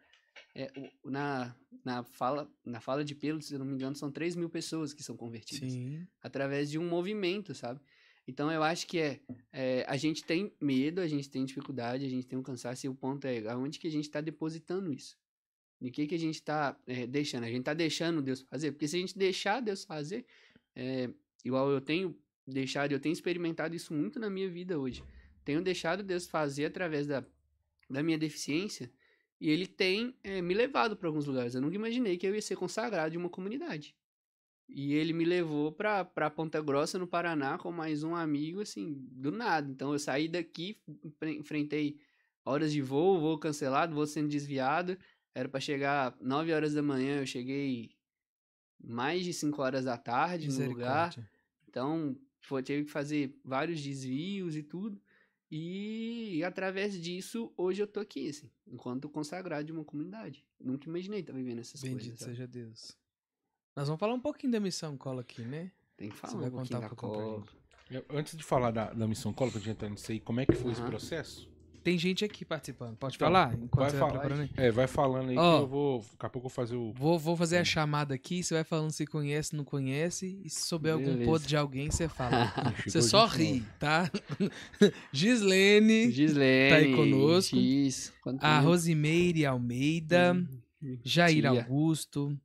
é, 0.54 0.70
na, 1.04 1.54
na, 1.84 2.04
fala, 2.04 2.50
na 2.64 2.80
fala 2.80 3.04
de 3.04 3.14
Pedro, 3.14 3.40
se 3.40 3.54
eu 3.54 3.58
não 3.58 3.66
me 3.66 3.74
engano, 3.74 3.94
são 3.94 4.10
3 4.10 4.36
mil 4.36 4.48
pessoas 4.48 4.92
que 4.92 5.02
são 5.02 5.16
convertidas. 5.16 5.72
Sim. 5.72 6.06
Através 6.22 6.70
de 6.70 6.78
um 6.78 6.88
movimento, 6.88 7.54
sabe? 7.54 7.80
Então 8.26 8.50
eu 8.50 8.62
acho 8.62 8.86
que 8.86 8.98
é, 8.98 9.20
é, 9.52 9.84
a 9.88 9.96
gente 9.96 10.24
tem 10.24 10.52
medo, 10.60 11.00
a 11.00 11.06
gente 11.06 11.28
tem 11.28 11.44
dificuldade, 11.44 12.04
a 12.04 12.08
gente 12.08 12.26
tem 12.26 12.38
um 12.38 12.42
cansaço, 12.42 12.86
e 12.86 12.88
o 12.88 12.94
ponto 12.94 13.24
é 13.26 13.48
aonde 13.48 13.78
que 13.78 13.88
a 13.88 13.90
gente 13.90 14.04
está 14.04 14.20
depositando 14.20 14.92
isso. 14.92 15.18
De 15.80 15.90
que 15.90 16.06
que 16.06 16.14
a 16.14 16.18
gente 16.18 16.34
está 16.34 16.76
deixando? 17.08 17.44
A 17.44 17.48
gente 17.48 17.60
está 17.60 17.74
deixando 17.74 18.20
Deus 18.20 18.42
fazer? 18.42 18.72
Porque 18.72 18.86
se 18.86 18.96
a 18.96 19.00
gente 19.00 19.16
deixar 19.16 19.60
Deus 19.60 19.84
fazer, 19.84 20.26
é, 20.76 21.08
igual 21.42 21.70
eu 21.70 21.80
tenho 21.80 22.14
deixado, 22.46 22.92
eu 22.92 23.00
tenho 23.00 23.14
experimentado 23.14 23.74
isso 23.74 23.94
muito 23.94 24.20
na 24.20 24.28
minha 24.28 24.48
vida 24.48 24.78
hoje. 24.78 25.02
Tenho 25.42 25.62
deixado 25.62 26.02
Deus 26.02 26.28
fazer 26.28 26.66
através 26.66 27.06
da, 27.06 27.24
da 27.88 28.02
minha 28.02 28.18
deficiência 28.18 28.92
e 29.40 29.48
Ele 29.50 29.66
tem 29.66 30.14
é, 30.22 30.42
me 30.42 30.54
levado 30.54 30.96
para 30.96 31.08
alguns 31.08 31.26
lugares. 31.26 31.54
Eu 31.54 31.60
nunca 31.62 31.74
imaginei 31.76 32.16
que 32.18 32.26
eu 32.26 32.34
ia 32.34 32.42
ser 32.42 32.56
consagrado 32.56 33.10
de 33.12 33.18
uma 33.18 33.30
comunidade. 33.30 33.96
E 34.68 34.94
ele 34.94 35.12
me 35.12 35.24
levou 35.24 35.72
pra, 35.72 36.04
pra 36.04 36.30
Ponta 36.30 36.60
Grossa, 36.62 36.98
no 36.98 37.06
Paraná, 37.06 37.58
com 37.58 37.72
mais 37.72 38.04
um 38.04 38.14
amigo, 38.14 38.60
assim, 38.60 38.92
do 39.10 39.32
nada. 39.32 39.68
Então 39.70 39.92
eu 39.92 39.98
saí 39.98 40.28
daqui, 40.28 40.80
enfre- 41.04 41.36
enfrentei 41.36 41.98
horas 42.44 42.72
de 42.72 42.80
voo, 42.80 43.18
voo 43.18 43.38
cancelado, 43.38 43.94
voo 43.94 44.06
sendo 44.06 44.28
desviado. 44.28 44.96
Era 45.34 45.48
pra 45.48 45.58
chegar 45.60 46.16
9 46.20 46.52
horas 46.52 46.74
da 46.74 46.82
manhã, 46.82 47.20
eu 47.20 47.26
cheguei 47.26 47.96
mais 48.82 49.24
de 49.24 49.32
5 49.32 49.60
horas 49.62 49.84
da 49.84 49.96
tarde 49.98 50.48
no 50.48 50.54
lugar. 50.68 51.10
Então, 51.68 52.16
foi, 52.40 52.62
teve 52.62 52.84
que 52.84 52.90
fazer 52.90 53.38
vários 53.44 53.82
desvios 53.82 54.56
e 54.56 54.62
tudo. 54.62 55.00
E 55.50 56.42
através 56.44 57.00
disso, 57.00 57.52
hoje 57.56 57.82
eu 57.82 57.86
tô 57.86 57.98
aqui, 58.00 58.28
assim, 58.28 58.48
enquanto 58.66 59.08
consagrado 59.08 59.64
de 59.64 59.72
uma 59.72 59.84
comunidade. 59.84 60.46
Nunca 60.60 60.88
imaginei 60.88 61.20
estar 61.20 61.32
vivendo 61.32 61.58
essas 61.58 61.80
Bendito 61.82 62.02
coisas. 62.04 62.18
sabe? 62.20 62.30
seja 62.32 62.46
Deus. 62.46 62.96
Nós 63.74 63.88
vamos 63.88 63.98
falar 63.98 64.14
um 64.14 64.20
pouquinho 64.20 64.52
da 64.52 64.60
missão 64.60 64.96
cola 64.96 65.22
aqui, 65.22 65.42
né? 65.42 65.72
Tem 65.96 66.08
que 66.08 66.14
Você 66.14 66.20
falar 66.20 66.34
vai 66.40 66.48
um 66.48 66.52
pouquinho 66.52 66.80
contar 66.80 66.80
da 66.80 66.86
um 66.86 66.96
pouquinho 66.96 67.12
pra 67.12 68.00
cola. 68.00 68.10
Antes 68.20 68.36
de 68.36 68.44
falar 68.44 68.70
da, 68.70 68.92
da 68.92 69.08
missão 69.08 69.32
cola, 69.32 69.50
pra 69.50 69.58
gente 69.60 69.70
entrar 69.70 69.88
nisso 69.88 70.12
aí, 70.12 70.20
como 70.20 70.38
é 70.40 70.46
que 70.46 70.54
foi 70.54 70.70
esse 70.70 70.80
Aham. 70.80 70.90
processo? 70.90 71.49
Tem 71.82 71.96
gente 71.98 72.24
aqui 72.24 72.44
participando. 72.44 72.96
Pode 72.96 73.16
Então, 73.16 73.26
falar? 73.26 73.54
Enquanto 73.54 73.90
vai 73.92 73.98
falar. 73.98 74.48
É, 74.56 74.70
vai 74.70 74.86
falando 74.86 75.30
aí 75.30 75.36
Ó. 75.38 75.58
que 75.58 75.62
eu 75.64 75.68
vou. 75.68 75.98
Daqui 76.12 76.26
a 76.26 76.28
pouco 76.28 76.38
eu 76.38 76.42
vou 76.42 76.50
fazer 76.50 76.76
o. 76.76 76.92
Vou, 76.92 77.18
vou 77.18 77.36
fazer 77.36 77.56
a 77.58 77.64
chamada 77.64 78.14
aqui, 78.14 78.42
você 78.42 78.54
vai 78.54 78.64
falando 78.64 78.90
se 78.90 79.06
conhece, 79.06 79.56
não 79.56 79.64
conhece, 79.64 80.40
e 80.44 80.50
se 80.50 80.66
souber 80.66 80.92
algum 80.92 81.06
Beleza. 81.06 81.24
podre 81.24 81.48
de 81.48 81.56
alguém, 81.56 81.90
você 81.90 82.08
fala. 82.08 82.52
Você 82.86 83.02
só 83.02 83.26
ri, 83.26 83.62
tá? 83.78 84.10
Gislene, 85.12 86.10
Gislene. 86.12 86.70
Tá 86.70 86.76
aí 86.76 86.94
conosco. 86.94 87.56
Quanto 88.22 88.42
a? 88.44 88.60
Rosimeire 88.60 89.44
Almeida, 89.46 90.36
Jair 91.04 91.40
Tia. 91.40 91.50
Augusto. 91.50 92.36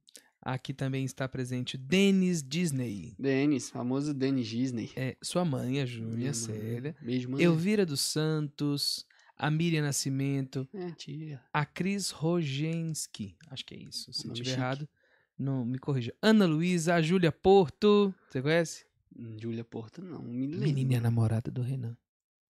Aqui 0.42 0.76
também 0.76 1.04
está 1.04 1.28
presente 1.28 1.74
o 1.76 1.78
Denis 1.80 2.44
Disney. 2.44 3.16
Denis, 3.18 3.72
famoso 3.72 4.14
Denis 4.14 4.46
Disney. 4.48 4.92
É, 4.96 5.18
sua 5.20 5.44
mãe, 5.44 5.82
a 5.82 5.88
mãe. 5.88 6.34
Célia. 6.34 6.96
Beijo, 7.02 7.32
mãe. 7.32 7.42
Elvira 7.44 7.84
dos 7.84 8.02
Santos. 8.02 9.08
A 9.38 9.52
Miriam 9.52 9.82
Nascimento. 9.84 10.68
É, 10.74 10.92
tia. 10.92 11.42
A 11.54 11.66
Cris 11.66 12.10
Rogenski. 12.12 13.36
Acho 13.50 13.66
que 13.66 13.76
é 13.76 13.78
isso. 13.80 14.12
Se 14.14 14.26
Nome 14.28 14.36
tiver 14.38 14.50
chique. 14.52 14.62
errado, 14.62 14.90
não 15.38 15.66
me 15.66 15.78
corrija. 15.78 16.14
Ana 16.22 16.46
Luísa, 16.46 16.96
a 16.96 17.02
Júlia 17.02 17.32
Porto. 17.32 18.14
Você 18.30 18.42
conhece? 18.42 18.86
Hum, 19.18 19.36
Júlia 19.40 19.64
Porto, 19.64 20.02
não. 20.02 20.22
Me 20.22 20.48
lembro. 20.48 20.62
Menina 20.68 20.94
é 20.96 20.98
a 20.98 21.02
namorada 21.02 21.52
do 21.52 21.62
Renan. 21.62 21.98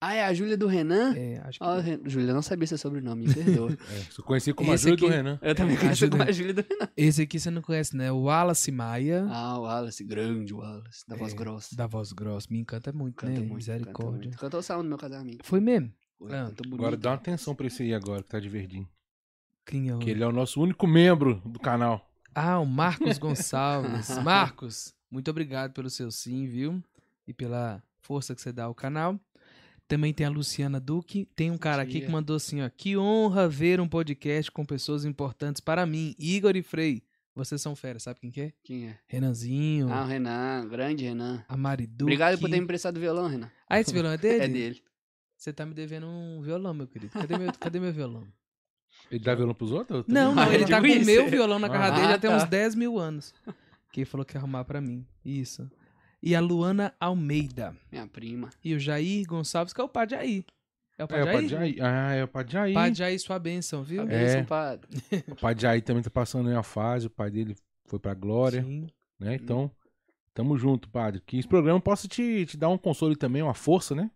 Ah, 0.02 0.14
é 0.14 0.24
a 0.26 0.34
Júlia 0.34 0.56
do 0.58 0.68
Renan? 0.68 1.16
É, 1.18 1.40
acho 1.40 1.58
que. 1.58 1.66
Ah, 1.66 1.80
Ren- 1.80 2.02
Júlia, 2.06 2.32
não 2.34 2.42
sabia 2.44 2.68
seu 2.68 2.78
sobrenome, 2.78 3.26
me 3.28 3.34
perdoa. 3.34 3.72
É, 3.90 4.00
você 4.12 4.22
conhecia 4.22 4.54
como 4.54 4.72
a 4.72 4.76
Esse 4.76 4.84
Júlia 4.84 4.98
do 4.98 5.06
aqui- 5.08 5.16
Renan. 5.16 5.40
Eu 5.42 5.56
também 5.56 5.78
conheço 5.78 5.96
Júlia- 6.02 6.12
como 6.12 6.24
a 6.24 6.32
Júlia 6.32 6.54
do 6.54 6.62
Renan. 6.70 6.90
Esse 6.96 7.22
aqui 7.24 7.40
você 7.40 7.50
não 7.50 7.62
conhece, 7.64 7.96
né? 7.96 8.12
O 8.12 8.24
Wallace 8.24 8.72
Maia, 8.72 9.26
Ah, 9.30 9.58
o 9.58 9.64
Wallace, 9.64 10.04
grande 10.04 10.54
Wallace, 10.54 11.04
da 11.08 11.16
voz 11.16 11.34
É, 11.34 11.36
grossa. 11.36 11.76
da 11.76 11.88
voz 11.88 12.12
grossa. 12.12 12.48
Me 12.52 12.60
encanta 12.60 12.92
muito, 12.94 13.16
Canta 13.16 13.32
né? 13.34 13.40
muito, 13.40 13.50
canta 13.50 13.56
Misericórdia. 13.56 14.22
muito. 14.30 14.38
Cantou 14.38 14.60
o 14.60 14.64
salmo 14.64 14.84
no 14.84 14.90
meu 14.90 14.98
casamento. 15.00 15.44
Foi 15.44 15.60
mesmo? 15.60 15.92
Foi, 16.18 16.34
Ah. 16.34 16.51
Agora 16.74 16.95
dá 16.97 17.09
uma 17.11 17.16
atenção 17.16 17.53
pra 17.55 17.68
esse 17.68 17.84
aí 17.84 17.93
agora, 17.93 18.24
que 18.24 18.30
tá 18.30 18.39
de 18.39 18.49
verdinho. 18.49 18.88
Quem 19.66 19.89
é 19.89 19.95
o... 19.95 19.99
Que 19.99 20.09
ele 20.11 20.24
é 20.24 20.28
o 20.28 20.32
nosso 20.32 20.61
único 20.61 20.86
membro 20.88 21.41
do 21.45 21.59
canal. 21.59 22.07
Ah, 22.34 22.59
o 22.59 22.66
Marcos 22.66 23.18
Gonçalves. 23.20 24.09
Marcos, 24.24 24.93
muito 25.09 25.30
obrigado 25.32 25.74
pelo 25.74 25.89
seu 25.89 26.11
sim, 26.11 26.45
viu? 26.45 26.84
E 27.28 27.34
pela 27.34 27.82
força 28.01 28.36
que 28.36 28.41
você 28.41 28.51
dá 28.51 28.66
ao 28.66 28.76
canal. 28.76 29.20
Também 29.88 30.13
tem 30.13 30.26
a 30.26 30.30
Luciana 30.30 30.80
Duque. 30.80 31.28
Tem 31.36 31.51
um 31.51 31.57
cara 31.57 31.82
aqui 31.84 32.01
que 32.01 32.07
mandou 32.09 32.36
assim, 32.36 32.61
ó. 32.61 32.70
Que 32.70 32.97
honra 32.97 33.47
ver 33.47 33.80
um 33.80 33.88
podcast 33.88 34.51
com 34.51 34.66
pessoas 34.66 35.05
importantes 35.05 35.59
para 35.59 35.86
mim. 35.86 36.16
Igor 36.20 36.55
e 36.55 36.61
Frei. 36.63 37.03
Vocês 37.36 37.61
são 37.61 37.76
fera, 37.76 37.99
sabe 37.99 38.20
quem 38.22 38.32
que 38.32 38.41
é? 38.41 38.53
Quem 38.63 38.88
é? 38.88 38.97
Renanzinho, 39.07 39.91
Ah, 39.91 40.03
o 40.03 40.07
Renan, 40.07 40.68
grande 40.70 41.03
Renan. 41.03 41.43
a 41.49 41.57
Mari 41.57 41.86
Duque. 41.86 42.03
Obrigado 42.03 42.39
por 42.39 42.49
ter 42.49 42.55
me 42.57 42.63
emprestado 42.63 42.95
o 42.95 42.99
violão, 42.99 43.28
Renan. 43.28 43.51
Ah, 43.70 43.78
esse 43.80 43.91
violão 43.91 44.11
é 44.11 44.18
dele? 44.18 44.39
É 44.45 44.47
dele. 44.47 44.82
Você 45.38 45.52
tá 45.54 45.66
me 45.66 45.74
devendo 45.74 46.08
um 46.08 46.42
violão, 46.42 46.74
meu 46.74 46.88
querido. 46.88 47.12
Cadê 47.12 47.38
meu, 47.38 47.52
cadê 47.60 47.80
meu 47.80 47.92
violão? 47.94 48.24
Ele 49.12 49.24
dá 49.24 49.36
violão 49.36 49.54
pros 49.54 49.72
outros? 49.72 50.06
Não, 50.08 50.34
não, 50.34 50.44
Ah, 50.44 50.54
ele 50.54 50.64
é 50.64 50.68
tá 50.68 50.82
com 50.82 50.88
o 50.88 51.06
meu 51.06 51.30
violão 51.30 51.60
na 51.60 51.70
casa 51.70 51.86
Ah, 51.94 51.96
dele 51.96 52.08
já 52.14 52.18
tem 52.18 52.30
tá. 52.30 52.38
uns 52.38 52.46
10 52.46 52.76
mil 52.76 52.98
anos. 52.98 53.34
Que 53.92 54.02
ele 54.02 54.06
falou 54.06 54.26
que 54.26 54.36
ia 54.36 54.40
arrumar 54.40 54.64
pra 54.66 54.80
mim. 54.82 55.06
Isso. 55.24 55.70
E 56.24 56.34
a 56.36 56.40
Luana 56.40 56.94
Almeida. 57.00 57.76
Minha 57.92 58.08
prima. 58.08 58.50
E 58.64 58.74
o 58.74 58.80
Jair 58.80 59.26
Gonçalves, 59.28 59.74
que 59.74 59.82
é 59.82 59.84
o 59.84 59.90
Pai 59.90 60.08
Jair. 60.10 60.44
É 60.98 61.04
o 61.04 61.06
É, 61.06 61.08
Pai 61.08 61.22
o 61.22 61.26
Pai 61.26 61.48
Jair? 61.48 61.50
Jair. 61.50 61.76
Ah, 61.84 62.14
é 62.14 62.24
o 62.24 62.28
Pai 62.28 62.46
Jair. 62.48 62.74
Pai 62.74 62.96
Jair, 62.96 63.20
sua 63.20 63.38
bênção, 63.38 63.84
viu? 63.84 64.02
A 64.02 64.06
É. 64.06 64.08
bênção, 64.08 64.46
padre. 64.46 64.90
O 65.28 65.36
Pai 65.36 65.56
Jair 65.60 65.84
também 65.84 66.02
tá 66.02 66.10
passando 66.10 66.50
em 66.50 66.54
uma 66.54 66.64
fase, 66.64 67.08
o 67.08 67.10
pai 67.10 67.30
dele 67.30 67.56
foi 67.86 68.00
pra 68.00 68.14
glória, 68.14 68.64
Sim. 68.64 68.88
né? 69.20 69.36
Então, 69.36 69.70
tamo 70.34 70.58
junto, 70.58 70.90
padre. 70.90 71.22
Que 71.26 71.38
esse 71.38 71.48
programa 71.48 71.80
possa 71.82 72.08
te, 72.08 72.46
te 72.46 72.58
dar 72.58 72.70
um 72.70 72.78
consolo 72.78 73.16
também, 73.16 73.42
uma 73.44 73.54
força, 73.54 73.94
né? 73.94 74.10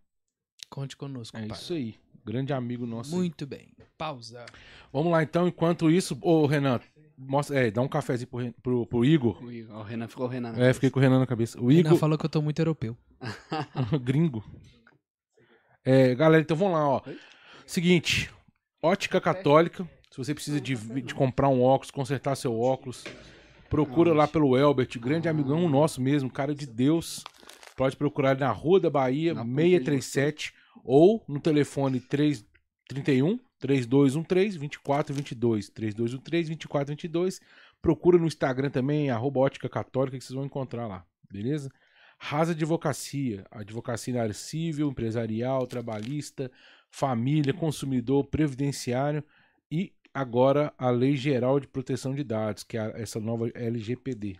Conte 0.70 0.96
conosco, 0.96 1.36
É 1.36 1.46
pai. 1.46 1.58
isso 1.58 1.72
aí. 1.74 1.94
Grande 2.24 2.52
amigo 2.52 2.86
nosso. 2.86 3.14
Muito 3.14 3.46
bem. 3.46 3.68
Pausa. 3.98 4.46
Vamos 4.92 5.10
lá, 5.12 5.22
então, 5.22 5.48
enquanto 5.48 5.90
isso, 5.90 6.16
ô 6.22 6.46
Renan, 6.46 6.80
mostra, 7.18 7.66
é, 7.66 7.70
dá 7.70 7.82
um 7.82 7.88
cafezinho 7.88 8.28
pro, 8.28 8.38
Ren- 8.38 8.54
pro, 8.62 8.86
pro 8.86 9.04
Igor. 9.04 9.42
O 9.42 9.50
Igor- 9.50 9.76
o 9.78 9.82
Renan 9.82 10.06
ficou 10.08 10.26
o 10.26 10.28
Renan. 10.28 10.48
na 10.52 10.54
É, 10.54 10.58
cabeça. 10.60 10.74
fiquei 10.74 10.90
com 10.90 10.98
o 11.00 11.02
Renan 11.02 11.18
na 11.18 11.26
cabeça. 11.26 11.60
O 11.60 11.66
Renan 11.68 11.80
Igor, 11.80 11.98
falou 11.98 12.16
que 12.16 12.24
eu 12.24 12.30
tô 12.30 12.40
muito 12.40 12.58
europeu. 12.60 12.96
gringo. 14.04 14.44
É, 15.84 16.14
galera, 16.14 16.42
então 16.42 16.56
vamos 16.56 16.74
lá, 16.74 16.88
ó. 16.88 17.02
Seguinte, 17.66 18.30
ótica 18.82 19.20
católica. 19.20 19.88
Se 20.10 20.18
você 20.18 20.34
precisa 20.34 20.60
de, 20.60 20.74
de 21.02 21.14
comprar 21.14 21.48
um 21.48 21.62
óculos, 21.62 21.90
consertar 21.90 22.34
seu 22.36 22.58
óculos, 22.58 23.04
procura 23.68 24.12
lá 24.12 24.26
pelo 24.26 24.56
Elbert, 24.58 24.98
grande 24.98 25.28
amigão 25.28 25.68
nosso 25.68 26.00
mesmo, 26.00 26.30
cara 26.30 26.54
de 26.54 26.66
Deus. 26.66 27.22
Pode 27.76 27.96
procurar 27.96 28.32
ele 28.32 28.40
na 28.40 28.50
Rua 28.50 28.78
da 28.80 28.90
Bahia, 28.90 29.32
Na 29.32 29.42
637, 29.44 30.52
ou 30.84 31.24
no 31.28 31.40
telefone 31.40 32.00
331 32.00 33.38
3213 33.58 34.58
2422. 34.58 35.68
3213 35.68 36.48
2422. 36.48 37.40
Procura 37.82 38.18
no 38.18 38.26
Instagram 38.26 38.70
também, 38.70 39.10
arroba 39.10 39.48
católica, 39.50 40.18
que 40.18 40.24
vocês 40.24 40.34
vão 40.34 40.44
encontrar 40.44 40.86
lá, 40.86 41.04
beleza? 41.30 41.70
Rasa 42.18 42.52
Advocacia, 42.52 43.46
advocacia 43.50 44.12
na 44.12 44.22
área 44.22 44.34
civil, 44.34 44.90
empresarial, 44.90 45.66
trabalhista, 45.66 46.50
família, 46.90 47.54
consumidor, 47.54 48.26
previdenciário 48.26 49.24
e 49.72 49.94
agora 50.12 50.72
a 50.76 50.90
Lei 50.90 51.16
Geral 51.16 51.58
de 51.58 51.66
Proteção 51.66 52.14
de 52.14 52.22
Dados, 52.22 52.62
que 52.62 52.76
é 52.76 53.00
essa 53.00 53.18
nova 53.18 53.48
LGPD. 53.54 54.36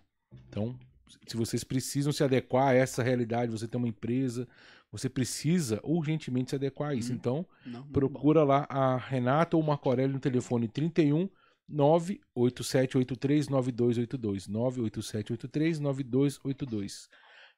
Então, 0.49 0.79
se 1.27 1.37
vocês 1.37 1.65
precisam 1.65 2.13
se 2.13 2.23
adequar 2.23 2.69
a 2.69 2.75
essa 2.75 3.03
realidade, 3.03 3.51
você 3.51 3.67
tem 3.67 3.79
uma 3.79 3.89
empresa, 3.89 4.47
você 4.91 5.09
precisa 5.09 5.81
urgentemente 5.85 6.51
se 6.51 6.57
adequar 6.57 6.91
a 6.91 6.95
isso. 6.95 7.11
Uhum. 7.11 7.17
Então, 7.17 7.47
Não, 7.65 7.87
procura 7.89 8.43
lá 8.43 8.67
a 8.69 8.97
Renata 8.97 9.57
ou 9.57 9.63
o 9.63 9.67
Marco 9.67 9.89
Aurélio 9.89 10.15
no 10.15 10.21
telefone 10.21 10.69
31 10.69 11.29
98783 11.69 13.49
9282. 13.49 14.49
98783 14.49 15.81
9282. 15.81 17.09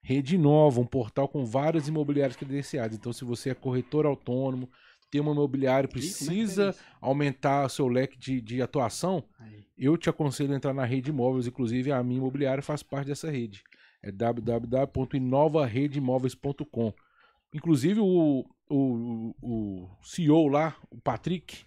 Rede 0.03 0.37
Nova, 0.37 0.81
um 0.81 0.87
portal 0.87 1.29
com 1.29 1.45
vários 1.45 1.89
imobiliários 1.89 2.37
credenciados. 2.37 2.97
Então, 2.97 3.13
se 3.13 3.25
você 3.25 3.51
é 3.51 3.55
corretor 3.55 4.05
autônomo, 4.05 4.69
tem 5.13 5.21
uma 5.21 5.31
imobiliária, 5.33 5.87
é 5.87 5.89
que 5.89 5.93
precisa 5.93 6.71
isso? 6.71 6.81
aumentar 7.01 7.69
seu 7.69 7.87
leque 7.87 8.19
de, 8.19 8.41
de 8.41 8.61
atuação, 8.63 9.23
Aí. 9.39 9.63
eu 9.77 9.97
te 9.99 10.11
aconselho 10.11 10.55
a 10.55 10.57
entrar 10.57 10.73
na 10.73 10.87
rede 10.87 11.11
imóveis, 11.11 11.47
inclusive 11.47 11.93
a 11.93 12.03
minha 12.03 12.17
imobiliária 12.19 12.63
faz 12.63 12.83
parte 12.83 13.09
dessa 13.09 13.31
rede. 13.31 13.63
É 14.03 14.11
www.inovaredemóveis.com. 14.11 16.95
Inclusive 17.53 18.01
o, 18.01 18.45
o, 18.69 19.35
o 19.43 19.89
CEO 20.03 20.49
lá, 20.49 20.77
o 20.91 21.01
Patrick, 21.01 21.65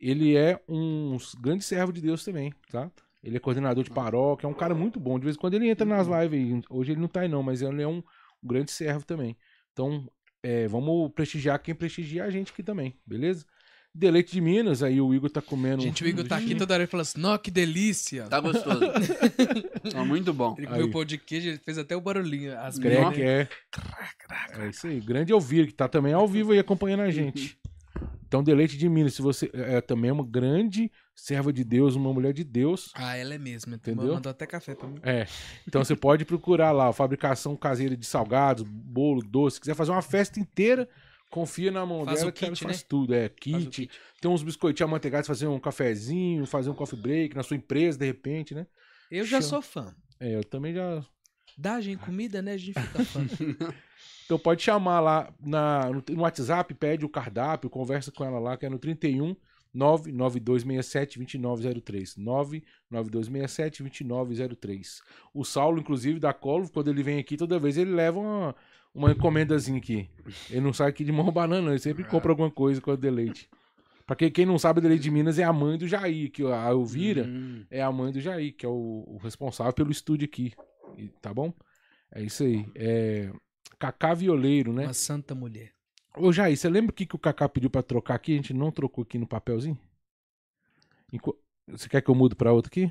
ele 0.00 0.36
é 0.36 0.60
um 0.68 1.16
grande 1.40 1.64
servo 1.64 1.92
de 1.92 2.00
Deus 2.00 2.24
também, 2.24 2.52
tá? 2.70 2.90
Ele 3.22 3.36
é 3.36 3.40
coordenador 3.40 3.82
de 3.82 3.90
paróquia, 3.90 4.46
é 4.46 4.50
um 4.50 4.54
cara 4.54 4.74
muito 4.74 5.00
bom. 5.00 5.18
De 5.18 5.24
vez 5.24 5.36
em 5.36 5.38
quando 5.38 5.54
ele 5.54 5.68
entra 5.68 5.84
nas 5.84 6.06
lives 6.06 6.32
aí. 6.32 6.62
Hoje 6.70 6.92
ele 6.92 7.00
não 7.00 7.08
tá 7.08 7.20
aí 7.20 7.28
não, 7.28 7.42
mas 7.42 7.62
ele 7.62 7.82
é 7.82 7.88
um, 7.88 8.02
um 8.42 8.46
grande 8.46 8.70
servo 8.70 9.04
também. 9.04 9.36
Então, 9.72 10.08
é, 10.42 10.68
vamos 10.68 11.12
prestigiar 11.12 11.60
quem 11.60 11.74
prestigia 11.74 12.24
a 12.24 12.30
gente 12.30 12.52
aqui 12.52 12.62
também, 12.62 12.96
beleza? 13.04 13.44
Deleite 13.94 14.32
de 14.32 14.40
Minas, 14.40 14.82
aí 14.82 15.00
o 15.00 15.12
Igor 15.12 15.30
tá 15.30 15.42
comendo. 15.42 15.82
Gente, 15.82 16.04
o 16.04 16.06
Igor 16.06 16.26
tá 16.26 16.36
aqui 16.36 16.54
toda 16.54 16.74
hora 16.74 16.84
e 16.84 16.86
fala 16.86 17.02
assim: 17.02 17.18
Nó, 17.20 17.36
que 17.38 17.50
delícia. 17.50 18.24
Tá 18.28 18.38
gostoso. 18.38 18.78
tá 19.90 20.04
muito 20.04 20.32
bom. 20.32 20.54
Ele 20.56 20.66
comeu 20.66 20.84
Aí. 20.86 20.90
pão 20.92 21.04
de 21.04 21.18
queijo, 21.18 21.48
ele 21.48 21.58
fez 21.58 21.78
até 21.78 21.96
o 21.96 22.00
barulhinho. 22.00 22.56
As 22.58 22.78
Crack, 22.78 23.16
meninas- 23.16 23.18
é. 23.18 23.48
É 24.58 24.68
isso 24.68 24.86
aí. 24.86 25.00
Grande 25.00 25.32
Elvira, 25.32 25.66
que 25.66 25.72
tá 25.74 25.88
também 25.88 26.12
ao 26.12 26.28
vivo 26.28 26.52
aí 26.52 26.58
acompanhando 26.58 27.00
a 27.00 27.10
gente. 27.10 27.58
Então, 28.26 28.42
Deleite 28.42 28.76
de 28.76 28.88
Minas, 28.90 29.14
se 29.14 29.22
você 29.22 29.50
é 29.54 29.80
também 29.80 30.10
é 30.10 30.12
uma 30.12 30.24
grande 30.24 30.92
serva 31.16 31.50
de 31.50 31.64
Deus, 31.64 31.94
uma 31.96 32.12
mulher 32.12 32.34
de 32.34 32.44
Deus. 32.44 32.90
Ah, 32.94 33.16
ela 33.16 33.34
é 33.34 33.38
mesmo. 33.38 33.74
Entendeu? 33.74 34.14
Mandou 34.14 34.30
até 34.30 34.46
café 34.46 34.74
pra 34.74 34.86
mim. 34.86 35.00
É. 35.02 35.26
Então 35.66 35.82
você 35.82 35.96
pode 35.96 36.26
procurar 36.26 36.70
lá, 36.72 36.88
a 36.88 36.92
fabricação 36.92 37.56
caseira 37.56 37.96
de 37.96 38.04
salgados, 38.06 38.64
bolo, 38.68 39.22
doce. 39.22 39.54
Se 39.54 39.60
quiser 39.62 39.74
fazer 39.74 39.90
uma 39.92 40.02
festa 40.02 40.38
inteira, 40.38 40.86
confia 41.30 41.70
na 41.70 41.84
mão 41.84 42.04
Faz 42.04 42.18
dela 42.18 42.30
o 42.30 42.32
que 42.32 42.44
ela 42.44 42.54
kit, 42.54 42.64
faz 42.64 42.78
né? 42.78 42.86
tudo. 42.88 43.14
É, 43.14 43.28
kit. 43.28 43.68
kit. 43.68 43.90
Tem 44.20 44.30
uns 44.30 44.42
biscoitinhos 44.42 44.88
amanteigados, 44.88 45.26
fazer 45.26 45.46
um 45.46 45.60
cafezinho, 45.60 46.46
fazer 46.46 46.70
um 46.70 46.74
coffee 46.74 46.98
break 46.98 47.36
na 47.36 47.42
sua 47.42 47.56
empresa, 47.56 47.98
de 47.98 48.06
repente, 48.06 48.54
né? 48.54 48.66
Eu 49.10 49.24
já 49.24 49.40
Show. 49.40 49.50
sou 49.50 49.62
fã. 49.62 49.94
É, 50.20 50.34
eu 50.34 50.44
também 50.44 50.74
já 50.74 51.04
Dá 51.56 51.74
a 51.74 51.80
gente 51.80 51.98
comida, 52.00 52.40
né? 52.40 52.52
A 52.52 52.56
gente 52.56 52.80
fica 52.80 53.04
fã. 53.04 53.26
Então 54.24 54.38
pode 54.38 54.62
chamar 54.62 55.00
lá 55.00 55.32
na, 55.40 55.88
no, 55.90 56.20
WhatsApp, 56.20 56.74
pede 56.74 57.02
o 57.02 57.08
cardápio, 57.08 57.70
conversa 57.70 58.12
com 58.12 58.22
ela 58.22 58.38
lá, 58.38 58.58
que 58.58 58.66
é 58.66 58.68
no 58.68 58.78
31 58.78 59.34
99267 59.72 61.16
2903. 61.18 62.16
99267 62.18 63.82
2903. 63.82 65.00
O 65.32 65.44
Saulo, 65.44 65.80
inclusive, 65.80 66.20
da 66.20 66.34
Colo, 66.34 66.68
quando 66.68 66.88
ele 66.88 67.02
vem 67.02 67.18
aqui, 67.18 67.38
toda 67.38 67.58
vez 67.58 67.78
ele 67.78 67.90
leva 67.90 68.18
uma, 68.18 68.54
uma 68.98 69.12
encomendazinha 69.12 69.78
aqui. 69.78 70.08
Ele 70.50 70.60
não 70.60 70.72
sai 70.72 70.88
aqui 70.90 71.04
de 71.04 71.12
mão 71.12 71.30
banana, 71.32 71.70
ele 71.70 71.78
sempre 71.78 72.04
compra 72.04 72.32
alguma 72.32 72.50
coisa 72.50 72.80
com 72.80 72.90
a 72.90 72.96
Deleite. 72.96 73.48
Pra 74.06 74.16
quem, 74.16 74.30
quem 74.30 74.46
não 74.46 74.58
sabe, 74.58 74.78
a 74.80 74.82
Deleite 74.82 75.02
de 75.04 75.10
Minas 75.10 75.38
é 75.38 75.44
a 75.44 75.52
mãe 75.52 75.76
do 75.78 75.86
Jair, 75.86 76.30
que 76.32 76.42
a 76.44 76.70
Elvira 76.70 77.24
Hum. 77.24 77.64
é 77.70 77.82
a 77.82 77.92
mãe 77.92 78.10
do 78.12 78.20
Jair, 78.20 78.54
que 78.56 78.64
é 78.64 78.68
o, 78.68 79.04
o 79.06 79.18
responsável 79.22 79.72
pelo 79.72 79.90
estúdio 79.90 80.24
aqui. 80.26 80.52
E- 80.96 81.08
tá 81.20 81.32
bom? 81.32 81.52
É 82.10 82.22
isso 82.22 82.42
aí. 82.42 82.66
É. 82.74 83.30
Cacá 83.78 84.14
Violeiro, 84.14 84.72
né? 84.72 84.84
Uma 84.84 84.92
santa 84.94 85.34
mulher. 85.34 85.72
Ô, 86.16 86.32
Jair, 86.32 86.56
você 86.56 86.68
lembra 86.68 86.90
o 86.90 86.94
que, 86.94 87.06
que 87.06 87.14
o 87.14 87.18
Kaká 87.18 87.48
pediu 87.48 87.68
pra 87.70 87.82
trocar 87.82 88.14
aqui? 88.14 88.32
A 88.32 88.36
gente 88.36 88.52
não 88.54 88.72
trocou 88.72 89.02
aqui 89.02 89.18
no 89.18 89.26
papelzinho? 89.26 89.78
Enqu- 91.12 91.36
Você 91.68 91.88
quer 91.88 92.00
que 92.02 92.10
eu 92.10 92.14
mude 92.14 92.34
pra 92.34 92.52
outro 92.52 92.68
aqui? 92.70 92.90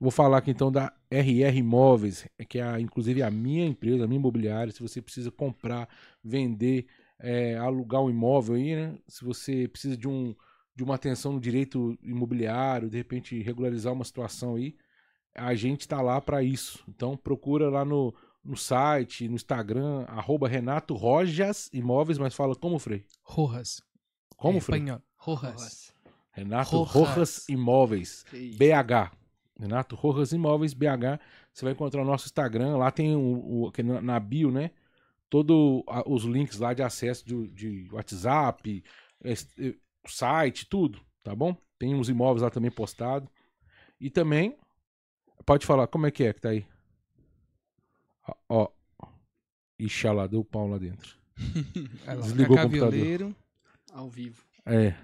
Vou 0.00 0.10
falar 0.10 0.38
aqui 0.38 0.50
então 0.50 0.72
da 0.72 0.92
RR 1.12 1.58
Imóveis, 1.58 2.26
que 2.48 2.58
é 2.58 2.62
a, 2.62 2.80
inclusive 2.80 3.22
a 3.22 3.30
minha 3.30 3.66
empresa, 3.66 4.04
a 4.04 4.06
minha 4.06 4.18
imobiliária. 4.18 4.72
Se 4.72 4.80
você 4.80 5.02
precisa 5.02 5.30
comprar, 5.30 5.86
vender, 6.24 6.86
é, 7.18 7.56
alugar 7.56 8.00
um 8.02 8.08
imóvel 8.08 8.54
aí, 8.54 8.74
né? 8.74 8.98
Se 9.06 9.22
você 9.24 9.68
precisa 9.68 9.96
de, 9.96 10.08
um, 10.08 10.34
de 10.74 10.82
uma 10.82 10.94
atenção 10.94 11.34
no 11.34 11.40
direito 11.40 11.98
imobiliário, 12.02 12.88
de 12.88 12.96
repente 12.96 13.40
regularizar 13.42 13.92
uma 13.92 14.04
situação 14.04 14.54
aí, 14.54 14.74
a 15.34 15.54
gente 15.54 15.86
tá 15.86 16.00
lá 16.00 16.18
para 16.20 16.42
isso. 16.42 16.82
Então 16.88 17.14
procura 17.14 17.68
lá 17.68 17.84
no, 17.84 18.14
no 18.42 18.56
site, 18.56 19.28
no 19.28 19.34
Instagram, 19.34 20.04
arroba 20.08 20.48
Renato 20.48 20.94
Rojas 20.94 21.68
Imóveis, 21.74 22.18
mas 22.18 22.34
fala 22.34 22.56
como, 22.56 22.78
Frei? 22.78 23.04
Rojas. 23.22 23.82
Como, 24.36 24.56
é, 24.56 24.60
Frei? 24.62 24.80
espanhol. 24.80 25.02
Rojas. 25.16 25.94
Renato 26.32 26.76
Rojas. 26.76 26.94
Rojas 26.94 27.48
Imóveis. 27.50 28.24
BH. 28.32 29.21
Renato 29.58 29.94
Rojas 29.94 30.32
Imóveis 30.32 30.74
BH. 30.74 31.20
Você 31.52 31.64
vai 31.64 31.72
encontrar 31.72 32.02
o 32.02 32.04
nosso 32.06 32.26
Instagram. 32.26 32.76
Lá 32.76 32.90
tem 32.90 33.14
o, 33.14 33.68
o- 33.68 33.72
na, 34.02 34.18
bio, 34.20 34.50
né? 34.50 34.70
Todos 35.28 35.82
os 36.06 36.24
links 36.24 36.58
lá 36.58 36.74
de 36.74 36.82
acesso 36.82 37.24
de, 37.26 37.48
de 37.52 37.88
WhatsApp, 37.92 38.84
site, 40.06 40.66
tudo, 40.68 41.00
tá 41.22 41.34
bom? 41.34 41.56
Tem 41.78 41.94
uns 41.94 42.08
imóveis 42.08 42.42
lá 42.42 42.50
também 42.50 42.70
postados. 42.70 43.28
E 44.00 44.10
também, 44.10 44.56
pode 45.46 45.64
falar, 45.64 45.86
como 45.86 46.06
é 46.06 46.10
que 46.10 46.24
é 46.24 46.32
que 46.32 46.40
tá 46.40 46.50
aí? 46.50 46.66
Ó. 48.48 48.68
Ixi, 49.78 50.06
lá, 50.08 50.26
deu 50.26 50.44
pau 50.44 50.68
lá 50.68 50.78
dentro. 50.78 51.16
Lá, 52.06 52.14
Desligou 52.16 52.56
o 52.56 52.60
computador. 52.62 53.34
Ao 53.92 54.08
vivo. 54.08 54.44
É. 54.66 54.94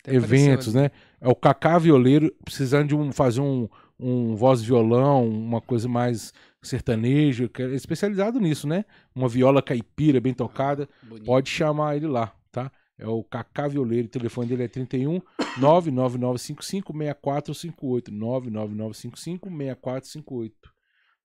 Até 0.00 0.14
eventos, 0.14 0.72
né? 0.72 0.90
É 1.24 1.28
o 1.28 1.34
Cacá 1.34 1.78
Violeiro 1.78 2.30
precisando 2.44 2.88
de 2.88 2.94
um, 2.94 3.10
fazer 3.10 3.40
um, 3.40 3.66
um 3.98 4.36
voz 4.36 4.60
violão, 4.60 5.26
uma 5.26 5.58
coisa 5.58 5.88
mais 5.88 6.34
sertaneja, 6.60 7.48
que 7.48 7.62
é 7.62 7.74
especializado 7.74 8.38
nisso, 8.38 8.68
né? 8.68 8.84
Uma 9.14 9.26
viola 9.26 9.62
caipira 9.62 10.20
bem 10.20 10.34
tocada, 10.34 10.86
Bonito. 11.02 11.24
pode 11.24 11.48
chamar 11.48 11.96
ele 11.96 12.06
lá, 12.06 12.30
tá? 12.52 12.70
É 12.98 13.08
o 13.08 13.24
Cacá 13.24 13.66
Violeiro, 13.66 14.06
o 14.06 14.10
telefone 14.10 14.48
dele 14.48 14.64
é 14.64 14.68
31 14.68 15.22
99955 15.58 16.92
6458 16.92 18.12
99955 18.12 19.48
6458, 19.48 20.54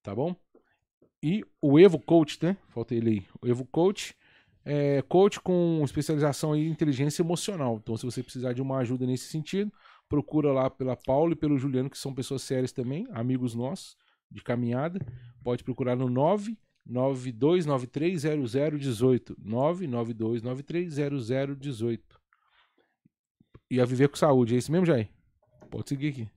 tá 0.02 0.16
bom? 0.16 0.34
E 1.22 1.44
o 1.62 1.78
Evo 1.78 2.00
Coach, 2.00 2.40
né? 2.42 2.56
Falta 2.70 2.96
ele 2.96 3.10
aí. 3.10 3.24
O 3.42 3.48
Evo 3.48 3.66
Coach 3.66 4.16
é 4.64 5.02
coach 5.02 5.40
com 5.40 5.82
especialização 5.84 6.56
em 6.56 6.70
inteligência 6.70 7.22
emocional. 7.22 7.80
Então, 7.82 7.98
se 7.98 8.06
você 8.06 8.22
precisar 8.22 8.54
de 8.54 8.62
uma 8.62 8.78
ajuda 8.78 9.06
nesse 9.06 9.26
sentido, 9.26 9.72
procura 10.10 10.52
lá 10.52 10.70
pela 10.70 10.98
Paula 10.98 11.32
e 11.34 11.36
pelo 11.36 11.58
Juliano, 11.58 11.90
que 11.90 11.98
são 11.98 12.14
pessoas 12.14 12.42
sérias 12.42 12.74
também, 12.74 13.08
amigos 13.12 13.56
nossos 13.56 13.96
de 14.30 14.44
caminhada. 14.44 15.00
Pode 15.44 15.64
procurar 15.64 15.96
no 15.96 16.10
992930018. 16.88 19.36
992930018. 19.40 22.02
E 23.72 23.80
a 23.80 23.86
Viver 23.86 24.10
com 24.10 24.18
Saúde, 24.18 24.56
é 24.56 24.58
isso 24.58 24.72
mesmo, 24.72 24.88
Jair? 24.88 25.08
Pode 25.70 25.88
seguir 25.88 26.08
aqui. 26.10 26.28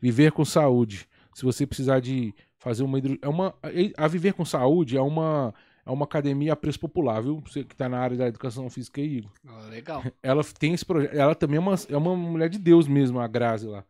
Viver 0.00 0.32
com 0.32 0.42
Saúde. 0.44 1.08
Se 1.34 1.44
você 1.44 1.66
precisar 1.66 2.00
de 2.00 2.34
fazer 2.56 2.82
uma 2.82 2.98
é 2.98 3.28
uma 3.28 3.54
a 3.96 4.08
Viver 4.08 4.32
com 4.32 4.44
Saúde 4.44 4.96
é 4.96 5.00
uma 5.00 5.54
é 5.88 5.90
uma 5.92 6.04
academia 6.04 6.52
a 6.52 6.56
preço 6.56 6.78
popular, 6.78 7.20
viu? 7.22 7.40
Você 7.46 7.64
que 7.64 7.74
tá 7.74 7.88
na 7.88 7.98
área 7.98 8.16
da 8.16 8.28
educação 8.28 8.68
física 8.68 9.00
aí, 9.00 9.18
Igor. 9.18 9.30
Ó, 9.48 9.68
legal. 9.68 10.04
Ela 10.22 10.44
tem 10.44 10.74
esse 10.74 10.84
projeto. 10.84 11.14
Ela 11.14 11.34
também 11.34 11.56
é 11.56 11.60
uma, 11.60 11.74
é 11.88 11.96
uma 11.96 12.14
mulher 12.14 12.48
de 12.48 12.58
Deus 12.58 12.86
mesmo, 12.86 13.18
a 13.18 13.26
Grazi 13.26 13.66
lá. 13.66 13.84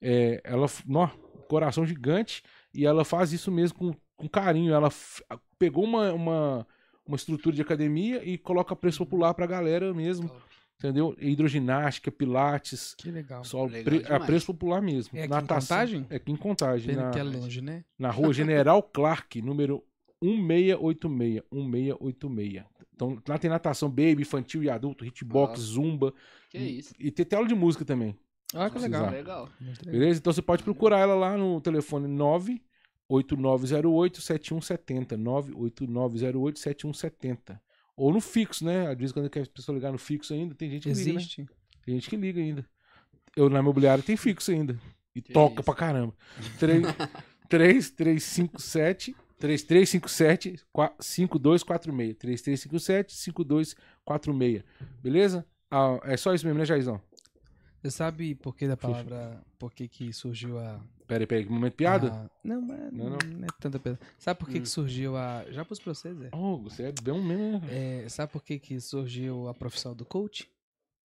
É, 0.00 0.40
ela, 0.44 0.66
nó, 0.86 1.08
coração 1.48 1.84
gigante, 1.84 2.42
e 2.72 2.86
ela 2.86 3.04
faz 3.04 3.32
isso 3.32 3.50
mesmo 3.50 3.76
com, 3.78 3.94
com 4.16 4.28
carinho. 4.28 4.72
Ela 4.72 4.88
f- 4.90 5.22
pegou 5.58 5.84
uma, 5.84 6.12
uma, 6.12 6.66
uma 7.04 7.16
estrutura 7.16 7.54
de 7.56 7.62
academia 7.62 8.22
e 8.24 8.38
coloca 8.38 8.72
a 8.72 8.76
preço 8.76 8.98
popular 8.98 9.34
pra 9.34 9.46
galera 9.46 9.92
mesmo. 9.92 10.28
Top. 10.28 10.40
Entendeu? 10.78 11.14
Hidroginástica, 11.20 12.10
pilates, 12.10 12.94
Que 12.96 13.10
legal. 13.10 13.44
solo, 13.44 13.70
Legal 13.70 13.84
pre, 13.84 13.96
a 13.98 14.00
demais. 14.02 14.24
preço 14.24 14.46
popular 14.46 14.80
mesmo. 14.80 15.18
É 15.18 15.24
aqui 15.24 15.34
em 15.34 15.46
Contagem? 15.46 16.06
É 16.08 16.16
aqui 16.16 16.32
em 16.32 16.36
Contagem. 16.36 16.94
Pena 16.94 17.06
Na, 17.06 17.10
que 17.10 17.18
é 17.18 17.22
longe, 17.22 17.60
né? 17.60 17.84
na 17.98 18.10
rua 18.10 18.32
General 18.32 18.82
Clark, 18.82 19.42
número 19.42 19.84
1686. 20.22 21.42
1686. 21.50 22.64
Então 22.94 23.20
lá 23.26 23.38
tem 23.38 23.50
natação 23.50 23.88
baby, 23.88 24.22
infantil 24.22 24.62
e 24.62 24.70
adulto, 24.70 25.04
hitbox, 25.04 25.58
Nossa. 25.60 25.72
zumba. 25.72 26.14
Que 26.50 26.58
isso. 26.58 26.94
E 26.98 27.10
tem 27.10 27.26
aula 27.36 27.48
de 27.48 27.54
música 27.54 27.84
também. 27.84 28.14
Olha 28.54 28.68
que 28.68 28.78
Precisar. 28.78 29.10
legal. 29.10 29.48
Legal. 29.60 29.84
Beleza? 29.86 30.18
Então 30.20 30.32
você 30.32 30.42
pode 30.42 30.62
procurar 30.62 30.98
ela 30.98 31.14
lá 31.14 31.36
no 31.38 31.60
telefone 31.60 32.06
98908-7170. 33.10 35.16
98908-7170. 35.16 37.58
Ou 37.96 38.12
no 38.12 38.20
fixo, 38.20 38.64
né? 38.64 38.86
Às 38.88 38.96
vezes 38.98 39.12
quando 39.12 39.28
quer 39.30 39.42
a 39.42 39.46
pessoa 39.46 39.74
ligar 39.76 39.92
no 39.92 39.98
fixo 39.98 40.32
ainda, 40.34 40.54
tem 40.54 40.70
gente 40.70 40.82
que 40.84 40.88
liga, 40.94 41.12
né? 41.12 41.16
Existe? 41.18 41.46
Tem 41.84 41.94
gente 41.94 42.08
que 42.10 42.16
liga 42.16 42.40
ainda. 42.40 42.64
Eu 43.36 43.48
na 43.48 43.60
imobiliária 43.60 44.02
tem 44.02 44.16
fixo 44.16 44.50
ainda. 44.50 44.76
E 45.14 45.20
Que 45.22 45.32
toca 45.32 45.54
isso. 45.56 45.62
pra 45.64 45.74
caramba. 45.74 46.12
3357 46.58 49.14
3357 49.40 50.56
5246. 51.00 52.16
3357 52.18 53.14
5246. 53.14 54.62
Beleza? 55.02 55.46
Ah, 55.70 55.98
é 56.04 56.16
só 56.16 56.34
isso 56.34 56.44
mesmo, 56.46 56.58
né, 56.58 56.64
Jairzão? 56.64 57.00
Você 57.82 57.90
sabe 57.90 58.34
por 58.34 58.54
que 58.54 58.68
da 58.68 58.76
palavra. 58.76 59.40
Por 59.58 59.72
que 59.72 59.88
que 59.88 60.12
surgiu 60.12 60.58
a. 60.58 60.80
Pera 61.06 61.22
aí, 61.24 61.26
pera 61.26 61.40
aí, 61.40 61.46
que 61.46 61.52
momento 61.52 61.74
piada? 61.74 62.12
a- 62.12 62.30
Não, 62.44 62.60
mas 62.60 62.78
Não, 62.92 63.10
não, 63.10 63.18
não. 63.26 63.44
é 63.44 63.48
tanta 63.58 63.78
piada. 63.78 63.98
Sabe 64.18 64.38
por 64.38 64.48
que 64.48 64.58
Hum. 64.58 64.62
que 64.62 64.68
surgiu 64.68 65.16
a. 65.16 65.44
Já 65.50 65.64
pus 65.64 65.78
pra 65.80 65.94
vocês, 65.94 66.20
é? 66.20 66.28
Oh, 66.32 66.58
você 66.58 66.84
é 66.84 66.92
bem 67.02 67.14
um 67.14 67.22
mesmo, 67.24 67.58
né? 67.66 68.02
É, 68.04 68.08
Sabe 68.08 68.30
por 68.32 68.42
que 68.44 68.58
que 68.58 68.78
surgiu 68.80 69.48
a 69.48 69.54
profissão 69.54 69.94
do 69.94 70.04
coach? 70.04 70.48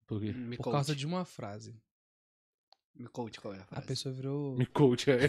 Por 0.07 0.21
quê? 0.21 0.33
Me 0.33 0.57
Por 0.57 0.65
coach. 0.65 0.73
causa 0.75 0.97
de 0.97 1.07
uma 1.07 1.25
frase. 1.27 1.75
Me 2.95 3.09
coach 3.09 3.41
qual 3.41 3.55
é 3.55 3.59
a 3.59 3.79
A 3.79 3.81
pessoa 3.83 4.15
virou. 4.15 4.57
Me 4.57 4.67
coach. 4.67 5.11
É. 5.11 5.29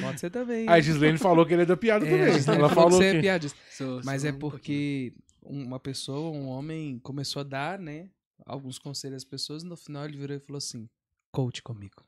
Pode 0.00 0.20
ser 0.20 0.30
também. 0.30 0.68
A 0.68 0.78
Gislaine 0.80 1.18
falou 1.18 1.44
que 1.46 1.52
ele 1.54 1.62
é 1.62 1.66
da 1.66 1.76
piada 1.76 2.06
É, 2.06 2.10
também. 2.10 2.28
Ela 2.58 2.68
falou 2.68 2.68
falou 2.68 2.90
que 2.90 2.96
você 2.96 3.16
é 3.16 3.20
piadista. 3.20 3.58
Sou- 3.70 4.00
Mas 4.04 4.20
sou 4.22 4.30
é 4.30 4.32
um 4.32 4.38
pouquinho. 4.38 4.60
porque 4.60 5.12
uma 5.42 5.80
pessoa, 5.80 6.30
um 6.30 6.46
homem, 6.48 6.98
começou 7.00 7.40
a 7.40 7.42
dar, 7.42 7.78
né, 7.78 8.08
alguns 8.46 8.78
conselhos 8.78 9.16
às 9.16 9.24
pessoas 9.24 9.62
e 9.62 9.66
no 9.66 9.76
final 9.76 10.04
ele 10.04 10.16
virou 10.18 10.36
e 10.36 10.40
falou 10.40 10.58
assim: 10.58 10.88
coach 11.32 11.62
comigo. 11.62 12.04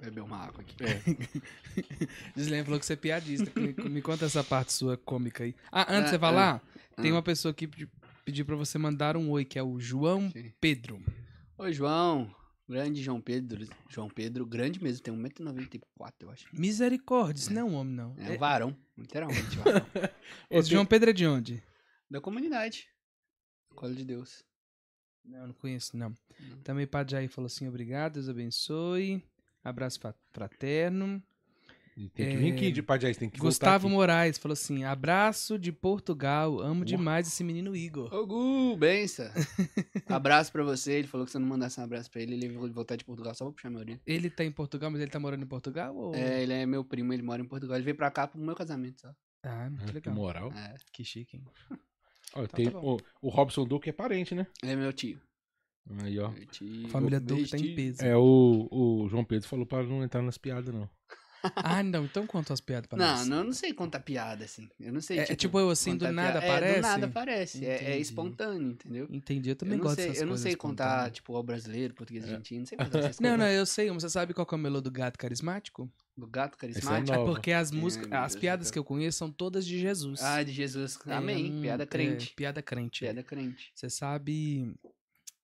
Beber 0.00 0.22
uma 0.22 0.36
água 0.38 0.60
aqui. 0.62 0.76
Gislaine 2.36 2.64
falou 2.64 2.78
que 2.78 2.86
você 2.86 2.92
é 2.92 2.96
piadista. 2.96 3.50
Me, 3.60 3.74
me 3.90 4.00
conta 4.00 4.26
essa 4.26 4.44
parte 4.44 4.72
sua 4.72 4.96
cômica 4.96 5.42
aí. 5.42 5.54
Ah, 5.72 5.82
antes 5.92 5.96
de 5.96 6.06
Ah, 6.06 6.08
você 6.10 6.18
falar, 6.20 6.62
ah. 6.96 7.02
tem 7.02 7.10
uma 7.10 7.22
pessoa 7.22 7.52
que 7.52 7.66
pedi- 7.66 7.88
pediu 8.24 8.44
pra 8.46 8.54
você 8.54 8.78
mandar 8.78 9.16
um 9.16 9.28
oi, 9.30 9.44
que 9.44 9.58
é 9.58 9.62
o 9.62 9.80
João 9.80 10.30
Sim. 10.30 10.52
Pedro. 10.60 11.02
Oi, 11.58 11.72
João. 11.72 12.32
Grande 12.68 13.02
João 13.02 13.20
Pedro. 13.20 13.66
João 13.88 14.08
Pedro, 14.10 14.44
grande 14.44 14.82
mesmo. 14.82 15.02
Tem 15.02 15.14
1,94m, 15.14 16.12
eu 16.20 16.30
acho. 16.30 16.46
Misericórdia, 16.52 17.40
isso 17.40 17.52
não 17.52 17.62
é 17.62 17.64
um 17.64 17.74
homem, 17.74 17.94
não. 17.94 18.14
É 18.18 18.30
um 18.30 18.34
É- 18.34 18.36
varão. 18.36 18.76
Literalmente, 18.96 19.56
varão. 19.56 19.86
esse 20.50 20.70
João 20.70 20.84
Pedro 20.84 21.10
é 21.10 21.12
de 21.12 21.26
onde? 21.26 21.62
da 22.10 22.20
comunidade. 22.20 22.88
Cola 23.74 23.94
de 23.94 24.04
Deus. 24.04 24.42
Não, 25.24 25.46
não 25.48 25.54
conheço, 25.54 25.96
não. 25.96 26.14
Não. 26.40 26.58
Também 26.62 26.84
o 26.84 26.88
Padre 26.88 27.12
Jair 27.12 27.28
falou 27.30 27.46
assim: 27.46 27.68
obrigado, 27.68 28.14
Deus 28.14 28.28
abençoe. 28.28 29.22
Abraço 29.62 30.00
fa- 30.00 30.14
Tem 32.14 32.30
que 32.30 32.36
vir 32.36 32.52
aqui 32.52 32.70
de 32.70 32.82
Padiás, 32.82 33.16
tem 33.16 33.28
que 33.28 33.38
Gustavo. 33.40 33.88
Moraes 33.88 34.38
falou 34.38 34.52
assim: 34.52 34.84
abraço 34.84 35.58
de 35.58 35.72
Portugal, 35.72 36.60
amo 36.60 36.84
demais 36.84 37.26
esse 37.26 37.42
menino 37.42 37.74
Igor. 37.74 38.12
Ô, 38.14 38.26
Gu, 38.26 38.76
benção. 38.76 39.26
abraço 40.08 40.52
pra 40.52 40.62
você. 40.62 40.92
Ele 40.92 41.08
falou 41.08 41.24
que 41.24 41.32
se 41.32 41.36
eu 41.36 41.40
não 41.40 41.48
mandasse 41.48 41.80
um 41.80 41.84
abraço 41.84 42.10
pra 42.10 42.22
ele, 42.22 42.34
ele 42.34 42.46
ia 42.46 42.72
voltar 42.72 42.94
de 42.96 43.04
Portugal 43.04 43.34
só 43.34 43.44
pra 43.46 43.52
puxar 43.52 43.70
meu 43.70 43.80
orelha. 43.80 44.00
Ele 44.06 44.30
tá 44.30 44.44
em 44.44 44.52
Portugal, 44.52 44.90
mas 44.90 45.00
ele 45.00 45.10
tá 45.10 45.18
morando 45.18 45.42
em 45.42 45.46
Portugal? 45.48 45.94
Ou... 45.96 46.14
É, 46.14 46.42
ele 46.42 46.52
é 46.52 46.64
meu 46.66 46.84
primo, 46.84 47.12
ele 47.12 47.22
mora 47.22 47.42
em 47.42 47.46
Portugal. 47.46 47.76
Ele 47.76 47.84
veio 47.84 47.96
pra 47.96 48.10
cá 48.10 48.28
pro 48.28 48.40
meu 48.40 48.54
casamento 48.54 49.00
só. 49.00 49.12
Ah, 49.42 49.68
muito 49.68 49.82
Ah, 49.82 49.86
Que 49.86 49.92
legal. 49.94 50.14
moral. 50.14 50.52
É, 50.52 50.74
Que 50.92 51.04
chique, 51.04 51.36
hein? 51.36 51.44
Ó, 52.34 52.42
Então 52.42 52.46
tem 52.56 52.70
tá 52.70 52.78
o, 52.78 52.98
o 53.22 53.28
Robson 53.28 53.64
Duque 53.64 53.88
é 53.88 53.92
parente, 53.92 54.34
né? 54.34 54.46
ele 54.62 54.72
é 54.72 54.76
meu 54.76 54.92
tio. 54.92 55.18
Aí, 56.02 56.18
ó. 56.18 56.28
Meu 56.30 56.44
tio. 56.46 56.86
A 56.86 56.88
família 56.90 57.18
Duque 57.18 57.48
tá 57.48 57.56
em 57.56 57.74
peso. 57.74 58.04
É, 58.04 58.14
o, 58.14 58.68
o 58.70 59.08
João 59.08 59.24
Pedro 59.24 59.48
falou 59.48 59.64
pra 59.64 59.82
não 59.82 60.04
entrar 60.04 60.20
nas 60.22 60.36
piadas, 60.36 60.72
não. 60.74 60.88
Ah, 61.56 61.82
não, 61.82 62.04
então 62.04 62.26
conta 62.26 62.52
as 62.52 62.60
piadas 62.60 62.86
pra 62.88 62.98
Não, 62.98 63.16
nós. 63.16 63.28
não, 63.28 63.38
eu 63.38 63.44
não 63.44 63.52
sei 63.52 63.72
contar 63.72 64.00
piada, 64.00 64.44
assim. 64.44 64.68
Eu 64.78 64.92
não 64.92 65.00
sei, 65.00 65.20
É, 65.20 65.32
é 65.32 65.36
tipo 65.36 65.58
eu 65.58 65.70
assim, 65.70 65.96
do 65.96 66.10
nada 66.12 66.40
piada. 66.40 66.54
aparece? 66.54 66.72
É, 66.72 66.76
do 66.76 66.82
nada 66.82 67.06
aparece. 67.06 67.66
É, 67.66 67.84
é 67.92 67.98
espontâneo, 67.98 68.70
entendeu? 68.72 69.06
Entendi, 69.10 69.48
eu 69.48 69.52
Eu 69.52 69.56
também 69.56 69.76
não 69.76 69.82
gosto 69.84 69.96
sei, 69.96 70.08
dessas 70.08 70.22
eu 70.22 70.26
não 70.28 70.36
sei 70.36 70.56
contar, 70.56 71.10
tipo, 71.10 71.34
ao 71.34 71.42
brasileiro, 71.42 71.94
português 71.94 72.24
argentino, 72.24 72.60
não 72.60 72.66
sei 72.66 72.76
contar 72.78 72.98
essas 72.98 73.18
Não, 73.20 73.30
coisas. 73.30 73.38
não, 73.38 73.46
eu 73.46 73.66
sei, 73.66 73.90
mas 73.90 74.02
você 74.02 74.10
sabe 74.10 74.34
qual 74.34 74.46
que 74.46 74.54
é 74.54 74.56
o 74.56 74.60
melô 74.60 74.80
do 74.80 74.90
gato 74.90 75.18
carismático? 75.18 75.90
Do 76.16 76.26
gato 76.26 76.54
é 76.56 76.60
carismático. 76.60 77.16
nova. 77.16 77.32
Porque 77.32 77.52
as 77.52 77.70
músicas, 77.70 78.12
as 78.12 78.34
piadas 78.34 78.70
que 78.70 78.78
eu 78.78 78.84
conheço 78.84 79.18
são 79.18 79.30
todas 79.30 79.64
de 79.66 79.78
Jesus. 79.78 80.20
Ah, 80.22 80.42
de 80.42 80.52
Jesus. 80.52 80.98
É 81.06 81.12
Amém. 81.14 81.52
um- 81.52 81.60
Piada 81.62 81.84
é, 81.84 81.86
crente. 81.86 82.34
piada 82.34 82.60
crente. 82.60 83.00
Piada 83.00 83.22
crente. 83.22 83.70
Você 83.74 83.88
sabe 83.88 84.74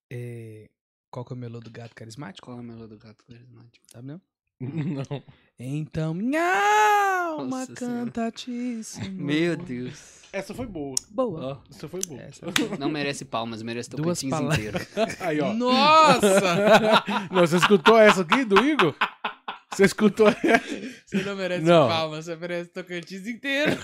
é, 0.09 0.69
qual 1.09 1.23
que 1.25 1.31
é 1.31 1.35
o 1.35 1.39
melô 1.39 1.59
do 1.61 1.71
gato 1.71 1.95
carismático? 1.95 2.45
Qual 2.47 2.57
é 2.57 2.61
o 2.61 2.63
melô 2.63 2.87
do 2.87 2.97
gato 2.97 3.23
carismático? 3.25 3.85
Sabe 3.89 4.07
não? 4.07 4.21
Não. 4.61 5.23
Então 5.57 6.13
minha 6.13 7.29
alma 7.29 7.59
Nossa 7.61 7.75
Senhora. 7.75 8.05
canta 8.05 8.27
a 8.27 8.31
ti, 8.31 8.83
Senhor. 8.83 9.11
Meu 9.11 9.55
Deus. 9.55 10.25
Essa 10.33 10.53
foi 10.53 10.65
boa. 10.65 10.95
Boa. 11.11 11.61
Ó, 11.65 11.69
Essa 11.73 11.87
foi 11.87 12.01
boa. 12.05 12.21
Essa- 12.21 12.45
não 12.77 12.89
merece 12.89 13.23
palmas, 13.23 13.61
merece 13.63 13.89
Duas 13.89 14.19
Tocantins 14.19 14.29
palavras. 14.31 14.59
inteiro. 14.59 15.11
Aí, 15.21 15.39
ó. 15.41 15.53
Nossa! 15.53 17.03
Não, 17.31 17.41
você 17.41 17.55
escutou 17.57 17.97
essa 17.97 18.21
aqui 18.21 18.43
do 18.43 18.57
Igor? 18.65 18.93
Você 19.71 19.85
escutou 19.85 20.27
essa? 20.27 20.91
Você 21.05 21.23
não 21.23 21.35
merece 21.37 21.63
Não. 21.65 21.87
palmas, 21.87 22.25
você 22.25 22.35
merece 22.35 22.69
Tocantins 22.71 23.25
inteiro. 23.27 23.77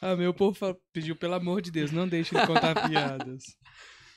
ah, 0.00 0.16
meu 0.16 0.32
povo 0.34 0.76
pediu, 0.92 1.16
pelo 1.16 1.34
amor 1.34 1.60
de 1.62 1.70
Deus, 1.70 1.90
não 1.90 2.06
deixe 2.08 2.36
ele 2.36 2.46
contar 2.46 2.88
piadas. 2.88 3.42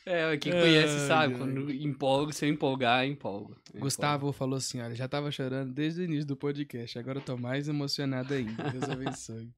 É, 0.05 0.35
quem 0.37 0.51
conhece 0.51 0.93
Ai, 0.93 1.07
sabe, 1.07 1.33
ai. 1.33 1.39
quando 1.39 1.71
empolga, 1.71 2.33
se 2.33 2.45
eu 2.45 2.49
empolgar, 2.49 3.05
empolga. 3.05 3.55
Eu 3.73 3.79
Gustavo 3.79 4.31
falou 4.33 4.57
assim: 4.57 4.81
olha, 4.81 4.95
já 4.95 5.07
tava 5.07 5.31
chorando 5.31 5.71
desde 5.73 6.01
o 6.01 6.03
início 6.03 6.25
do 6.25 6.35
podcast, 6.35 6.99
agora 6.99 7.19
eu 7.19 7.23
tô 7.23 7.37
mais 7.37 7.69
emocionado 7.69 8.33
ainda. 8.33 8.69
Deus 8.69 8.89
abençoe. 8.89 9.49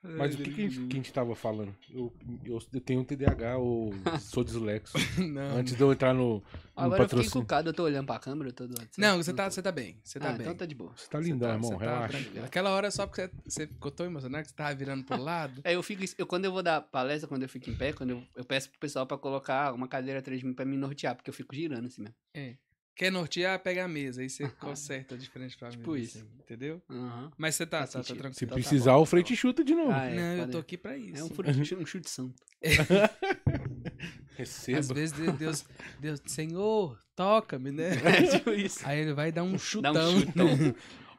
Mas 0.00 0.34
o 0.34 0.38
que, 0.38 0.52
que, 0.52 0.64
a 0.64 0.68
gente, 0.68 0.86
que 0.86 0.92
a 0.92 0.96
gente 0.96 1.12
tava 1.12 1.34
falando? 1.34 1.74
Eu, 1.90 2.12
eu, 2.44 2.58
eu 2.72 2.80
tenho 2.80 3.00
um 3.00 3.04
TDAH 3.04 3.58
ou 3.58 3.92
sou 4.20 4.44
dislexo. 4.44 4.96
Não, 5.18 5.56
Antes 5.56 5.74
de 5.76 5.82
eu 5.82 5.92
entrar 5.92 6.14
no, 6.14 6.34
no 6.34 6.42
Agora 6.76 7.02
eu 7.02 7.08
fiquei 7.08 7.18
patrocínio. 7.24 7.44
cucado, 7.44 7.68
eu 7.70 7.74
tô 7.74 7.82
olhando 7.82 8.06
pra 8.06 8.18
câmera 8.20 8.52
todo 8.52 8.70
WhatsApp. 8.70 8.92
não, 9.00 9.16
você 9.16 9.32
tá, 9.34 9.50
você 9.50 9.60
tá 9.60 9.72
bem. 9.72 9.98
Você 10.04 10.20
tá 10.20 10.30
ah, 10.30 10.32
bem. 10.32 10.42
então 10.42 10.54
tá 10.54 10.64
de 10.64 10.74
boa. 10.74 10.92
Você 10.96 11.08
tá 11.08 11.18
lindão, 11.18 11.48
tá- 11.48 11.54
irmão. 11.54 11.70
tá 11.70 11.84
relaxa. 11.84 12.18
tranquilo. 12.18 12.44
Aquela 12.44 12.70
hora 12.70 12.90
só 12.92 13.06
porque 13.06 13.22
você, 13.22 13.32
você 13.44 13.66
ficou 13.66 13.90
tão 13.90 14.06
emocionado 14.06 14.44
que 14.44 14.50
você 14.50 14.56
tava 14.56 14.74
virando 14.74 15.04
pro 15.04 15.20
lado. 15.20 15.60
É, 15.68 15.74
eu 15.74 15.82
fico. 15.82 16.04
Eu, 16.16 16.26
quando 16.26 16.44
eu 16.44 16.52
vou 16.52 16.62
dar 16.62 16.80
palestra, 16.80 17.28
quando 17.28 17.42
eu 17.42 17.48
fico 17.48 17.68
em 17.68 17.74
pé, 17.74 17.92
quando 17.92 18.10
eu, 18.10 18.22
eu 18.36 18.44
peço 18.44 18.70
pro 18.70 18.78
pessoal 18.78 19.06
pra 19.06 19.18
colocar 19.18 19.72
uma 19.74 19.88
cadeira 19.88 20.20
atrás 20.20 20.38
de 20.40 20.46
mim 20.46 20.54
pra 20.54 20.64
me 20.64 20.76
nortear, 20.76 21.16
porque 21.16 21.28
eu 21.28 21.34
fico 21.34 21.54
girando 21.54 21.86
assim 21.86 22.02
mesmo. 22.02 22.14
É. 22.34 22.54
Quer 22.98 23.12
nortear, 23.12 23.56
pega 23.60 23.84
a 23.84 23.88
mesa. 23.88 24.20
Aí 24.22 24.28
você 24.28 24.48
conserta 24.58 25.16
de 25.16 25.30
frente 25.30 25.56
pra 25.56 25.70
Tipo 25.70 25.92
mesa. 25.92 26.04
isso. 26.04 26.18
assim, 26.18 26.26
entendeu? 26.40 26.82
Aham. 26.90 27.30
Mas 27.38 27.54
você 27.54 27.64
tá, 27.64 27.86
tá, 27.86 28.02
tá 28.02 28.02
tranquilo. 28.02 28.34
Se 28.34 28.44
Então 28.44 28.48
tá 28.58 28.60
precisar, 28.60 28.92
bom, 28.94 29.02
o 29.02 29.06
Freite 29.06 29.36
chuta 29.36 29.62
de 29.62 29.72
novo. 29.72 29.92
Ah, 29.92 30.04
é, 30.06 30.16
não, 30.16 30.36
eu 30.44 30.50
tô 30.50 30.58
aqui 30.58 30.76
pra 30.76 30.96
isso. 30.98 31.16
É 31.16 31.24
um, 31.24 31.28
fute, 31.28 31.74
um 31.76 31.86
chute 31.86 32.10
santo. 32.10 32.34
Receba. 34.36 34.78
Às 34.80 34.88
vezes 34.88 35.16
Deus, 35.38 35.64
Deus, 36.00 36.22
Senhor, 36.26 36.98
toca-me, 37.14 37.70
né? 37.70 37.90
É 38.04 38.22
tipo 38.38 38.50
isso. 38.50 38.80
Aí 38.86 39.00
ele 39.00 39.12
vai 39.12 39.30
dar 39.32 39.42
um 39.44 39.56
chutão. 39.58 39.92
Dá 39.92 40.08
um 40.08 40.20
chutão. 40.20 40.48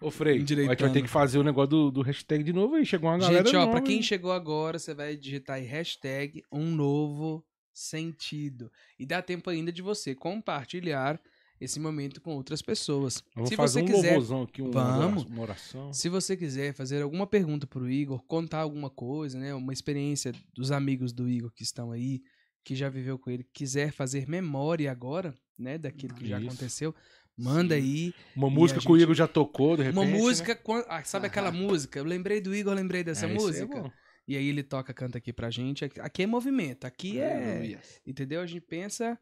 Ô, 0.02 0.10
Frei, 0.12 0.36
a 0.36 0.40
gente 0.40 0.56
vai 0.66 0.76
ter 0.76 1.02
que 1.02 1.08
fazer 1.10 1.38
o 1.40 1.44
negócio 1.44 1.70
do, 1.70 1.92
do 1.92 2.02
hashtag 2.02 2.44
de 2.44 2.54
novo 2.54 2.76
aí. 2.76 2.86
Chegou 2.86 3.10
uma 3.10 3.18
galera 3.18 3.46
Gente, 3.46 3.56
ó, 3.56 3.60
nova, 3.62 3.72
pra 3.74 3.82
quem 3.82 3.98
hein? 3.98 4.04
chegou 4.04 4.32
agora, 4.32 4.80
você 4.80 4.94
vai 4.94 5.16
digitar 5.18 5.58
aí 5.58 5.66
hashtag 5.66 6.44
um 6.52 6.66
novo 6.72 7.46
sentido. 7.74 8.72
E 8.98 9.06
dá 9.06 9.22
tempo 9.22 9.50
ainda 9.50 9.72
de 9.72 9.82
você 9.82 10.16
compartilhar 10.16 11.20
esse 11.60 11.80
momento 11.80 12.22
com 12.22 12.32
outras 12.36 12.62
pessoas. 12.62 13.24
Vamos 13.36 13.50
Se 13.50 13.56
fazer 13.56 13.82
você 13.82 13.84
um 13.84 13.96
quiser, 13.96 14.44
aqui, 14.44 14.62
um 14.62 14.72
Vamos. 14.72 15.24
uma 15.26 15.42
oração. 15.42 15.92
se 15.94 16.08
você 16.10 16.38
quiser 16.38 16.74
fazer 16.74 17.02
alguma 17.02 17.28
pergunta 17.28 17.68
pro 17.68 17.90
Igor, 17.90 18.24
contar 18.26 18.60
alguma 18.60 18.90
coisa, 18.90 19.38
né, 19.40 19.54
uma 19.54 19.74
experiência 19.74 20.32
dos 20.54 20.72
amigos 20.72 21.12
do 21.12 21.28
Igor 21.28 21.52
que 21.52 21.64
estão 21.64 21.92
aí, 21.92 22.22
que 22.64 22.76
já 22.76 22.88
viveu 22.90 23.18
com 23.20 23.30
ele, 23.30 23.44
quiser 23.54 23.92
fazer 23.92 24.28
memória 24.28 24.92
agora, 24.92 25.38
né, 25.58 25.78
daquilo 25.78 26.14
que 26.14 26.26
já 26.28 26.40
Isso. 26.40 26.48
aconteceu, 26.48 26.96
manda 27.38 27.76
Sim. 27.76 27.82
aí 27.82 28.14
Uma 28.36 28.50
música 28.50 28.80
a 28.80 28.82
que 28.84 28.90
o 28.92 28.96
gente- 28.96 29.04
Igor 29.04 29.16
já 29.16 29.28
tocou, 29.28 29.76
de 29.76 29.84
repente. 29.84 29.98
uma 30.00 30.06
né? 30.06 30.18
música, 30.18 30.56
quan- 30.56 30.86
ah, 30.88 31.04
sabe 31.04 31.28
aquela 31.28 31.52
música? 31.52 32.00
Eu 32.00 32.06
lembrei 32.06 32.40
do 32.40 32.54
Igor, 32.56 32.74
lembrei 32.74 33.04
dessa 33.04 33.26
É, 33.26 33.30
é 33.30 33.34
música. 33.34 33.82
bom. 33.82 33.92
E 34.28 34.38
aí 34.38 34.48
ele 34.48 34.62
toca, 34.62 34.94
canta 34.94 35.18
aqui 35.18 35.34
pra 35.34 35.50
gente. 35.50 35.84
Aqui- 35.84 36.22
é 36.22 36.28
movimento, 36.28 36.86
aqui 36.86 37.20
é. 37.20 37.56
Aleluia. 37.56 37.82
Entendeu? 38.06 38.42
A 38.42 38.46
gente 38.46 38.62
pensa 38.62 39.18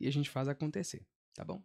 e 0.00 0.06
a 0.06 0.12
gente 0.12 0.30
faz 0.30 0.46
acontecer. 0.46 1.04
Tá 1.34 1.44
bom? 1.44 1.60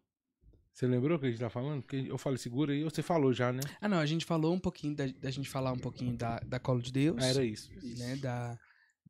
Você 0.73 0.87
lembrou 0.87 1.17
o 1.17 1.19
que 1.19 1.25
a 1.25 1.29
gente 1.29 1.39
tá 1.39 1.49
falando? 1.49 1.81
Porque 1.81 2.05
eu 2.07 2.17
falei, 2.17 2.37
segura 2.37 2.71
aí, 2.73 2.83
você 2.83 3.01
falou 3.01 3.33
já, 3.33 3.51
né? 3.51 3.61
Ah, 3.81 3.87
não, 3.89 3.97
a 3.99 4.05
gente 4.05 4.25
falou 4.25 4.53
um 4.53 4.59
pouquinho 4.59 4.95
da, 4.95 5.05
da 5.07 5.29
gente 5.29 5.49
falar 5.49 5.73
um 5.73 5.77
pouquinho 5.79 6.15
da, 6.15 6.39
da 6.39 6.59
Colo 6.59 6.81
de 6.81 6.91
Deus. 6.91 7.17
Ah, 7.21 7.27
era 7.27 7.43
isso. 7.43 7.69
né? 7.97 8.15
Da, 8.15 8.57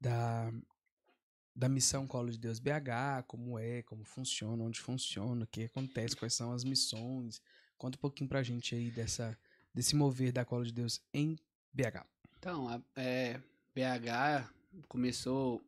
da, 0.01 0.51
da 1.55 1.69
missão 1.69 2.07
Colo 2.07 2.31
de 2.31 2.37
Deus 2.39 2.59
BH, 2.59 3.23
como 3.27 3.59
é, 3.59 3.83
como 3.83 4.03
funciona, 4.03 4.63
onde 4.63 4.79
funciona, 4.79 5.43
o 5.43 5.47
que 5.47 5.63
acontece, 5.65 6.15
quais 6.15 6.33
são 6.33 6.51
as 6.51 6.63
missões. 6.63 7.41
Conta 7.77 7.97
um 7.97 8.01
pouquinho 8.01 8.27
pra 8.29 8.41
gente 8.41 8.73
aí 8.73 8.89
dessa, 8.89 9.37
desse 9.73 9.95
mover 9.95 10.31
da 10.31 10.43
Colo 10.43 10.65
de 10.65 10.73
Deus 10.73 11.01
em 11.13 11.35
BH. 11.73 12.03
Então, 12.39 12.67
a 12.67 12.81
é, 12.95 13.39
BH 13.75 14.49
começou 14.87 15.61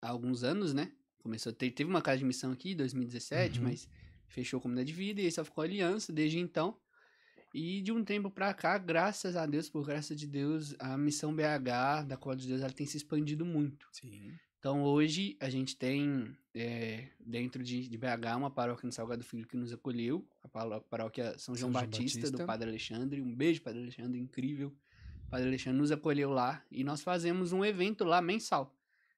há 0.00 0.08
alguns 0.08 0.44
anos, 0.44 0.72
né? 0.72 0.92
Começou, 1.18 1.52
te- 1.52 1.70
teve 1.70 1.90
uma 1.90 2.00
casa 2.02 2.18
de 2.18 2.24
missão 2.24 2.52
aqui 2.52 2.72
em 2.72 2.76
2017, 2.76 3.58
Uhum. 3.58 3.64
mas 3.66 3.88
fechou 4.32 4.58
a 4.58 4.60
comunidade 4.62 4.88
de 4.88 4.94
vida 4.94 5.20
e 5.20 5.26
aí 5.26 5.32
só 5.32 5.44
ficou 5.44 5.62
aliança 5.62 6.12
desde 6.12 6.38
então. 6.38 6.76
E 7.54 7.82
de 7.82 7.92
um 7.92 8.02
tempo 8.02 8.30
pra 8.30 8.54
cá, 8.54 8.78
graças 8.78 9.36
a 9.36 9.44
Deus, 9.44 9.68
por 9.68 9.84
graça 9.84 10.16
de 10.16 10.26
Deus, 10.26 10.74
a 10.78 10.96
missão 10.96 11.34
BH 11.34 12.06
da 12.06 12.16
Cola 12.16 12.34
de 12.34 12.48
Deus 12.48 12.62
ela 12.62 12.72
tem 12.72 12.86
se 12.86 12.96
expandido 12.96 13.44
muito. 13.44 13.86
Sim. 13.92 14.32
Então 14.58 14.82
hoje 14.84 15.36
a 15.40 15.50
gente 15.50 15.76
tem 15.76 16.34
é, 16.54 17.08
dentro 17.20 17.62
de, 17.62 17.88
de 17.88 17.98
BH 17.98 18.36
uma 18.38 18.50
paróquia 18.50 18.86
no 18.86 18.92
Salgado 18.92 19.22
Filho 19.22 19.46
que 19.46 19.56
nos 19.56 19.72
acolheu, 19.72 20.26
a 20.42 20.48
paró- 20.48 20.80
paróquia 20.80 21.36
São 21.38 21.54
João, 21.54 21.70
São 21.70 21.80
João 21.80 21.90
Batista, 21.90 22.20
Batista. 22.20 22.38
do 22.38 22.46
Padre 22.46 22.68
Alexandre. 22.70 23.20
Um 23.20 23.34
beijo, 23.34 23.60
Padre 23.60 23.82
Alexandre, 23.82 24.18
incrível. 24.18 24.72
O 25.26 25.30
Padre 25.30 25.48
Alexandre 25.48 25.78
nos 25.78 25.90
acolheu 25.90 26.30
lá 26.30 26.64
e 26.70 26.82
nós 26.84 27.02
fazemos 27.02 27.52
um 27.52 27.62
evento 27.64 28.02
lá 28.04 28.22
mensal. 28.22 28.74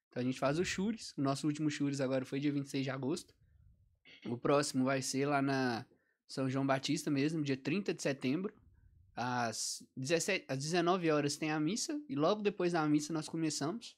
Então 0.09 0.21
a 0.21 0.25
gente 0.25 0.39
faz 0.41 0.59
o 0.59 0.65
Chures, 0.65 1.13
o 1.17 1.23
nosso 1.23 1.47
último 1.47 1.71
Chures 1.71 2.01
agora 2.01 2.25
foi 2.25 2.41
dia 2.41 2.51
26 2.53 2.83
de 2.85 2.91
agosto. 2.91 3.35
O 4.27 4.37
próximo 4.37 4.85
vai 4.85 5.03
ser 5.03 5.27
lá 5.27 5.43
na 5.43 5.85
São 6.27 6.49
João 6.49 6.67
Batista 6.67 7.11
mesmo, 7.11 7.43
dia 7.43 7.57
30 7.57 7.93
de 7.93 8.03
setembro. 8.03 8.53
Às, 9.17 9.83
17, 9.97 10.47
às 10.49 10.59
19 10.59 11.11
horas 11.11 11.37
tem 11.37 11.51
a 11.51 11.61
missa 11.61 12.01
e 12.09 12.15
logo 12.17 12.43
depois 12.43 12.73
da 12.73 12.85
missa 12.89 13.13
nós 13.13 13.29
começamos 13.29 13.97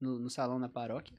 no, 0.00 0.18
no 0.18 0.28
salão 0.28 0.60
da 0.60 0.68
paróquia. 0.68 1.16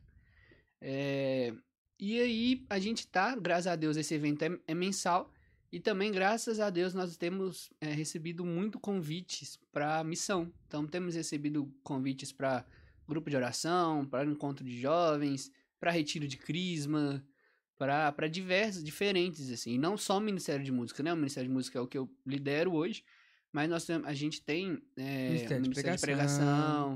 É, 0.79 1.53
e 1.99 2.19
aí 2.19 2.65
a 2.69 2.79
gente 2.79 3.07
tá, 3.07 3.35
graças 3.35 3.67
a 3.67 3.75
Deus, 3.75 3.97
esse 3.97 4.13
evento 4.13 4.43
é, 4.43 4.59
é 4.67 4.73
mensal. 4.73 5.33
E 5.71 5.79
também, 5.79 6.11
graças 6.11 6.59
a 6.59 6.69
Deus, 6.69 6.93
nós 6.95 7.15
temos 7.15 7.71
é, 7.79 7.91
recebido 7.91 8.43
muito 8.43 8.79
convites 8.79 9.59
para 9.71 10.03
missão. 10.03 10.51
Então, 10.67 10.87
temos 10.87 11.13
recebido 11.13 11.71
convites 11.83 12.31
para 12.31 12.65
grupo 13.07 13.29
de 13.29 13.35
oração, 13.35 14.05
para 14.05 14.25
encontro 14.25 14.65
de 14.65 14.79
jovens, 14.79 15.51
para 15.79 15.91
retiro 15.91 16.27
de 16.27 16.37
crisma, 16.37 17.23
para 17.79 18.27
diversos, 18.27 18.83
diferentes, 18.83 19.49
assim. 19.49 19.75
E 19.75 19.77
não 19.77 19.97
só 19.97 20.17
o 20.17 20.21
Ministério 20.21 20.63
de 20.65 20.71
Música, 20.71 21.01
né? 21.01 21.13
O 21.13 21.15
Ministério 21.15 21.47
de 21.47 21.53
Música 21.53 21.79
é 21.79 21.81
o 21.81 21.87
que 21.87 21.97
eu 21.97 22.07
lidero 22.25 22.73
hoje, 22.73 23.03
mas 23.53 23.69
nós 23.69 23.87
a 23.89 24.13
gente 24.13 24.41
tem 24.41 24.81
é, 24.97 25.29
Ministério 25.29 25.57
o 25.57 25.61
de 25.63 25.69
Ministério 25.69 25.95
de 25.95 26.01
Pregação. 26.01 26.93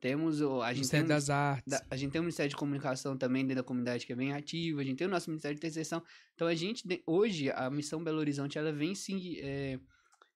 temos 0.00 0.40
o... 0.40 0.62
A 0.62 0.68
gente 0.72 0.78
Ministério 0.78 1.06
tem 1.06 1.14
um 1.14 1.16
das 1.16 1.30
Artes. 1.30 1.70
da- 1.70 1.84
a 1.90 1.96
gente 1.96 2.10
tem 2.12 2.20
um 2.20 2.24
Ministério 2.24 2.50
de 2.50 2.56
Comunicação 2.56 3.16
também 3.16 3.42
dentro 3.46 3.62
da 3.62 3.66
comunidade 3.66 4.06
que 4.06 4.12
é 4.12 4.16
bem 4.16 4.32
ativo, 4.32 4.80
a 4.80 4.84
gente 4.84 4.96
tem 4.96 5.06
o 5.06 5.10
nosso 5.10 5.28
Ministério 5.30 5.54
de 5.54 5.60
Intercessão. 5.60 6.02
Então 6.34 6.48
a 6.48 6.54
gente, 6.54 6.82
hoje, 7.06 7.50
a 7.50 7.68
missão 7.70 8.02
Belo 8.02 8.18
Horizonte, 8.18 8.56
ela 8.58 8.72
vem 8.72 8.94
se. 8.94 9.38
é, 9.40 9.78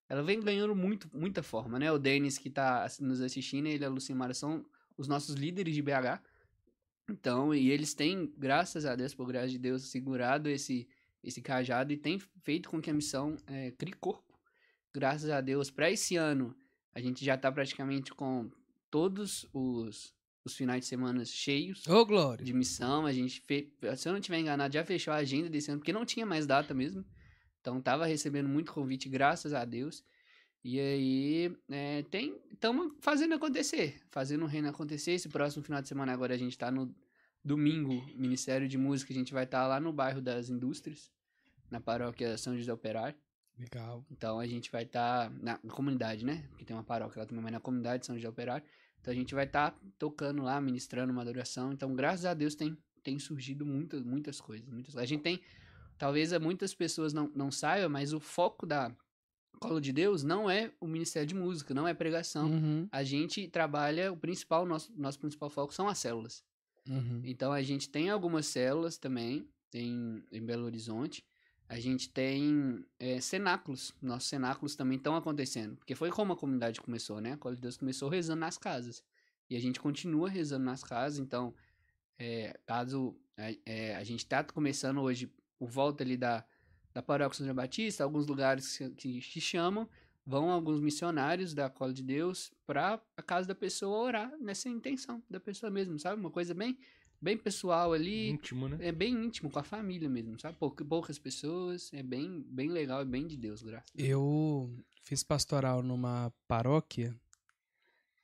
ela 0.08 0.22
vem 0.22 0.38
ganhando 0.40 0.76
muito, 0.76 1.10
muita 1.12 1.42
forma, 1.42 1.78
né? 1.80 1.90
O 1.90 1.98
Denis 1.98 2.38
que 2.38 2.48
tá 2.50 2.84
ass- 2.84 3.00
nos 3.00 3.20
assistindo, 3.20 3.66
ele 3.66 3.82
e 3.82 3.84
a 3.86 3.88
Lucimara 3.88 4.34
são 4.34 4.64
os 4.96 5.08
nossos 5.08 5.34
líderes 5.34 5.74
de 5.74 5.82
BH. 5.82 6.20
Então, 7.08 7.54
e 7.54 7.70
eles 7.70 7.94
têm, 7.94 8.32
graças 8.36 8.84
a 8.84 8.96
Deus, 8.96 9.14
por 9.14 9.26
graça 9.26 9.48
de 9.48 9.58
Deus, 9.58 9.82
segurado 9.90 10.48
esse, 10.48 10.88
esse 11.22 11.40
cajado 11.40 11.92
e 11.92 11.96
tem 11.96 12.18
feito 12.42 12.68
com 12.68 12.80
que 12.80 12.90
a 12.90 12.94
missão 12.94 13.36
é, 13.46 13.70
crie 13.72 13.92
corpo. 13.92 14.34
Graças 14.92 15.30
a 15.30 15.40
Deus, 15.40 15.70
para 15.70 15.90
esse 15.90 16.16
ano, 16.16 16.56
a 16.92 17.00
gente 17.00 17.24
já 17.24 17.36
tá 17.36 17.52
praticamente 17.52 18.12
com 18.12 18.50
todos 18.90 19.46
os, 19.52 20.14
os 20.44 20.56
finais 20.56 20.80
de 20.80 20.86
semana 20.86 21.24
cheios 21.24 21.86
Ô, 21.86 22.04
Glória. 22.04 22.44
de 22.44 22.52
missão. 22.52 23.04
A 23.04 23.12
gente 23.12 23.40
fez, 23.42 23.66
se 23.96 24.08
eu 24.08 24.12
não 24.12 24.20
tiver 24.20 24.38
enganado, 24.38 24.72
já 24.72 24.84
fechou 24.84 25.12
a 25.12 25.18
agenda 25.18 25.50
desse 25.50 25.70
ano, 25.70 25.80
porque 25.80 25.92
não 25.92 26.06
tinha 26.06 26.24
mais 26.24 26.46
data 26.46 26.72
mesmo. 26.72 27.04
Então 27.60 27.80
tava 27.80 28.06
recebendo 28.06 28.48
muito 28.48 28.72
convite, 28.72 29.08
graças 29.08 29.52
a 29.52 29.64
Deus. 29.64 30.04
E 30.68 30.80
aí, 30.80 31.56
é, 31.70 32.02
tem, 32.10 32.36
estamos 32.52 32.92
fazendo 32.98 33.36
acontecer, 33.36 34.02
fazendo 34.10 34.42
o 34.42 34.48
reino 34.48 34.68
acontecer. 34.68 35.12
Esse 35.12 35.28
próximo 35.28 35.62
final 35.62 35.80
de 35.80 35.86
semana 35.86 36.12
agora 36.12 36.34
a 36.34 36.36
gente 36.36 36.58
tá 36.58 36.72
no 36.72 36.92
domingo, 37.44 38.04
Ministério 38.16 38.66
de 38.66 38.76
Música, 38.76 39.12
a 39.12 39.16
gente 39.16 39.32
vai 39.32 39.44
estar 39.44 39.64
lá 39.68 39.78
no 39.78 39.92
bairro 39.92 40.20
das 40.20 40.48
Indústrias, 40.48 41.08
na 41.70 41.80
paróquia 41.80 42.36
São 42.36 42.56
José 42.58 42.72
Operário. 42.72 43.16
Legal. 43.56 44.04
Então 44.10 44.40
a 44.40 44.46
gente 44.48 44.68
vai 44.72 44.82
estar 44.82 45.30
na, 45.40 45.56
na 45.62 45.72
comunidade, 45.72 46.24
né? 46.24 46.44
Porque 46.48 46.64
tem 46.64 46.76
uma 46.76 46.82
paróquia 46.82 47.20
lá 47.20 47.26
também, 47.26 47.44
mas 47.44 47.52
na 47.52 47.60
comunidade 47.60 48.04
São 48.04 48.16
José 48.16 48.28
Operário. 48.28 48.66
Então 49.00 49.12
a 49.12 49.16
gente 49.16 49.36
vai 49.36 49.44
estar 49.44 49.72
tocando 49.96 50.42
lá, 50.42 50.60
ministrando 50.60 51.12
uma 51.12 51.22
adoração. 51.22 51.72
Então, 51.72 51.94
graças 51.94 52.24
a 52.24 52.34
Deus, 52.34 52.56
tem, 52.56 52.76
tem 53.04 53.20
surgido 53.20 53.64
muitas, 53.64 54.02
muitas 54.02 54.40
coisas. 54.40 54.68
Muitas, 54.68 54.96
a 54.96 55.04
gente 55.04 55.22
tem, 55.22 55.40
talvez 55.96 56.36
muitas 56.40 56.74
pessoas 56.74 57.12
não, 57.12 57.30
não 57.36 57.52
saibam, 57.52 57.88
mas 57.88 58.12
o 58.12 58.18
foco 58.18 58.66
da 58.66 58.92
Colo 59.58 59.80
de 59.80 59.92
Deus 59.92 60.22
não 60.22 60.50
é 60.50 60.70
o 60.80 60.86
Ministério 60.86 61.26
de 61.26 61.34
Música, 61.34 61.72
não 61.72 61.86
é 61.86 61.94
pregação. 61.94 62.46
Uhum, 62.50 62.88
A 62.92 63.02
gente 63.02 63.48
trabalha, 63.48 64.12
o 64.12 64.16
principal, 64.16 64.66
nosso, 64.66 64.92
nosso 64.96 65.18
principal 65.18 65.48
foco 65.50 65.72
são 65.72 65.88
as 65.88 65.98
células. 65.98 66.44
uhum. 66.88 67.20
Então 67.24 67.52
a 67.52 67.62
gente 67.62 67.88
tem 67.88 68.10
algumas 68.10 68.46
células 68.46 68.98
também 68.98 69.48
em, 69.72 70.22
em 70.30 70.44
Belo 70.44 70.64
Horizonte. 70.64 71.24
A 71.68 71.80
gente 71.80 72.08
tem 72.10 72.84
é, 72.98 73.20
cenáculos. 73.20 73.92
Nossos 74.00 74.28
cenáculos 74.28 74.76
também 74.76 74.98
estão 74.98 75.16
acontecendo. 75.16 75.76
Porque 75.76 75.94
foi 75.94 76.10
como 76.10 76.32
a 76.32 76.36
comunidade 76.36 76.80
começou, 76.80 77.20
né? 77.20 77.32
A 77.32 77.36
Cola 77.36 77.56
de 77.56 77.60
Deus 77.60 77.76
começou 77.76 78.08
rezando 78.08 78.40
nas 78.40 78.56
casas. 78.56 79.02
E 79.50 79.56
a 79.56 79.60
gente 79.60 79.80
continua 79.80 80.28
rezando 80.28 80.64
nas 80.64 80.84
casas. 80.84 81.18
Então, 81.18 81.52
é, 82.18 82.58
caso 82.64 83.16
é, 83.36 83.58
é, 83.66 83.96
a 83.96 84.04
gente 84.04 84.20
está 84.20 84.44
começando 84.44 85.00
hoje 85.00 85.30
por 85.58 85.68
volta 85.68 86.04
ali 86.04 86.16
da, 86.16 86.44
da 86.96 87.02
Paróquia 87.02 87.36
São 87.36 87.44
João 87.44 87.54
Batista, 87.54 88.02
alguns 88.02 88.26
lugares 88.26 88.78
que, 88.96 89.20
que, 89.20 89.38
chamam, 89.38 89.86
vão 90.24 90.50
alguns 90.50 90.80
missionários 90.80 91.52
da 91.52 91.68
Cola 91.68 91.92
de 91.92 92.02
Deus 92.02 92.50
para 92.66 92.98
a 93.14 93.22
casa 93.22 93.46
da 93.48 93.54
pessoa 93.54 93.98
orar 93.98 94.32
nessa 94.40 94.70
intenção 94.70 95.22
da 95.28 95.38
pessoa 95.38 95.70
mesmo, 95.70 95.98
sabe? 95.98 96.18
Uma 96.18 96.30
coisa 96.30 96.54
bem, 96.54 96.78
bem 97.20 97.36
pessoal 97.36 97.92
ali, 97.92 98.30
Íntimo, 98.30 98.66
né? 98.66 98.78
é 98.80 98.90
bem 98.92 99.12
íntimo 99.12 99.50
com 99.50 99.58
a 99.58 99.62
família 99.62 100.08
mesmo, 100.08 100.40
sabe? 100.40 100.56
Pouca- 100.56 100.82
poucas 100.86 101.18
pessoas, 101.18 101.92
é 101.92 102.02
bem, 102.02 102.42
bem 102.48 102.70
legal, 102.70 103.02
é 103.02 103.04
bem 103.04 103.26
de 103.26 103.36
Deus, 103.36 103.62
graças. 103.62 103.90
a 103.90 103.94
Deus. 103.94 104.08
Eu 104.08 104.74
fiz 105.02 105.22
pastoral 105.22 105.82
numa 105.82 106.32
paróquia 106.48 107.14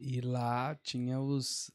e 0.00 0.22
lá 0.22 0.74
tinha 0.76 1.20
os. 1.20 1.70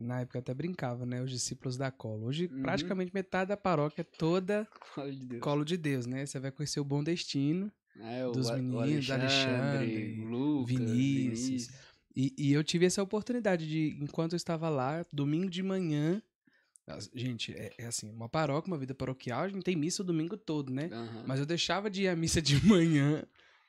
Na 0.00 0.20
época 0.20 0.38
eu 0.38 0.40
até 0.40 0.54
brincava, 0.54 1.04
né? 1.04 1.20
Os 1.22 1.30
discípulos 1.30 1.76
da 1.76 1.90
colo. 1.90 2.26
Hoje, 2.26 2.46
Uhum. 2.46 2.62
praticamente 2.62 3.12
metade 3.12 3.48
da 3.48 3.56
paróquia 3.56 4.02
é 4.02 4.04
toda 4.04 4.66
Cola 4.94 5.10
de 5.12 5.38
colo 5.38 5.64
de 5.64 5.76
Deus, 5.76 6.06
né? 6.06 6.24
Você 6.24 6.38
vai 6.38 6.50
conhecer 6.52 6.78
o 6.80 6.84
bom 6.84 7.02
destino. 7.02 7.70
É, 8.00 8.24
o, 8.26 8.30
dos 8.30 8.48
A- 8.48 8.54
o 8.54 8.56
meninos, 8.56 9.10
Alexandre, 9.10 10.20
o 10.20 10.24
Lucas, 10.24 10.68
Vinícius. 10.68 11.48
Vinícius. 11.48 11.70
E, 12.14 12.34
e 12.38 12.52
eu 12.52 12.62
tive 12.62 12.86
essa 12.86 13.02
oportunidade 13.02 13.68
de, 13.68 13.96
enquanto 14.00 14.32
eu 14.32 14.36
estava 14.36 14.68
lá, 14.68 15.04
domingo 15.12 15.50
de 15.50 15.62
manhã. 15.62 16.22
Gente, 17.14 17.52
é, 17.52 17.72
é 17.76 17.86
assim, 17.86 18.10
uma 18.10 18.28
paróquia, 18.28 18.72
uma 18.72 18.78
vida 18.78 18.94
paroquial, 18.94 19.42
a 19.42 19.48
gente 19.48 19.62
tem 19.62 19.76
missa 19.76 20.02
o 20.02 20.04
domingo 20.06 20.36
todo, 20.38 20.72
né? 20.72 20.88
Aham. 20.90 21.24
Mas 21.26 21.38
eu 21.38 21.44
deixava 21.44 21.90
de 21.90 22.04
ir 22.04 22.08
à 22.08 22.16
missa 22.16 22.40
de 22.40 22.54
manhã 22.64 23.24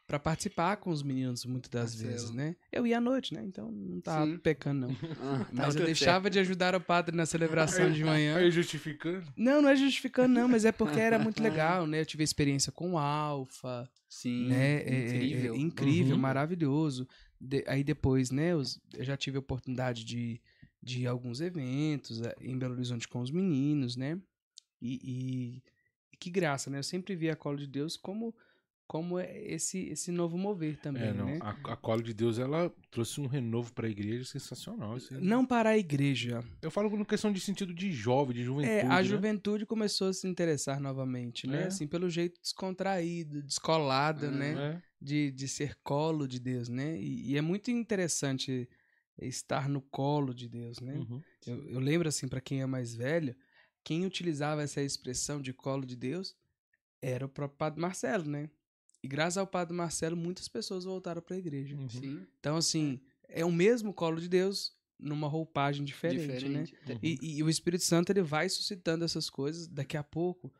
pra 0.09 0.17
participar 0.19 0.77
com 0.77 0.89
os 0.89 1.03
meninos 1.03 1.45
muitas 1.45 1.69
das 1.69 1.91
Marcelo. 1.93 2.11
vezes, 2.11 2.31
né? 2.31 2.55
Eu 2.71 2.87
ia 2.87 2.97
à 2.97 3.01
noite, 3.01 3.31
né? 3.31 3.43
Então 3.45 3.71
não 3.71 4.01
tava 4.01 4.25
Sim. 4.25 4.37
pecando, 4.39 4.87
não. 4.87 4.89
Ah, 5.21 5.45
tá 5.45 5.47
Mas 5.53 5.67
eu 5.75 5.81
tudo 5.81 5.85
deixava 5.85 6.29
de 6.31 6.39
ajudar 6.39 6.73
o 6.73 6.81
padre 6.81 7.15
na 7.15 7.27
celebração 7.27 7.91
de 7.91 8.03
manhã. 8.03 8.35
Aí 8.37 8.49
justificando. 8.49 9.31
Não, 9.37 9.61
não 9.61 9.69
é 9.69 9.75
justificando, 9.75 10.33
não, 10.33 10.47
mas 10.47 10.65
é 10.65 10.71
porque 10.71 10.99
era 10.99 11.19
muito 11.19 11.43
legal, 11.43 11.85
né? 11.85 12.01
Eu 12.01 12.05
tive 12.07 12.23
experiência 12.23 12.71
com 12.71 12.93
o 12.93 12.97
Alfa, 12.97 13.83
certo. 13.85 13.91
Sim, 14.09 14.47
né? 14.47 14.77
É- 14.77 14.81
é- 14.81 14.81
é 14.81 15.15
incrível. 15.15 15.55
incrível, 15.55 16.15
Uhum. 16.15 16.21
maravilhoso. 16.21 17.07
De- 17.39 17.63
aí 17.67 17.83
depois, 17.83 18.31
né? 18.31 18.53
eu 18.53 18.63
já 19.03 19.15
tive 19.15 19.37
a 19.37 19.39
oportunidade 19.39 20.03
de, 20.03 20.41
de 20.81 21.05
alguns 21.05 21.39
eventos 21.39 22.19
eh, 22.21 22.35
em 22.41 22.57
Belo 22.57 22.73
Horizonte 22.73 23.07
com 23.07 23.19
os 23.21 23.29
meninos, 23.29 23.95
né? 23.95 24.19
E, 24.81 24.95
e- 25.03 25.63
e 26.11 26.17
que 26.17 26.31
graça, 26.31 26.71
né? 26.71 26.79
Eu 26.79 26.83
sempre 26.83 27.15
vi 27.15 27.29
a 27.29 27.35
Colo 27.35 27.57
de 27.57 27.67
Deus 27.67 27.95
como, 27.95 28.33
como 28.89 29.19
é 29.19 29.39
esse, 29.43 29.77
esse 29.89 30.11
novo 30.11 30.35
mover 30.35 30.75
também, 30.77 31.03
É, 31.03 31.13
né? 31.13 31.37
A, 31.41 31.51
a 31.73 31.75
Cola 31.75 32.01
de 32.01 32.11
Deus, 32.11 32.39
ela 32.39 32.73
trouxe 32.89 33.21
um 33.21 33.27
renovo 33.27 33.71
pra 33.71 33.87
igreja 33.87 34.25
sensacional. 34.25 34.95
aí. 34.95 35.21
Não 35.21 35.45
para 35.45 35.69
a 35.69 35.77
igreja. 35.77 36.43
Eu 36.59 36.71
falo 36.71 36.89
com 36.89 37.05
questão 37.05 37.31
de 37.31 37.39
sentido 37.39 37.71
de 37.71 37.91
jovem, 37.91 38.35
de 38.35 38.43
juventude. 38.43 38.73
É, 38.73 38.81
a 38.81 38.95
né? 38.95 39.03
juventude 39.03 39.63
começou 39.67 40.07
a 40.07 40.13
se 40.13 40.27
interessar 40.27 40.79
novamente, 40.79 41.45
né? 41.45 41.65
É. 41.65 41.67
Assim, 41.67 41.85
pelo 41.85 42.09
jeito 42.09 42.41
descontraído, 42.41 43.43
descolada, 43.43 44.27
Ah, 44.27 44.31
né? 44.31 44.53
É. 44.57 44.81
de, 44.99 45.31
de 45.33 45.47
ser 45.47 45.77
colo 45.83 46.27
de 46.27 46.39
Deus, 46.39 46.67
né? 46.67 46.99
E, 46.99 47.33
e 47.33 47.37
é 47.37 47.41
muito 47.41 47.69
interessante 47.69 48.67
estar 49.21 49.69
no 49.69 49.81
colo 49.83 50.33
de 50.33 50.49
Deus, 50.49 50.79
né? 50.79 50.95
Uhum. 50.95 51.21
Eu, 51.45 51.69
eu 51.69 51.79
lembro, 51.79 52.09
assim, 52.09 52.27
para 52.27 52.41
quem 52.41 52.61
é 52.63 52.65
mais 52.65 52.95
velho, 52.95 53.35
quem 53.83 54.03
utilizava 54.03 54.63
essa 54.63 54.81
expressão 54.81 55.39
de 55.39 55.53
colo 55.53 55.85
de 55.85 55.95
Deus 55.95 56.35
era 56.99 57.23
o 57.23 57.29
próprio 57.29 57.55
Padre 57.59 57.79
Marcelo, 57.79 58.25
né? 58.27 58.49
E 59.01 59.07
graças 59.07 59.37
ao 59.37 59.47
Padre 59.47 59.75
Marcelo, 59.75 60.15
muitas 60.17 60.47
pessoas 60.47 60.83
voltaram 60.83 61.21
para 61.21 61.35
a 61.35 61.39
igreja. 61.39 61.75
Uhum. 61.75 61.89
Sim, 61.89 62.27
Então, 62.39 62.57
assim, 62.57 62.99
é 63.27 63.45
o 63.45 63.51
mesmo 63.51 63.93
colo 63.93 64.19
de 64.19 64.27
Deus 64.27 64.77
numa 64.99 65.27
roupagem 65.27 65.85
diferente, 65.85 66.47
né? 66.49 66.63
diferente. 66.63 66.75
Uhum. 66.89 66.99
E, 67.01 67.37
e 67.37 67.43
o 67.43 67.49
Espírito 67.49 67.83
Santo 67.83 68.11
ele 68.11 68.21
vai 68.21 68.49
suscitando 68.49 69.05
essas 69.05 69.29
coisas 69.29 69.67
daqui 69.67 69.95
a 69.95 70.03
pouco, 70.03 70.53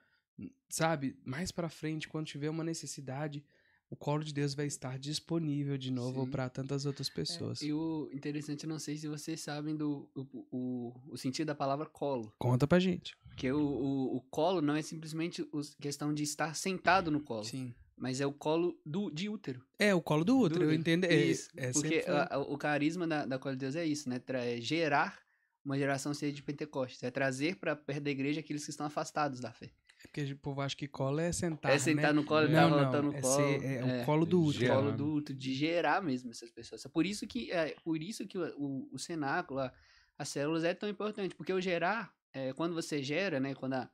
sabe? 0.70 1.18
Mais 1.26 1.52
pra 1.52 1.68
frente, 1.68 2.08
quando 2.08 2.28
tiver 2.28 2.50
uma 2.50 2.64
necessidade, 2.64 3.44
o 3.90 3.96
colo 3.96 4.24
de 4.24 4.34
Deus 4.34 4.54
vai 4.54 4.68
estar 4.68 4.98
disponível 5.00 5.78
de 5.78 5.92
novo 5.92 6.28
pra 6.28 6.48
tantas 6.48 6.86
outras 6.86 7.10
pessoas. 7.10 7.62
E 7.62 7.74
o 7.74 8.10
interessante, 8.14 8.68
não 8.68 8.80
sei 8.80 8.96
se 8.96 9.08
vocês 9.08 9.42
sabem 9.42 9.76
do 9.76 10.10
o, 10.16 10.28
o, 10.52 10.94
o 11.10 11.18
sentido 11.18 11.48
da 11.48 11.56
palavra 11.56 11.88
colo. 11.88 12.32
Conta 12.38 12.68
pra 12.68 12.80
gente. 12.80 13.18
Porque 13.28 13.52
o, 13.52 13.60
o, 13.60 14.18
o 14.18 14.22
colo 14.22 14.62
não 14.62 14.76
é 14.76 14.82
simplesmente 14.82 15.46
questão 15.82 16.14
de 16.14 16.24
estar 16.24 16.56
sentado 16.56 17.10
no 17.10 17.20
colo, 17.20 17.44
Sim. 17.46 17.74
Mas 18.00 18.20
é 18.22 18.26
o 18.26 18.32
colo 18.34 18.80
do, 18.86 19.12
de 19.12 19.30
útero. 19.30 19.62
É, 19.78 19.94
o 19.94 20.02
colo 20.02 20.24
do 20.24 20.44
eu 20.46 20.50
Do- 20.50 20.74
entendo. 20.74 21.06
É, 21.06 21.16
Isso, 21.16 21.50
é 21.58 21.72
porque 21.72 22.04
a- 22.08 22.36
a- 22.36 22.40
o 22.40 22.58
carisma 22.58 23.06
da, 23.08 23.26
da 23.26 23.38
Colo 23.38 23.56
de 23.56 23.60
Deus 23.60 23.76
é 23.76 23.86
isso, 23.86 24.10
né? 24.10 24.20
Tra- 24.20 24.44
é 24.44 24.60
gerar 24.62 25.20
uma 25.64 25.78
geração 25.78 26.14
cheia 26.14 26.32
de 26.32 26.42
Pentecostes. 26.42 27.04
É 27.04 27.12
trazer 27.12 27.58
para 27.58 27.76
perto 27.76 28.02
da 28.04 28.10
igreja 28.12 28.40
aqueles 28.40 28.64
que 28.64 28.72
estão 28.72 28.86
afastados 28.86 29.40
da 29.40 29.52
fé. 29.52 29.66
é 29.68 30.02
porque 30.08 30.24
o 30.32 30.38
povo 30.38 30.62
acha 30.62 30.76
que 30.76 30.88
colo 30.88 31.20
é 31.20 31.32
sentar, 31.32 31.72
é 31.74 31.78
sentar 31.78 32.14
né? 32.14 32.14
no 32.14 32.24
colo 32.24 32.48
Não, 32.48 32.70
tá 32.90 33.02
não, 33.02 33.12
no 33.12 33.18
é, 33.18 33.22
colo. 33.22 33.36
ser- 33.36 33.64
é 33.66 34.00
é. 34.00 34.02
o 34.02 34.06
colo 34.06 34.26
do 34.26 34.42
útero. 34.42 34.60
Gerar. 34.66 34.76
colo 34.76 34.92
do 34.94 35.14
útero, 35.14 35.38
de 35.38 35.54
gerar 35.54 36.02
mesmo 36.02 36.32
essas 36.32 36.50
pessoas. 36.50 36.86
É 36.86 36.90
por 36.90 37.06
isso 37.06 37.28
que, 37.28 37.52
é, 37.52 37.76
por 37.84 38.02
isso 38.02 38.26
que 38.26 38.38
o, 38.38 38.44
o, 38.58 38.90
o 38.94 38.98
cenáculo, 39.00 39.60
a- 39.60 39.74
as 40.18 40.30
células 40.30 40.64
é 40.64 40.74
tão 40.74 40.88
importante, 40.90 41.36
porque 41.36 41.52
o 41.54 41.60
gerar, 41.62 42.14
é, 42.34 42.54
quando 42.54 42.74
você 42.74 43.04
gera, 43.04 43.40
né, 43.40 43.54
quando 43.54 43.74
a, 43.74 43.90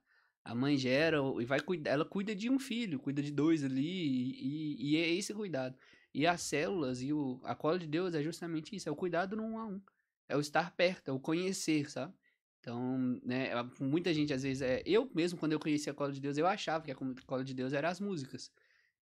a 0.45 0.53
mãe 0.55 0.77
gera 0.77 1.17
e 1.41 1.45
vai 1.45 1.59
cuidar, 1.59 1.91
ela 1.91 2.05
cuida 2.05 2.33
de 2.35 2.49
um 2.49 2.59
filho, 2.59 2.99
cuida 2.99 3.21
de 3.21 3.31
dois 3.31 3.63
ali, 3.63 3.81
e, 3.83 4.91
e- 4.93 4.97
é 4.97 5.09
esse 5.09 5.33
cuidado. 5.33 5.75
E 6.13 6.25
as 6.25 6.39
células 6.41 7.01
e 7.01 7.11
o, 7.11 7.41
a 7.43 7.53
cola 7.55 7.77
de 7.79 7.87
Deus 7.87 8.13
é 8.13 8.21
justamente 8.23 8.73
isso, 8.75 8.87
é 8.87 8.91
o 8.91 8.95
cuidado 8.95 9.35
no 9.35 9.43
um 9.43 9.57
a 9.57 9.65
um. 9.65 9.81
É 10.29 10.37
o 10.37 10.39
estar 10.39 10.71
perto, 10.75 11.09
é 11.09 11.11
o 11.11 11.19
conhecer, 11.19 11.89
sabe? 11.91 12.13
Então, 12.59 13.19
né, 13.23 13.51
a- 13.53 13.69
muita 13.79 14.13
gente 14.13 14.31
às 14.33 14.43
vezes 14.43 14.61
é, 14.61 14.81
eu 14.85 15.09
mesmo 15.13 15.37
quando 15.37 15.51
eu 15.51 15.59
conheci 15.59 15.89
a 15.89 15.93
cola 15.93 16.11
de 16.11 16.19
Deus, 16.21 16.37
eu 16.37 16.47
achava 16.47 16.83
que 16.85 16.91
a 16.91 16.95
cola 17.25 17.43
de 17.43 17.53
Deus 17.53 17.73
era 17.73 17.89
as 17.89 17.99
músicas. 17.99 18.51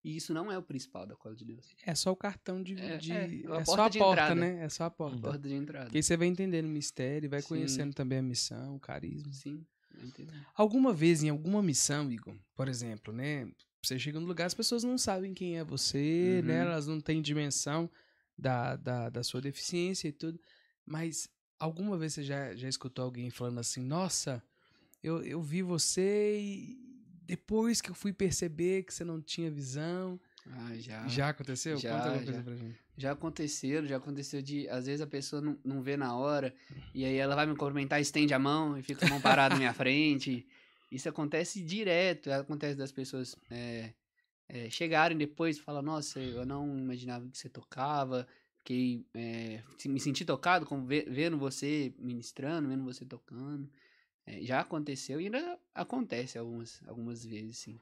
E 0.03 0.17
isso 0.17 0.33
não 0.33 0.51
é 0.51 0.57
o 0.57 0.61
principal 0.61 1.05
da 1.05 1.15
cola 1.15 1.33
de 1.33 1.45
Deus. 1.45 1.73
É 1.85 1.95
só 1.95 2.11
o 2.11 2.15
cartão 2.15 2.61
de. 2.61 2.73
É, 2.77 2.97
de- 2.97 3.13
é, 3.13 3.41
É, 3.45 3.57
a 3.61 3.63
só 3.65 3.83
a 3.85 3.89
de 3.89 3.99
porta, 3.99 4.21
entrada. 4.23 4.35
né? 4.35 4.63
É 4.65 4.67
só 4.67 4.83
a 4.83 4.89
porta. 4.89 5.17
Porta 5.21 5.47
de 5.47 5.53
entrada. 5.55 5.85
Porque 5.85 5.97
aí 5.97 6.03
você 6.03 6.17
vai 6.17 6.27
entendendo 6.27 6.65
o 6.65 6.69
mistério 6.69 7.29
vai 7.29 7.41
Sim. 7.41 7.47
conhecendo 7.47 7.93
também 7.93 8.19
a 8.19 8.21
missão, 8.21 8.75
o 8.75 8.79
carisma. 8.81 9.31
Sim, 9.31 9.65
entendi. 10.01 10.33
Alguma 10.55 10.93
vez 10.93 11.23
em 11.23 11.29
alguma 11.29 11.61
missão, 11.61 12.11
Igor, 12.11 12.35
por 12.55 12.67
exemplo, 12.67 13.13
né? 13.13 13.47
Você 13.83 13.99
chega 13.99 14.19
num 14.19 14.25
lugar, 14.27 14.45
as 14.45 14.53
pessoas 14.53 14.83
não 14.83 14.97
sabem 14.97 15.33
quem 15.33 15.57
é 15.57 15.63
você, 15.63 16.39
Uhum. 16.41 16.47
né? 16.47 16.59
Elas 16.61 16.87
não 16.87 17.01
têm 17.01 17.21
dimensão 17.21 17.89
da, 18.37 18.75
da, 18.75 19.09
da 19.09 19.23
sua 19.23 19.41
deficiência 19.41 20.07
e 20.07 20.11
tudo. 20.11 20.39
Mas 20.85 21.27
alguma 21.59 21.97
vez 21.97 22.13
você 22.13 22.23
já, 22.23 22.55
já 22.55 22.69
escutou 22.69 23.05
alguém 23.05 23.29
falando 23.29 23.59
assim, 23.59 23.81
nossa, 23.83 24.41
eu, 25.01 25.21
eu 25.23 25.41
vi 25.41 25.61
você 25.61 26.39
e 26.39 26.77
depois 27.25 27.81
que 27.81 27.89
eu 27.89 27.95
fui 27.95 28.13
perceber 28.13 28.83
que 28.83 28.93
você 28.93 29.03
não 29.03 29.21
tinha 29.21 29.51
visão. 29.51 30.19
Ah, 30.51 30.75
já. 30.75 31.07
Já 31.07 31.29
aconteceu? 31.29 31.77
já, 31.77 31.89
Conta 31.95 32.09
alguma 32.09 32.19
já. 32.25 32.31
coisa 32.33 32.43
pra 32.43 32.55
gente. 32.55 32.79
Já 32.95 33.11
aconteceu, 33.11 33.85
já 33.87 33.97
aconteceu 33.97 34.41
de. 34.41 34.67
Às 34.69 34.85
vezes 34.85 35.01
a 35.01 35.07
pessoa 35.07 35.41
não, 35.41 35.57
não 35.63 35.81
vê 35.81 35.97
na 35.97 36.15
hora, 36.15 36.53
e 36.93 37.03
aí 37.05 37.15
ela 37.15 37.35
vai 37.35 37.45
me 37.45 37.55
cumprimentar, 37.55 37.99
estende 37.99 38.33
a 38.33 38.39
mão 38.39 38.77
e 38.77 38.83
fica 38.83 38.99
com 38.99 39.05
a 39.07 39.09
mão 39.09 39.21
parada 39.21 39.55
na 39.55 39.59
minha 39.59 39.73
frente. 39.73 40.45
Isso 40.91 41.09
acontece 41.09 41.59
direto, 41.59 42.31
acontece 42.31 42.75
das 42.77 42.91
pessoas 42.91 43.35
é, 43.49 43.93
é, 44.47 44.69
chegarem 44.69 45.17
depois 45.17 45.57
e 45.57 45.61
falar, 45.61 45.81
nossa, 45.81 46.19
eu 46.19 46.45
não 46.45 46.77
imaginava 46.77 47.27
que 47.27 47.35
você 47.35 47.49
tocava, 47.49 48.27
fiquei. 48.59 49.03
é, 49.15 49.63
me 49.87 49.99
senti 49.99 50.23
tocado 50.23 50.67
com, 50.67 50.85
ve- 50.85 51.07
vendo 51.09 51.35
você 51.35 51.91
ministrando, 51.97 52.69
vendo 52.69 52.83
você 52.83 53.03
tocando. 53.05 53.67
É, 54.25 54.39
já 54.43 54.59
aconteceu 54.59 55.19
e 55.19 55.25
ainda 55.25 55.57
acontece 55.73 56.37
algumas, 56.37 56.79
algumas 56.87 57.25
vezes, 57.25 57.57
sim. 57.57 57.79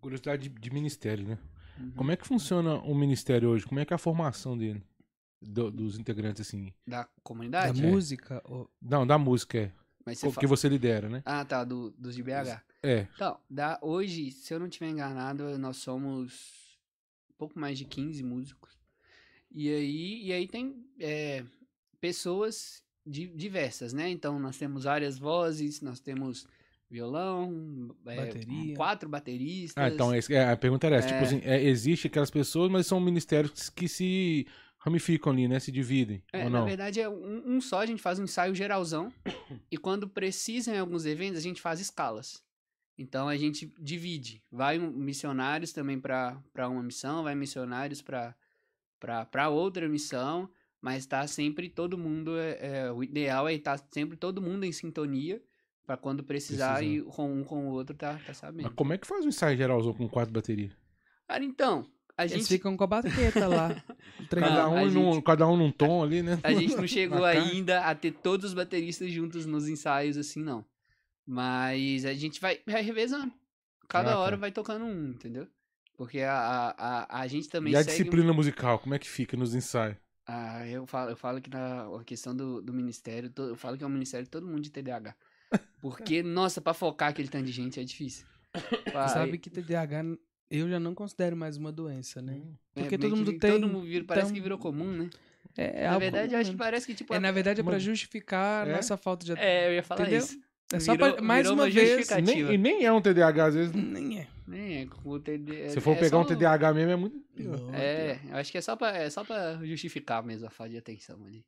Curiosidade 0.00 0.48
de, 0.48 0.60
de 0.60 0.70
ministério, 0.70 1.26
né? 1.26 1.38
Uhum. 1.78 1.90
Como 1.92 2.10
é 2.12 2.16
que 2.16 2.26
funciona 2.26 2.74
o 2.76 2.94
ministério 2.94 3.48
hoje? 3.50 3.64
Como 3.66 3.80
é 3.80 3.84
que 3.84 3.92
é 3.92 3.96
a 3.96 3.98
formação 3.98 4.56
dele? 4.56 4.82
Do- 5.40 5.70
dos 5.70 5.98
integrantes, 5.98 6.46
assim. 6.46 6.72
Da 6.86 7.02
Da 7.02 7.08
comunidade? 7.22 7.82
música? 7.82 8.40
ou- 8.44 8.70
Não, 8.80 9.06
da 9.06 9.18
música, 9.18 9.58
é. 9.58 9.72
Mas 10.04 10.18
você 10.18 10.40
que 10.40 10.46
você 10.46 10.68
lidera, 10.68 11.08
né? 11.08 11.22
Ah, 11.24 11.44
tá, 11.44 11.64
do, 11.64 11.90
dos 11.92 12.14
de 12.14 12.22
BH. 12.22 12.60
É. 12.82 13.06
Então, 13.14 13.38
da, 13.48 13.78
hoje, 13.82 14.30
se 14.32 14.52
eu 14.52 14.58
não 14.60 14.66
estiver 14.66 14.88
enganado, 14.90 15.56
nós 15.58 15.76
somos 15.78 16.78
pouco 17.38 17.58
mais 17.58 17.78
de 17.78 17.84
15 17.84 18.22
músicos. 18.22 18.76
E 19.50 19.68
aí, 19.72 20.24
e 20.26 20.32
aí 20.32 20.48
tem 20.48 20.84
é, 20.98 21.44
pessoas 22.00 22.82
di- 23.06 23.28
diversas, 23.34 23.92
né? 23.92 24.08
Então 24.10 24.38
nós 24.40 24.56
temos 24.58 24.84
várias 24.84 25.18
vozes, 25.18 25.80
nós 25.80 26.00
temos 26.00 26.46
violão, 26.92 27.94
é, 28.06 28.16
Bateria. 28.16 28.76
quatro 28.76 29.08
bateristas. 29.08 29.82
Ah, 29.82 29.88
então 29.88 30.14
esse- 30.14 30.32
é, 30.34 30.50
a 30.50 30.56
pergunta 30.56 30.86
era 30.86 30.96
essa. 30.96 31.08
Tipo 31.08 31.20
É. 31.20 31.24
assim, 31.24 31.40
é, 31.42 31.62
existe 31.64 32.06
aquelas 32.06 32.30
pessoas, 32.30 32.70
mas 32.70 32.86
são 32.86 33.00
ministérios 33.00 33.70
que 33.70 33.88
se 33.88 34.46
ramificam 34.78 35.32
ali, 35.32 35.48
né? 35.48 35.58
Se 35.58 35.72
dividem. 35.72 36.22
É, 36.32 36.44
ou 36.44 36.50
na 36.50 36.58
não? 36.60 36.66
verdade 36.66 37.00
é 37.00 37.08
um, 37.08 37.54
um 37.56 37.60
só, 37.60 37.80
a 37.80 37.86
gente 37.86 38.02
faz 38.02 38.18
um 38.18 38.24
ensaio 38.24 38.54
geralzão. 38.54 39.10
e 39.70 39.78
quando 39.78 40.08
precisa 40.08 40.74
em 40.74 40.78
alguns 40.78 41.06
eventos, 41.06 41.38
a 41.38 41.42
gente 41.42 41.60
faz 41.62 41.80
escalas. 41.80 42.42
Então 42.98 43.26
a 43.26 43.36
gente 43.36 43.72
divide. 43.80 44.42
Vai 44.50 44.78
missionários 44.78 45.72
também 45.72 45.98
para 45.98 46.38
uma 46.68 46.82
missão, 46.82 47.22
vai 47.22 47.34
missionários 47.34 48.02
para 48.02 49.48
outra 49.48 49.88
missão, 49.88 50.48
mas 50.80 51.06
tá 51.06 51.26
sempre 51.26 51.70
todo 51.70 51.96
mundo. 51.96 52.36
É, 52.38 52.58
é, 52.60 52.92
o 52.92 53.02
ideal 53.02 53.48
é 53.48 53.54
estar 53.54 53.78
sempre 53.90 54.16
todo 54.16 54.42
mundo 54.42 54.64
em 54.64 54.72
sintonia. 54.72 55.42
Pra 55.86 55.96
quando 55.96 56.22
precisar 56.22 56.76
Precisando. 56.76 57.08
e 57.10 57.12
com 57.12 57.32
um 57.40 57.44
com 57.44 57.66
o 57.68 57.70
outro 57.72 57.96
tá, 57.96 58.18
tá 58.24 58.32
sabendo. 58.32 58.64
Mas 58.66 58.74
como 58.74 58.92
é 58.92 58.98
que 58.98 59.06
faz 59.06 59.24
um 59.24 59.28
ensaio 59.28 59.56
geralzão 59.56 59.92
com 59.92 60.08
quatro 60.08 60.32
baterias? 60.32 60.72
Cara, 61.26 61.42
então, 61.44 61.86
a 62.16 62.22
Eles 62.24 62.32
gente, 62.34 62.46
ficam 62.48 62.76
com 62.76 62.84
a 62.84 62.86
baqueta 62.86 63.48
lá. 63.48 63.82
Cada 64.30 64.68
um, 64.68 64.76
a 64.76 64.84
num, 64.84 65.12
gente- 65.14 65.24
cada 65.24 65.48
um 65.48 65.56
num 65.56 65.72
tom 65.72 66.02
ali, 66.04 66.22
né? 66.22 66.38
A 66.44 66.52
gente 66.52 66.76
não 66.76 66.86
chegou 66.86 67.24
ainda 67.24 67.80
a 67.80 67.94
ter 67.94 68.12
todos 68.12 68.50
os 68.50 68.54
bateristas 68.54 69.10
juntos 69.10 69.44
nos 69.44 69.68
ensaios, 69.68 70.16
assim, 70.16 70.40
não. 70.42 70.64
Mas 71.26 72.04
a 72.04 72.14
gente 72.14 72.40
vai, 72.40 72.60
vai 72.66 72.82
revezando. 72.82 73.32
Cada 73.88 74.10
Ah, 74.10 74.12
tá. 74.14 74.18
hora 74.18 74.36
vai 74.36 74.50
tocando 74.52 74.84
um, 74.84 75.08
entendeu? 75.10 75.46
Porque 75.96 76.20
a, 76.20 76.34
a, 76.34 76.70
a, 77.18 77.20
a 77.22 77.26
gente 77.26 77.48
também 77.48 77.72
E 77.72 77.76
a 77.76 77.80
segue... 77.82 77.90
um- 77.90 77.96
disciplina 77.98 78.32
musical, 78.32 78.78
como 78.78 78.94
é 78.94 78.98
que 78.98 79.08
fica 79.08 79.36
nos 79.36 79.54
ensaios? 79.54 79.96
Ah, 80.26 80.66
eu 80.68 80.86
falo, 80.86 81.10
eu 81.10 81.16
falo 81.16 81.40
que 81.40 81.50
na 81.50 81.86
a 81.96 82.04
questão 82.04 82.34
do, 82.34 82.62
do 82.62 82.72
ministério, 82.72 83.32
eu 83.36 83.56
falo 83.56 83.76
que 83.76 83.82
é 83.84 83.86
um 83.86 83.90
ministério 83.90 84.24
de 84.24 84.30
todo 84.30 84.46
mundo 84.46 84.60
de 84.62 84.70
TDAH. 84.70 85.14
Porque, 85.80 86.22
nossa, 86.22 86.60
pra 86.60 86.72
focar 86.74 87.10
aquele 87.10 87.28
tanto 87.28 87.46
de 87.46 87.52
gente 87.52 87.80
é 87.80 87.84
difícil. 87.84 88.24
Pá, 88.92 89.08
Sabe 89.08 89.38
que 89.38 89.50
TDAH 89.50 90.04
eu 90.50 90.68
já 90.68 90.78
não 90.78 90.94
considero 90.94 91.36
mais 91.36 91.56
uma 91.56 91.72
doença, 91.72 92.20
né? 92.20 92.40
é 92.76 92.82
porque 92.82 92.98
meio 92.98 93.10
todo 93.10 93.16
mundo 93.18 93.38
tem, 93.38 93.50
Todo 93.52 93.68
mundo 93.68 93.86
vira, 93.86 94.04
parece 94.04 94.26
então- 94.26 94.34
que 94.34 94.40
virou 94.42 94.58
comum, 94.58 94.92
né? 94.92 95.10
É, 95.56 95.84
é 95.84 95.90
na 95.90 95.98
verdade, 95.98 96.34
eu 96.34 96.38
acho 96.40 96.50
que 96.50 96.56
comum. 96.56 96.64
parece 96.66 96.86
que, 96.86 96.94
tipo... 96.94 97.12
É, 97.14 97.18
na 97.20 97.30
verdade, 97.32 97.60
é 97.60 97.62
pra 97.62 97.72
Mano. 97.72 97.80
justificar 97.84 98.66
a 98.66 98.70
É? 98.70 98.76
nossa 98.76 98.96
falta 98.96 99.24
de 99.26 99.32
É, 99.32 99.68
eu 99.68 99.74
ia 99.74 99.82
falar 99.82 100.02
Entendeu? 100.02 100.18
isso. 100.20 100.38
É 100.72 100.80
só 100.80 100.92
Virou- 100.92 101.12
pra, 101.14 101.22
mais 101.22 101.46
uma, 101.50 101.64
uma 101.64 101.70
vez. 101.70 101.90
justificativa. 101.90 102.48
Nem, 102.48 102.54
e 102.54 102.58
nem 102.58 102.84
é 102.84 102.92
um 102.92 103.00
TDAH, 103.02 103.44
às 103.46 103.54
vezes. 103.54 103.72
Nem 103.74 104.20
é. 104.20 104.28
Nem 104.46 104.76
é, 104.82 104.86
com 104.86 105.08
o 105.10 105.18
TD... 105.20 105.70
Se 105.70 105.80
for 105.80 105.92
é 105.96 106.00
pegar 106.00 106.18
um 106.18 106.24
TDAH 106.24 106.72
mesmo, 106.74 106.90
é 106.92 106.96
muito. 106.96 107.18
pior. 107.34 107.58
É, 107.74 108.18
eu 108.30 108.36
acho 108.36 108.50
que 108.52 108.56
é 108.58 108.60
só 108.62 108.76
pra, 108.76 108.96
é 108.96 109.08
só 109.10 109.24
pra 109.24 109.58
justificar 109.64 110.22
mesmo 110.22 110.46
a 110.46 110.50
falta 110.50 110.70
de 110.72 110.78
atenção 110.78 111.22
ali. 111.26 111.44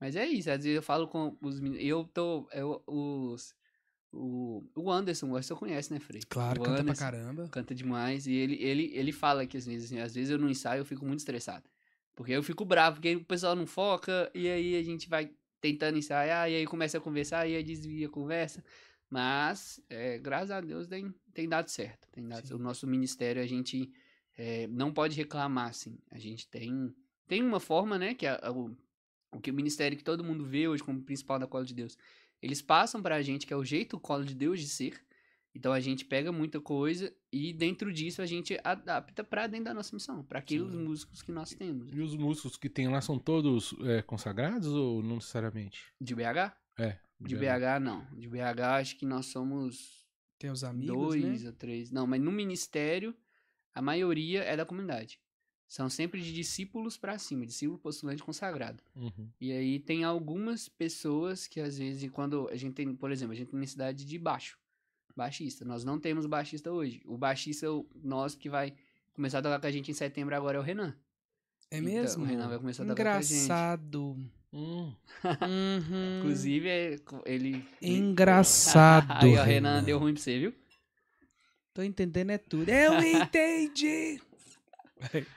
Mas 0.00 0.14
é 0.14 0.26
isso, 0.26 0.50
às 0.50 0.62
vezes 0.62 0.76
eu 0.76 0.82
falo 0.82 1.08
com 1.08 1.36
os 1.40 1.58
meninos. 1.60 1.84
Eu 1.84 2.04
tô. 2.04 2.48
Eu, 2.52 2.82
os, 2.86 3.54
o, 4.12 4.64
o 4.74 4.90
Anderson, 4.90 5.28
você 5.28 5.54
conhece, 5.54 5.92
né, 5.92 5.98
Frei? 6.00 6.22
Claro, 6.28 6.60
o 6.60 6.64
canta 6.64 6.74
pra 6.74 6.82
Anderson 6.82 7.00
caramba. 7.00 7.48
Canta 7.48 7.74
demais. 7.74 8.26
E 8.26 8.34
ele, 8.34 8.62
ele, 8.62 8.90
ele 8.94 9.12
fala 9.12 9.46
que 9.46 9.56
às 9.56 9.66
vezes, 9.66 9.86
assim, 9.86 10.00
às 10.00 10.14
vezes 10.14 10.30
eu 10.30 10.38
no 10.38 10.48
ensaio 10.48 10.80
eu 10.80 10.84
fico 10.84 11.04
muito 11.04 11.20
estressado. 11.20 11.64
Porque 12.14 12.32
eu 12.32 12.42
fico 12.42 12.64
bravo, 12.64 12.96
porque 12.96 13.16
o 13.16 13.24
pessoal 13.24 13.54
não 13.54 13.66
foca, 13.66 14.30
e 14.34 14.48
aí 14.48 14.76
a 14.76 14.82
gente 14.82 15.08
vai 15.08 15.30
tentando 15.60 15.98
ensaiar, 15.98 16.50
e 16.50 16.56
aí 16.56 16.66
começa 16.66 16.96
a 16.96 17.00
conversar, 17.00 17.46
e 17.46 17.56
aí 17.56 17.62
desvia 17.62 18.06
a 18.06 18.10
conversa. 18.10 18.64
Mas, 19.08 19.80
é, 19.88 20.18
graças 20.18 20.50
a 20.50 20.60
Deus, 20.60 20.86
tem, 20.86 21.14
tem 21.34 21.48
dado 21.48 21.68
certo. 21.68 22.08
Tem 22.10 22.26
dado, 22.26 22.54
o 22.54 22.58
nosso 22.58 22.86
ministério, 22.86 23.42
a 23.42 23.46
gente 23.46 23.92
é, 24.34 24.66
não 24.68 24.92
pode 24.92 25.14
reclamar, 25.14 25.68
assim. 25.68 25.98
A 26.10 26.18
gente 26.18 26.48
tem, 26.48 26.94
tem 27.28 27.42
uma 27.42 27.60
forma, 27.60 27.98
né, 27.98 28.14
que 28.14 28.26
é 28.26 28.38
o, 28.50 28.74
o 29.32 29.40
que 29.40 29.50
o 29.50 29.54
ministério 29.54 29.96
que 29.96 30.04
todo 30.04 30.24
mundo 30.24 30.44
vê 30.44 30.68
hoje 30.68 30.82
como 30.82 31.02
principal 31.02 31.38
da 31.38 31.46
Cola 31.46 31.64
de 31.64 31.74
Deus. 31.74 31.96
Eles 32.40 32.62
passam 32.62 33.02
pra 33.02 33.22
gente 33.22 33.46
que 33.46 33.52
é 33.52 33.56
o 33.56 33.64
jeito 33.64 33.98
Cola 33.98 34.24
de 34.24 34.34
Deus 34.34 34.60
de 34.60 34.68
ser. 34.68 35.02
Então 35.54 35.72
a 35.72 35.80
gente 35.80 36.04
pega 36.04 36.30
muita 36.30 36.60
coisa 36.60 37.10
e 37.32 37.50
dentro 37.52 37.90
disso 37.90 38.20
a 38.20 38.26
gente 38.26 38.58
adapta 38.62 39.24
pra 39.24 39.46
dentro 39.46 39.64
da 39.64 39.74
nossa 39.74 39.96
missão, 39.96 40.22
pra 40.22 40.40
aqueles 40.40 40.70
Sim. 40.70 40.84
músicos 40.84 41.22
que 41.22 41.32
nós 41.32 41.50
temos. 41.54 41.90
E 41.94 42.00
os 42.00 42.14
músicos 42.14 42.58
que 42.58 42.68
tem 42.68 42.88
lá 42.88 43.00
são 43.00 43.18
todos 43.18 43.74
é, 43.84 44.02
consagrados 44.02 44.68
ou 44.68 45.02
não 45.02 45.14
necessariamente? 45.14 45.80
De 45.98 46.14
BH? 46.14 46.52
É. 46.78 46.98
De 47.18 47.34
BH 47.34 47.80
não. 47.80 48.06
De 48.14 48.28
BH 48.28 48.60
acho 48.78 48.98
que 48.98 49.06
nós 49.06 49.26
somos 49.26 50.06
Tem 50.38 50.50
os 50.50 50.62
amigos, 50.62 50.94
dois 50.94 51.42
né? 51.42 51.48
ou 51.48 51.54
três. 51.54 51.90
Não, 51.90 52.06
mas 52.06 52.20
no 52.20 52.30
ministério 52.30 53.16
a 53.74 53.80
maioria 53.80 54.42
é 54.42 54.58
da 54.58 54.66
comunidade. 54.66 55.18
São 55.68 55.90
sempre 55.90 56.20
de 56.22 56.32
discípulos 56.32 56.96
pra 56.96 57.18
cima, 57.18 57.44
discípulo 57.44 57.78
postulante 57.78 58.22
consagrado. 58.22 58.82
Uhum. 58.94 59.28
E 59.40 59.50
aí 59.50 59.78
tem 59.80 60.04
algumas 60.04 60.68
pessoas 60.68 61.46
que 61.46 61.60
às 61.60 61.76
vezes, 61.76 62.08
quando 62.10 62.48
a 62.50 62.56
gente 62.56 62.74
tem, 62.74 62.94
por 62.94 63.10
exemplo, 63.10 63.32
a 63.32 63.36
gente 63.36 63.50
tem 63.50 63.58
necessidade 63.58 64.04
de 64.04 64.18
baixo, 64.18 64.56
baixista. 65.16 65.64
Nós 65.64 65.84
não 65.84 65.98
temos 65.98 66.24
baixista 66.26 66.70
hoje. 66.70 67.02
O 67.04 67.18
baixista 67.18 67.70
o 67.70 67.84
nosso 68.02 68.38
que 68.38 68.48
vai 68.48 68.74
começar 69.12 69.40
a 69.40 69.42
tocar 69.42 69.60
com 69.60 69.66
a 69.66 69.70
gente 69.70 69.90
em 69.90 69.94
setembro 69.94 70.36
agora 70.36 70.56
é 70.56 70.60
o 70.60 70.62
Renan. 70.62 70.94
É 71.68 71.78
Então, 71.78 71.92
mesmo? 71.92 72.24
o 72.24 72.26
Renan 72.26 72.48
vai 72.48 72.58
começar 72.58 72.84
a 72.84 72.86
tocar 72.86 73.02
com 73.04 73.10
a 73.10 73.22
gente. 73.22 73.32
Engraçado. 73.34 74.16
Hum. 74.52 74.92
Uhum. 75.24 76.18
Inclusive, 76.20 76.68
é 76.68 76.96
ele. 77.24 77.64
Engraçado. 77.82 79.10
aí 79.26 79.36
o 79.36 79.42
Renan 79.42 79.82
deu 79.82 79.98
ruim 79.98 80.14
pra 80.14 80.22
você, 80.22 80.38
viu? 80.38 80.54
Tô 81.74 81.82
entendendo 81.82 82.30
é 82.30 82.38
tudo. 82.38 82.68
Eu 82.68 82.94
entendi. 83.02 84.20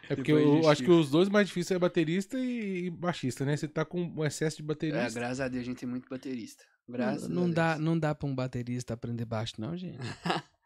É 0.10 0.16
porque 0.16 0.32
eu 0.32 0.68
acho 0.70 0.84
que 0.84 0.90
os 0.92 1.10
dois 1.10 1.30
mais 1.30 1.48
difíceis 1.48 1.76
é 1.76 1.80
baterista 1.80 2.38
e 2.40 2.90
baixista, 2.90 3.46
né? 3.46 3.56
Você 3.58 3.68
tá 3.68 3.84
com 3.86 4.02
um 4.02 4.26
excesso 4.26 4.58
de 4.58 4.64
É, 4.64 4.66
baterista. 4.66 5.20
graças 5.20 5.40
a 5.42 5.48
Deus 5.48 5.64
a 5.64 5.66
gente 5.66 5.80
tem 5.80 5.90
muito 5.90 6.10
baterista. 6.10 6.64
Graças 6.88 7.28
não, 7.28 7.44
a 7.44 7.48
não 7.48 7.54
dá, 7.54 7.74
Deus. 7.74 7.86
não 7.86 8.00
dá 8.00 8.16
pra 8.16 8.28
um 8.28 8.36
baterista 8.36 8.94
aprender 8.94 9.26
baixo, 9.26 9.56
não, 9.60 9.76
gente. 9.78 10.00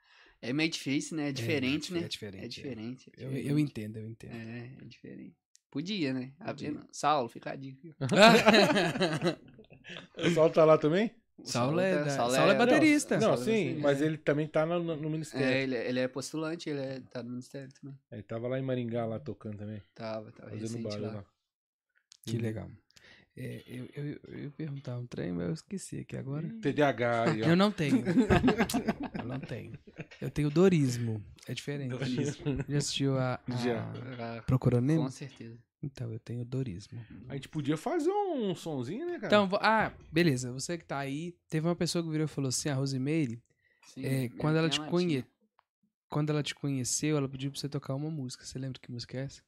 É 0.46 0.52
meio 0.52 0.70
difícil, 0.70 1.16
né? 1.16 1.30
É 1.30 1.32
diferente, 1.32 1.96
é 1.96 2.02
né? 2.02 2.08
diferente, 2.08 2.42
É 2.42 2.46
é. 2.46 2.48
diferente. 2.50 3.12
é 3.18 3.24
Eu, 3.24 3.28
diferente. 3.30 3.50
eu 3.50 3.60
entendo, 3.60 3.98
eu 3.98 4.08
entendo. 4.10 4.34
É, 4.34 4.72
é 4.82 4.86
diferente. 4.86 5.36
Podia, 5.72 6.14
né? 6.14 6.34
Podia. 6.46 6.76
Saulo, 6.92 7.30
fica 7.30 7.52
a 7.52 7.56
dica. 7.56 7.96
O 10.18 10.30
Saulo 10.32 10.52
tá 10.54 10.66
lá 10.66 10.78
também? 10.78 11.12
Saulo 11.44 11.80
é 11.80 12.04
da- 12.04 12.10
Saulo 12.12 12.36
é 12.36 12.56
baterista. 12.56 13.16
Não, 13.16 13.22
Saulo 13.36 13.42
é 13.42 13.46
sim, 13.46 13.52
baterista. 13.52 13.82
mas 13.82 14.02
ele 14.02 14.18
também 14.18 14.48
tá 14.48 14.66
no, 14.66 14.82
no 14.96 15.10
ministério. 15.10 15.46
É, 15.48 15.64
ele, 15.64 15.76
ele 15.76 16.00
é 16.00 16.08
postulante, 16.08 16.70
ele 16.70 16.80
é, 16.80 17.00
tá 17.12 17.24
no 17.24 17.30
ministério 17.32 17.70
também. 17.82 17.98
Ele 18.12 18.24
tava 18.24 18.48
lá 18.48 18.60
em 18.60 18.62
Maringá, 18.62 19.06
lá 19.06 19.20
tocando 19.20 19.58
também. 19.58 19.82
Tava, 19.96 20.32
tava 20.32 20.50
Fazendo 20.52 20.62
recente 20.68 20.84
barulho 20.84 21.08
lá. 21.08 21.14
lá. 21.14 21.26
que 22.26 22.38
legal. 22.38 22.70
É, 23.36 23.64
eu, 23.66 23.90
eu, 23.96 24.20
eu 24.28 24.40
ia 24.44 24.52
perguntar 24.52 24.96
um 25.00 25.08
trem, 25.08 25.32
mas 25.32 25.48
eu 25.48 25.54
esqueci 25.54 26.00
aqui 26.02 26.16
agora. 26.16 26.48
TDAH 26.62 27.24
aí, 27.32 27.42
ó. 27.42 27.48
Eu 27.48 27.56
não 27.56 27.72
tenho. 27.72 28.04
eu 29.20 29.26
não 29.26 29.40
tenho. 29.40 29.74
Eu 30.22 30.30
tenho 30.30 30.52
dorismo. 30.52 31.20
É 31.48 31.54
diferente. 31.56 31.96
Já 32.70 32.78
assistiu 32.78 33.18
a, 33.18 33.40
a 33.50 33.56
Já. 33.56 33.92
Ah, 34.20 34.44
Procurando 34.46 34.86
Nemo? 34.86 35.04
Com 35.06 35.10
certeza. 35.10 35.58
Então, 35.84 36.12
eu 36.14 36.20
tenho 36.20 36.46
dorismo. 36.46 37.00
A 37.28 37.34
gente 37.34 37.50
podia 37.50 37.76
fazer 37.76 38.10
um 38.10 38.56
sonzinho, 38.56 39.06
né, 39.06 39.20
cara? 39.20 39.28
Então, 39.28 39.50
ah, 39.62 39.92
beleza. 40.12 40.52
Você 40.54 40.78
que 40.78 40.86
tá 40.86 40.98
aí, 40.98 41.36
teve 41.50 41.68
uma 41.68 41.76
pessoa 41.76 42.04
que 42.04 42.10
virou 42.10 42.26
e 42.26 42.28
falou 42.28 42.48
assim, 42.48 42.70
a 42.70 42.76
Rosemary, 42.76 43.44
Sim, 43.88 44.06
é, 44.06 44.30
quando 44.30 44.56
ela 44.56 44.70
te 44.70 44.80
conhe... 44.80 45.26
quando 46.10 46.30
ela 46.30 46.42
te 46.42 46.56
conheceu, 46.56 47.18
ela 47.18 47.28
pediu 47.28 47.52
pra 47.52 47.60
você 47.60 47.68
tocar 47.68 47.96
uma 47.96 48.10
música. 48.10 48.46
Você 48.46 48.58
lembra 48.58 48.80
que 48.80 48.90
música 48.90 49.18
é 49.18 49.24
essa? 49.24 49.44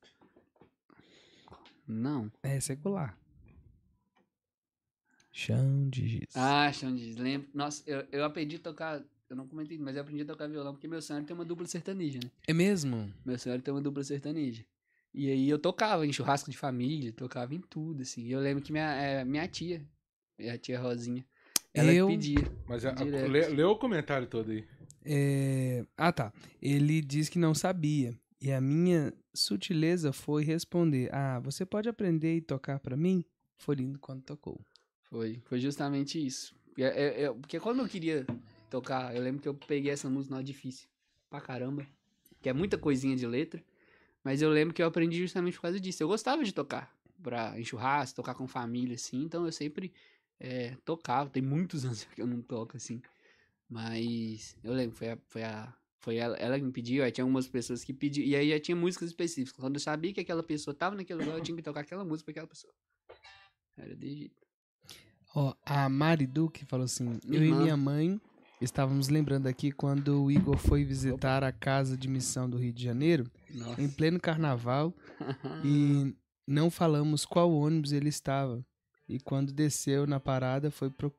Não. 1.87 2.31
É 2.43 2.59
secular. 2.59 3.17
Chão 5.31 5.89
de 5.89 6.07
giz. 6.07 6.35
Ah, 6.35 6.71
chão 6.71 6.93
de 6.95 7.03
giz, 7.03 7.17
lembro. 7.17 7.47
Nossa, 7.53 7.83
eu, 7.85 8.05
eu 8.11 8.25
aprendi 8.25 8.55
a 8.57 8.59
tocar. 8.59 9.03
Eu 9.29 9.35
não 9.35 9.47
comentei, 9.47 9.77
mas 9.77 9.95
eu 9.95 10.01
aprendi 10.01 10.21
a 10.21 10.25
tocar 10.25 10.47
violão 10.47 10.73
porque 10.73 10.87
meu 10.87 11.01
sonho 11.01 11.23
tem 11.25 11.35
uma 11.35 11.43
dupla 11.45 11.65
sertaneja, 11.65 12.19
né? 12.23 12.29
É 12.47 12.53
mesmo? 12.53 13.11
Meu 13.25 13.37
sonho 13.37 13.61
tem 13.61 13.73
uma 13.73 13.81
dupla 13.81 14.03
sertaneja. 14.03 14.63
E 15.17 15.31
aí 15.31 15.49
eu 15.49 15.57
tocava 15.57 16.05
em 16.05 16.11
churrasco 16.11 16.51
de 16.51 16.57
família, 16.57 17.13
tocava 17.13 17.55
em 17.55 17.61
tudo, 17.61 18.01
assim. 18.01 18.23
E 18.25 18.31
eu 18.33 18.39
lembro 18.41 18.61
que 18.61 18.71
minha, 18.73 18.91
é, 18.95 19.23
minha 19.23 19.47
tia, 19.47 19.81
minha 20.37 20.57
tia 20.57 20.77
Rosinha, 20.77 21.25
ela 21.73 21.93
Eu- 21.93 22.07
pedia. 22.07 22.43
Mas 22.67 22.85
a, 22.85 22.91
a, 22.91 23.03
lê, 23.03 23.47
lê 23.47 23.63
o 23.63 23.77
comentário 23.77 24.27
todo 24.27 24.51
aí. 24.51 24.65
É, 25.05 25.85
Ah, 25.95 26.11
tá. 26.11 26.33
Ele 26.61 27.01
disse 27.01 27.31
que 27.31 27.39
não 27.39 27.53
sabia. 27.55 28.13
E 28.41 28.51
a 28.51 28.59
minha 28.59 29.13
sutileza 29.33 30.11
foi 30.11 30.43
responder: 30.43 31.09
Ah, 31.13 31.39
você 31.39 31.65
pode 31.65 31.87
aprender 31.87 32.35
e 32.35 32.41
tocar 32.41 32.79
pra 32.79 32.97
mim? 32.97 33.23
Foi 33.57 33.75
lindo 33.75 33.97
quando 33.99 34.21
tocou. 34.21 34.59
Foi, 35.03 35.41
foi 35.45 35.59
justamente 35.59 36.23
isso. 36.23 36.53
É, 36.77 36.83
é, 36.83 37.21
é, 37.23 37.31
porque 37.33 37.57
quando 37.59 37.79
eu 37.81 37.87
queria 37.87 38.25
tocar, 38.69 39.15
eu 39.15 39.21
lembro 39.21 39.41
que 39.41 39.47
eu 39.47 39.53
peguei 39.53 39.91
essa 39.91 40.09
música, 40.09 40.33
não 40.35 40.41
é 40.41 40.43
difícil 40.43 40.89
pra 41.29 41.39
caramba. 41.39 41.85
Que 42.41 42.49
é 42.49 42.53
muita 42.53 42.77
coisinha 42.77 43.15
de 43.15 43.25
letra. 43.25 43.63
Mas 44.25 44.41
eu 44.41 44.49
lembro 44.49 44.73
que 44.73 44.81
eu 44.81 44.87
aprendi 44.87 45.19
justamente 45.19 45.53
por 45.53 45.61
causa 45.61 45.79
disso. 45.79 46.01
Eu 46.01 46.07
gostava 46.07 46.43
de 46.43 46.51
tocar 46.51 46.91
pra, 47.21 47.59
em 47.59 47.63
churrasco, 47.63 48.15
tocar 48.15 48.33
com 48.33 48.47
família, 48.47 48.95
assim. 48.95 49.21
Então 49.21 49.45
eu 49.45 49.51
sempre 49.51 49.93
é, 50.39 50.75
tocava. 50.83 51.29
Tem 51.29 51.43
muitos 51.43 51.85
anos 51.85 52.03
que 52.05 52.19
eu 52.19 52.25
não 52.25 52.41
toco, 52.41 52.75
assim. 52.75 53.03
Mas 53.69 54.57
eu 54.63 54.73
lembro, 54.73 54.95
foi 54.95 55.09
a, 55.09 55.17
foi 55.27 55.43
a, 55.43 55.71
Foi 55.99 56.15
ela, 56.15 56.35
ela 56.37 56.57
que 56.57 56.65
me 56.65 56.71
pediu, 56.71 57.03
aí 57.03 57.11
tinha 57.11 57.23
algumas 57.23 57.47
pessoas 57.47 57.83
que 57.83 57.93
pediam, 57.93 58.25
e 58.25 58.35
aí 58.35 58.49
já 58.49 58.59
tinha 58.59 58.75
músicas 58.75 59.09
específicas. 59.09 59.59
Quando 59.59 59.75
eu 59.75 59.79
sabia 59.79 60.11
que 60.11 60.21
aquela 60.21 60.41
pessoa 60.41 60.73
tava 60.73 60.95
naquele 60.95 61.19
lugar, 61.19 61.37
eu 61.37 61.43
tinha 61.43 61.55
que 61.55 61.61
tocar 61.61 61.81
aquela 61.81 62.03
música 62.03 62.25
pra 62.25 62.31
aquela 62.31 62.47
pessoa. 62.47 62.73
Era 63.77 63.95
de 63.95 64.15
jeito. 64.15 64.41
Ó, 65.35 65.53
a 65.63 65.87
Mari 65.87 66.25
Duque 66.25 66.65
falou 66.65 66.85
assim: 66.85 67.19
Eu 67.27 67.43
e 67.43 67.45
Irmã. 67.45 67.61
minha 67.61 67.77
mãe 67.77 68.19
estávamos 68.61 69.07
lembrando 69.09 69.47
aqui 69.47 69.71
quando 69.71 70.23
o 70.23 70.31
Igor 70.31 70.57
foi 70.57 70.83
visitar 70.83 71.43
a 71.43 71.51
casa 71.51 71.97
de 71.97 72.07
missão 72.07 72.49
do 72.49 72.57
Rio 72.57 72.73
de 72.73 72.83
Janeiro, 72.83 73.29
Nossa. 73.53 73.81
em 73.81 73.89
pleno 73.89 74.19
carnaval, 74.19 74.93
e 75.65 76.15
não 76.47 76.69
falamos 76.71 77.25
qual 77.25 77.51
ônibus 77.51 77.91
ele 77.91 78.09
estava. 78.09 78.65
E 79.07 79.19
quando 79.19 79.53
desceu 79.53 80.07
na 80.07 80.19
parada, 80.19 80.71
foi, 80.71 80.89
pro- 80.89 81.13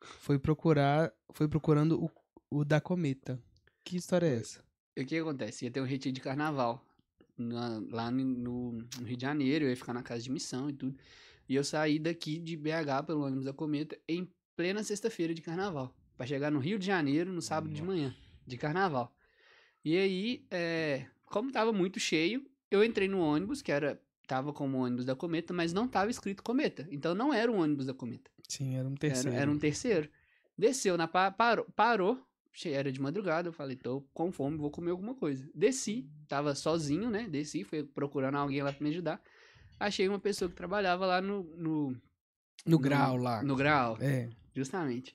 foi 0.00 0.38
procurar, 0.38 1.12
foi 1.32 1.48
procurando 1.48 2.04
o, 2.04 2.10
o 2.60 2.64
da 2.64 2.80
cometa. 2.80 3.42
Que 3.84 3.96
história 3.96 4.26
é 4.26 4.36
essa? 4.36 4.62
O 4.98 5.04
que 5.04 5.16
acontece? 5.16 5.64
Ia 5.64 5.70
ter 5.70 5.80
um 5.80 5.86
retiro 5.86 6.14
de 6.14 6.20
carnaval 6.20 6.84
na- 7.36 7.82
lá 7.90 8.10
no, 8.10 8.24
no- 8.24 8.72
no 9.00 9.04
Rio 9.06 9.16
de 9.16 9.22
Janeiro, 9.22 9.64
eu 9.64 9.70
ia 9.70 9.76
ficar 9.76 9.92
na 9.94 10.02
casa 10.02 10.22
de 10.22 10.30
missão 10.30 10.68
e 10.70 10.72
tudo. 10.72 10.96
E 11.48 11.56
eu 11.56 11.64
saí 11.64 11.98
daqui 11.98 12.38
de 12.38 12.56
BH 12.56 13.04
pelo 13.06 13.24
ônibus 13.24 13.46
da 13.46 13.52
Cometa 13.52 13.98
em 14.08 14.30
plena 14.56 14.84
sexta-feira 14.84 15.34
de 15.34 15.42
carnaval. 15.42 15.92
Pra 16.16 16.26
chegar 16.26 16.50
no 16.50 16.58
Rio 16.58 16.78
de 16.78 16.86
Janeiro 16.86 17.32
no 17.32 17.42
sábado 17.42 17.72
de 17.72 17.82
manhã, 17.82 18.14
de 18.46 18.56
carnaval. 18.56 19.14
E 19.84 19.96
aí, 19.96 20.46
é, 20.50 21.06
como 21.26 21.50
tava 21.50 21.72
muito 21.72 21.98
cheio, 21.98 22.46
eu 22.70 22.84
entrei 22.84 23.08
no 23.08 23.20
ônibus, 23.20 23.60
que 23.62 23.72
era. 23.72 24.00
Tava 24.26 24.52
como 24.52 24.78
ônibus 24.78 25.04
da 25.04 25.16
Cometa, 25.16 25.52
mas 25.52 25.72
não 25.72 25.86
tava 25.88 26.10
escrito 26.10 26.42
Cometa. 26.44 26.86
Então 26.90 27.14
não 27.14 27.34
era 27.34 27.50
um 27.50 27.60
ônibus 27.60 27.86
da 27.86 27.92
Cometa. 27.92 28.30
Sim, 28.48 28.76
era 28.76 28.86
um 28.86 28.92
Era, 28.92 28.98
terceiro. 28.98 29.36
era 29.36 29.50
um 29.50 29.58
terceiro. 29.58 30.08
Desceu 30.56 30.96
na 30.96 31.08
pa- 31.08 31.30
parou, 31.30 31.66
parou, 31.74 32.18
era 32.66 32.92
de 32.92 33.00
madrugada, 33.00 33.48
eu 33.48 33.52
falei, 33.52 33.74
tô 33.76 34.02
com 34.14 34.30
fome, 34.30 34.56
vou 34.56 34.70
comer 34.70 34.90
alguma 34.92 35.14
coisa. 35.14 35.50
Desci, 35.54 36.08
tava 36.28 36.54
sozinho, 36.54 37.10
né? 37.10 37.26
Desci, 37.28 37.64
fui 37.64 37.82
procurando 37.82 38.36
alguém 38.36 38.62
lá 38.62 38.72
pra 38.72 38.82
me 38.84 38.90
ajudar. 38.90 39.20
Achei 39.78 40.08
uma 40.08 40.20
pessoa 40.20 40.48
que 40.48 40.54
trabalhava 40.54 41.04
lá 41.04 41.20
no 41.20 41.42
no, 41.56 42.00
No 42.64 42.78
grau 42.78 43.16
lá. 43.16 43.42
no 43.42 43.56
grau, 43.56 43.98
É. 44.00 44.30
justamente. 44.54 45.14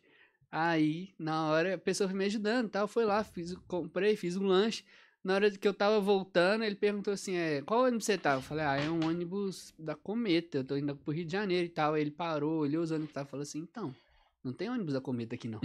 Aí, 0.51 1.09
na 1.19 1.47
hora, 1.47 1.75
a 1.75 1.77
pessoa 1.77 2.09
foi 2.09 2.17
me 2.17 2.25
ajudando, 2.25 2.67
e 2.67 2.69
tal, 2.69 2.87
foi 2.87 3.05
lá, 3.05 3.23
fiz, 3.23 3.53
comprei, 3.67 4.15
fiz 4.15 4.37
um 4.37 4.45
lanche. 4.45 4.83
Na 5.23 5.35
hora 5.35 5.51
que 5.51 5.67
eu 5.67 5.73
tava 5.73 5.99
voltando, 5.99 6.63
ele 6.63 6.75
perguntou 6.75 7.13
assim, 7.13 7.35
é, 7.35 7.61
qual 7.61 7.83
ônibus 7.83 8.05
você 8.05 8.17
tá? 8.17 8.35
Eu 8.35 8.41
falei, 8.41 8.63
ah, 8.63 8.77
é 8.77 8.89
um 8.89 9.05
ônibus 9.05 9.73
da 9.77 9.93
Cometa, 9.93 10.59
eu 10.59 10.63
tô 10.63 10.77
indo 10.77 10.95
pro 10.95 11.13
Rio 11.13 11.25
de 11.25 11.31
Janeiro 11.33 11.65
e 11.65 11.69
tal. 11.69 11.95
Aí 11.95 12.01
ele 12.01 12.11
parou, 12.11 12.59
olhou 12.59 12.81
os 12.81 12.91
ônibus 12.91 13.09
e 13.09 13.25
falou 13.25 13.41
assim, 13.41 13.59
então, 13.59 13.93
não 14.41 14.53
tem 14.53 14.69
ônibus 14.69 14.93
da 14.93 15.01
Cometa 15.01 15.35
aqui 15.35 15.49
não. 15.49 15.59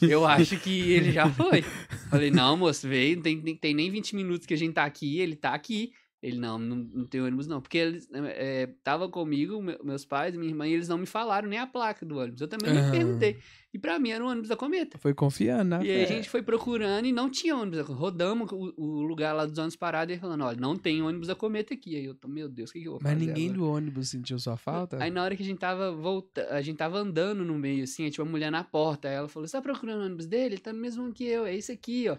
eu 0.00 0.24
acho 0.24 0.58
que 0.60 0.90
ele 0.90 1.12
já 1.12 1.28
foi. 1.28 1.60
Falei, 2.08 2.30
não, 2.30 2.56
moço, 2.56 2.88
veio, 2.88 3.16
não 3.16 3.22
tem, 3.22 3.38
tem, 3.38 3.54
tem 3.54 3.74
nem 3.74 3.90
20 3.90 4.16
minutos 4.16 4.46
que 4.46 4.54
a 4.54 4.56
gente 4.56 4.72
tá 4.72 4.84
aqui, 4.84 5.18
ele 5.18 5.36
tá 5.36 5.52
aqui. 5.52 5.92
Ele, 6.20 6.38
não, 6.38 6.58
não, 6.58 6.76
não 6.76 7.06
tem 7.06 7.20
ônibus 7.20 7.46
não. 7.46 7.60
Porque 7.60 7.78
eles 7.78 8.08
é, 8.12 8.66
tava 8.82 9.08
comigo, 9.08 9.62
me- 9.62 9.78
meus 9.84 10.04
pais, 10.04 10.34
minha 10.34 10.50
irmã, 10.50 10.66
e 10.66 10.72
eles 10.72 10.88
não 10.88 10.98
me 10.98 11.06
falaram 11.06 11.48
nem 11.48 11.58
a 11.58 11.66
placa 11.66 12.04
do 12.04 12.18
ônibus. 12.18 12.40
Eu 12.40 12.48
também 12.48 12.70
Aham. 12.70 12.82
não 12.82 12.90
perguntei. 12.90 13.38
E 13.72 13.78
pra 13.78 13.98
mim 13.98 14.10
era 14.10 14.24
o 14.24 14.28
ônibus 14.28 14.48
da 14.48 14.56
Cometa. 14.56 14.98
Foi 14.98 15.12
confiando, 15.12 15.76
né? 15.76 15.84
E 15.84 15.90
aí 15.90 16.02
a 16.02 16.06
gente 16.06 16.28
foi 16.28 16.42
procurando 16.42 17.06
e 17.06 17.12
não 17.12 17.28
tinha 17.28 17.54
ônibus 17.54 17.78
da 17.78 17.84
Cometa. 17.84 18.00
Rodamos 18.00 18.50
o, 18.50 18.74
o 18.76 19.02
lugar 19.02 19.34
lá 19.34 19.44
dos 19.44 19.58
ônibus 19.58 19.76
parados 19.76 20.16
e 20.16 20.18
falando, 20.18 20.44
olha, 20.44 20.58
não 20.58 20.76
tem 20.76 21.02
ônibus 21.02 21.28
da 21.28 21.34
Cometa 21.34 21.74
aqui. 21.74 21.96
Aí 21.96 22.04
eu 22.04 22.14
tô, 22.14 22.28
meu 22.28 22.48
Deus, 22.48 22.70
o 22.70 22.72
que, 22.72 22.80
que 22.80 22.88
eu 22.88 22.92
vou 22.92 23.00
Mas 23.02 23.12
fazer 23.12 23.26
ninguém 23.26 23.50
agora? 23.50 23.58
do 23.58 23.70
ônibus 23.70 24.08
sentiu 24.08 24.38
sua 24.38 24.56
falta? 24.56 25.02
Aí 25.02 25.10
na 25.10 25.22
hora 25.22 25.36
que 25.36 25.42
a 25.42 25.46
gente 25.46 25.58
tava 25.58 25.92
voltando, 25.92 26.48
a 26.50 26.62
gente 26.62 26.76
tava 26.76 26.98
andando 26.98 27.44
no 27.44 27.54
meio, 27.54 27.84
assim, 27.84 28.04
aí 28.04 28.10
tinha 28.10 28.24
uma 28.24 28.30
mulher 28.30 28.50
na 28.50 28.64
porta. 28.64 29.08
Aí 29.08 29.14
ela 29.14 29.28
falou: 29.28 29.46
Você 29.46 29.52
tá 29.52 29.62
procurando 29.62 30.00
o 30.00 30.04
ônibus 30.06 30.26
dele? 30.26 30.54
Ele 30.54 30.60
tá 30.60 30.72
no 30.72 30.80
mesmo 30.80 31.12
que 31.12 31.24
eu, 31.24 31.44
é 31.44 31.54
esse 31.54 31.72
aqui, 31.72 32.08
ó. 32.08 32.16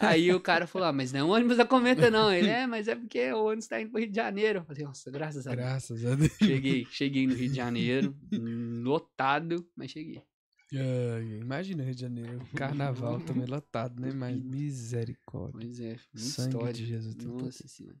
aí 0.00 0.32
o 0.32 0.40
cara 0.40 0.66
falou: 0.66 0.88
Ah, 0.88 0.92
mas 0.92 1.12
não 1.12 1.20
é 1.20 1.24
o 1.24 1.28
ônibus 1.28 1.58
da 1.58 1.66
Cometa, 1.66 2.10
não. 2.10 2.32
Ele 2.32 2.48
é, 2.48 2.66
mas 2.66 2.88
é 2.88 2.94
porque 2.94 3.30
o 3.32 3.44
ônibus 3.44 3.66
tá 3.66 3.80
indo 3.80 3.90
pro 3.90 4.00
Rio 4.00 4.10
de 4.10 4.16
Janeiro. 4.16 4.60
Eu 4.60 4.64
falei, 4.64 4.84
nossa, 4.84 5.10
graças 5.10 5.46
a 5.46 5.54
Deus. 5.54 5.62
Graças 5.62 6.04
a 6.04 6.14
Deus. 6.14 6.32
Cheguei, 6.38 6.86
cheguei 6.90 7.26
no 7.26 7.34
Rio 7.34 7.48
de 7.48 7.56
Janeiro, 7.56 8.16
lotado, 8.82 9.66
mas 9.76 9.90
cheguei. 9.90 10.22
Ai, 10.74 11.38
imagina 11.40 11.82
Rio 11.82 11.94
de 11.94 12.00
Janeiro. 12.02 12.40
Carnaval 12.54 13.20
também 13.20 13.46
lotado, 13.46 14.00
né? 14.00 14.12
Mas 14.12 14.38
misericórdia. 14.42 15.52
Pois 15.60 15.80
é, 15.80 15.96
muita 16.12 16.18
Sangue 16.18 16.48
história. 16.48 16.72
de 16.72 16.86
Jesus. 16.86 17.14
Nossa 17.16 17.68
senhora. 17.68 17.96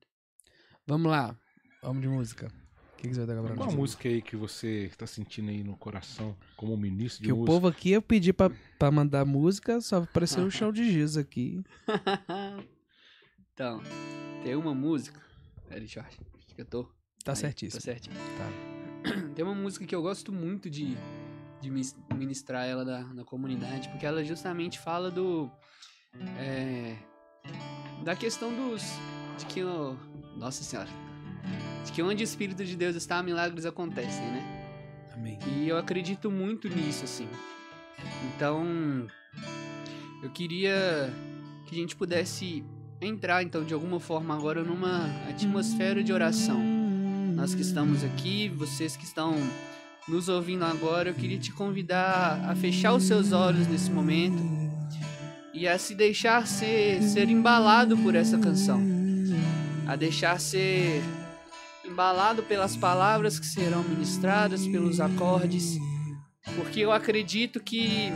Vamos 0.86 1.10
lá. 1.10 1.38
Vamos 1.82 2.02
de 2.02 2.08
música. 2.08 2.52
O 2.92 2.96
que, 3.00 3.08
que 3.08 3.14
você 3.14 3.24
vai 3.24 3.36
tocar 3.36 3.46
pra 3.46 3.54
Qual 3.56 3.68
a 3.68 3.70
nós? 3.70 3.74
música 3.78 4.08
aí 4.08 4.20
que 4.20 4.34
você 4.36 4.90
tá 4.98 5.06
sentindo 5.06 5.50
aí 5.50 5.62
no 5.62 5.76
coração 5.76 6.36
como 6.56 6.76
ministro 6.76 7.22
de 7.22 7.28
Que 7.28 7.32
o 7.32 7.44
povo 7.44 7.68
aqui 7.68 7.92
eu 7.92 8.02
pedi 8.02 8.32
pra, 8.32 8.50
pra 8.76 8.90
mandar 8.90 9.24
música, 9.24 9.80
só 9.80 9.98
apareceu 10.02 10.44
o 10.44 10.50
chão 10.50 10.72
de 10.72 10.90
giz 10.90 11.16
aqui. 11.16 11.62
então, 13.54 13.80
tem 14.42 14.56
uma 14.56 14.74
música. 14.74 15.20
Peraí, 15.68 15.86
Jorge. 15.86 16.18
Acho 16.36 16.54
que 16.54 16.60
eu 16.60 16.64
tô. 16.66 16.84
Tá 17.24 17.32
Aí, 17.32 17.36
certíssimo. 17.36 17.80
Tá 17.80 17.84
certinho. 17.84 18.16
Tá. 18.16 19.28
Tem 19.34 19.44
uma 19.44 19.54
música 19.54 19.86
que 19.86 19.94
eu 19.94 20.02
gosto 20.02 20.32
muito 20.32 20.68
de, 20.68 20.96
de 21.60 21.70
ministrar 22.14 22.66
ela 22.66 22.84
na, 22.84 23.14
na 23.14 23.24
comunidade, 23.24 23.88
porque 23.88 24.06
ela 24.06 24.24
justamente 24.24 24.78
fala 24.78 25.10
do. 25.10 25.50
é, 26.38 26.96
da 28.04 28.14
questão 28.14 28.52
dos. 28.54 28.82
De 29.38 29.46
que 29.46 29.62
o. 29.62 29.96
Nossa 30.36 30.62
Senhora. 30.62 30.90
De 31.84 31.92
que 31.92 32.02
onde 32.02 32.22
o 32.22 32.24
Espírito 32.24 32.64
de 32.64 32.76
Deus 32.76 32.94
está, 32.96 33.22
milagres 33.22 33.66
acontecem, 33.66 34.24
né? 34.26 34.58
Amém. 35.14 35.38
E 35.46 35.68
eu 35.68 35.76
acredito 35.76 36.30
muito 36.30 36.68
nisso, 36.68 37.04
assim. 37.04 37.28
Então, 38.34 39.08
eu 40.22 40.30
queria 40.30 41.12
que 41.66 41.74
a 41.74 41.78
gente 41.78 41.96
pudesse 41.96 42.64
entrar, 43.00 43.42
então, 43.42 43.64
de 43.64 43.74
alguma 43.74 44.00
forma 44.00 44.34
agora 44.34 44.62
numa 44.62 45.06
atmosfera 45.28 46.02
de 46.02 46.12
oração. 46.12 46.60
Nós 47.34 47.54
que 47.54 47.62
estamos 47.62 48.02
aqui, 48.02 48.48
vocês 48.48 48.96
que 48.96 49.04
estão 49.04 49.34
nos 50.08 50.28
ouvindo 50.28 50.64
agora, 50.64 51.10
eu 51.10 51.14
queria 51.14 51.38
te 51.38 51.52
convidar 51.52 52.42
a 52.48 52.54
fechar 52.56 52.94
os 52.94 53.04
seus 53.04 53.32
olhos 53.32 53.66
nesse 53.66 53.90
momento 53.90 54.42
e 55.52 55.68
a 55.68 55.78
se 55.78 55.94
deixar 55.94 56.46
ser, 56.46 57.02
ser 57.02 57.28
embalado 57.28 57.96
por 57.98 58.14
essa 58.14 58.38
canção. 58.38 58.80
A 59.86 59.96
deixar 59.96 60.40
ser 60.40 61.02
embalado 61.84 62.42
pelas 62.42 62.76
palavras 62.76 63.38
que 63.38 63.46
serão 63.46 63.82
ministradas, 63.82 64.66
pelos 64.66 65.00
acordes, 65.00 65.78
porque 66.56 66.80
eu 66.80 66.92
acredito 66.92 67.60
que 67.60 68.10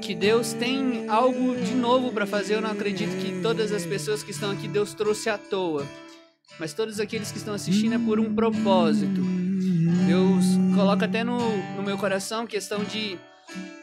que 0.00 0.14
Deus 0.14 0.52
tem 0.52 1.08
algo 1.08 1.56
de 1.56 1.74
novo 1.74 2.12
para 2.12 2.26
fazer. 2.26 2.56
Eu 2.56 2.60
não 2.60 2.70
acredito 2.70 3.16
que 3.16 3.40
todas 3.40 3.72
as 3.72 3.86
pessoas 3.86 4.22
que 4.22 4.32
estão 4.32 4.50
aqui 4.50 4.68
Deus 4.68 4.92
trouxe 4.92 5.30
à 5.30 5.38
toa, 5.38 5.86
mas 6.60 6.74
todos 6.74 7.00
aqueles 7.00 7.32
que 7.32 7.38
estão 7.38 7.54
assistindo 7.54 7.94
é 7.94 7.98
por 7.98 8.20
um 8.20 8.34
propósito. 8.34 9.22
Deus 10.06 10.53
coloca 10.74 11.04
até 11.04 11.22
no, 11.22 11.38
no 11.76 11.82
meu 11.82 11.96
coração 11.96 12.46
questão 12.46 12.82
de, 12.84 13.18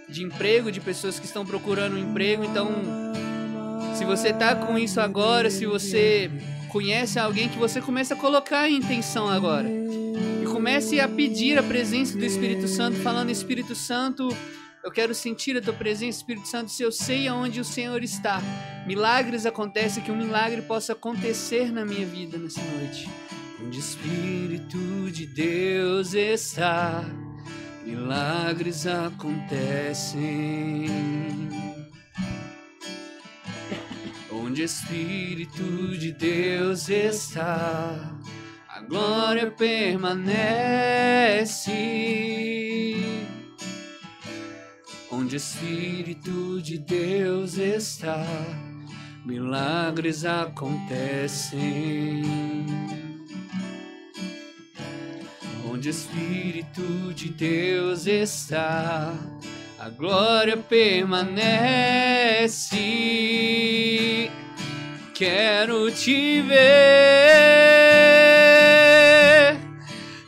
de 0.10 0.24
emprego, 0.24 0.72
de 0.72 0.80
pessoas 0.80 1.20
que 1.20 1.26
estão 1.26 1.46
procurando 1.46 1.96
um 1.96 1.98
emprego. 1.98 2.44
Então, 2.44 2.70
se 3.96 4.06
você 4.06 4.34
tá 4.34 4.56
com 4.56 4.78
isso 4.78 5.00
agora, 5.00 5.50
se 5.50 5.66
você 5.66 6.30
conhece 6.70 7.20
alguém 7.20 7.50
que 7.50 7.58
você 7.58 7.82
comece 7.82 8.14
a 8.14 8.16
colocar 8.16 8.70
em 8.70 8.78
intenção 8.78 9.30
agora. 9.30 9.68
E 9.70 10.46
comece 10.46 11.00
a 11.00 11.08
pedir 11.08 11.58
a 11.58 11.64
presença 11.64 12.18
do 12.18 12.26
Espírito 12.26 12.68
Santo, 12.68 12.98
falando 13.00 13.30
Espírito 13.30 13.76
Santo, 13.76 14.30
eu 14.84 14.92
quero 14.92 15.14
sentir 15.14 15.56
a 15.58 15.62
tua 15.62 15.74
presença, 15.74 16.20
Espírito 16.20 16.48
Santo, 16.48 16.72
se 16.72 16.82
eu 16.82 16.92
sei 16.92 17.28
aonde 17.28 17.60
o 17.60 17.66
Senhor 17.66 18.02
está. 18.04 18.42
Milagres 18.88 19.46
acontecem, 19.46 20.02
que 20.02 20.12
um 20.12 20.18
milagre 20.18 20.62
possa 20.64 20.94
acontecer 20.94 21.72
na 21.72 21.86
minha 21.86 22.06
vida 22.06 22.38
nessa 22.38 22.62
noite. 22.62 23.08
Onde 23.64 23.78
o 23.78 23.80
Espírito 23.80 25.12
de 25.12 25.28
Deus 25.28 26.16
está, 26.16 27.06
milagres 27.86 28.88
acontecem. 28.88 30.20
Onde 34.32 34.64
o 34.64 34.66
Espírito 34.66 35.96
de 35.98 36.12
Deus 36.12 36.90
está, 36.90 38.18
a 38.68 38.82
glória 38.82 39.52
permanece. 39.52 40.12
Onde 45.12 45.36
o 45.36 45.38
Espírito 45.38 46.60
de 46.62 46.80
Deus 46.80 47.60
está, 47.60 48.26
milagres 49.24 50.26
acontecem. 50.26 51.62
Onde 55.82 55.90
o 55.90 55.98
Espírito 55.98 57.12
de 57.16 57.30
Deus 57.30 58.06
está, 58.06 59.16
a 59.80 59.90
glória 59.90 60.56
permanece. 60.56 61.50
Quero 65.16 65.90
te 65.90 66.44
ver, 66.44 66.62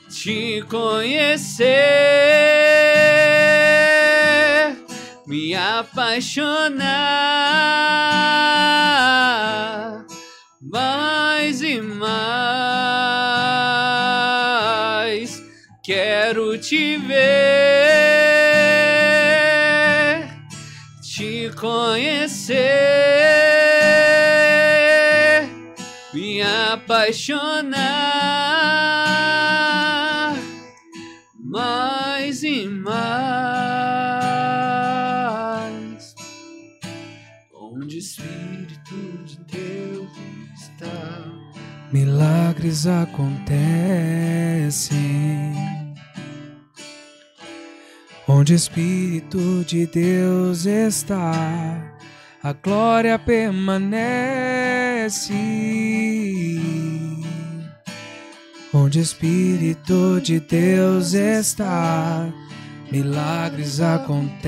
te 0.09 0.63
conhecer. 0.67 1.69
Me 5.27 5.53
apaixonar 5.53 6.83
te 16.63 16.97
ver, 16.97 17.19
te 21.01 21.51
conhecer, 21.59 22.57
me 26.13 26.41
apaixonar 26.41 27.73
mais 31.37 32.43
e 32.43 32.65
mais. 32.67 32.93
Onde 37.53 37.97
o 37.97 37.99
Espírito 37.99 38.95
de 39.25 39.37
Deus 39.51 40.09
está. 40.55 41.29
Milagres 41.91 42.87
acontecem. 42.87 43.51
Onde 48.43 48.51
o 48.51 48.55
Espírito 48.57 49.63
de 49.63 49.87
Deus 49.87 50.65
está, 50.65 51.95
a 52.43 52.51
glória 52.51 53.17
permanece. 53.17 53.79
Onde 58.73 58.99
o 58.99 59.01
Espírito 59.01 60.19
de 60.19 60.41
Deus 60.41 61.13
está, 61.13 62.27
milagres 62.91 63.79
acontecem. 63.79 64.43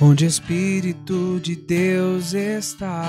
Onde 0.00 0.24
o 0.24 0.26
Espírito 0.28 1.38
de 1.38 1.54
Deus 1.54 2.32
está, 2.32 3.04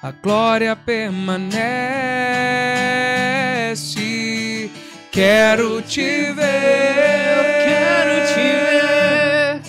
a 0.00 0.12
glória 0.12 0.76
permanece. 0.76 2.06
Quero 5.16 5.80
te 5.80 6.30
ver, 6.34 7.64
quero 7.64 8.16
te 8.34 8.48
ver, 8.66 9.62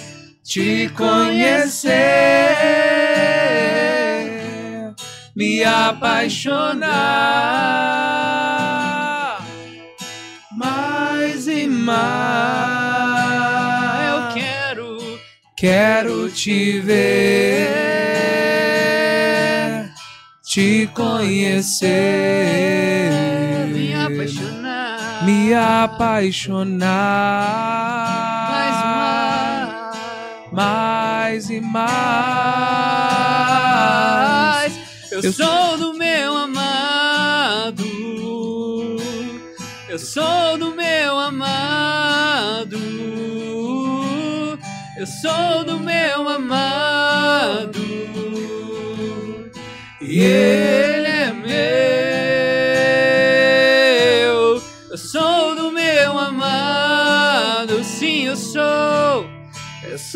te 0.44 0.90
conhecer, 0.90 1.94
me 5.34 5.64
apaixonar. 5.64 6.90
Mais 10.52 11.48
e 11.48 11.66
mais. 11.66 11.96
eu 14.10 14.28
quero. 14.34 14.98
Quero 15.56 16.30
te 16.30 16.82
ver, 16.82 17.00
te 20.44 20.88
conhecer. 20.94 22.28
Me 25.28 25.54
apaixonar 25.54 26.88
mais, 30.54 30.54
mais 30.54 31.50
e 31.50 31.60
mais. 31.60 31.88
Eu, 35.12 35.22
Eu 35.22 35.34
sou 35.34 35.78
do 35.78 35.94
meu 35.96 36.38
amado. 36.38 37.84
Eu 39.90 40.00
sou 40.00 40.58
do 40.58 40.74
meu 40.74 41.20
amado. 41.20 42.80
Eu 44.98 45.08
sou 45.08 45.66
do 45.66 45.78
meu 45.78 46.30
amado. 46.30 47.86
E 50.02 50.20
ele 50.22 51.08
é 51.08 51.34
meu. 51.34 51.97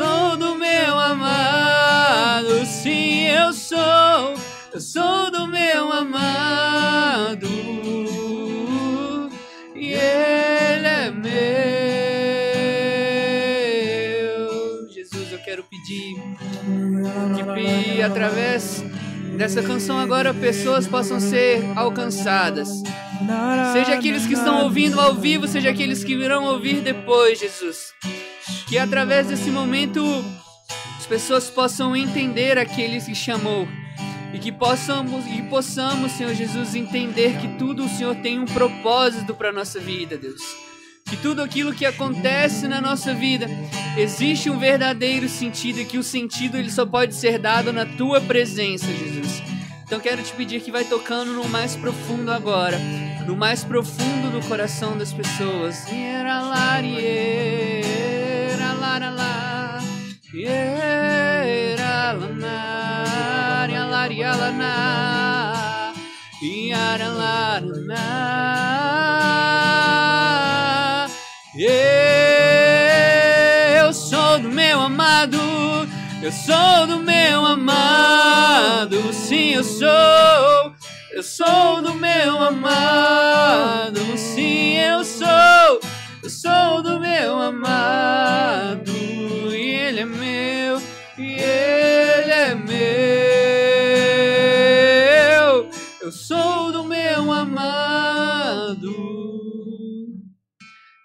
Sou 0.02 0.36
do 0.36 0.56
meu 0.56 0.99
amado, 0.99 2.65
sim, 2.65 3.26
eu 3.28 3.53
sou. 3.53 4.34
Eu 4.73 4.82
sou 4.82 5.30
do 5.30 5.45
meu 5.48 5.94
amado. 5.94 7.48
E 9.76 9.94
ele 9.94 10.88
é 10.88 11.11
meu. 11.11 11.30
Jesus, 14.90 15.32
eu 15.32 15.40
quero 15.40 15.64
pedir 15.65 16.15
que 17.94 18.02
através 18.02 18.84
dessa 19.38 19.61
canção 19.61 19.99
agora 19.99 20.34
pessoas 20.34 20.88
possam 20.88 21.19
ser 21.19 21.61
alcançadas. 21.76 22.69
Seja 23.72 23.94
aqueles 23.94 24.26
que 24.26 24.34
estão 24.34 24.64
ouvindo 24.64 24.99
ao 24.99 25.14
vivo, 25.14 25.48
seja 25.48 25.69
aqueles 25.69 26.03
que 26.03 26.18
virão 26.18 26.45
ouvir 26.45 26.82
depois, 26.82 27.40
Jesus. 27.40 27.94
Que 28.72 28.77
através 28.77 29.27
desse 29.27 29.52
momento 29.52 30.02
as 30.98 31.06
pessoas 31.06 31.49
possam 31.49 31.93
entender 31.93 32.57
aqueles 32.57 33.03
que 33.03 33.14
chamou. 33.14 33.68
E 34.34 34.39
que 34.39 34.49
possamos, 34.49 35.26
e 35.27 35.41
possamos, 35.41 36.14
Senhor 36.14 36.34
Jesus, 36.34 36.73
entender 36.73 37.38
que 37.41 37.49
tudo 37.57 37.84
o 37.84 37.89
Senhor 37.89 38.15
tem 38.15 38.39
um 38.39 38.45
propósito 38.45 39.35
para 39.35 39.52
nossa 39.52 39.77
vida, 39.77 40.18
Deus. 40.18 40.41
Que 41.06 41.18
tudo 41.18 41.43
aquilo 41.43 41.73
que 41.73 41.85
acontece 41.85 42.65
na 42.65 42.80
nossa 42.80 43.14
vida 43.14 43.45
existe 43.98 44.49
um 44.49 44.57
verdadeiro 44.57 45.27
sentido 45.27 45.81
e 45.81 45.85
que 45.85 45.98
o 45.98 46.03
sentido 46.03 46.57
ele 46.57 46.72
só 46.72 46.85
pode 46.85 47.14
ser 47.14 47.39
dado 47.39 47.73
na 47.73 47.85
tua 47.85 48.22
presença, 48.22 48.88
Jesus. 48.88 49.43
Então 49.84 49.99
quero 49.99 50.23
te 50.23 50.31
pedir 50.31 50.61
que 50.61 50.72
vai 50.72 50.85
tocando 50.85 51.34
no 51.34 51.43
mais 51.49 51.76
profundo 51.76 52.31
agora, 52.31 52.80
no 53.27 53.35
mais 53.35 53.65
profundo 53.65 54.31
do 54.31 54.48
coração 54.48 54.98
das 54.98 55.11
pessoas. 55.11 55.84
Eu 73.77 73.93
sou 73.93 74.39
do 74.39 74.49
meu 74.49 74.80
amado, 74.80 75.38
eu 76.23 76.31
sou 76.31 76.88
do 76.88 76.99
meu 76.99 77.45
amado, 77.45 79.13
sim, 79.13 79.55
eu 79.55 79.63
sou. 79.63 80.73
Eu 81.11 81.23
sou 81.23 81.81
do 81.81 81.93
meu 81.93 82.41
amado, 82.41 83.99
sim, 84.18 84.77
eu 84.77 85.03
sou. 85.03 85.81
Sou 86.41 86.81
do 86.81 86.99
meu 86.99 87.39
amado, 87.39 88.91
e 89.53 89.76
ele 89.76 89.99
é 89.99 90.05
meu, 90.05 90.81
e 91.15 91.35
ele 91.39 92.31
é 92.31 92.55
meu. 92.55 92.81
Eu 96.01 96.11
sou 96.11 96.72
do 96.72 96.84
meu 96.84 97.31
amado. 97.31 98.91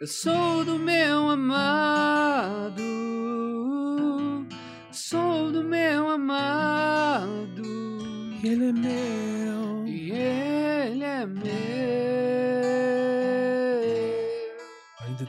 Eu 0.00 0.06
sou 0.06 0.64
do 0.64 0.78
meu 0.78 1.28
amado. 1.28 2.82
Sou 4.90 5.52
do 5.52 5.62
meu 5.62 6.08
amado. 6.08 7.62
Ele 8.42 8.70
é 8.70 8.72
meu. 8.72 9.86
E 9.86 10.10
ele 10.12 11.04
é 11.04 11.26
meu. 11.26 11.76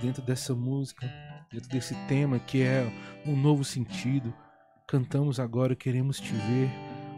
Dentro 0.01 0.21
dessa 0.21 0.55
música, 0.55 1.11
dentro 1.51 1.69
desse 1.69 1.95
tema 2.07 2.39
que 2.39 2.61
é 2.61 2.91
um 3.25 3.35
novo 3.35 3.63
sentido, 3.63 4.33
cantamos 4.87 5.39
agora, 5.39 5.75
queremos 5.75 6.19
te 6.19 6.33
ver. 6.33 6.69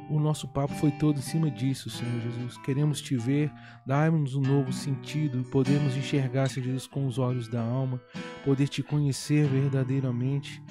O 0.10 0.19
nosso 0.19 0.47
papo 0.47 0.73
foi 0.73 0.89
todo 0.89 1.19
em 1.19 1.22
cima 1.22 1.51
disso, 1.51 1.88
Senhor 1.88 2.19
Jesus. 2.22 2.57
Queremos 2.60 2.99
te 2.99 3.15
ver, 3.15 3.51
dar-nos 3.85 4.34
um 4.34 4.41
novo 4.41 4.73
sentido, 4.73 5.43
podemos 5.51 5.95
enxergar, 5.95 6.49
Senhor 6.49 6.65
Jesus, 6.65 6.88
com 6.88 7.06
os 7.06 7.19
olhos 7.19 7.47
da 7.47 7.61
alma, 7.61 8.01
poder 8.43 8.68
te 8.68 8.81
conhecer 8.81 9.47
verdadeiramente, 9.47 10.64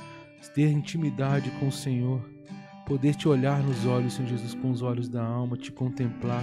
ter 0.55 0.71
intimidade 0.71 1.53
com 1.53 1.69
o 1.69 1.73
Senhor, 1.73 2.21
poder 2.85 3.15
te 3.15 3.29
olhar 3.29 3.63
nos 3.63 3.87
olhos, 3.87 4.15
Senhor 4.15 4.29
Jesus, 4.29 4.55
com 4.55 4.73
os 4.73 4.83
olhos 4.83 5.09
da 5.09 5.25
alma, 5.25 5.57
te 5.57 5.71
contemplar. 5.71 6.43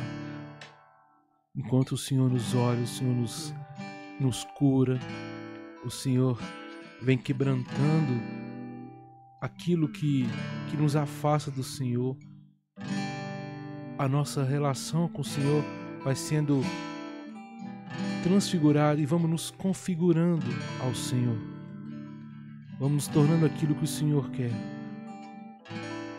Enquanto 1.53 1.93
o 1.93 1.97
Senhor 1.97 2.29
nos 2.29 2.55
olha, 2.55 2.81
o 2.81 2.87
Senhor 2.87 3.13
nos, 3.13 3.53
nos 4.21 4.45
cura, 4.57 4.97
o 5.85 5.91
Senhor 5.91 6.39
vem 6.99 7.17
quebrantando 7.17 8.19
aquilo 9.39 9.87
que, 9.87 10.25
que 10.69 10.75
nos 10.75 10.95
afasta 10.95 11.51
do 11.51 11.63
Senhor. 11.63 12.17
A 13.97 14.07
nossa 14.07 14.43
relação 14.43 15.07
com 15.07 15.21
o 15.21 15.25
Senhor 15.25 15.63
vai 16.03 16.15
sendo 16.15 16.61
transfigurada 18.23 18.99
e 18.99 19.05
vamos 19.05 19.29
nos 19.29 19.51
configurando 19.51 20.47
ao 20.81 20.95
Senhor. 20.95 21.37
Vamos 22.79 23.05
nos 23.05 23.07
tornando 23.07 23.45
aquilo 23.45 23.75
que 23.75 23.83
o 23.83 23.87
Senhor 23.87 24.31
quer. 24.31 24.51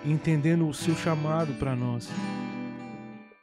Entendendo 0.04 0.68
o 0.68 0.72
seu 0.72 0.94
chamado 0.94 1.52
para 1.54 1.74
nós. 1.74 2.08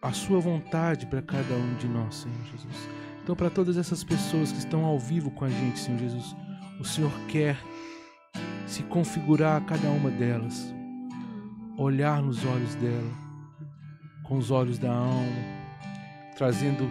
A 0.01 0.13
sua 0.13 0.39
vontade 0.39 1.05
para 1.05 1.21
cada 1.21 1.53
um 1.53 1.75
de 1.75 1.87
nós, 1.87 2.15
Senhor 2.15 2.43
Jesus. 2.45 3.02
Então, 3.23 3.37
para 3.37 3.49
todas 3.49 3.77
essas 3.77 4.03
pessoas 4.03 4.51
que 4.51 4.59
estão 4.59 4.83
ao 4.83 4.99
vivo 4.99 5.31
com 5.31 5.45
a 5.45 5.49
gente, 5.49 5.79
Senhor 5.79 5.97
Jesus, 5.97 6.35
o 6.77 6.83
Senhor 6.83 7.11
quer 7.29 7.57
se 8.67 8.83
configurar 8.83 9.61
a 9.61 9.65
cada 9.65 9.87
uma 9.89 10.09
delas, 10.09 10.73
olhar 11.77 12.21
nos 12.21 12.43
olhos 12.43 12.75
dela, 12.75 13.11
com 14.23 14.37
os 14.37 14.51
olhos 14.51 14.77
da 14.77 14.91
alma, 14.91 15.41
trazendo 16.35 16.89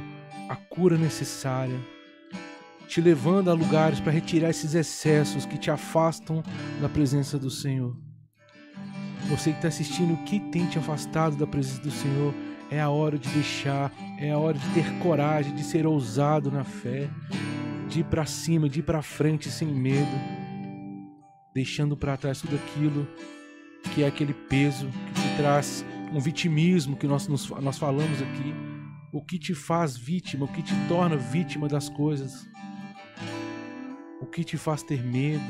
a 0.49 0.57
cura 0.57 0.97
necessária, 0.97 1.79
te 2.89 3.03
levando 3.03 3.51
a 3.51 3.55
lugares 3.55 4.01
para 4.01 4.13
retirar 4.13 4.49
esses 4.49 4.75
excessos 4.75 5.45
que 5.45 5.59
te 5.59 5.71
afastam 5.71 6.43
da 6.81 6.89
presença 6.89 7.39
do 7.39 7.51
Senhor. 7.51 7.95
Você 9.29 9.51
que 9.51 9.57
está 9.57 9.69
assistindo, 9.69 10.15
o 10.15 10.25
que 10.25 10.41
tem 10.41 10.67
te 10.67 10.79
afastado 10.79 11.37
da 11.37 11.47
presença 11.47 11.83
do 11.83 11.91
Senhor? 11.91 12.35
É 12.73 12.81
a 12.81 12.89
hora 12.89 13.19
de 13.19 13.29
deixar, 13.29 13.93
é 14.19 14.31
a 14.31 14.39
hora 14.39 14.57
de 14.57 14.67
ter 14.71 14.91
coragem, 15.01 15.55
de 15.55 15.63
ser 15.63 15.87
ousado 15.87 16.51
na 16.51 16.65
fé, 16.65 17.11
de 17.87 18.01
ir 18.01 18.05
para 18.05 18.25
cima, 18.25 18.67
de 18.67 18.79
ir 18.79 18.83
para 18.83 19.03
frente 19.03 19.51
sem 19.51 19.69
medo, 19.69 20.09
deixando 21.55 21.95
para 21.99 22.17
trás 22.17 22.41
tudo 22.41 22.57
aquilo 22.57 23.07
que 23.93 24.03
é 24.03 24.07
aquele 24.07 24.33
peso 24.33 24.87
que 24.87 25.37
traz 25.37 25.85
um 26.15 26.19
vitimismo 26.19 26.97
que 26.97 27.07
nós, 27.07 27.29
nos, 27.29 27.51
nós 27.51 27.77
falamos 27.77 28.23
aqui, 28.23 28.55
o 29.13 29.23
que 29.23 29.39
te 29.39 29.55
faz 29.55 29.95
vítima, 29.95 30.47
o 30.47 30.49
que 30.49 30.63
te 30.63 30.73
torna 30.89 31.15
vítima 31.15 31.69
das 31.69 31.91
coisas, 31.91 32.49
o 34.19 34.25
que 34.25 34.43
te 34.45 34.57
faz 34.57 34.83
ter 34.83 35.05
medo, 35.05 35.45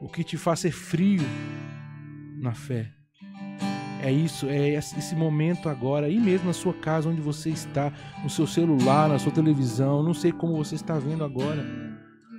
o 0.00 0.08
que 0.08 0.22
te 0.22 0.36
faz 0.36 0.60
ser 0.60 0.70
frio 0.70 1.24
na 2.38 2.54
fé. 2.54 2.92
É 4.04 4.12
isso, 4.12 4.46
é 4.50 4.74
esse 4.74 5.16
momento 5.16 5.66
agora, 5.66 6.08
aí 6.08 6.20
mesmo 6.20 6.48
na 6.48 6.52
sua 6.52 6.74
casa, 6.74 7.08
onde 7.08 7.22
você 7.22 7.48
está, 7.48 7.90
no 8.22 8.28
seu 8.28 8.46
celular, 8.46 9.08
na 9.08 9.18
sua 9.18 9.32
televisão, 9.32 10.02
não 10.02 10.12
sei 10.12 10.30
como 10.30 10.58
você 10.58 10.74
está 10.74 10.98
vendo 10.98 11.24
agora. 11.24 11.64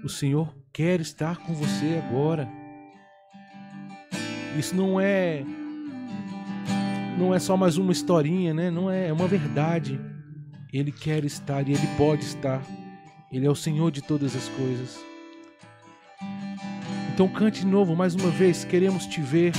O 0.03 0.07
Senhor 0.07 0.55
quer 0.71 1.01
estar 1.01 1.37
com 1.37 1.55
você 1.55 1.99
agora. 2.07 2.47
Isso 4.55 4.75
não 4.75 5.01
é 5.01 5.43
não 7.17 7.33
é 7.33 7.39
só 7.39 7.57
mais 7.57 7.77
uma 7.77 7.91
historinha, 7.91 8.53
né? 8.53 8.69
Não 8.69 8.91
é, 8.91 9.07
é 9.07 9.13
uma 9.13 9.27
verdade. 9.27 9.99
Ele 10.71 10.91
quer 10.91 11.25
estar 11.25 11.67
e 11.67 11.71
ele 11.71 11.87
pode 11.97 12.25
estar. 12.25 12.61
Ele 13.31 13.47
é 13.47 13.49
o 13.49 13.55
Senhor 13.55 13.89
de 13.89 14.03
todas 14.03 14.35
as 14.35 14.47
coisas. 14.49 15.03
Então 17.11 17.27
cante 17.27 17.61
de 17.61 17.65
novo 17.65 17.95
mais 17.95 18.13
uma 18.13 18.29
vez. 18.29 18.63
Queremos 18.63 19.07
te 19.07 19.19
ver, 19.19 19.51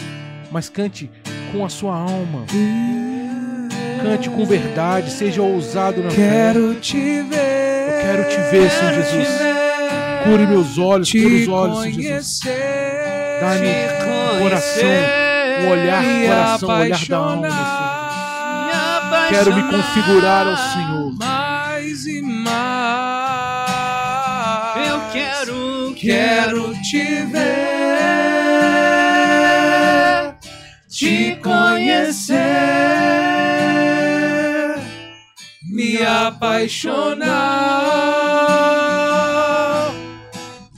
mas 0.53 0.69
cante 0.69 1.11
com 1.53 1.65
a 1.65 1.69
sua 1.69 1.95
alma. 1.95 2.45
Cante 4.03 4.29
com 4.31 4.45
verdade, 4.45 5.11
seja 5.11 5.43
ousado 5.43 6.03
na 6.03 6.11
quero 6.11 6.75
fé. 6.75 6.81
Te 6.81 7.23
ver, 7.23 7.89
Eu 7.89 8.01
quero 8.03 8.29
te 8.29 8.37
ver, 8.51 8.71
Senhor 8.71 8.95
Jesus. 8.95 9.29
Cure 10.25 10.47
meus 10.47 10.79
olhos, 10.79 11.11
cure 11.11 11.43
os 11.43 11.49
olhos, 11.49 11.79
Senhor 11.81 12.03
Jesus. 12.03 12.41
Dá-me 13.41 14.41
coração 14.41 15.27
um 15.61 15.71
olhar 15.71 16.03
coração, 16.03 16.69
um 16.69 16.73
olhar 16.73 17.07
da 17.09 17.17
alma, 17.17 17.49
Senhor. 17.49 19.29
Quero 19.29 19.55
me 19.55 19.63
configurar 19.71 20.47
ao 20.47 20.57
Senhor. 20.57 21.13
Mais 21.19 22.07
e 22.07 22.23
mais. 22.23 22.57
Eu 24.89 25.01
quero, 25.13 25.95
quero 25.95 26.75
te 26.83 27.03
ver, 27.25 28.86
te 30.97 31.37
conhecer, 31.43 32.39
me 35.71 36.03
apaixonar 36.03 37.27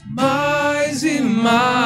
mais 0.05 1.03
e 1.03 1.21
mais. 1.21 1.79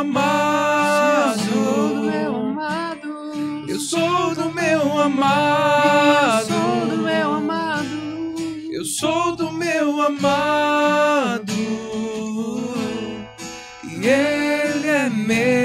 amado. 0.00 3.00
Eu 3.68 3.80
sou 3.80 4.36
do 6.86 6.98
meu 6.98 7.32
amado. 7.32 7.88
Eu 8.70 8.84
sou 8.84 9.34
do 9.34 9.50
meu 9.50 10.00
amado. 10.00 11.89
E 14.00 14.06
ele 14.06 14.88
é 14.88 15.10
meu. 15.10 15.60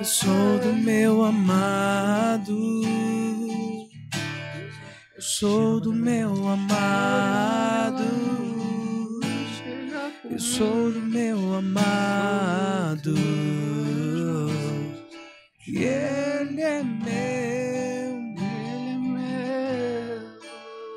Eu 0.00 0.04
sou 0.04 0.58
do 0.58 0.72
meu 0.72 1.24
amado. 1.24 2.58
Eu 5.14 5.22
sou 5.22 5.80
do 5.80 5.92
meu 5.92 6.48
amado. 6.48 8.04
Eu 10.28 10.40
sou 10.40 10.90
do 10.90 11.00
meu 11.00 11.54
amado. 11.54 13.14
E 15.66 15.78
ele 15.78 16.60
é 16.60 16.82
meu, 16.82 17.10
ele 18.36 18.90
é 18.90 18.98
meu. 18.98 20.20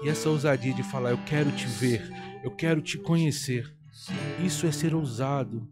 E 0.04 0.10
essa 0.10 0.30
ousadia 0.30 0.74
de 0.74 0.84
falar, 0.84 1.12
eu 1.12 1.20
quero 1.26 1.52
te 1.52 1.66
ver, 1.66 2.12
eu 2.44 2.52
quero 2.52 2.82
te 2.82 2.98
conhecer. 2.98 3.79
Isso 4.44 4.66
é 4.66 4.72
ser 4.72 4.96
ousado, 4.96 5.68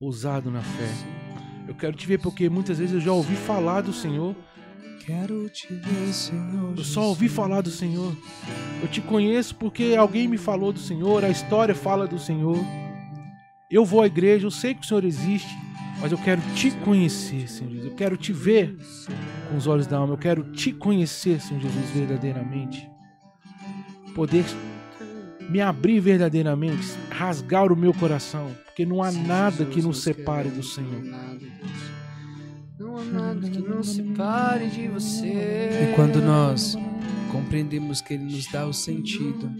ousado 0.00 0.50
na 0.50 0.60
fé. 0.60 0.88
Eu 1.66 1.74
quero 1.74 1.96
te 1.96 2.06
ver 2.06 2.18
porque 2.18 2.48
muitas 2.48 2.78
vezes 2.78 2.94
eu 2.94 3.00
já 3.00 3.12
ouvi 3.12 3.36
falar 3.36 3.82
do 3.82 3.92
Senhor. 3.92 4.34
Quero 5.04 5.48
te 5.48 5.72
ver, 5.72 6.12
Senhor. 6.12 6.74
Eu 6.76 6.84
só 6.84 7.08
ouvi 7.08 7.28
falar 7.28 7.60
do 7.60 7.70
Senhor. 7.70 8.14
Eu 8.82 8.88
te 8.88 9.00
conheço 9.00 9.54
porque 9.54 9.94
alguém 9.98 10.26
me 10.26 10.36
falou 10.36 10.72
do 10.72 10.78
Senhor, 10.78 11.24
a 11.24 11.30
história 11.30 11.74
fala 11.74 12.06
do 12.06 12.18
Senhor. 12.18 12.58
Eu 13.70 13.84
vou 13.84 14.02
à 14.02 14.06
igreja, 14.06 14.46
eu 14.46 14.50
sei 14.50 14.74
que 14.74 14.80
o 14.80 14.84
Senhor 14.84 15.04
existe, 15.04 15.54
mas 16.00 16.12
eu 16.12 16.18
quero 16.18 16.40
te 16.54 16.70
conhecer, 16.70 17.48
Senhor 17.48 17.70
Jesus. 17.70 17.90
Eu 17.90 17.94
quero 17.94 18.16
te 18.16 18.32
ver 18.32 18.76
com 19.48 19.56
os 19.56 19.66
olhos 19.66 19.86
da 19.86 19.98
alma. 19.98 20.14
Eu 20.14 20.18
quero 20.18 20.52
te 20.52 20.72
conhecer, 20.72 21.40
Senhor 21.40 21.60
Jesus, 21.60 21.90
verdadeiramente. 21.90 22.88
Poder 24.14 24.44
me 25.48 25.60
abrir 25.60 26.00
verdadeiramente, 26.00 26.86
rasgar 27.10 27.72
o 27.72 27.76
meu 27.76 27.94
coração, 27.94 28.54
porque 28.64 28.84
não 28.84 29.02
há 29.02 29.10
nada 29.10 29.64
que 29.64 29.80
nos 29.80 30.02
separe 30.02 30.50
do 30.50 30.62
Senhor. 30.62 31.02
Não 32.78 32.96
há 32.98 33.04
nada 33.04 33.48
que 33.48 33.58
nos 33.58 33.94
separe 33.94 34.68
de 34.68 34.88
você. 34.88 35.26
E 35.26 35.94
quando 35.96 36.20
nós 36.20 36.76
compreendemos 37.32 38.00
que 38.00 38.14
Ele 38.14 38.24
nos 38.24 38.46
dá 38.46 38.66
o 38.66 38.72
sentido, 38.72 39.50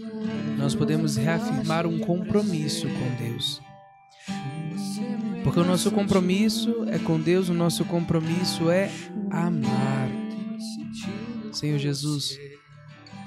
nós 0.57 0.75
podemos 0.75 1.15
reafirmar 1.15 1.85
um 1.85 1.99
compromisso 1.99 2.87
com 2.87 3.23
Deus. 3.23 3.61
Porque 5.43 5.59
o 5.59 5.65
nosso 5.65 5.91
compromisso 5.91 6.85
é 6.87 6.99
com 6.99 7.19
Deus, 7.19 7.49
o 7.49 7.53
nosso 7.53 7.83
compromisso 7.85 8.69
é 8.69 8.91
amar. 9.31 10.09
Senhor 11.51 11.79
Jesus, 11.79 12.37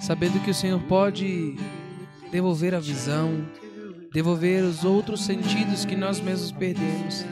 sabendo 0.00 0.40
que 0.40 0.50
o 0.50 0.54
Senhor 0.54 0.80
pode 0.82 1.56
devolver 2.32 2.74
a 2.74 2.80
visão, 2.80 3.46
devolver 4.10 4.64
os 4.64 4.84
outros 4.84 5.22
sentidos 5.22 5.84
que 5.84 5.94
nós 5.94 6.18
mesmos 6.18 6.50
perdemos, 6.50 7.26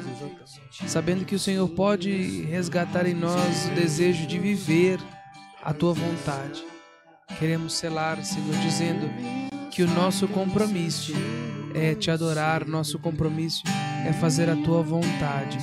sabendo 0.87 1.25
que 1.25 1.35
o 1.35 1.39
Senhor 1.39 1.67
pode 1.71 2.43
resgatar 2.43 3.07
em 3.07 3.15
nós 3.15 3.69
o 3.69 3.75
desejo 3.75 4.27
de 4.27 4.39
viver 4.39 5.01
a 5.65 5.73
tua 5.73 5.95
vontade. 5.95 6.63
Queremos 7.39 7.73
selar, 7.73 8.23
Senhor, 8.23 8.55
dizendo 8.57 9.09
que 9.71 9.83
o 9.83 9.89
nosso 9.89 10.29
compromisso 10.29 11.15
é 11.75 11.95
te 11.95 12.11
adorar, 12.11 12.67
nosso 12.67 12.99
compromisso 12.99 13.63
é 14.07 14.13
fazer 14.13 14.51
a 14.51 14.57
tua 14.57 14.83
vontade. 14.83 15.57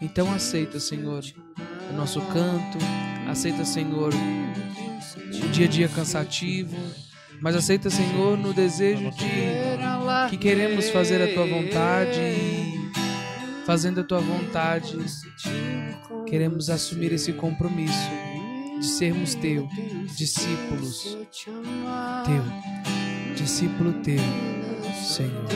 Então 0.00 0.32
aceita, 0.32 0.78
Senhor, 0.78 1.24
o 1.90 1.96
nosso 1.96 2.20
canto, 2.20 2.78
aceita, 3.28 3.64
Senhor, 3.64 4.12
o 4.14 5.48
dia 5.48 5.66
a 5.66 5.68
dia 5.68 5.88
cansativo, 5.88 6.76
mas 7.40 7.54
aceita, 7.54 7.90
Senhor, 7.90 8.36
no 8.36 8.52
desejo 8.52 9.10
de 9.10 10.28
que 10.30 10.36
queremos 10.36 10.88
fazer 10.90 11.22
a 11.22 11.32
tua 11.32 11.46
vontade 11.46 12.18
e 12.18 12.90
fazendo 13.64 14.00
a 14.00 14.04
tua 14.04 14.20
vontade, 14.20 14.96
queremos 16.26 16.70
assumir 16.70 17.12
esse 17.12 17.32
compromisso 17.32 18.10
de 18.78 18.86
sermos 18.86 19.34
teu, 19.34 19.68
discípulos 20.16 21.16
teu, 22.24 23.34
discípulo 23.34 23.92
teu, 24.02 24.20
Senhor. 25.02 25.46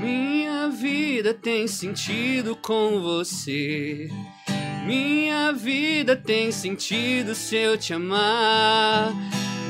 Minha 0.00 0.51
vida 0.82 1.32
tem 1.32 1.68
sentido 1.68 2.56
com 2.56 3.00
você. 3.00 4.10
Minha 4.84 5.52
vida 5.52 6.16
tem 6.16 6.50
sentido 6.50 7.36
se 7.36 7.54
eu 7.54 7.78
te 7.78 7.94
amar. 7.94 9.12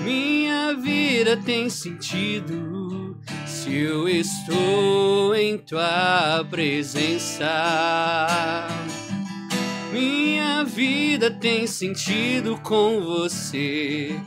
Minha 0.03 0.73
vida 0.73 1.37
tem 1.37 1.69
sentido 1.69 3.15
se 3.47 3.77
eu 3.77 4.09
estou 4.09 5.35
em 5.35 5.59
tua 5.59 6.47
presença. 6.49 7.47
Minha 9.93 10.65
vida 10.65 11.31
tem 11.31 11.67
sentido 11.67 12.59
com 12.63 13.03
você. 13.03 14.19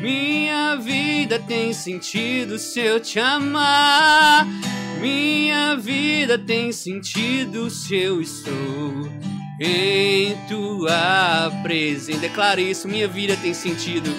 Minha 0.00 0.76
vida 0.76 1.38
tem 1.38 1.72
sentido 1.72 2.58
se 2.58 2.80
eu 2.80 3.00
te 3.00 3.18
amar. 3.18 4.46
Minha 5.00 5.76
vida 5.76 6.38
tem 6.38 6.72
sentido 6.72 7.70
se 7.70 7.96
eu 7.96 8.20
estou 8.20 9.08
em 9.60 10.36
tua 10.48 11.50
presença. 11.62 12.20
Declare 12.20 12.70
isso, 12.70 12.86
minha 12.86 13.08
vida 13.08 13.36
tem 13.36 13.54
sentido. 13.54 14.10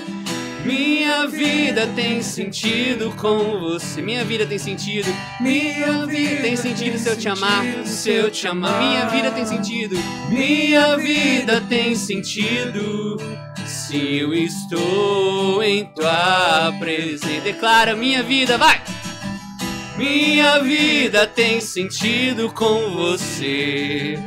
Minha 0.66 1.28
vida 1.28 1.88
tem 1.96 2.22
sentido 2.22 3.14
com 3.16 3.60
você. 3.60 4.02
Minha 4.02 4.26
vida 4.26 4.46
tem 4.46 4.58
sentido. 4.58 5.08
Minha 5.40 6.06
vida 6.06 6.42
tem 6.42 6.58
sentido 6.58 6.98
se 6.98 7.08
eu 7.08 7.18
te 7.18 7.30
amar. 7.30 7.64
Se 7.86 8.10
eu 8.10 8.30
te 8.30 8.48
amar. 8.48 8.78
Minha 8.80 9.06
vida 9.06 9.32
tem 9.32 9.46
sentido. 9.46 9.96
Minha 10.30 10.98
vida 10.98 11.62
tem 11.62 11.96
sentido. 11.96 13.47
Se 13.88 14.18
eu 14.18 14.34
estou 14.34 15.64
em 15.64 15.86
tua 15.86 16.74
presença. 16.78 17.40
Declara 17.42 17.96
minha 17.96 18.22
vida, 18.22 18.58
vai! 18.58 18.82
Minha 19.96 20.60
vida 20.60 21.26
tem 21.26 21.62
sentido 21.62 22.52
com 22.52 22.92
você. 22.92 24.20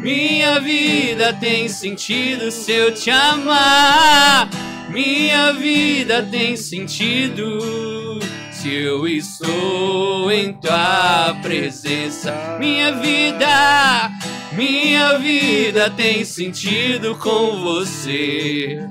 Minha 0.00 0.58
vida 0.60 1.30
tem 1.34 1.68
sentido 1.68 2.50
se 2.50 2.72
eu 2.72 2.94
te 2.94 3.10
amar. 3.10 4.48
Minha 4.88 5.52
vida 5.52 6.22
tem 6.22 6.56
sentido 6.56 8.18
se 8.50 8.72
eu 8.72 9.06
estou 9.06 10.32
em 10.32 10.54
tua 10.54 11.36
presença. 11.42 12.56
Minha 12.58 12.92
vida, 12.92 14.10
minha 14.54 15.18
vida 15.18 15.88
tem 15.90 16.24
sentido 16.24 17.16
com 17.16 17.62
você. 17.62 18.86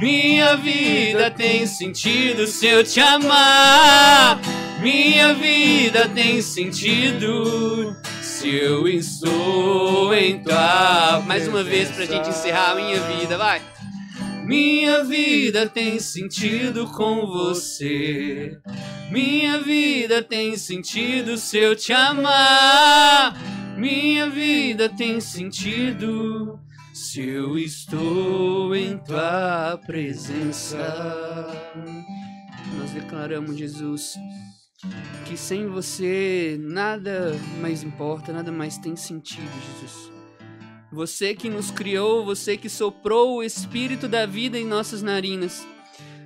Minha 0.00 0.56
vida 0.56 1.30
tem 1.30 1.66
sentido 1.66 2.46
se 2.46 2.66
eu 2.66 2.84
te 2.84 3.00
amar. 3.00 4.38
Minha 4.80 5.32
vida 5.32 6.06
tem 6.08 6.42
sentido 6.42 7.96
se 8.20 8.54
eu 8.54 8.86
estou 8.86 10.14
em 10.14 10.42
tua. 10.42 11.22
Mais 11.26 11.48
uma 11.48 11.62
vez 11.62 11.90
pra 11.90 12.04
gente 12.04 12.28
encerrar 12.28 12.72
a 12.72 12.74
minha 12.74 13.00
vida, 13.00 13.38
vai. 13.38 13.62
Minha 14.44 15.02
vida 15.02 15.66
tem 15.66 15.98
sentido 15.98 16.86
com 16.88 17.26
você. 17.26 18.58
Minha 19.10 19.58
vida 19.60 20.22
tem 20.22 20.56
sentido 20.56 21.38
se 21.38 21.56
eu 21.56 21.74
te 21.74 21.92
amar. 21.92 23.55
Minha 23.76 24.30
vida 24.30 24.88
tem 24.88 25.20
sentido 25.20 26.58
se 26.94 27.20
eu 27.20 27.58
estou 27.58 28.74
em 28.74 28.96
tua 28.96 29.78
presença. 29.84 30.78
Nós 32.78 32.90
declaramos, 32.92 33.54
Jesus, 33.54 34.14
que 35.26 35.36
sem 35.36 35.68
você 35.68 36.56
nada 36.58 37.38
mais 37.60 37.82
importa, 37.82 38.32
nada 38.32 38.50
mais 38.50 38.78
tem 38.78 38.96
sentido, 38.96 39.50
Jesus. 39.80 40.10
Você 40.90 41.34
que 41.34 41.50
nos 41.50 41.70
criou, 41.70 42.24
você 42.24 42.56
que 42.56 42.70
soprou 42.70 43.36
o 43.36 43.42
espírito 43.42 44.08
da 44.08 44.24
vida 44.24 44.58
em 44.58 44.64
nossas 44.64 45.02
narinas. 45.02 45.66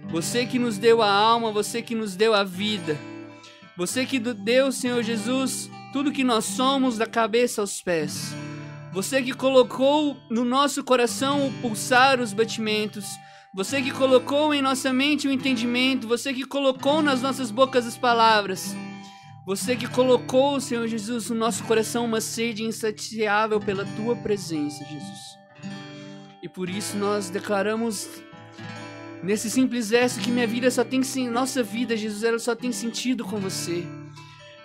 Você 0.09 0.47
que 0.47 0.59
nos 0.59 0.79
deu 0.79 1.03
a 1.03 1.11
alma, 1.11 1.51
você 1.51 1.83
que 1.83 1.97
nos 1.97 2.15
deu 2.15 2.33
a 2.33 2.45
vida. 2.45 2.97
Você 3.77 4.07
que 4.07 4.21
deu, 4.21 4.71
Senhor 4.71 5.03
Jesus, 5.03 5.69
tudo 5.93 6.13
que 6.13 6.23
nós 6.23 6.45
somos 6.45 6.97
da 6.97 7.07
cabeça 7.07 7.61
aos 7.61 7.83
pés. 7.83 8.35
Você 8.93 9.23
que 9.23 9.33
colocou 9.33 10.17
no 10.31 10.45
nosso 10.45 10.83
coração 10.83 11.47
o 11.47 11.53
pulsar, 11.61 12.21
os 12.21 12.33
batimentos. 12.33 13.07
Você 13.53 13.83
que 13.83 13.91
colocou 13.91 14.55
em 14.55 14.63
nossa 14.63 14.93
mente 14.93 15.29
o 15.29 15.33
entendimento. 15.33 16.07
Você 16.07 16.33
que 16.33 16.45
colocou 16.45 17.03
nas 17.03 17.23
nossas 17.23 17.51
bocas 17.51 17.87
as 17.87 17.97
palavras. 17.97 18.75
Você 19.47 19.75
que 19.75 19.89
colocou, 19.89 20.61
Senhor 20.61 20.87
Jesus, 20.87 21.31
no 21.31 21.37
nosso 21.37 21.65
coração 21.65 22.05
uma 22.05 22.21
sede 22.21 22.63
insaciável 22.63 23.59
pela 23.59 23.85
tua 23.97 24.15
presença, 24.15 24.85
Jesus. 24.85 25.39
E 26.43 26.49
por 26.49 26.71
isso 26.71 26.97
nós 26.97 27.31
declaramos 27.31 28.09
nesse 29.23 29.51
simples 29.51 29.91
verso 29.91 30.21
que 30.21 30.31
minha 30.31 30.47
vida 30.47 30.71
só 30.71 30.85
tem 30.85 31.03
nossa 31.29 31.63
vida, 31.63 31.97
Jesus, 31.97 32.23
ela 32.23 32.39
só 32.39 32.55
tem 32.55 32.71
sentido 32.71 33.25
com 33.25 33.39
você. 33.39 33.85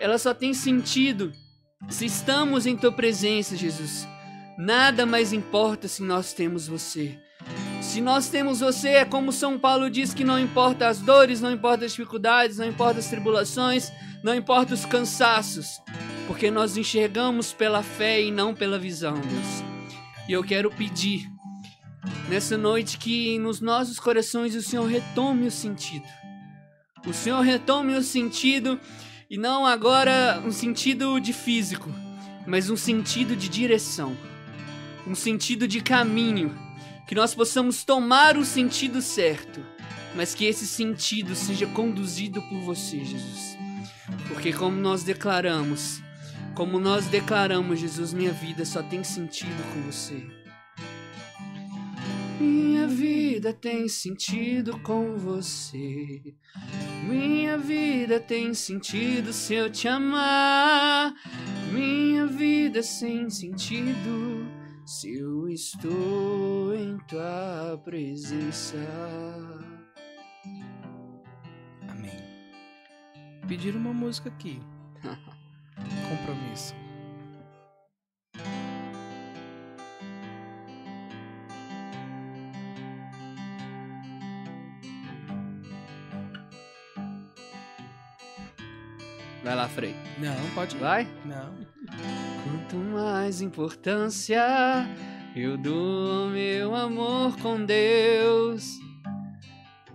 Ela 0.06 0.20
só 0.20 0.36
tem 0.36 0.54
sentido 0.54 1.34
se 1.90 2.06
estamos 2.06 2.68
em 2.68 2.78
tua 2.78 2.92
presença, 2.92 3.58
Jesus. 3.58 4.08
Nada 4.56 5.04
mais 5.04 5.34
importa 5.34 5.88
se 5.88 6.04
nós 6.04 6.32
temos 6.32 6.68
você. 6.68 7.18
Se 7.82 8.02
nós 8.02 8.30
temos 8.30 8.60
você, 8.60 8.90
é 8.90 9.06
como 9.06 9.32
São 9.32 9.58
Paulo 9.58 9.90
diz 9.90 10.14
que 10.14 10.24
não 10.24 10.40
importa 10.40 10.88
as 10.88 11.00
dores, 11.00 11.42
não 11.42 11.52
importa 11.52 11.86
as 11.86 11.92
dificuldades, 11.94 12.60
não 12.60 12.68
importa 12.68 13.00
as 13.00 13.08
tribulações, 13.08 13.92
não 14.24 14.36
importa 14.36 14.76
os 14.76 14.86
cansaços, 14.86 15.82
porque 16.28 16.52
nós 16.52 16.78
enxergamos 16.78 17.52
pela 17.52 17.82
fé 17.82 18.22
e 18.22 18.30
não 18.30 18.54
pela 18.54 18.78
visão, 18.78 19.16
Deus. 19.16 19.64
E 20.30 20.34
eu 20.34 20.44
quero 20.44 20.70
pedir 20.70 21.28
nessa 22.30 22.56
noite 22.56 23.00
que 23.00 23.40
nos 23.40 23.60
nossos 23.60 24.00
corações 24.00 24.54
o 24.54 24.62
Senhor 24.62 24.86
retome 24.86 25.48
o 25.48 25.52
sentido. 25.52 26.06
O 27.08 27.12
Senhor 27.12 27.42
retome 27.42 27.96
o 27.96 28.04
sentido 28.04 28.80
e 29.30 29.38
não 29.38 29.66
agora 29.66 30.42
um 30.46 30.52
sentido 30.52 31.20
de 31.20 31.34
físico, 31.34 31.90
mas 32.46 32.70
um 32.70 32.78
sentido 32.78 33.36
de 33.36 33.50
direção, 33.50 34.16
um 35.08 35.16
sentido 35.16 35.68
de 35.68 35.82
caminho, 35.82 36.56
que 37.08 37.16
nós 37.16 37.34
possamos 37.34 37.84
tomar 37.84 38.38
o 38.38 38.46
sentido 38.46 39.02
certo, 39.02 39.66
mas 40.16 40.34
que 40.34 40.46
esse 40.46 40.66
sentido 40.68 41.36
seja 41.36 41.68
conduzido 41.68 42.42
por 42.44 42.60
você, 42.62 43.04
Jesus. 43.04 43.58
Porque 44.28 44.54
como 44.54 44.78
nós 44.78 45.04
declaramos, 45.04 46.02
como 46.54 46.80
nós 46.80 47.08
declaramos, 47.08 47.80
Jesus, 47.80 48.14
minha 48.14 48.32
vida 48.32 48.64
só 48.64 48.82
tem 48.82 49.04
sentido 49.04 49.74
com 49.74 49.82
você. 49.82 50.35
Minha 52.40 52.88
vida 52.88 53.54
tem 53.54 53.88
sentido 53.88 54.80
com 54.80 55.18
você. 55.18 56.22
Minha 57.08 57.58
vida 57.58 58.20
tem 58.20 58.54
sentido 58.54 59.34
se 59.34 59.54
eu 59.54 59.70
te 59.70 59.88
amar. 59.88 61.14
Minha 61.72 62.26
vida 62.26 62.82
sem 62.84 63.30
sentido 63.30 64.48
se 64.86 65.18
eu 65.18 65.50
estou 65.50 66.76
em 66.76 66.98
tua 67.08 67.82
presença. 67.84 68.78
pedir 73.48 73.76
uma 73.76 73.94
música 73.94 74.30
aqui. 74.30 74.62
Compromisso. 76.10 76.85
Vai 89.46 89.56
lá, 89.56 89.70
Frei. 89.70 89.96
Não, 90.18 90.36
pode 90.56 90.76
ir. 90.76 90.80
Vai? 90.80 91.08
Não. 91.24 91.54
Quanto 92.44 92.78
mais 92.78 93.42
importância 93.42 94.44
eu 95.36 95.56
dou 95.56 96.32
meu 96.32 96.74
amor 96.74 97.38
com 97.38 97.64
Deus, 97.64 98.72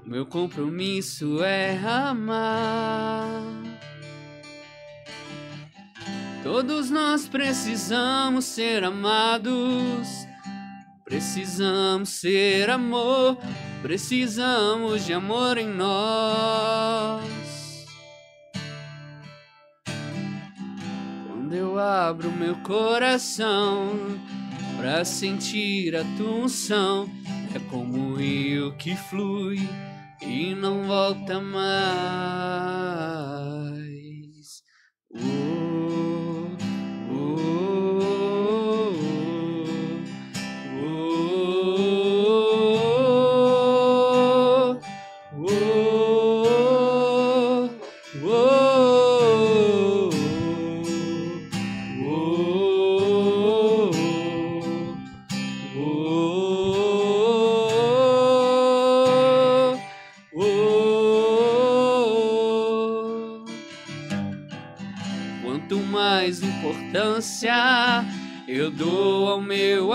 meu 0.07 0.25
compromisso 0.25 1.43
é 1.43 1.77
amar. 1.79 3.43
Todos 6.45 6.89
nós 6.89 7.27
precisamos 7.27 8.45
ser 8.45 8.85
amados, 8.85 10.07
precisamos 11.05 12.11
ser 12.11 12.71
amor, 12.71 13.37
precisamos 13.83 15.05
de 15.05 15.13
amor 15.13 15.59
em 15.59 15.67
nós. 15.69 17.50
Quando 21.51 21.59
eu 21.59 21.81
abro 21.81 22.31
meu 22.31 22.55
coração 22.59 23.91
para 24.77 25.05
sentir 25.05 25.97
a 25.97 26.05
tua 26.17 26.45
unção, 26.45 27.11
é 27.53 27.59
como 27.69 28.13
o 28.13 28.15
rio 28.15 28.73
que 28.77 28.95
flui 28.95 29.59
e 30.23 30.55
não 30.55 30.85
volta 30.85 31.41
mais. 31.41 31.73
Oh, 35.13 35.60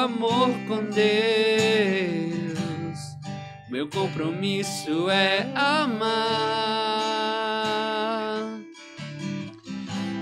amor 0.06 0.49
com 0.68 0.84
Deus. 0.86 0.95
Meu 3.69 3.90
compromisso 3.90 5.10
é 5.10 5.52
amar. 5.56 6.06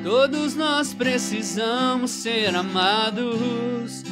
Todos 0.03 0.55
nós 0.55 0.93
precisamos 0.93 2.11
ser 2.11 2.55
amados, 2.55 4.03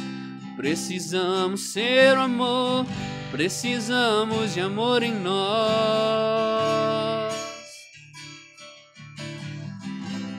precisamos 0.56 1.72
ser 1.72 2.16
amor, 2.18 2.84
precisamos 3.30 4.52
de 4.52 4.60
amor 4.60 5.02
em 5.02 5.14
nós. 5.14 6.52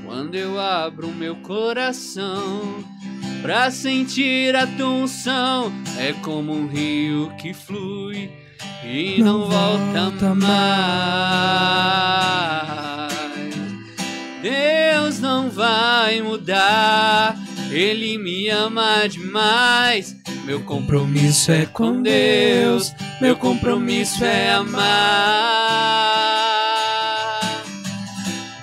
Quando 0.06 0.36
eu 0.36 0.60
abro 0.60 1.08
meu 1.08 1.36
coração 1.38 2.84
pra 3.44 3.70
sentir 3.70 4.56
a 4.56 4.66
tua 4.66 4.88
unção, 4.88 5.72
é 6.00 6.14
como 6.14 6.54
um 6.54 6.66
rio 6.66 7.30
que 7.38 7.54
flui 7.54 8.32
e 8.86 9.22
não, 9.22 9.40
Não 9.40 9.50
volta, 9.50 10.10
volta 10.10 10.34
mais. 10.34 10.54
Deus 14.42 15.20
não 15.20 15.50
vai 15.50 16.22
mudar, 16.22 17.38
Ele 17.70 18.18
me 18.18 18.48
ama 18.48 19.08
demais. 19.10 20.16
Meu 20.46 20.62
compromisso 20.62 21.52
é 21.52 21.66
com 21.66 22.02
Deus, 22.02 22.94
meu 23.20 23.36
compromisso 23.36 24.24
é 24.24 24.54
amar. 24.54 24.94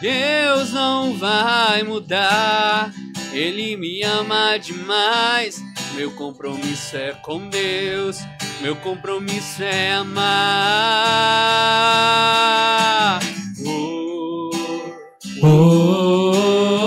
Deus 0.00 0.72
não 0.72 1.12
vai 1.18 1.82
mudar, 1.82 2.90
Ele 3.32 3.76
me 3.76 4.02
ama 4.02 4.56
demais. 4.58 5.62
Meu 5.94 6.10
compromisso 6.12 6.96
é 6.96 7.12
com 7.22 7.48
Deus, 7.48 8.18
meu 8.60 8.76
compromisso 8.76 9.62
é 9.62 9.92
amar. 9.94 10.30
Oh, 13.66 14.50
oh, 15.42 15.46
oh, 15.46 16.79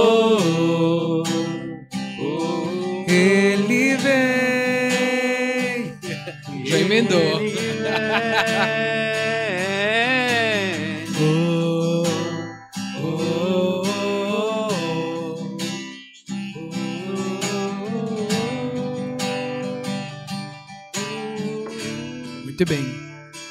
Muito 22.64 22.76
bem. 22.76 22.86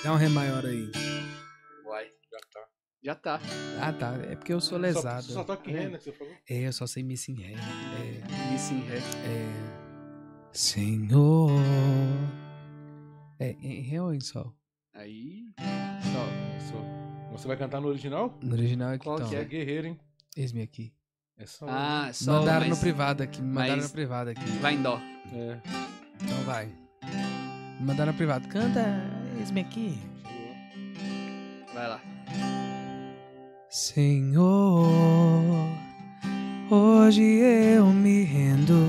Dá 0.03 0.11
um 0.15 0.17
ré 0.17 0.27
maior 0.27 0.65
aí. 0.65 0.91
Uai, 1.85 2.07
Já 2.31 2.39
tá. 2.51 2.69
já 3.03 3.15
tá. 3.15 3.41
Ah, 3.79 3.93
tá. 3.93 4.15
É 4.31 4.37
porque 4.37 4.55
eu 4.55 4.59
sou 4.59 4.79
Só, 4.79 4.83
lesado. 4.83 5.23
só 5.25 5.45
toca 5.45 5.71
em 5.71 5.75
ré, 5.75 5.89
né? 5.91 5.99
que 5.99 6.05
Você 6.05 6.13
falou? 6.13 6.33
É, 6.49 6.67
eu 6.67 6.73
só 6.73 6.87
sei 6.87 7.03
missing 7.03 7.35
ré. 7.35 7.53
É, 7.53 8.75
em 8.75 8.81
ré. 8.81 8.97
é. 8.97 10.49
Senhor. 10.55 11.51
É, 13.39 13.51
em 13.61 13.83
ré 13.83 14.01
ou 14.01 14.15
em 14.15 14.21
sol? 14.21 14.57
Aí. 14.95 15.43
Só, 15.59 16.71
só. 16.71 17.33
Você 17.37 17.47
vai 17.47 17.59
cantar 17.59 17.83
no 17.83 17.89
original? 17.89 18.39
No 18.43 18.55
original 18.55 18.93
é 18.93 18.99
que 18.99 19.05
Qual 19.05 19.17
então. 19.19 19.29
que 19.29 19.37
É 19.37 19.45
guerreiro, 19.45 19.89
hein? 19.89 20.01
Eis-me 20.35 20.63
aqui. 20.63 20.91
É 21.37 21.45
só. 21.45 21.67
Ah, 21.69 22.11
só. 22.15 22.39
mandaram 22.39 22.61
mas 22.67 22.79
no 22.79 22.81
privado 22.81 23.23
aqui, 23.23 23.43
me 23.43 23.49
mandaram 23.49 23.77
mas- 23.77 23.85
no 23.89 23.93
privado 23.93 24.31
aqui. 24.31 24.41
Vai 24.63 24.73
em 24.73 24.83
dó. 24.83 24.99
É. 25.35 25.61
Então 26.23 26.43
vai. 26.47 26.73
Mandaram 27.83 28.13
no 28.13 28.17
privado. 28.17 28.47
Canta, 28.49 28.87
eis-me 29.39 29.61
aqui. 29.61 29.99
Vai 31.75 31.89
lá. 31.89 32.01
Senhor, 33.69 34.85
hoje 36.71 37.23
eu 37.23 37.87
me 37.87 38.23
rendo. 38.23 38.87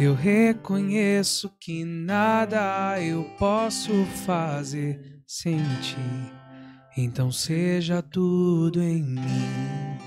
Eu 0.00 0.14
reconheço 0.14 1.52
que 1.60 1.84
nada 1.84 3.00
eu 3.00 3.24
posso 3.38 4.04
fazer 4.24 5.20
sem 5.26 5.58
ti. 5.80 5.96
Então 6.96 7.30
seja 7.30 8.00
tudo 8.02 8.82
em 8.82 9.02
mim. 9.02 9.98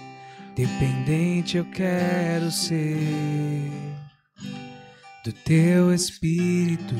Dependente 0.55 1.57
eu 1.57 1.65
quero 1.65 2.49
ser 2.49 3.94
do 5.25 5.33
teu 5.33 5.91
espírito. 5.91 6.93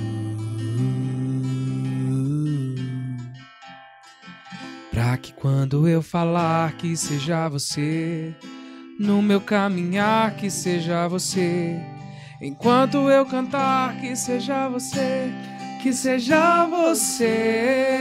Pra 4.90 5.16
que 5.18 5.32
quando 5.32 5.88
eu 5.88 6.02
falar 6.02 6.72
que 6.74 6.98
seja 6.98 7.48
você, 7.48 8.34
no 9.00 9.22
meu 9.22 9.40
caminhar 9.40 10.36
que 10.38 10.50
seja 10.50 11.08
você, 11.08 11.80
enquanto 12.42 13.08
eu 13.12 13.28
cantar 13.28 13.96
que 14.02 14.16
seja 14.16 14.68
você, 14.70 15.32
que 15.84 15.94
seja 15.94 16.66
você, 16.66 17.94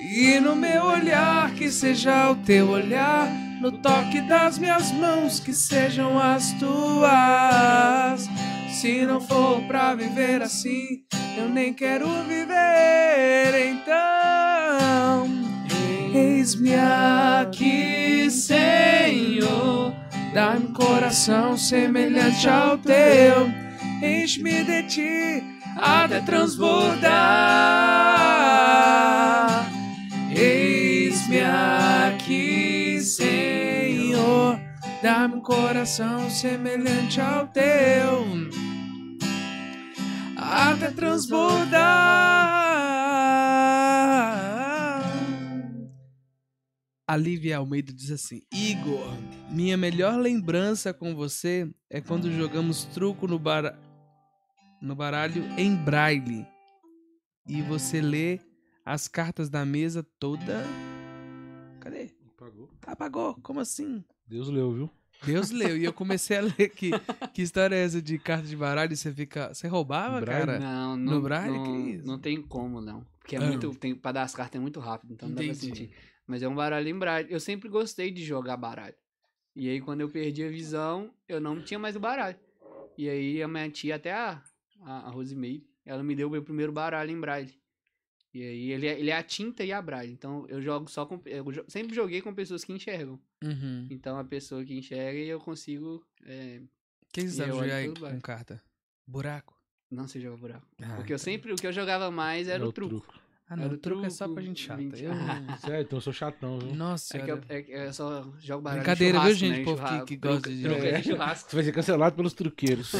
e 0.00 0.40
no 0.40 0.56
meu 0.56 0.82
olhar 0.82 1.52
que 1.52 1.70
seja 1.70 2.32
o 2.32 2.34
teu 2.34 2.70
olhar, 2.70 3.30
no 3.60 3.72
toque 3.72 4.20
das 4.22 4.58
minhas 4.58 4.92
mãos 4.92 5.40
que 5.40 5.52
sejam 5.52 6.18
as 6.18 6.52
tuas. 6.54 8.28
Se 8.70 9.04
não 9.04 9.20
for 9.20 9.60
pra 9.62 9.94
viver 9.94 10.40
assim, 10.42 11.02
eu 11.36 11.48
nem 11.48 11.74
quero 11.74 12.06
viver 12.24 13.72
então. 13.72 15.28
Eis-me 16.14 16.74
aqui, 16.74 18.30
Senhor. 18.30 19.92
Dá-me 20.32 20.66
um 20.66 20.72
coração 20.72 21.56
semelhante 21.56 22.48
ao 22.48 22.78
teu. 22.78 23.50
Enche-me 24.02 24.62
de 24.62 24.82
ti 24.84 25.42
até 25.76 26.20
transbordar. 26.20 27.08
Dá-me 35.02 35.36
um 35.36 35.40
coração 35.40 36.28
semelhante 36.28 37.20
ao 37.20 37.46
teu 37.46 38.26
até 40.36 40.90
transbordar. 40.90 41.78
A 47.06 47.16
Lívia 47.16 47.58
Almeida 47.58 47.92
diz 47.92 48.10
assim: 48.10 48.42
Igor, 48.52 49.08
minha 49.50 49.76
melhor 49.76 50.18
lembrança 50.18 50.92
com 50.92 51.14
você 51.14 51.72
é 51.88 52.00
quando 52.00 52.32
jogamos 52.32 52.84
truco 52.86 53.26
no, 53.26 53.38
bar... 53.38 53.78
no 54.82 54.96
baralho 54.96 55.44
em 55.56 55.76
braille 55.76 56.46
e 57.46 57.62
você 57.62 58.00
lê 58.00 58.40
as 58.84 59.06
cartas 59.06 59.48
da 59.48 59.64
mesa 59.64 60.04
toda. 60.18 60.64
Cadê? 61.80 62.10
Pagou. 62.36 62.68
Apagou? 62.86 63.34
Como 63.42 63.60
assim? 63.60 64.04
Deus 64.28 64.48
leu, 64.48 64.72
viu? 64.72 64.90
Deus 65.24 65.50
leu. 65.50 65.76
E 65.76 65.84
eu 65.84 65.92
comecei 65.92 66.36
a 66.36 66.42
ler 66.42 66.68
que, 66.70 66.90
que 67.34 67.42
história 67.42 67.74
é 67.74 67.82
essa 67.84 68.00
de 68.00 68.18
carta 68.18 68.46
de 68.46 68.56
baralho? 68.56 68.92
e 68.92 68.96
Você 68.96 69.12
fica. 69.12 69.52
Você 69.52 69.66
roubava, 69.66 70.20
Braille? 70.20 70.46
cara? 70.46 70.58
Não, 70.60 70.96
no 70.96 71.10
não, 71.12 71.20
Braille, 71.22 71.56
não, 71.58 71.64
que 71.64 71.90
isso? 71.92 72.06
não 72.06 72.18
tem 72.18 72.40
como, 72.40 72.80
não. 72.80 73.04
Porque 73.18 73.34
é 73.36 73.38
Ah. 73.38 73.46
muito. 73.46 73.74
Tem, 73.74 73.94
pra 73.94 74.12
dar 74.12 74.22
as 74.22 74.34
cartas 74.34 74.58
é 74.58 74.62
muito 74.62 74.78
rápido, 74.80 75.12
então 75.14 75.28
não 75.28 75.34
dá 75.34 75.42
pra 75.42 75.50
Entendi. 75.52 75.66
sentir. 75.66 75.90
Mas 76.26 76.42
é 76.42 76.48
um 76.48 76.54
baralho 76.54 76.88
em 76.88 76.98
braille. 76.98 77.32
Eu 77.32 77.40
sempre 77.40 77.68
gostei 77.68 78.10
de 78.10 78.22
jogar 78.24 78.56
baralho. 78.56 78.94
E 79.56 79.68
aí, 79.68 79.80
quando 79.80 80.02
eu 80.02 80.08
perdi 80.08 80.44
a 80.44 80.48
visão, 80.48 81.10
eu 81.28 81.40
não 81.40 81.60
tinha 81.60 81.78
mais 81.80 81.96
o 81.96 82.00
baralho. 82.00 82.36
E 82.96 83.08
aí, 83.08 83.42
a 83.42 83.48
minha 83.48 83.68
tia, 83.70 83.96
até 83.96 84.12
a, 84.12 84.40
a, 84.82 85.08
a 85.08 85.10
Rosemary, 85.10 85.66
ela 85.84 86.02
me 86.02 86.14
deu 86.14 86.28
o 86.28 86.30
meu 86.30 86.42
primeiro 86.42 86.70
baralho 86.70 87.10
em 87.10 87.18
braille. 87.18 87.52
E 88.34 88.42
aí, 88.42 88.70
ele 88.72 88.86
é, 88.86 89.00
ele 89.00 89.10
é 89.10 89.16
a 89.16 89.22
tinta 89.22 89.64
e 89.64 89.72
a 89.72 89.80
braille. 89.80 90.12
Então, 90.12 90.46
eu 90.48 90.60
jogo 90.60 90.90
só 90.90 91.06
com. 91.06 91.20
Eu 91.24 91.44
sempre 91.66 91.94
joguei 91.94 92.20
com 92.20 92.34
pessoas 92.34 92.62
que 92.64 92.72
enxergam. 92.72 93.18
Uhum. 93.42 93.86
Então, 93.90 94.18
a 94.18 94.24
pessoa 94.24 94.64
que 94.64 94.74
enxerga 94.76 95.18
e 95.18 95.28
eu 95.28 95.40
consigo. 95.40 96.04
é, 96.24 96.60
O 96.60 97.06
que 97.12 97.22
você 97.22 97.26
E 97.26 97.30
sabe 97.30 97.50
eu 97.50 97.56
jogar 97.94 98.12
com 98.12 98.20
carta? 98.20 98.62
Buraco. 99.06 99.56
não 99.90 100.06
se 100.06 100.20
joga 100.20 100.36
buraco. 100.36 100.66
Ah, 100.82 100.96
Porque 100.96 101.12
eu 101.12 101.16
então- 101.16 101.18
sempre. 101.18 101.52
O 101.52 101.56
que 101.56 101.66
eu 101.66 101.72
jogava 101.72 102.10
mais 102.10 102.46
era 102.48 102.62
É 102.62 102.66
o 102.66 102.70
truco. 102.72 103.06
Ah, 103.50 103.56
não. 103.56 103.66
O 103.68 103.78
truco 103.78 104.04
é 104.04 104.10
só 104.10 104.28
pra 104.28 104.42
gente 104.42 104.60
chata. 104.62 104.76
20. 104.82 105.02
Eu 105.04 105.10
Sério, 105.58 105.80
então 105.86 105.96
eu 105.96 106.00
sou 106.02 106.12
chatão, 106.12 106.58
viu? 106.58 106.74
Nossa 106.74 107.16
É 107.16 107.22
que 107.22 107.30
eu, 107.30 107.40
é 107.48 107.62
que 107.62 107.72
eu 107.72 107.92
só 107.94 108.30
jogo 108.38 108.60
baralho 108.62 108.82
Brincadeira, 108.82 109.20
viu, 109.20 109.34
gente, 109.34 109.58
né? 109.60 109.64
Povo 109.64 109.82
que- 109.86 110.04
que 110.04 110.16
gosta 110.18 110.50
de 110.54 110.62
truco 110.62 110.82
é 110.82 111.02
churrasco. 111.02 111.48
Você 111.50 111.56
vai 111.56 111.64
ser 111.64 111.72
cancelado 111.72 112.14
pelos 112.14 112.34
truqueiros. 112.34 112.92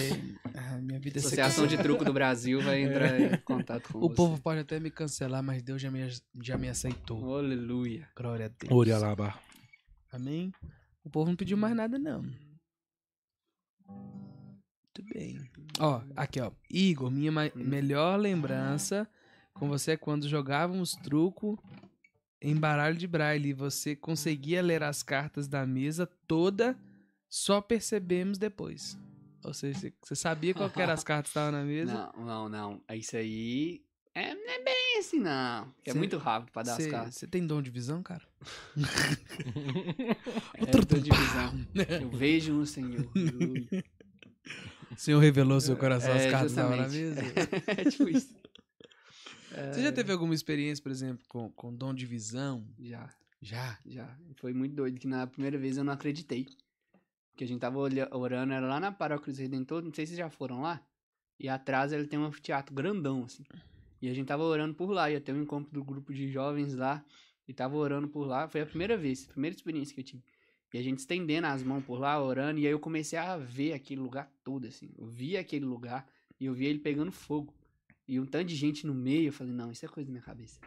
Ah, 0.54 0.78
minha 0.80 0.98
vida 0.98 1.18
é 1.18 1.20
Associação 1.20 1.66
de. 1.66 1.76
Truco 1.76 2.02
do 2.02 2.14
Brasil 2.14 2.62
vai 2.62 2.80
entrar 2.80 3.20
em 3.20 3.36
contato 3.42 3.92
com 3.92 3.98
O 3.98 4.08
você. 4.08 4.14
povo 4.14 4.40
pode 4.40 4.60
até 4.60 4.80
me 4.80 4.90
cancelar, 4.90 5.42
mas 5.42 5.62
Deus 5.62 5.82
já 5.82 5.90
me, 5.90 6.08
já 6.42 6.56
me 6.56 6.68
aceitou. 6.70 7.36
Aleluia. 7.36 8.08
Glória 8.16 8.46
a 8.46 8.48
Deus. 8.48 8.72
Ori 8.72 8.90
alaba. 8.90 9.38
Amém? 10.10 10.50
O 11.04 11.10
povo 11.10 11.28
não 11.28 11.36
pediu 11.36 11.58
mais 11.58 11.76
nada, 11.76 11.98
não. 11.98 12.22
Muito 13.86 15.14
bem. 15.14 15.38
Ó, 15.78 16.00
aqui, 16.16 16.40
ó. 16.40 16.50
Igor, 16.70 17.10
minha 17.10 17.30
ma- 17.30 17.50
melhor 17.54 18.18
lembrança 18.18 19.08
com 19.58 19.68
você 19.68 19.92
é 19.92 19.96
quando 19.96 20.28
jogávamos 20.28 20.94
truco 20.94 21.62
em 22.40 22.54
baralho 22.56 22.96
de 22.96 23.06
braille. 23.06 23.50
e 23.50 23.52
Você 23.54 23.96
conseguia 23.96 24.62
ler 24.62 24.82
as 24.82 25.02
cartas 25.02 25.48
da 25.48 25.66
mesa 25.66 26.06
toda, 26.26 26.76
só 27.28 27.60
percebemos 27.60 28.38
depois. 28.38 28.98
Ou 29.44 29.54
seja, 29.54 29.92
você- 30.02 30.14
sabia 30.14 30.52
qual 30.54 30.68
que 30.70 30.80
eram 30.80 30.92
as 30.92 31.04
cartas 31.04 31.32
que 31.32 31.38
estavam 31.38 31.52
na 31.58 31.64
mesa. 31.64 32.10
Não, 32.16 32.24
não, 32.26 32.48
não. 32.48 32.80
É 32.88 32.96
Isso 32.96 33.16
aí 33.16 33.82
é, 34.14 34.34
não 34.34 34.50
é 34.50 34.62
bem 34.64 34.98
assim, 34.98 35.20
não. 35.20 35.72
É 35.86 35.92
Cê- 35.92 35.98
muito 35.98 36.16
rápido 36.18 36.50
pra 36.52 36.62
dar 36.64 36.72
as 36.76 36.82
Você 36.82 36.90
cartas. 36.90 37.14
você 37.14 37.26
tem 37.26 37.46
dom 37.46 37.62
de 37.62 37.70
visão, 37.70 38.02
cara? 38.02 38.22
É, 40.56 40.62
eu 40.76 40.84
tô 40.86 40.96
de 40.98 41.10
visão. 41.10 41.66
Eu 42.00 42.10
vejo 42.10 42.52
no 42.52 42.66
Senhor. 42.66 43.08
O 44.90 44.96
Senhor 45.00 45.20
revelou 45.20 45.60
seu 45.60 45.76
coração, 45.76 46.12
as 46.12 46.22
É, 46.22 46.30
cartas 46.30 46.50
estavam 46.52 46.76
na 46.76 46.88
mesa. 46.88 47.20
é 47.68 47.84
tipo 47.84 48.08
isso. 48.08 48.34
Você 49.72 49.82
já 49.82 49.92
teve 49.92 50.12
alguma 50.12 50.34
experiência, 50.34 50.82
por 50.82 50.90
exemplo, 50.90 51.24
com, 51.28 51.50
com 51.50 51.74
dom 51.74 51.94
de 51.94 52.06
visão? 52.06 52.66
Já, 52.78 53.10
Já. 53.40 53.78
já. 53.86 54.18
Foi 54.36 54.52
muito 54.52 54.74
doido 54.74 54.98
que 54.98 55.06
na 55.06 55.26
primeira 55.26 55.58
vez 55.58 55.76
eu 55.76 55.84
não 55.84 55.92
acreditei. 55.92 56.46
Porque 57.30 57.44
a 57.44 57.46
gente 57.46 57.60
tava 57.60 57.78
orando, 57.78 58.52
era 58.52 58.66
lá 58.66 58.80
na 58.80 58.90
Paróquia 58.90 59.32
do 59.32 59.38
Redentor, 59.38 59.82
não 59.82 59.94
sei 59.94 60.06
se 60.06 60.14
vocês 60.14 60.18
já 60.18 60.28
foram 60.28 60.60
lá. 60.60 60.82
E 61.38 61.48
atrás 61.48 61.92
ele 61.92 62.06
tem 62.06 62.18
um 62.18 62.30
teatro 62.30 62.74
grandão, 62.74 63.24
assim. 63.24 63.44
E 64.02 64.08
a 64.08 64.14
gente 64.14 64.26
tava 64.26 64.42
orando 64.42 64.74
por 64.74 64.90
lá, 64.90 65.08
ia 65.10 65.20
ter 65.20 65.32
um 65.32 65.42
encontro 65.42 65.72
do 65.72 65.84
grupo 65.84 66.12
de 66.12 66.28
jovens 66.28 66.74
lá. 66.74 67.04
E 67.46 67.54
tava 67.54 67.76
orando 67.76 68.08
por 68.08 68.26
lá. 68.26 68.48
Foi 68.48 68.60
a 68.60 68.66
primeira 68.66 68.96
vez, 68.96 69.26
a 69.28 69.32
primeira 69.32 69.54
experiência 69.54 69.94
que 69.94 70.00
eu 70.00 70.04
tive. 70.04 70.24
E 70.74 70.78
a 70.78 70.82
gente 70.82 70.98
estendendo 70.98 71.46
as 71.46 71.62
mãos 71.62 71.84
por 71.84 71.98
lá, 71.98 72.20
orando. 72.22 72.58
E 72.58 72.66
aí 72.66 72.72
eu 72.72 72.78
comecei 72.80 73.18
a 73.18 73.36
ver 73.36 73.72
aquele 73.72 74.00
lugar 74.00 74.30
todo, 74.44 74.66
assim. 74.66 74.90
Eu 74.98 75.06
vi 75.06 75.36
aquele 75.36 75.64
lugar 75.64 76.06
e 76.38 76.46
eu 76.46 76.54
vi 76.54 76.66
ele 76.66 76.78
pegando 76.78 77.10
fogo. 77.10 77.54
E 78.08 78.18
um 78.18 78.26
tanto 78.26 78.46
de 78.46 78.56
gente 78.56 78.86
no 78.86 78.94
meio. 78.94 79.28
Eu 79.28 79.32
falei, 79.32 79.52
não, 79.52 79.70
isso 79.70 79.84
é 79.84 79.88
coisa 79.88 80.06
da 80.06 80.12
minha 80.12 80.24
cabeça. 80.24 80.58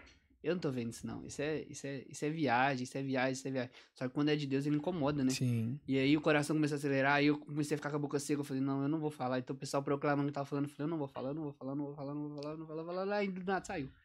Eu 0.44 0.56
não 0.56 0.62
tô 0.62 0.72
vendo 0.72 0.90
isso, 0.92 1.06
não. 1.06 1.24
Isso 1.26 1.42
é, 1.42 1.64
isso 1.70 1.86
é, 1.86 2.04
isso 2.10 2.26
é 2.26 2.30
viagem, 2.30 2.84
isso 2.84 2.98
é 2.98 3.04
viagem, 3.04 3.34
isso 3.34 3.48
é 3.48 3.52
viagem. 3.52 3.72
Só 3.94 4.08
que 4.08 4.14
quando 4.14 4.30
é 4.30 4.36
de 4.36 4.48
Deus, 4.48 4.66
ele 4.66 4.76
incomoda, 4.76 5.24
né? 5.24 5.30
Sim. 5.30 5.80
E 5.88 5.98
aí 6.00 6.18
o 6.18 6.22
coração 6.22 6.56
começou 6.56 6.76
a 6.76 6.78
acelerar, 6.80 7.16
aí 7.16 7.28
eu 7.28 7.38
comecei 7.38 7.76
a 7.76 7.78
ficar 7.78 7.92
com 7.92 7.98
a 7.98 8.00
boca 8.00 8.20
seca, 8.20 8.42
eu 8.42 8.44
falei, 8.44 8.62
não, 8.62 8.82
eu 8.82 8.88
não 8.88 9.00
vou 9.00 9.12
falar. 9.12 9.38
Então 9.38 9.56
o 9.56 9.60
pessoal 9.60 9.84
proclamando 9.84 10.28
que 10.28 10.34
tava 10.34 10.48
falando, 10.48 10.66
eu 10.66 10.70
falei, 10.70 10.86
eu 10.86 10.90
não 10.90 10.98
vou 10.98 11.08
falar, 11.08 11.30
eu 11.30 11.36
não 11.36 11.44
vou 11.44 11.54
falar, 11.54 11.72
eu 11.72 11.76
não 11.76 11.86
vou 11.86 11.94
falar, 11.94 12.12
eu 12.12 12.16
não 12.16 12.28
vou 12.28 12.36
falar, 12.36 12.54
eu 12.54 12.58
não 12.58 12.66
vou 12.66 12.68
falar, 12.68 12.82
eu 12.82 12.86
não 12.86 12.96
vou 12.96 13.06
falar, 13.06 13.18
aí 13.18 13.28
do 13.28 13.44
nada 13.44 13.66
saiu. 13.66 13.86
Eu 13.86 13.90
tenho 13.90 13.92
Eu 13.92 14.01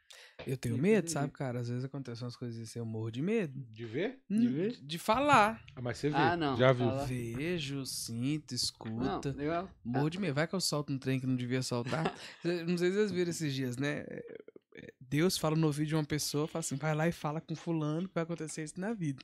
medo, 0.47 0.97
entendi. 0.99 1.11
sabe, 1.11 1.33
cara? 1.33 1.61
Às 1.61 1.69
vezes 1.69 1.85
acontecem 1.85 2.25
umas 2.25 2.37
coisas 2.37 2.61
assim, 2.69 2.79
eu 2.79 2.85
morro 2.87 3.11
de 3.11 3.21
medo. 3.23 3.59
De 3.73 3.85
ver? 3.85 4.21
De 4.31 4.47
Hum, 4.47 4.53
ver? 4.53 4.71
De, 4.73 4.83
de 4.83 4.99
falar. 4.99 5.63
Ah, 5.75 5.81
mas 5.83 5.99
você 5.99 6.09
viu. 6.09 6.19
Ah, 6.19 6.37
não. 6.37 6.57
Já 6.57 6.73
viu. 6.73 6.87
Fala. 6.87 7.07
Vejo, 7.07 7.85
sinto, 7.87 8.53
Não, 8.53 8.57
escuta. 8.57 9.33
legal. 9.33 9.71
Morro 9.85 10.11
de 10.11 10.19
medo. 10.21 10.35
Vai 10.35 10.47
que 10.47 10.55
eu 10.55 10.61
solto 10.61 10.93
um 10.93 10.99
trem 10.99 11.19
que 11.19 11.27
não 11.27 11.37
devia 11.37 11.63
soltar. 11.63 12.05
Não 12.45 12.79
sei 12.79 12.91
se 12.91 12.97
vocês 12.97 13.11
viram 13.11 13.31
esses 13.31 13.53
dias, 13.55 13.77
né? 13.77 14.05
É, 14.09 14.37
é, 14.77 14.93
Deus 15.01 15.37
fala 15.39 15.57
no 15.57 15.67
ouvido 15.67 15.89
de 15.89 15.95
uma 15.95 16.05
pessoa, 16.05 16.47
fala 16.47 16.61
assim, 16.61 16.77
vai 16.77 16.95
lá 16.95 17.09
e 17.09 17.13
fala 17.13 17.41
com 17.41 17.55
fulano 17.57 18.07
que 18.09 18.15
vai 18.15 18.23
acontecer 18.25 18.63
isso 18.63 18.79
na 18.81 18.93
vida. 18.93 19.23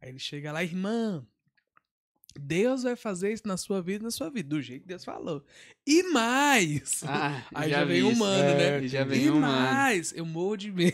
Aí 0.00 0.08
ele 0.10 0.18
chega 0.18 0.50
lá, 0.52 0.62
irmã, 0.62 1.24
Deus 2.38 2.82
vai 2.84 2.94
fazer 2.94 3.32
isso 3.32 3.46
na 3.46 3.56
sua 3.56 3.80
vida, 3.82 4.04
na 4.04 4.10
sua 4.10 4.30
vida, 4.30 4.48
do 4.48 4.60
jeito 4.62 4.82
que 4.82 4.88
Deus 4.88 5.04
falou. 5.04 5.44
E 5.86 6.02
mais! 6.04 7.02
Ah, 7.04 7.44
Aí 7.54 7.70
já 7.70 7.78
já 7.80 7.84
vem 7.84 7.96
vi 8.00 8.02
um 8.04 8.10
isso. 8.10 8.20
mano, 8.20 8.44
É, 8.44 8.80
né? 8.80 8.88
Já 8.88 9.00
e 9.02 9.04
vem 9.04 9.30
um 9.30 9.40
mano. 9.40 9.46
mais! 9.46 10.12
Eu 10.12 10.24
morro 10.26 10.56
de 10.56 10.70
medo. 10.70 10.92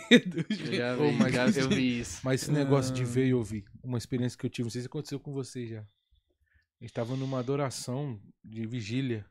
Eu 0.49 0.73
já 0.75 0.97
vi, 0.97 1.13
mas- 1.13 1.35
já, 1.35 1.61
eu 1.61 1.69
vi 1.69 2.01
isso. 2.01 2.21
Mas 2.25 2.43
esse 2.43 2.51
negócio 2.53 2.95
de 2.95 3.03
Ah. 3.03 3.07
ver 3.07 3.27
e 3.27 3.35
ouvir, 3.35 3.65
uma 3.83 3.99
experiência 3.99 4.39
que 4.39 4.47
eu 4.47 4.51
tive, 4.51 4.65
não 4.67 4.71
sei 4.71 4.81
se 4.81 4.87
aconteceu 4.87 5.21
com 5.21 5.33
você 5.33 5.67
já. 5.67 5.81
A 5.81 6.85
gente 6.85 6.93
tava 6.93 7.17
numa 7.17 7.39
adoração 7.41 8.19
de 8.43 8.65
vigília. 8.67 9.27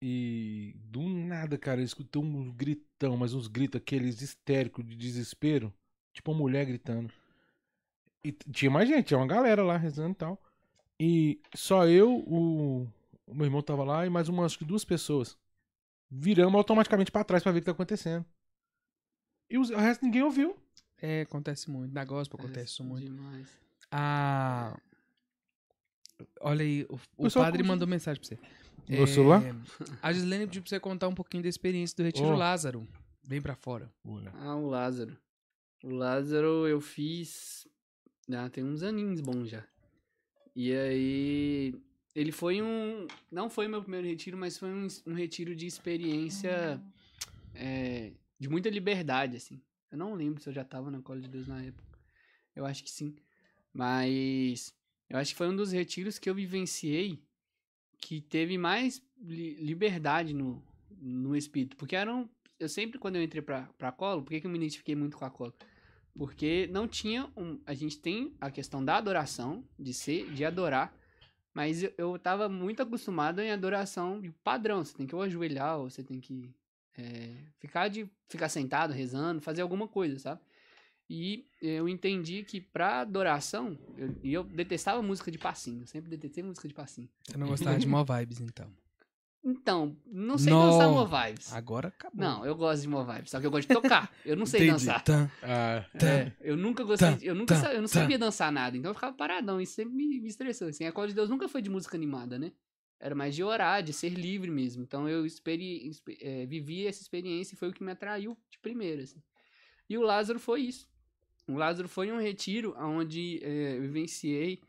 E 0.00 0.74
do 0.76 1.02
nada, 1.02 1.58
cara, 1.58 1.80
eu 1.80 1.84
escutei 1.84 2.22
um 2.22 2.52
gritão, 2.52 3.16
mas 3.16 3.34
uns 3.34 3.48
gritos 3.48 3.80
aqueles 3.80 4.22
histéricos 4.22 4.86
de 4.86 4.94
desespero. 4.94 5.74
Tipo 6.12 6.30
uma 6.32 6.38
mulher 6.38 6.64
gritando. 6.64 7.12
E 8.24 8.32
tinha 8.32 8.70
mais 8.70 8.88
gente, 8.88 9.06
tinha 9.08 9.18
uma 9.18 9.26
galera 9.26 9.62
lá 9.62 9.76
rezando 9.76 10.12
e 10.12 10.16
tal. 10.16 10.40
E 11.00 11.40
só 11.54 11.86
eu, 11.86 12.10
o, 12.26 12.88
o 13.26 13.34
meu 13.34 13.44
irmão 13.46 13.62
tava 13.62 13.84
lá 13.84 14.04
e 14.06 14.10
mais 14.10 14.28
umas 14.28 14.46
acho 14.46 14.58
que 14.58 14.64
duas 14.64 14.84
pessoas. 14.84 15.36
Viramos 16.10 16.56
automaticamente 16.56 17.12
pra 17.12 17.22
trás 17.24 17.42
pra 17.42 17.52
ver 17.52 17.58
o 17.58 17.62
que 17.62 17.66
tá 17.66 17.72
acontecendo. 17.72 18.24
E 19.50 19.58
os- 19.58 19.70
o 19.70 19.76
resto 19.76 20.04
ninguém 20.04 20.22
ouviu. 20.22 20.56
É, 21.00 21.20
acontece 21.22 21.70
muito. 21.70 21.92
Na 21.92 22.04
gospel 22.04 22.38
acontece 22.40 22.72
isso 22.72 22.84
muito. 22.84 23.04
Demais. 23.04 23.46
Ah. 23.90 24.76
Olha 26.40 26.62
aí, 26.64 26.84
o, 26.90 26.98
o 27.26 27.30
padre 27.30 27.62
mandou 27.62 27.86
mensagem 27.86 28.20
pra 28.20 28.28
você. 28.28 28.38
No 28.88 28.96
meu 28.96 29.06
celular? 29.06 29.42
A 30.02 30.12
Gislene 30.12 30.46
pediu 30.46 30.62
pra 30.62 30.68
você 30.70 30.80
contar 30.80 31.06
um 31.08 31.14
pouquinho 31.14 31.42
da 31.42 31.48
experiência 31.48 31.96
do 31.96 32.02
Retiro 32.02 32.28
Oh. 32.28 32.34
Lázaro. 32.36 32.88
Vem 33.22 33.40
pra 33.40 33.54
fora. 33.54 33.92
Olha. 34.04 34.32
Ah, 34.34 34.56
o 34.56 34.66
Lázaro. 34.66 35.16
O 35.84 35.90
Lázaro 35.90 36.66
eu 36.66 36.80
fiz. 36.80 37.68
Ah, 38.32 38.48
tem 38.48 38.64
uns 38.64 38.82
aninhos 38.82 39.20
bons 39.20 39.48
já. 39.48 39.62
E 40.60 40.74
aí. 40.74 41.74
Ele 42.16 42.32
foi 42.32 42.60
um. 42.60 43.06
Não 43.30 43.48
foi 43.48 43.68
meu 43.68 43.80
primeiro 43.80 44.08
retiro, 44.08 44.36
mas 44.36 44.58
foi 44.58 44.68
um, 44.70 44.88
um 45.06 45.14
retiro 45.14 45.54
de 45.54 45.68
experiência. 45.68 46.82
é, 47.54 48.10
de 48.40 48.48
muita 48.48 48.68
liberdade, 48.68 49.36
assim. 49.36 49.60
Eu 49.88 49.96
não 49.96 50.14
lembro 50.14 50.42
se 50.42 50.48
eu 50.48 50.52
já 50.52 50.64
tava 50.64 50.90
na 50.90 51.00
Cola 51.00 51.20
de 51.20 51.28
Deus 51.28 51.46
na 51.46 51.62
época. 51.62 51.96
Eu 52.56 52.66
acho 52.66 52.82
que 52.82 52.90
sim. 52.90 53.14
Mas. 53.72 54.74
Eu 55.08 55.16
acho 55.16 55.30
que 55.30 55.38
foi 55.38 55.48
um 55.48 55.54
dos 55.54 55.70
retiros 55.70 56.18
que 56.18 56.28
eu 56.28 56.34
vivenciei 56.34 57.22
que 58.00 58.20
teve 58.20 58.58
mais 58.58 59.00
li- 59.16 59.54
liberdade 59.54 60.34
no, 60.34 60.60
no 61.00 61.36
espírito. 61.36 61.76
Porque 61.76 61.94
eram. 61.94 62.28
Eu 62.58 62.68
sempre, 62.68 62.98
quando 62.98 63.14
eu 63.14 63.22
entrei 63.22 63.40
pra, 63.42 63.62
pra 63.78 63.92
colo, 63.92 64.24
por 64.24 64.30
que, 64.30 64.40
que 64.40 64.46
eu 64.48 64.50
me 64.50 64.58
identifiquei 64.58 64.96
muito 64.96 65.16
com 65.16 65.24
a 65.24 65.30
colo? 65.30 65.54
Porque 66.18 66.68
não 66.72 66.88
tinha 66.88 67.30
um. 67.36 67.60
A 67.64 67.72
gente 67.74 67.96
tem 67.98 68.34
a 68.40 68.50
questão 68.50 68.84
da 68.84 68.96
adoração, 68.96 69.64
de 69.78 69.94
ser, 69.94 70.28
de 70.32 70.44
adorar. 70.44 70.92
Mas 71.54 71.82
eu, 71.82 71.92
eu 71.96 72.18
tava 72.18 72.48
muito 72.48 72.82
acostumado 72.82 73.40
em 73.40 73.50
adoração 73.52 74.20
de 74.20 74.30
padrão. 74.30 74.84
Você 74.84 74.96
tem 74.96 75.06
que 75.06 75.14
ajoelhar, 75.14 75.78
ou 75.78 75.88
você 75.88 76.02
tem 76.02 76.20
que 76.20 76.50
é, 76.96 77.36
ficar, 77.60 77.86
de, 77.88 78.08
ficar 78.28 78.48
sentado, 78.48 78.92
rezando, 78.92 79.40
fazer 79.40 79.62
alguma 79.62 79.86
coisa, 79.86 80.18
sabe? 80.18 80.40
E 81.08 81.46
eu 81.62 81.88
entendi 81.88 82.42
que 82.42 82.60
pra 82.60 83.00
adoração, 83.00 83.78
eu- 83.96 84.14
e 84.22 84.32
eu, 84.32 84.44
detestava 84.44 85.00
música 85.00 85.30
de 85.30 85.38
passinho, 85.38 85.82
eu 85.82 85.86
sempre 85.86 86.10
detestei 86.10 86.42
música 86.42 86.68
de 86.68 86.74
passinho. 86.74 87.08
Você 87.24 87.38
não 87.38 87.46
gostava 87.46 87.78
de 87.78 87.86
mó 87.86 88.04
vibes, 88.04 88.40
então. 88.40 88.70
Então, 89.50 89.96
não 90.06 90.36
sei 90.36 90.52
Nó. 90.52 90.70
dançar 90.70 90.90
Mo 90.90 91.06
Vibes. 91.06 91.52
Agora 91.52 91.88
acabou. 91.88 92.20
Não, 92.20 92.44
eu 92.44 92.54
gosto 92.54 92.82
de 92.82 92.88
Mo 92.88 93.04
Vibes, 93.04 93.30
só 93.30 93.40
que 93.40 93.46
eu 93.46 93.50
gosto 93.50 93.66
de 93.68 93.74
tocar. 93.74 94.12
Eu 94.24 94.36
não 94.36 94.44
sei 94.44 94.60
Entendi. 94.68 94.86
dançar. 94.86 95.02
Tá. 95.02 95.30
Ah, 95.42 95.86
É, 95.94 96.32
eu 96.40 96.56
nunca 96.56 96.84
gostei, 96.84 97.16
tá, 97.16 97.18
eu 97.22 97.34
nunca 97.34 97.58
tá, 97.58 97.72
eu 97.72 97.80
não 97.80 97.88
sabia 97.88 98.18
dançar 98.18 98.52
nada, 98.52 98.76
então 98.76 98.90
eu 98.90 98.94
ficava 98.94 99.16
paradão, 99.16 99.60
isso 99.60 99.72
sempre 99.74 99.94
me, 99.94 100.20
me 100.20 100.28
estressou, 100.28 100.68
assim. 100.68 100.84
A 100.84 100.92
Cola 100.92 101.08
de 101.08 101.14
Deus 101.14 101.30
nunca 101.30 101.48
foi 101.48 101.62
de 101.62 101.70
música 101.70 101.96
animada, 101.96 102.38
né? 102.38 102.52
Era 103.00 103.14
mais 103.14 103.34
de 103.34 103.42
orar, 103.42 103.82
de 103.82 103.92
ser 103.92 104.10
livre 104.10 104.50
mesmo. 104.50 104.82
Então 104.82 105.08
eu 105.08 105.24
experi, 105.24 105.88
expe- 105.88 106.18
é, 106.20 106.44
vivi 106.46 106.86
essa 106.86 107.00
experiência 107.00 107.54
e 107.54 107.56
foi 107.56 107.68
o 107.68 107.72
que 107.72 107.82
me 107.82 107.92
atraiu 107.92 108.36
de 108.50 108.58
primeira, 108.58 109.02
assim. 109.04 109.22
E 109.88 109.96
o 109.96 110.02
Lázaro 110.02 110.38
foi 110.38 110.62
isso. 110.62 110.88
O 111.46 111.54
Lázaro 111.54 111.88
foi 111.88 112.12
um 112.12 112.20
retiro 112.20 112.74
onde 112.78 113.40
é, 113.42 113.76
eu 113.78 113.82
vivenciei 113.82 114.60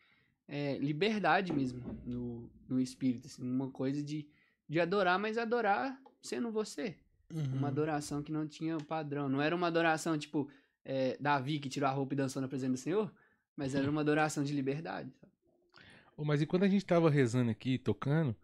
é, 0.47 0.77
liberdade 0.77 1.51
mesmo 1.51 1.81
no, 2.05 2.49
no 2.69 2.79
espírito, 2.79 3.25
assim, 3.27 3.41
uma 3.43 3.69
coisa 3.69 4.01
de, 4.01 4.27
de 4.69 4.79
adorar, 4.79 5.17
mas 5.19 5.37
adorar 5.37 5.99
sendo 6.21 6.51
você. 6.51 6.95
Uhum. 7.33 7.57
Uma 7.57 7.67
adoração 7.67 8.21
que 8.23 8.31
não 8.31 8.47
tinha 8.47 8.77
padrão. 8.77 9.27
Não 9.27 9.41
era 9.41 9.55
uma 9.55 9.67
adoração 9.67 10.17
tipo 10.17 10.47
é, 10.85 11.17
Davi 11.19 11.59
que 11.59 11.69
tirou 11.69 11.89
a 11.89 11.91
roupa 11.91 12.13
e 12.13 12.17
dançou 12.17 12.41
na 12.41 12.47
presença 12.47 12.71
do 12.73 12.77
Senhor, 12.77 13.11
mas 13.55 13.75
era 13.75 13.89
uma 13.89 14.01
adoração 14.01 14.43
de 14.43 14.53
liberdade. 14.53 15.11
Ô, 16.15 16.23
Mas 16.23 16.41
e 16.41 16.45
quando 16.45 16.63
a 16.63 16.67
gente 16.67 16.85
tava 16.85 17.09
rezando 17.09 17.49
aqui, 17.51 17.77
tocando, 17.77 18.35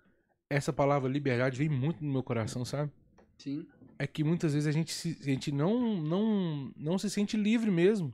essa 0.49 0.71
palavra 0.73 1.09
liberdade 1.09 1.57
vem 1.57 1.69
muito 1.69 2.03
no 2.03 2.11
meu 2.11 2.23
coração, 2.23 2.63
sabe? 2.65 2.91
Sim. 3.37 3.65
É 3.97 4.05
que 4.05 4.23
muitas 4.23 4.53
vezes 4.53 4.67
a 4.67 4.71
gente, 4.71 4.91
se- 4.93 5.17
a 5.21 5.25
gente 5.25 5.51
não, 5.51 6.01
não, 6.01 6.71
não 6.75 6.97
se 6.97 7.09
sente 7.09 7.35
livre 7.37 7.71
mesmo 7.71 8.13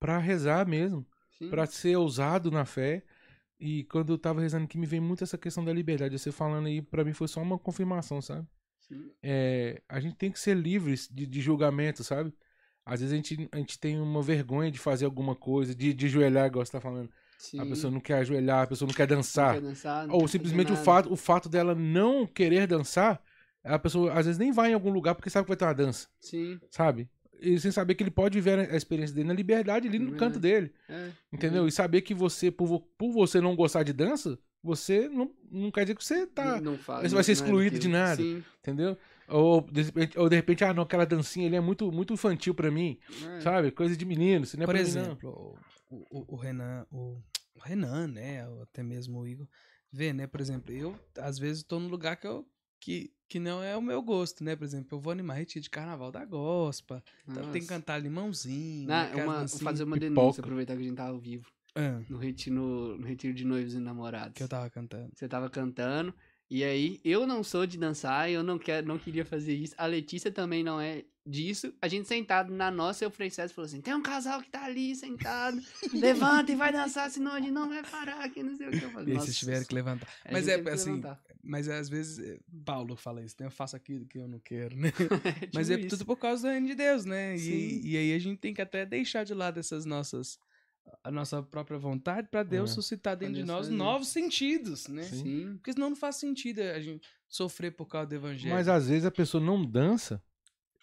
pra 0.00 0.18
rezar 0.18 0.66
mesmo, 0.66 1.06
pra 1.50 1.66
ser 1.66 1.96
ousado 1.96 2.50
na 2.50 2.64
fé. 2.64 3.02
E 3.64 3.84
quando 3.84 4.12
eu 4.12 4.18
tava 4.18 4.40
rezando 4.40 4.64
aqui, 4.64 4.76
me 4.76 4.86
vem 4.86 4.98
muito 4.98 5.22
essa 5.22 5.38
questão 5.38 5.64
da 5.64 5.72
liberdade. 5.72 6.18
Você 6.18 6.32
falando 6.32 6.66
aí, 6.66 6.82
pra 6.82 7.04
mim 7.04 7.12
foi 7.12 7.28
só 7.28 7.40
uma 7.40 7.56
confirmação, 7.56 8.20
sabe? 8.20 8.44
É, 9.22 9.80
a 9.88 10.00
gente 10.00 10.16
tem 10.16 10.32
que 10.32 10.40
ser 10.40 10.56
livre 10.56 10.96
de, 11.08 11.24
de 11.26 11.40
julgamento, 11.40 12.02
sabe? 12.02 12.34
Às 12.84 12.98
vezes 13.00 13.12
a 13.12 13.16
gente, 13.16 13.48
a 13.52 13.56
gente 13.58 13.78
tem 13.78 14.00
uma 14.00 14.20
vergonha 14.20 14.68
de 14.68 14.80
fazer 14.80 15.04
alguma 15.04 15.36
coisa, 15.36 15.76
de, 15.76 15.94
de 15.94 16.06
ajoelhar, 16.06 16.48
igual 16.48 16.66
você 16.66 16.72
tá 16.72 16.80
falando. 16.80 17.08
Sim. 17.38 17.60
A 17.60 17.66
pessoa 17.66 17.90
não 17.92 18.00
quer 18.00 18.14
ajoelhar, 18.14 18.62
a 18.64 18.66
pessoa 18.66 18.88
não 18.88 18.94
quer 18.94 19.08
Não 19.08 19.16
dançar. 19.16 19.54
quer 19.54 19.60
dançar, 19.60 20.08
não 20.08 20.14
Ou 20.16 20.22
quer 20.22 20.28
simplesmente 20.28 20.72
o 20.72 20.76
fato, 20.76 21.12
o 21.12 21.16
fato 21.16 21.48
dela 21.48 21.72
não 21.72 22.26
querer 22.26 22.66
dançar, 22.66 23.22
a 23.62 23.78
pessoa 23.78 24.12
às 24.12 24.26
vezes 24.26 24.38
nem 24.38 24.50
vai 24.50 24.72
em 24.72 24.74
algum 24.74 24.90
lugar 24.90 25.14
porque 25.14 25.30
sabe 25.30 25.44
que 25.44 25.50
vai 25.50 25.56
ter 25.56 25.64
uma 25.64 25.72
dança, 25.72 26.08
Sim. 26.20 26.58
sabe? 26.68 27.08
E 27.42 27.58
sem 27.60 27.70
saber 27.70 27.94
que 27.94 28.02
ele 28.02 28.10
pode 28.10 28.40
viver 28.40 28.70
a 28.70 28.76
experiência 28.76 29.14
dele 29.14 29.28
na 29.28 29.34
liberdade 29.34 29.88
ali 29.88 29.98
no 29.98 30.10
Verdade. 30.10 30.20
canto 30.20 30.40
dele. 30.40 30.72
É, 30.88 31.10
Entendeu? 31.32 31.66
E 31.66 31.72
saber 31.72 32.02
que 32.02 32.14
você, 32.14 32.50
por, 32.50 32.80
por 32.96 33.12
você 33.12 33.40
não 33.40 33.56
gostar 33.56 33.82
de 33.82 33.92
dança, 33.92 34.38
você 34.62 35.08
não, 35.08 35.30
não 35.50 35.70
quer 35.70 35.82
dizer 35.82 35.96
que 35.96 36.04
você 36.04 36.26
tá. 36.26 36.60
Não, 36.60 36.78
faz, 36.78 37.02
Você 37.10 37.14
vai 37.14 37.24
ser 37.24 37.32
é 37.32 37.34
excluído 37.34 37.78
de 37.78 37.88
nada. 37.88 38.16
Sim. 38.16 38.44
Entendeu? 38.60 38.96
Ou 39.28 39.60
de, 39.62 39.82
repente, 39.82 40.18
ou 40.18 40.28
de 40.28 40.36
repente, 40.36 40.64
ah, 40.64 40.72
não, 40.74 40.82
aquela 40.82 41.04
dancinha 41.06 41.46
ali 41.46 41.56
é 41.56 41.60
muito, 41.60 41.90
muito 41.90 42.12
infantil 42.12 42.54
pra 42.54 42.70
mim. 42.70 42.98
É. 43.36 43.40
Sabe? 43.40 43.70
Coisa 43.70 43.96
de 43.96 44.04
menino. 44.04 44.44
Isso 44.44 44.56
não 44.56 44.64
é 44.64 44.66
Por 44.66 44.74
pra 44.74 44.84
mim, 44.84 44.90
não. 44.92 45.00
exemplo, 45.02 45.58
o, 45.90 45.96
o, 46.10 46.34
o 46.34 46.36
Renan, 46.36 46.86
o, 46.90 47.20
o 47.54 47.60
Renan, 47.60 48.08
né, 48.08 48.46
ou 48.48 48.62
até 48.62 48.82
mesmo 48.82 49.18
o 49.20 49.26
Igor, 49.26 49.48
vê, 49.90 50.12
né, 50.12 50.26
por 50.26 50.40
exemplo, 50.40 50.72
eu 50.72 50.98
às 51.18 51.38
vezes 51.38 51.62
tô 51.62 51.78
num 51.80 51.88
lugar 51.88 52.16
que 52.16 52.26
eu 52.26 52.46
que, 52.82 53.12
que 53.28 53.38
não 53.38 53.62
é 53.62 53.76
o 53.76 53.80
meu 53.82 54.02
gosto, 54.02 54.42
né? 54.44 54.56
Por 54.56 54.64
exemplo, 54.64 54.96
eu 54.98 55.00
vou 55.00 55.12
animar 55.12 55.34
retiro 55.38 55.62
de 55.62 55.70
carnaval 55.70 56.10
da 56.10 56.24
Gospa, 56.24 57.02
então 57.28 57.50
tem 57.52 57.62
que 57.62 57.68
cantar 57.68 57.98
limãozinho, 57.98 58.88
Na- 58.88 59.04
aquelas 59.04 59.24
uma, 59.24 59.32
vou 59.34 59.40
dancinhas 59.42 59.62
fazer 59.62 59.84
uma 59.84 59.96
pipoca. 59.96 60.14
denúncia, 60.14 60.40
aproveitar 60.40 60.74
que 60.76 60.80
a 60.82 60.84
gente 60.84 60.96
tava 60.96 61.10
ao 61.10 61.18
vivo. 61.18 61.46
ah, 61.74 62.00
No 62.08 62.18
retiro, 62.18 62.56
no, 62.56 62.98
no 62.98 63.06
retiro 63.06 63.32
de 63.32 63.44
noivos 63.44 63.74
e 63.74 63.78
namorados. 63.78 64.34
que 64.34 64.42
eu 64.42 64.48
tava 64.48 64.68
cantando. 64.68 65.10
Você 65.14 65.28
tava 65.28 65.48
cantando. 65.48 66.12
E 66.50 66.62
aí, 66.64 67.00
eu 67.04 67.26
não 67.26 67.42
sou 67.42 67.66
de 67.66 67.78
dançar, 67.78 68.30
eu 68.30 68.42
não 68.42 68.58
quero, 68.58 68.86
não 68.86 68.98
queria 68.98 69.24
fazer 69.24 69.54
isso. 69.54 69.74
A 69.78 69.86
Letícia 69.86 70.30
também 70.30 70.62
não 70.62 70.78
é 70.78 71.02
disso. 71.26 71.72
A 71.80 71.88
gente 71.88 72.08
sentado 72.08 72.52
na 72.52 72.70
nossa, 72.70 73.04
eu 73.04 73.10
Frei 73.10 73.30
César 73.30 73.52
falou 73.54 73.66
assim: 73.66 73.80
tem 73.80 73.94
um 73.94 74.02
casal 74.02 74.42
que 74.42 74.50
tá 74.50 74.64
ali 74.64 74.94
sentado, 74.96 75.60
levanta 75.92 76.52
e 76.52 76.56
vai 76.56 76.72
dançar, 76.72 77.10
senão 77.10 77.32
a 77.32 77.40
gente 77.40 77.52
não 77.52 77.68
vai 77.68 77.82
parar 77.82 78.24
aqui, 78.24 78.42
não 78.42 78.56
sei 78.56 78.68
o 78.68 78.70
que. 78.70 78.82
Eu 78.84 78.90
falei, 78.90 79.06
E 79.08 79.10
aí 79.10 79.14
"Nossa, 79.14 79.26
vocês 79.26 79.38
tiveram 79.38 79.64
que 79.64 79.74
levantar. 79.74 80.08
a 80.24 80.32
Mas 80.32 80.46
gente 80.46 80.68
é 80.68 80.72
assim, 80.72 80.90
levantar." 80.96 81.20
mas 81.44 81.68
às 81.68 81.88
vezes 81.88 82.18
eh, 82.18 82.38
Paulo 82.64 82.96
fala 82.96 83.22
isso, 83.24 83.36
né? 83.40 83.46
Eu 83.46 83.50
faço 83.50 83.74
aquilo 83.76 84.06
que 84.06 84.18
eu 84.18 84.28
não 84.28 84.38
quero, 84.40 84.76
né? 84.76 84.92
É 85.44 85.48
Mas 85.54 85.68
tipo 85.68 85.78
é 85.80 85.86
isso. 85.86 85.96
tudo 85.96 86.06
por 86.06 86.16
causa 86.16 86.46
do 86.48 86.50
reino 86.52 86.66
de 86.66 86.74
Deus, 86.74 87.04
né? 87.04 87.36
Sim. 87.36 87.50
E, 87.50 87.90
e 87.92 87.96
aí 87.96 88.14
a 88.14 88.18
gente 88.18 88.38
tem 88.38 88.52
que 88.54 88.62
até 88.62 88.84
deixar 88.86 89.24
de 89.24 89.34
lado 89.34 89.58
essas 89.60 89.84
nossas 89.84 90.38
a 91.04 91.12
nossa 91.12 91.40
própria 91.42 91.78
vontade 91.78 92.26
pra 92.28 92.42
Deus 92.42 92.70
É. 92.70 92.74
suscitar 92.74 93.16
dentro 93.16 93.34
de 93.34 93.40
Deus 93.42 93.48
nós 93.48 93.66
fazer. 93.66 93.76
novos 93.76 94.08
sentidos, 94.08 94.88
né? 94.88 95.04
Sim. 95.04 95.52
Porque 95.54 95.72
senão 95.72 95.90
não 95.90 95.96
faz 95.96 96.16
sentido 96.16 96.60
a 96.60 96.80
gente 96.80 97.08
sofrer 97.28 97.70
por 97.70 97.86
causa 97.86 98.08
do 98.08 98.14
evangelho. 98.16 98.52
Mas 98.52 98.66
às 98.68 98.88
vezes 98.88 99.04
a 99.04 99.10
pessoa 99.10 99.42
não 99.42 99.64
dança. 99.64 100.20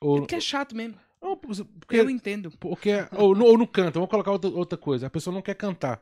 Ou, 0.02 0.18
É 0.18 0.20
porque 0.22 0.36
é 0.36 0.40
chato 0.40 0.76
mesmo. 0.76 0.96
não, 1.22 1.36
porque, 1.38 1.66
Eu 1.98 2.10
entendo. 2.10 2.52
porque 2.60 2.92
ou, 3.12 3.36
no- 3.36 3.46
ou 3.46 3.58
não 3.58 3.66
canta. 3.68 3.92
Vamos 4.00 4.10
colocar 4.10 4.32
outra, 4.32 4.50
outra 4.50 4.78
coisa. 4.78 5.08
A 5.08 5.10
pessoa 5.10 5.34
não 5.34 5.42
quer 5.42 5.56
cantar. 5.56 6.02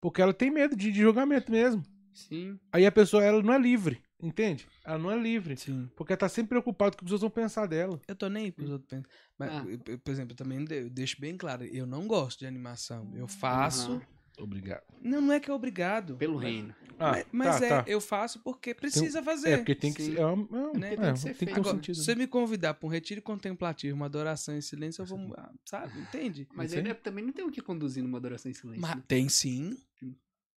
Porque 0.00 0.20
ela 0.22 0.34
tem 0.34 0.50
medo 0.50 0.76
de, 0.76 0.92
de 0.92 1.00
julgamento 1.00 1.50
mesmo. 1.50 1.82
Sim. 2.12 2.58
Aí 2.72 2.86
a 2.86 2.92
pessoa 2.92 3.24
ela 3.24 3.42
não 3.42 3.52
é 3.52 3.58
livre. 3.58 4.00
Entende? 4.22 4.66
Ela 4.84 4.98
não 4.98 5.10
é 5.10 5.16
livre. 5.18 5.56
Sim. 5.56 5.90
Porque 5.96 6.12
ela 6.12 6.18
tá 6.18 6.28
sempre 6.28 6.50
preocupada 6.50 6.92
com 6.96 7.02
o 7.02 7.06
que 7.06 7.06
os 7.06 7.12
outros 7.12 7.22
vão 7.34 7.42
pensar 7.44 7.66
dela. 7.66 8.00
Eu 8.08 8.14
tô 8.14 8.28
nem 8.28 8.44
aí 8.44 8.52
pros 8.52 8.70
outros 8.70 8.88
pensam. 8.88 9.10
Mas, 9.38 9.50
Ah. 9.50 9.64
eu- 9.86 9.98
por 9.98 10.10
exemplo, 10.10 10.32
eu 10.32 10.36
também 10.36 10.64
eu 10.70 10.88
deixo 10.88 11.20
bem 11.20 11.36
claro, 11.36 11.64
eu 11.64 11.84
não 11.86 12.06
gosto 12.06 12.38
de 12.38 12.46
animação. 12.46 13.10
Eu 13.14 13.26
faço. 13.26 13.92
Aham. 13.92 14.02
Obrigado. 14.38 14.82
Não, 15.02 15.20
não 15.20 15.32
é 15.32 15.38
que 15.40 15.50
é 15.50 15.54
obrigado. 15.54 16.16
Pelo 16.16 16.34
mas, 16.36 16.42
reino. 16.44 16.74
Ah, 16.98 17.10
Mas, 17.12 17.26
mas 17.32 17.60
tá, 17.60 17.66
é, 17.66 17.68
tá. 17.68 17.84
eu 17.88 18.00
faço 18.00 18.38
porque 18.40 18.72
precisa 18.74 19.22
fazer. 19.22 19.50
É, 19.50 19.56
porque 19.58 19.74
tem 19.74 19.92
que 19.92 20.02
Sim. 20.02 20.16
É, 20.16 20.26
um- 20.26 20.48
é, 20.74 20.78
Né? 20.78 20.92
é, 20.94 20.96
Tem 20.96 21.12
que 21.12 21.18
ser 21.18 21.24
tem 21.24 21.34
que 21.34 21.38
ter 21.38 21.44
um 21.44 21.54
feito. 21.54 21.58
Agora, 21.60 21.74
sentido. 21.76 21.94
se 21.96 22.04
você 22.04 22.14
me 22.14 22.26
convidar 22.26 22.74
pra 22.74 22.86
um 22.86 22.90
retiro 22.90 23.20
contemplativo, 23.20 23.96
uma 23.96 24.06
adoração 24.06 24.56
em 24.56 24.60
silêncio, 24.60 25.02
eu 25.02 25.06
vou. 25.06 25.34
ah, 25.36 25.52
Sabe? 25.64 25.98
Entende? 26.00 26.48
Mas 26.54 26.72
ele 26.72 26.88
é- 26.90 26.94
também 26.94 27.24
não 27.24 27.32
tem 27.32 27.44
o 27.44 27.50
que 27.50 27.60
conduzir 27.60 28.02
numa 28.02 28.18
adoração 28.18 28.50
em 28.50 28.54
silêncio. 28.54 28.80
Mas 28.82 28.96
né? 28.96 29.02
tem 29.08 29.28
sim. 29.28 29.76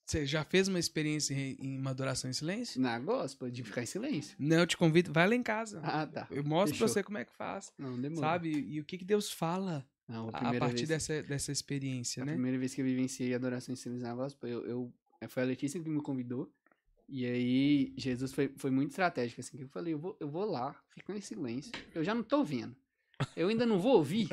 Você 0.08 0.24
já 0.26 0.44
fez 0.44 0.68
uma 0.68 0.78
experiência 0.78 1.34
em 1.34 1.56
em 1.60 1.80
uma 1.80 1.90
adoração 1.90 2.30
em 2.30 2.34
silêncio? 2.34 2.80
Na 2.80 3.00
gospel, 3.00 3.50
de 3.50 3.64
ficar 3.64 3.82
em 3.82 3.88
silêncio. 3.88 4.36
Não, 4.38 4.58
eu 4.60 4.68
te 4.68 4.78
convido, 4.78 5.12
vai 5.12 5.28
lá 5.28 5.34
em 5.36 5.42
casa. 5.42 5.80
Ah, 5.84 6.06
tá. 6.06 6.28
Eu 6.30 6.44
mostro 6.44 6.78
pra 6.78 6.86
Fechou. 6.88 6.88
você 6.90 7.02
como 7.04 7.18
é 7.18 7.26
que 7.26 7.34
faz. 7.36 7.74
Não, 7.78 8.00
demorou. 8.00 8.20
Sabe? 8.30 8.50
E 8.52 8.80
o 8.80 8.86
que, 8.86 8.98
que 9.00 9.06
Deus 9.06 9.32
fala 9.32 9.84
Não, 10.08 10.30
a, 10.32 10.38
a, 10.38 10.50
a 10.52 10.60
partir 10.60 10.76
vez, 10.86 10.90
dessa, 10.90 11.24
dessa 11.24 11.52
experiência, 11.52 12.22
a 12.24 12.26
né? 12.26 12.34
primeira 12.34 12.58
vez 12.58 12.74
que 12.76 12.82
eu 12.82 12.86
vivenciei 12.86 13.34
adoração 13.34 13.74
em 13.74 13.76
silêncio 13.76 14.08
na 14.08 14.14
gospel, 14.14 14.50
eu, 14.50 14.66
eu, 14.66 14.94
é, 15.20 15.28
foi 15.28 15.44
a 15.44 15.46
Letícia 15.48 15.80
que 15.82 15.90
me 15.90 16.02
convidou. 16.02 16.52
E 17.08 17.26
aí, 17.26 17.94
Jesus 17.98 18.34
foi, 18.34 18.52
foi 18.58 18.72
muito 18.72 18.90
estratégico, 18.92 19.40
assim, 19.42 19.58
que 19.58 19.64
eu 19.64 19.68
falei, 19.70 19.94
eu 19.94 20.00
vou, 20.00 20.18
eu 20.20 20.28
vou 20.30 20.46
lá, 20.46 20.76
fico 20.90 21.12
em 21.12 21.22
silêncio. 21.22 21.72
Eu 21.94 22.04
já 22.04 22.14
não 22.16 22.24
tô 22.24 22.44
vendo. 22.44 22.76
Eu 23.36 23.48
ainda 23.48 23.66
não 23.66 23.80
vou 23.80 23.94
ouvir. 23.98 24.28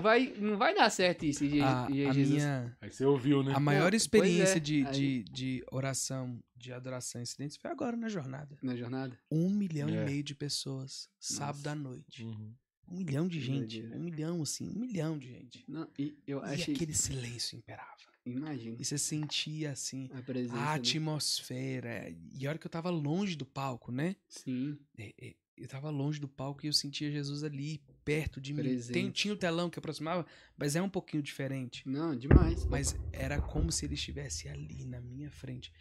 vai, 0.00 0.32
não 0.38 0.56
vai 0.56 0.74
dar 0.74 0.88
certo 0.90 1.24
isso. 1.26 1.44
E, 1.44 1.60
A, 1.60 1.86
e 1.90 2.00
aí 2.02 2.06
a 2.06 2.12
Jesus... 2.12 2.36
minha, 2.36 2.76
Aí 2.80 2.90
você 2.90 3.04
ouviu, 3.04 3.42
né? 3.42 3.52
a 3.54 3.60
maior 3.60 3.92
experiência 3.94 4.56
é, 4.56 4.60
de, 4.60 4.86
aí- 4.86 4.92
de, 4.92 5.22
de 5.24 5.64
oração, 5.70 6.38
de 6.56 6.72
adoração 6.72 7.20
em 7.20 7.26
silêncio 7.26 7.60
foi 7.60 7.70
agora 7.70 7.96
na 7.96 8.08
jornada. 8.08 8.56
Na 8.62 8.74
jornada? 8.74 9.18
Um 9.30 9.50
milhão 9.50 9.88
É. 9.88 10.02
e 10.02 10.04
meio 10.06 10.22
de 10.22 10.34
pessoas, 10.34 11.08
sábado 11.20 11.56
Nossa. 11.58 11.70
à 11.70 11.74
noite. 11.74 12.24
Uhum. 12.24 12.52
Um 12.90 12.96
milhão 12.96 13.28
de 13.28 13.40
gente. 13.40 13.82
Um 13.82 14.00
milhão, 14.00 14.42
assim, 14.42 14.68
um 14.68 14.78
milhão 14.78 15.18
de 15.18 15.28
gente. 15.28 15.64
Não, 15.68 15.88
e 15.98 16.16
eu 16.26 16.38
E 16.40 16.54
achei... 16.54 16.74
aquele 16.74 16.94
silêncio 16.94 17.56
imperava. 17.58 17.96
Imagina. 18.24 18.76
E 18.78 18.84
você 18.84 18.98
sentia, 18.98 19.72
assim, 19.72 20.10
A 20.12 20.18
a 20.18 20.32
né? 20.34 20.74
atmosfera. 20.74 22.14
E 22.38 22.46
a 22.46 22.50
hora 22.50 22.58
que 22.58 22.66
eu 22.66 22.70
tava 22.70 22.90
longe 22.90 23.36
do 23.36 23.46
palco, 23.46 23.90
né? 23.90 24.16
Sim. 24.28 24.78
É, 24.98 25.14
é, 25.20 25.34
Eu 25.56 25.66
tava 25.66 25.90
longe 25.90 26.20
do 26.20 26.28
palco 26.28 26.64
e 26.64 26.68
eu 26.68 26.72
sentia 26.72 27.10
Jesus 27.10 27.42
ali, 27.42 27.80
perto 28.04 28.40
de 28.40 28.52
mim. 28.52 28.62
Tem, 28.62 28.72
Presente. 28.74 29.12
tinha 29.12 29.34
o 29.34 29.36
telão 29.36 29.68
que 29.68 29.78
aproximava, 29.78 30.24
mas 30.56 30.76
é 30.76 30.82
um 30.82 30.88
pouquinho 30.90 31.22
diferente. 31.22 31.82
Não, 31.88 32.14
demais. 32.16 32.64
Mas 32.66 32.94
era 33.12 33.40
como 33.40 33.72
se 33.72 33.84
ele 33.86 33.94
estivesse 33.94 34.48
ali 34.48 34.84
na 34.84 35.00
minha 35.00 35.30
frente. 35.30 35.72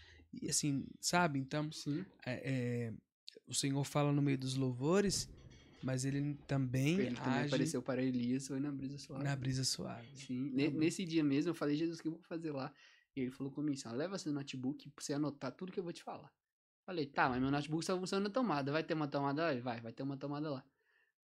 E 0.42 0.50
assim, 0.50 0.86
sabe? 1.00 1.40
Então, 1.40 1.72
Sim. 1.72 2.06
é, 2.26 2.42
é, 2.90 2.94
o 3.46 3.54
Senhor 3.54 3.84
fala 3.84 4.12
no 4.12 4.22
meio 4.22 4.38
dos 4.38 4.56
louvores, 4.56 5.30
mas 5.84 6.06
ele 6.06 6.36
também 6.48 6.99
Ele 6.99 7.16
também 7.16 7.34
age 7.40 7.48
apareceu 7.48 7.82
para 7.82 8.02
Elias, 8.04 8.48
foi 8.48 8.60
na 8.60 8.72
brisa 8.72 8.98
suave. 8.98 9.24
na 9.24 9.36
brisa 9.36 9.64
suave. 9.64 10.08
Sim. 10.16 10.52
Ne- 10.54 10.70
Nesse 10.70 11.06
dia 11.06 11.24
mesmo, 11.24 11.52
eu 11.52 11.56
falei, 11.56 11.76
Jesus, 11.76 11.99
o 11.99 12.02
que 12.02 12.08
eu 12.08 12.14
vou 12.14 12.22
fazer 12.24 12.52
lá? 12.52 12.74
E 13.16 13.22
ele 13.22 13.32
falou 13.32 13.52
comigo 13.52 13.74
assim, 13.78 13.95
leva 13.95 14.18
seu 14.18 14.32
notebook 14.32 14.90
pra 14.91 15.04
você 15.04 15.14
anotar 15.14 15.52
tudo 15.52 15.72
que 15.72 15.80
eu 15.80 15.84
vou 15.84 15.94
te 15.94 16.04
falar. 16.04 16.32
Falei, 16.86 17.06
tá, 17.06 17.28
mas 17.30 17.41
meu 17.41 17.52
notebook 17.52 17.84
só 17.84 17.98
funciona 17.99 18.24
na 18.26 18.30
tomada. 18.30 18.72
Vai 18.72 18.84
ter 18.84 18.94
uma 18.94 19.08
tomada? 19.08 19.52
Ele, 19.52 19.62
Vai, 19.62 19.82
vai 19.82 19.91
ter 19.91 20.04
uma 20.04 20.16
tomada 20.18 20.49
lá. 20.49 20.64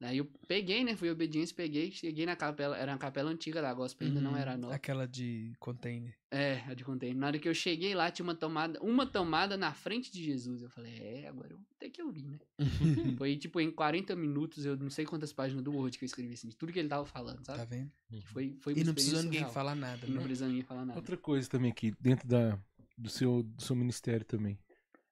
Daí 0.03 0.17
eu 0.17 0.25
peguei, 0.49 0.83
né? 0.83 0.97
Fui 0.97 1.09
obediência, 1.09 1.55
peguei, 1.55 1.89
cheguei 1.89 2.25
na 2.25 2.35
capela, 2.35 2.77
era 2.77 2.91
uma 2.91 2.97
capela 2.97 3.31
antiga 3.31 3.61
da 3.61 3.73
gospel, 3.73 4.05
ainda 4.05 4.19
não 4.19 4.31
Uhum, 4.31 4.37
era 4.37 4.57
nova. 4.57 4.75
Aquela 4.75 5.07
de 5.07 5.53
container. 5.61 6.13
É, 6.29 6.55
a 6.67 6.73
de 6.73 6.83
container. 6.83 7.15
Na 7.15 7.27
hora 7.27 7.39
que 7.39 7.47
eu 7.47 7.53
cheguei 7.53 7.95
lá, 7.95 8.11
tinha 8.11 8.25
uma 8.25 8.35
tomada, 8.35 8.77
uma 8.81 9.05
tomada 9.05 9.55
na 9.55 9.73
frente 9.73 10.11
de 10.11 10.21
Jesus. 10.21 10.61
Eu 10.61 10.69
falei, 10.69 10.93
é, 10.99 11.27
agora 11.29 11.53
eu 11.53 11.55
vou 11.57 11.65
ter 11.79 11.89
que 11.89 12.03
ouvir, 12.03 12.25
né? 12.25 12.37
Foi 13.17 13.37
tipo 13.37 13.61
em 13.61 13.71
40 13.71 14.13
minutos, 14.13 14.65
eu 14.65 14.75
não 14.75 14.89
sei 14.89 15.05
quantas 15.05 15.31
páginas 15.31 15.63
do 15.63 15.71
Word 15.71 15.97
que 15.97 16.03
eu 16.03 16.07
escrevi 16.07 16.33
assim, 16.33 16.49
de 16.49 16.57
tudo 16.57 16.73
que 16.73 16.79
ele 16.79 16.89
tava 16.89 17.05
falando, 17.05 17.45
sabe? 17.45 17.59
Tá 17.59 17.63
vendo? 17.65 17.89
Foi, 18.25 18.57
foi 18.59 18.73
E 18.75 18.83
não 18.83 18.93
precisou 18.93 19.23
ninguém 19.23 19.39
real. 19.39 19.53
falar 19.53 19.73
nada, 19.73 20.05
E 20.05 20.09
não 20.09 20.17
né? 20.17 20.23
precisou 20.23 20.49
ninguém 20.49 20.63
falar 20.63 20.85
nada. 20.85 20.99
Outra 20.99 21.15
coisa 21.15 21.47
também 21.49 21.71
aqui, 21.71 21.93
dentro 21.97 22.27
da, 22.27 22.59
do, 22.97 23.09
seu, 23.09 23.41
do 23.41 23.63
seu 23.63 23.73
ministério 23.73 24.25
também. 24.25 24.59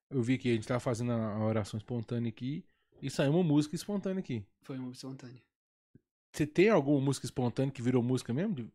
Eu 0.10 0.22
vi 0.22 0.38
que 0.38 0.50
a 0.50 0.54
gente 0.54 0.68
tava 0.68 0.82
fazendo 0.82 1.14
a 1.14 1.40
oração 1.46 1.78
espontânea 1.78 2.28
aqui 2.28 2.66
e 3.02 3.10
saiu 3.10 3.32
uma 3.32 3.44
música 3.44 3.76
espontânea 3.76 4.20
aqui. 4.20 4.44
Foi 4.62 4.78
uma 4.78 4.92
espontânea. 4.92 5.42
Você 6.32 6.46
tem 6.48 6.70
alguma 6.70 7.02
música 7.02 7.26
espontânea 7.26 7.72
que 7.72 7.82
virou 7.82 8.02
música 8.02 8.34
mesmo? 8.34 8.56
De, 8.56 8.68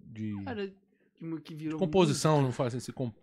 de 0.00 0.42
Cara, 0.44 0.72
que, 1.44 1.54
virou 1.54 1.78
composição, 1.78 2.40
não 2.42 2.52
faz 2.52 2.74
assim, 2.74 2.92
comp... 2.92 3.14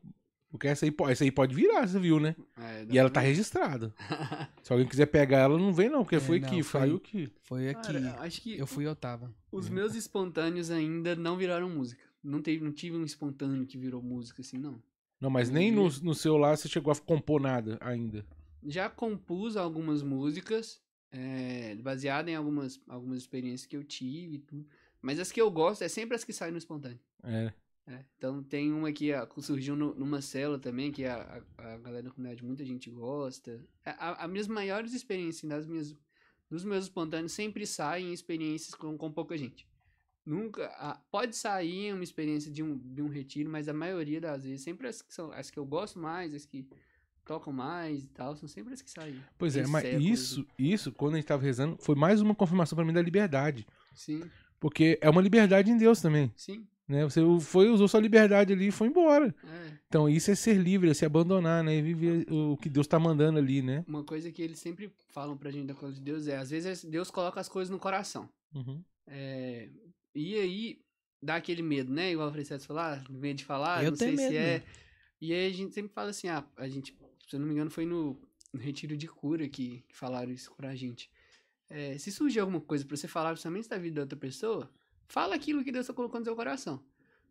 Porque 0.51 0.67
essa 0.67 0.83
aí, 0.85 0.93
essa 1.09 1.23
aí 1.23 1.31
pode 1.31 1.53
virar, 1.53 1.87
você 1.87 1.99
viu, 1.99 2.19
né? 2.19 2.35
música. 2.37 2.63
É, 2.63 2.87
E 2.89 2.97
ela 2.97 3.09
tá 3.09 3.19
registrada. 3.19 3.93
Se 4.63 4.71
alguém 4.73 4.87
quiser 4.87 5.05
pegar 5.05 5.39
ela, 5.39 5.57
não 5.59 5.71
vem 5.71 5.89
não, 5.89 6.03
porque 6.03 6.15
É, 6.15 6.19
foi 6.19 6.39
não, 6.39 6.47
aqui, 6.47 6.63
foi- 6.63 6.81
saiu 6.81 6.95
aqui. 6.95 7.31
Foi 7.43 7.69
aqui. 7.69 7.93
Cara, 7.93 8.19
acho 8.21 8.41
que 8.41 8.57
Eu 8.57 8.65
fui 8.65 8.85
eu 8.87 8.95
tava. 8.95 9.31
os 9.51 9.69
meus 9.69 9.93
espontâneos 9.93 10.71
ainda 10.71 11.15
não 11.15 11.37
viraram 11.37 11.69
música. 11.69 12.01
Não, 12.23 12.41
teve, 12.41 12.63
não 12.63 12.71
tive 12.71 12.97
um 12.97 13.03
espontâneo 13.05 13.65
que 13.65 13.77
virou 13.77 14.01
música 14.01 14.41
assim, 14.41 14.57
não. 14.57 14.81
Não, 15.21 15.29
mas 15.29 15.49
nem 15.49 15.71
no, 15.71 15.83
no 16.01 16.15
seu 16.15 16.35
lá 16.37 16.55
você 16.55 16.67
chegou 16.67 16.91
a 16.91 16.95
compor 16.95 17.39
nada 17.41 17.77
ainda. 17.81 18.25
Já 18.65 18.89
compus 18.89 19.55
algumas 19.55 20.01
músicas, 20.03 20.81
é, 21.11 21.75
baseado 21.75 22.29
em 22.29 22.35
algumas, 22.35 22.79
algumas 22.87 23.17
experiências 23.19 23.65
que 23.65 23.75
eu 23.77 23.83
tive 23.83 24.35
e 24.35 24.39
tudo. 24.39 24.67
Mas 25.01 25.19
as 25.19 25.31
que 25.31 25.39
eu 25.41 25.49
gosto 25.49 25.83
é 25.83 25.87
sempre 25.87 26.15
as 26.15 26.23
que 26.23 26.33
saem 26.33 26.51
no 26.51 26.57
espontâneo. 26.57 26.99
É. 27.23 27.53
É, 27.87 28.05
então 28.17 28.43
tem 28.43 28.71
uma 28.71 28.91
que 28.91 29.11
ah, 29.11 29.27
surgiu 29.39 29.75
no- 29.75 29.95
numa 29.95 30.21
célula 30.21 30.59
também, 30.59 30.91
que 30.91 31.05
a, 31.05 31.43
a, 31.57 31.73
a 31.73 31.77
galera 31.79 32.03
da 32.03 32.11
comunidade, 32.11 32.43
muita 32.45 32.63
gente 32.63 32.87
gosta. 32.91 33.65
A, 33.83 34.09
a, 34.09 34.25
as 34.25 34.29
minhas 34.29 34.47
maiores 34.47 34.93
experiências, 34.93 35.37
assim, 35.37 35.47
das 35.47 35.65
minhas, 35.65 35.95
dos 36.49 36.63
meus 36.63 36.83
espontâneos, 36.83 37.31
sempre 37.31 37.65
saem 37.65 38.13
experiências 38.13 38.75
com, 38.75 38.95
com 38.95 39.11
pouca 39.11 39.35
gente. 39.35 39.67
Nunca. 40.23 40.67
a- 40.77 41.01
pode 41.09 41.35
sair 41.35 41.91
uma 41.91 42.03
experiência 42.03 42.51
de 42.51 42.61
um, 42.61 42.77
de 42.77 43.01
um 43.01 43.07
retiro, 43.07 43.49
mas 43.49 43.67
a 43.67 43.73
maioria 43.73 44.21
das 44.21 44.43
vezes, 44.43 44.61
sempre 44.61 44.87
as 44.87 45.01
que, 45.01 45.11
são, 45.11 45.31
as 45.31 45.49
que 45.49 45.57
eu 45.57 45.65
gosto 45.65 45.97
mais, 45.97 46.35
as 46.35 46.45
que 46.45 46.67
tocam 47.29 47.53
mais 47.53 48.03
e 48.03 48.07
tal, 48.07 48.35
são 48.35 48.49
sempre 48.49 48.73
as 48.73 48.81
que 48.81 48.89
saem. 48.89 49.23
Pois 49.37 49.55
é, 49.55 49.67
mas 49.67 49.83
séculos, 49.83 50.03
isso, 50.03 50.47
isso, 50.57 50.91
quando 50.91 51.13
a 51.13 51.17
gente 51.17 51.27
tava 51.27 51.43
rezando, 51.43 51.77
foi 51.79 51.93
mais 51.93 52.21
uma 52.21 52.33
confirmação 52.33 52.75
pra 52.75 52.83
mim 52.83 52.91
da 52.91 53.03
liberdade. 53.03 53.67
Sim, 53.93 54.23
Porque 54.59 54.97
é 54.99 55.07
uma 55.07 55.21
liberdade 55.21 55.69
em 55.69 55.77
Deus 55.77 56.01
também. 56.01 56.33
sim. 56.35 56.65
Né? 56.87 57.03
Você 57.03 57.21
foi, 57.41 57.69
usou 57.69 57.87
sua 57.87 57.99
liberdade 57.99 58.51
ali 58.51 58.69
e 58.69 58.71
foi 58.71 58.87
embora. 58.87 59.27
É. 59.43 59.71
Então 59.87 60.09
isso 60.09 60.31
é 60.31 60.33
ser 60.33 60.55
livre, 60.55 60.89
é 60.89 60.93
se 60.95 61.05
abandonar, 61.05 61.63
né? 61.63 61.77
E 61.77 61.83
viver 61.83 62.25
o 62.31 62.57
que 62.57 62.67
Deus 62.67 62.87
tá 62.87 62.97
mandando 62.97 63.37
ali, 63.37 63.61
né? 63.61 63.85
Uma 63.87 64.03
coisa 64.03 64.31
que 64.31 64.41
eles 64.41 64.57
sempre 64.57 64.91
falam 65.09 65.37
pra 65.37 65.51
gente 65.51 65.67
da 65.67 65.75
coisa 65.75 65.93
de 65.93 66.01
Deus 66.01 66.27
é, 66.27 66.37
às 66.37 66.49
vezes 66.49 66.83
Deus 66.83 67.11
coloca 67.11 67.39
as 67.39 67.47
coisas 67.47 67.69
no 67.69 67.77
coração. 67.77 68.27
Uhum. 68.55 68.83
É, 69.05 69.69
e 70.15 70.35
aí, 70.35 70.81
dá 71.21 71.35
aquele 71.35 71.61
medo, 71.61 71.93
né? 71.93 72.11
Igual 72.11 72.27
o 72.27 72.31
Francisco 72.31 72.65
falar, 72.65 73.07
medo 73.07 73.37
de 73.37 73.45
falar, 73.45 73.83
Eu 73.83 73.91
não 73.91 73.97
tenho 73.97 74.17
sei 74.17 74.25
se 74.25 74.33
medo 74.33 74.43
é. 74.43 74.53
mesmo. 74.53 74.67
E 75.21 75.33
aí 75.33 75.47
a 75.47 75.53
gente 75.53 75.73
sempre 75.75 75.93
fala 75.93 76.09
assim, 76.09 76.27
ah, 76.27 76.43
a 76.57 76.67
gente, 76.67 76.97
se 77.29 77.35
eu 77.35 77.39
não 77.39 77.47
me 77.47 77.53
engano, 77.53 77.69
foi 77.69 77.85
no, 77.85 78.19
no 78.51 78.59
retiro 78.59 78.97
de 78.97 79.07
cura 79.07 79.47
que, 79.47 79.83
que 79.87 79.95
falaram 79.95 80.31
isso 80.31 80.51
pra 80.55 80.75
gente. 80.75 81.09
É, 81.69 81.97
se 81.97 82.11
surgir 82.11 82.39
alguma 82.39 82.59
coisa 82.59 82.83
pra 82.83 82.97
você 82.97 83.07
falar 83.07 83.29
principalmente 83.31 83.69
da 83.69 83.77
vida 83.77 83.95
da 83.95 84.01
outra 84.01 84.17
pessoa, 84.17 84.69
fala 85.07 85.35
aquilo 85.35 85.63
que 85.63 85.71
Deus 85.71 85.85
tá 85.85 85.93
colocando 85.93 86.21
no 86.21 86.25
seu 86.25 86.35
coração. 86.35 86.83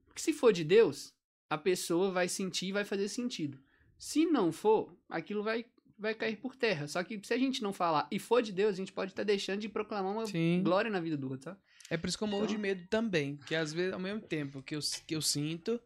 Porque 0.06 0.20
se 0.20 0.32
for 0.32 0.52
de 0.52 0.62
Deus, 0.62 1.12
a 1.50 1.58
pessoa 1.58 2.12
vai 2.12 2.28
sentir 2.28 2.66
e 2.66 2.72
vai 2.72 2.84
fazer 2.84 3.08
sentido. 3.08 3.58
Se 3.98 4.24
não 4.26 4.52
for, 4.52 4.96
aquilo 5.08 5.42
vai, 5.42 5.64
vai 5.98 6.14
cair 6.14 6.36
por 6.36 6.54
terra. 6.54 6.86
Só 6.86 7.02
que 7.02 7.20
se 7.24 7.34
a 7.34 7.38
gente 7.38 7.60
não 7.60 7.72
falar 7.72 8.06
e 8.12 8.20
for 8.20 8.40
de 8.40 8.52
Deus, 8.52 8.74
a 8.74 8.76
gente 8.76 8.92
pode 8.92 9.10
estar 9.10 9.24
deixando 9.24 9.60
de 9.60 9.68
proclamar 9.68 10.12
uma 10.12 10.26
Sim. 10.26 10.62
glória 10.62 10.90
na 10.90 11.00
vida 11.00 11.16
do 11.16 11.28
outro, 11.28 11.46
sabe? 11.46 11.58
É 11.90 11.96
por 11.96 12.08
isso 12.08 12.18
que 12.18 12.24
eu 12.24 12.28
morro 12.28 12.46
de 12.46 12.52
Então- 12.54 12.62
medo 12.62 12.86
também. 12.88 13.36
Que 13.36 13.54
às 13.54 13.72
vezes, 13.72 13.92
ao 13.92 13.98
mesmo 14.00 14.20
tempo 14.20 14.62
que 14.62 14.74
eu, 14.76 14.80
que 15.06 15.14
eu 15.16 15.22
sinto, 15.22 15.80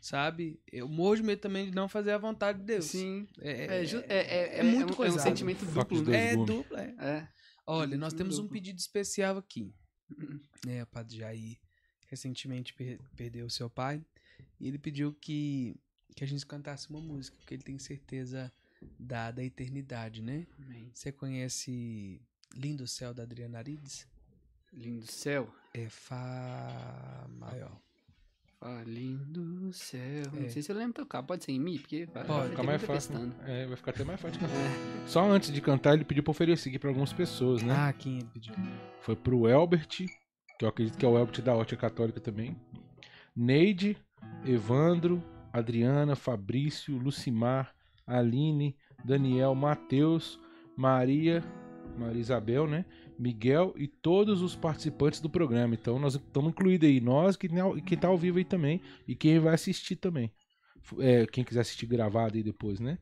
sabe? 0.00 0.60
Eu 0.70 0.88
morro 0.88 1.16
de 1.16 1.22
medo 1.22 1.40
também 1.40 1.66
de 1.68 1.74
não 1.74 1.88
fazer 1.88 2.12
a 2.12 2.18
vontade 2.18 2.58
de 2.60 2.64
Deus. 2.64 2.84
Sim. 2.86 3.26
É, 3.40 3.80
É, 3.80 3.84
ju- 3.84 4.04
é, 4.08 4.18
é, 4.18 4.58
é 4.58 4.62
muito 4.62 5.00
um, 5.00 5.04
é 5.04 5.10
um 5.10 5.18
sentimento 5.18 5.66
de 5.66 5.72
duplo, 5.72 6.02
né? 6.04 6.30
é 6.30 6.34
gumes. 6.34 6.46
duplo, 6.46 6.76
é. 6.76 6.94
É. 6.98 7.28
Olha, 7.66 7.96
nós 7.96 8.12
temos 8.12 8.38
um 8.38 8.48
pedido 8.48 8.78
especial 8.78 9.36
aqui. 9.38 9.74
Uhum. 10.18 10.40
né, 10.66 10.82
o 10.82 10.86
Padre 10.86 11.18
Jair 11.18 11.56
recentemente 12.08 12.74
per- 12.74 12.98
perdeu 13.16 13.46
o 13.46 13.50
seu 13.50 13.70
pai 13.70 14.04
e 14.58 14.66
ele 14.66 14.76
pediu 14.76 15.12
que, 15.14 15.76
que 16.16 16.24
a 16.24 16.26
gente 16.26 16.44
cantasse 16.44 16.90
uma 16.90 17.00
música, 17.00 17.36
porque 17.38 17.54
ele 17.54 17.62
tem 17.62 17.78
certeza 17.78 18.52
da, 18.98 19.30
da 19.30 19.44
eternidade, 19.44 20.20
né? 20.20 20.48
Amém. 20.58 20.90
Você 20.92 21.12
conhece 21.12 22.20
Lindo 22.56 22.88
Céu 22.88 23.14
da 23.14 23.22
Adriana 23.22 23.58
Arides? 23.58 24.04
Lindo 24.72 25.06
céu. 25.06 25.48
É 25.74 25.88
Fá 25.88 27.26
maior. 27.38 27.76
Ah, 28.60 28.82
lindo 28.84 29.72
céu. 29.72 30.22
É. 30.36 30.40
Não 30.40 30.48
sei 30.50 30.62
se 30.62 30.70
eu 30.70 30.76
lembro 30.76 30.92
tocar. 30.94 31.22
Pode 31.22 31.44
ser 31.44 31.52
em 31.52 31.58
Mi? 31.58 31.78
Porque 31.78 32.06
vai 32.06 32.24
Pode. 32.24 32.38
vai 32.40 32.48
Fica 32.50 32.60
ter 32.62 32.66
mais 32.66 32.82
fácil. 32.82 33.12
pestana. 33.18 33.34
É, 33.50 33.66
vai 33.66 33.76
ficar 33.76 33.90
até 33.92 34.04
mais 34.04 34.20
fácil 34.20 34.38
de 34.38 34.44
cantar. 34.46 34.56
É. 34.60 35.06
Só 35.06 35.30
antes 35.30 35.50
de 35.50 35.60
cantar, 35.60 35.94
ele 35.94 36.04
pediu 36.04 36.22
pra 36.22 36.30
oferecer 36.30 36.68
aqui 36.68 36.78
pra 36.78 36.90
algumas 36.90 37.12
pessoas, 37.12 37.62
né? 37.62 37.74
Ah, 37.74 37.92
quem 37.92 38.18
ele 38.18 38.28
pediu? 38.32 38.54
Foi 39.00 39.16
pro 39.16 39.48
Elbert, 39.48 39.86
que 39.88 40.64
eu 40.64 40.68
acredito 40.68 40.98
que 40.98 41.04
é 41.04 41.08
o 41.08 41.18
Elbert 41.18 41.40
da 41.42 41.54
Ótica 41.54 41.80
Católica 41.80 42.20
também. 42.20 42.54
Neide, 43.34 43.96
Evandro, 44.44 45.22
Adriana, 45.52 46.14
Fabrício, 46.14 46.98
Lucimar, 46.98 47.74
Aline, 48.06 48.76
Daniel, 49.04 49.54
Matheus, 49.54 50.38
Maria, 50.76 51.42
Maria 51.96 52.20
Isabel, 52.20 52.66
né? 52.66 52.84
Miguel 53.20 53.74
e 53.76 53.86
todos 53.86 54.42
os 54.42 54.56
participantes 54.56 55.20
do 55.20 55.28
programa. 55.28 55.74
Então 55.74 55.98
nós 55.98 56.14
estamos 56.14 56.50
incluídos 56.50 56.88
aí, 56.88 57.00
nós 57.00 57.36
que 57.36 57.46
e 57.46 57.82
quem 57.82 57.98
tá 57.98 58.08
ao 58.08 58.18
vivo 58.18 58.38
aí 58.38 58.44
também 58.44 58.80
e 59.06 59.14
quem 59.14 59.38
vai 59.38 59.54
assistir 59.54 59.96
também. 59.96 60.32
É, 60.98 61.26
quem 61.26 61.44
quiser 61.44 61.60
assistir 61.60 61.86
gravado 61.86 62.36
aí 62.36 62.42
depois, 62.42 62.80
né? 62.80 62.98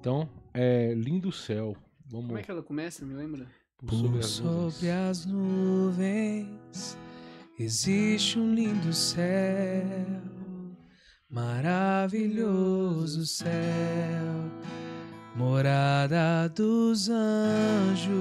Então, 0.00 0.28
é 0.52 0.92
lindo 0.94 1.30
céu. 1.32 1.76
Vamos 2.06 2.26
Como 2.26 2.38
é 2.38 2.42
que 2.42 2.50
ela 2.50 2.62
começa? 2.62 3.06
Me 3.06 3.14
lembra? 3.14 3.46
por 3.86 3.94
sobre 3.96 4.18
as 4.18 4.40
nuvens. 4.40 4.74
sobre 4.74 4.90
as 4.90 5.26
nuvens 5.26 6.98
existe 7.58 8.38
um 8.38 8.54
lindo 8.54 8.92
céu, 8.92 9.84
maravilhoso 11.28 13.26
céu, 13.26 13.48
morada 15.36 16.48
dos 16.48 17.08
anjos. 17.08 18.14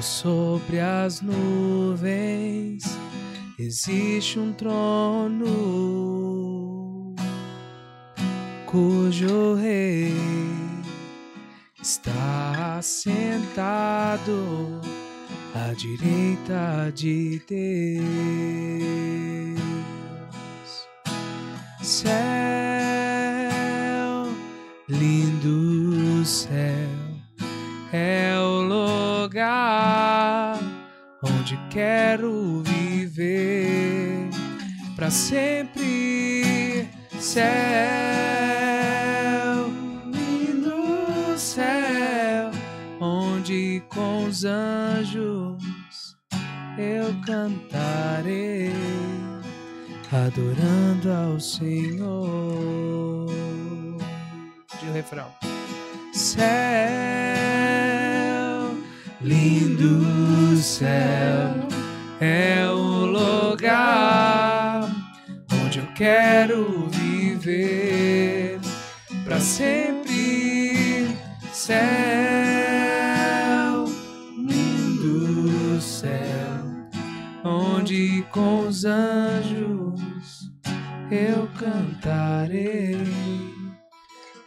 Sobre 0.00 0.78
as 0.78 1.20
nuvens 1.20 2.84
existe 3.58 4.38
um 4.38 4.52
trono 4.52 5.46
cujo 8.66 9.54
rei 9.54 10.12
está 11.80 12.80
sentado 12.82 14.80
à 15.54 15.72
direita 15.72 16.92
de 16.94 17.40
Deus. 17.48 18.46
Onde 31.46 31.56
quero 31.70 32.60
viver 32.64 34.28
para 34.96 35.08
sempre. 35.10 36.88
Céu, 37.20 37.46
lindo 40.12 41.38
céu, 41.38 42.50
onde 43.00 43.80
com 43.90 44.24
os 44.24 44.44
anjos 44.44 45.56
eu 46.76 47.14
cantarei, 47.24 48.72
adorando 50.10 51.12
ao 51.12 51.38
Senhor. 51.38 53.28
De 54.80 54.90
refrão. 54.92 55.30
Céu, 56.12 56.46
lindo 59.20 60.25
céu, 60.66 61.54
é 62.20 62.68
o 62.68 63.06
lugar 63.06 64.90
onde 65.64 65.78
eu 65.78 65.86
quero 65.94 66.88
viver 66.88 68.58
para 69.24 69.38
sempre. 69.38 71.06
Céu, 71.52 71.84
lindo 74.36 75.80
céu, 75.80 76.18
onde 77.44 78.24
com 78.32 78.66
os 78.66 78.84
anjos 78.84 80.50
eu 81.10 81.48
cantarei, 81.58 82.98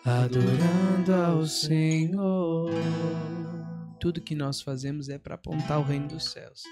adorando 0.06 1.14
ao 1.14 1.46
Senhor. 1.46 2.70
Tudo 4.00 4.22
que 4.22 4.34
nós 4.36 4.62
fazemos 4.62 5.10
é 5.10 5.18
para 5.18 5.36
apontar 5.36 5.80
o 5.80 5.84
reino 5.84 6.08
dos 6.08 6.32
céus. 6.32 6.64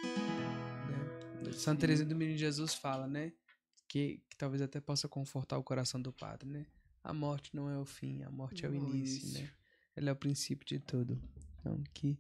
né? 1.43 1.51
Santa 1.53 1.81
Teresa 1.81 2.05
do 2.05 2.15
Menino 2.15 2.37
Jesus 2.37 2.73
fala, 2.73 3.07
né? 3.07 3.33
Que, 3.87 4.21
que 4.29 4.37
talvez 4.37 4.61
até 4.61 4.79
possa 4.79 5.07
confortar 5.07 5.57
o 5.57 5.63
coração 5.63 6.01
do 6.01 6.11
padre, 6.13 6.47
né? 6.49 6.65
A 7.03 7.13
morte 7.13 7.55
não 7.55 7.69
é 7.69 7.77
o 7.77 7.85
fim, 7.85 8.23
a 8.23 8.29
morte 8.29 8.65
é 8.65 8.69
o 8.69 8.73
Não, 8.73 8.87
início, 8.95 9.39
né? 9.41 9.49
Ela 9.95 10.09
é 10.09 10.11
o 10.11 10.15
princípio 10.15 10.65
de 10.65 10.79
tudo. 10.79 11.19
Então, 11.59 11.81
que 11.93 12.17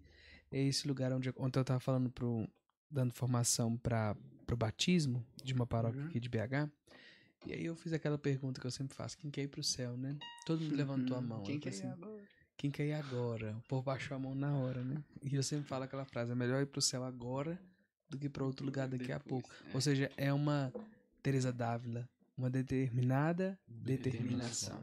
é 0.51 0.61
esse 0.61 0.87
lugar 0.87 1.11
onde 1.13 1.29
ontem 1.37 1.59
eu 1.59 1.65
tava 1.65 1.79
falando 1.79 2.09
pro 2.09 2.47
dando 2.89 3.13
formação 3.13 3.77
para 3.77 4.15
pro 4.45 4.55
batismo 4.55 5.25
de 5.43 5.53
uma 5.53 5.67
paróquia 5.67 5.99
Uhum. 6.01 6.07
aqui 6.07 6.21
de 6.21 6.29
BH. 6.29 6.71
E 7.45 7.51
aí 7.53 7.65
eu 7.65 7.75
fiz 7.75 7.91
aquela 7.91 8.17
pergunta 8.17 8.61
que 8.61 8.65
eu 8.67 8.71
sempre 8.71 8.95
faço, 8.95 9.17
quem 9.17 9.29
quer 9.29 9.43
ir 9.43 9.49
pro 9.49 9.61
céu, 9.61 9.97
né? 9.97 10.17
Todo 10.45 10.61
mundo 10.61 10.73
levantou 10.75 11.17
a 11.17 11.19
Uhum. 11.19 11.27
mão. 11.27 11.43
Quem 11.43 11.59
quer 11.59 11.73
falei 11.73 11.85
ir 11.85 11.91
assim, 11.93 12.01
agora? 12.01 12.23
Quem 12.57 12.71
quer 12.71 12.87
ir 12.87 12.93
agora? 12.93 13.55
O 13.57 13.61
povo 13.67 13.83
baixou 13.83 14.17
a 14.17 14.19
mão 14.19 14.33
na 14.33 14.57
hora, 14.57 14.83
né? 14.83 15.03
E 15.21 15.35
eu 15.35 15.43
sempre 15.43 15.67
falo 15.67 15.83
aquela 15.83 16.05
frase, 16.05 16.31
é 16.31 16.35
melhor 16.35 16.61
ir 16.61 16.65
pro 16.65 16.81
céu 16.81 17.03
agora 17.03 17.59
do 18.09 18.17
que 18.17 18.27
para 18.27 18.43
outro 18.43 18.65
lugar 18.65 18.87
daqui 18.87 19.11
a 19.11 19.19
pouco. 19.19 19.49
é. 19.69 19.75
Ou 19.75 19.81
seja, 19.81 20.11
é 20.17 20.33
uma 20.33 20.73
Teresa 21.21 21.51
Dávila, 21.53 22.09
uma 22.37 22.49
determinada 22.49 23.59
determinação. 23.67 24.81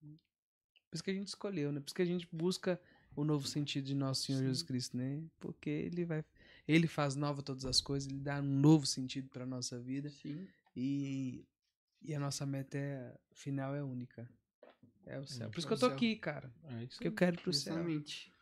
Por 0.00 0.96
isso 0.96 1.04
que 1.04 1.10
a 1.10 1.14
gente 1.14 1.28
escolheu, 1.28 1.70
né? 1.70 1.80
Por 1.80 1.88
isso 1.88 1.94
que 1.94 2.02
a 2.02 2.06
gente 2.06 2.28
busca 2.32 2.80
o 3.14 3.24
novo 3.24 3.46
sentido 3.46 3.84
de 3.86 3.94
nosso 3.94 4.22
Senhor 4.22 4.40
Jesus 4.40 4.62
Cristo, 4.62 4.96
né? 4.96 5.22
Porque 5.38 5.68
ele 5.70 6.04
vai 6.04 6.24
ele 6.66 6.86
faz 6.86 7.16
nova 7.16 7.42
todas 7.42 7.64
as 7.64 7.80
coisas, 7.80 8.08
ele 8.10 8.20
dá 8.20 8.40
um 8.40 8.42
novo 8.42 8.86
sentido 8.86 9.28
para 9.28 9.44
nossa 9.44 9.78
vida 9.78 10.10
Sim. 10.10 10.46
e 10.76 11.44
e 12.00 12.14
a 12.14 12.20
nossa 12.20 12.44
meta 12.44 12.76
é, 12.78 13.14
final 13.32 13.74
é 13.74 13.82
única. 13.82 14.28
É 15.06 15.18
o 15.18 15.26
céu. 15.26 15.50
Por 15.50 15.58
isso 15.58 15.66
É 15.66 15.68
que 15.68 15.74
o 15.74 15.76
eu 15.76 15.80
tô 15.80 15.86
céu. 15.86 15.94
aqui, 15.96 16.16
cara. 16.16 16.52
É 16.70 16.82
isso 16.84 16.92
Porque 16.94 17.08
eu 17.08 17.12
quero 17.12 17.40
pro 17.40 17.52
céu. 17.52 17.74
Justamente. 17.74 18.32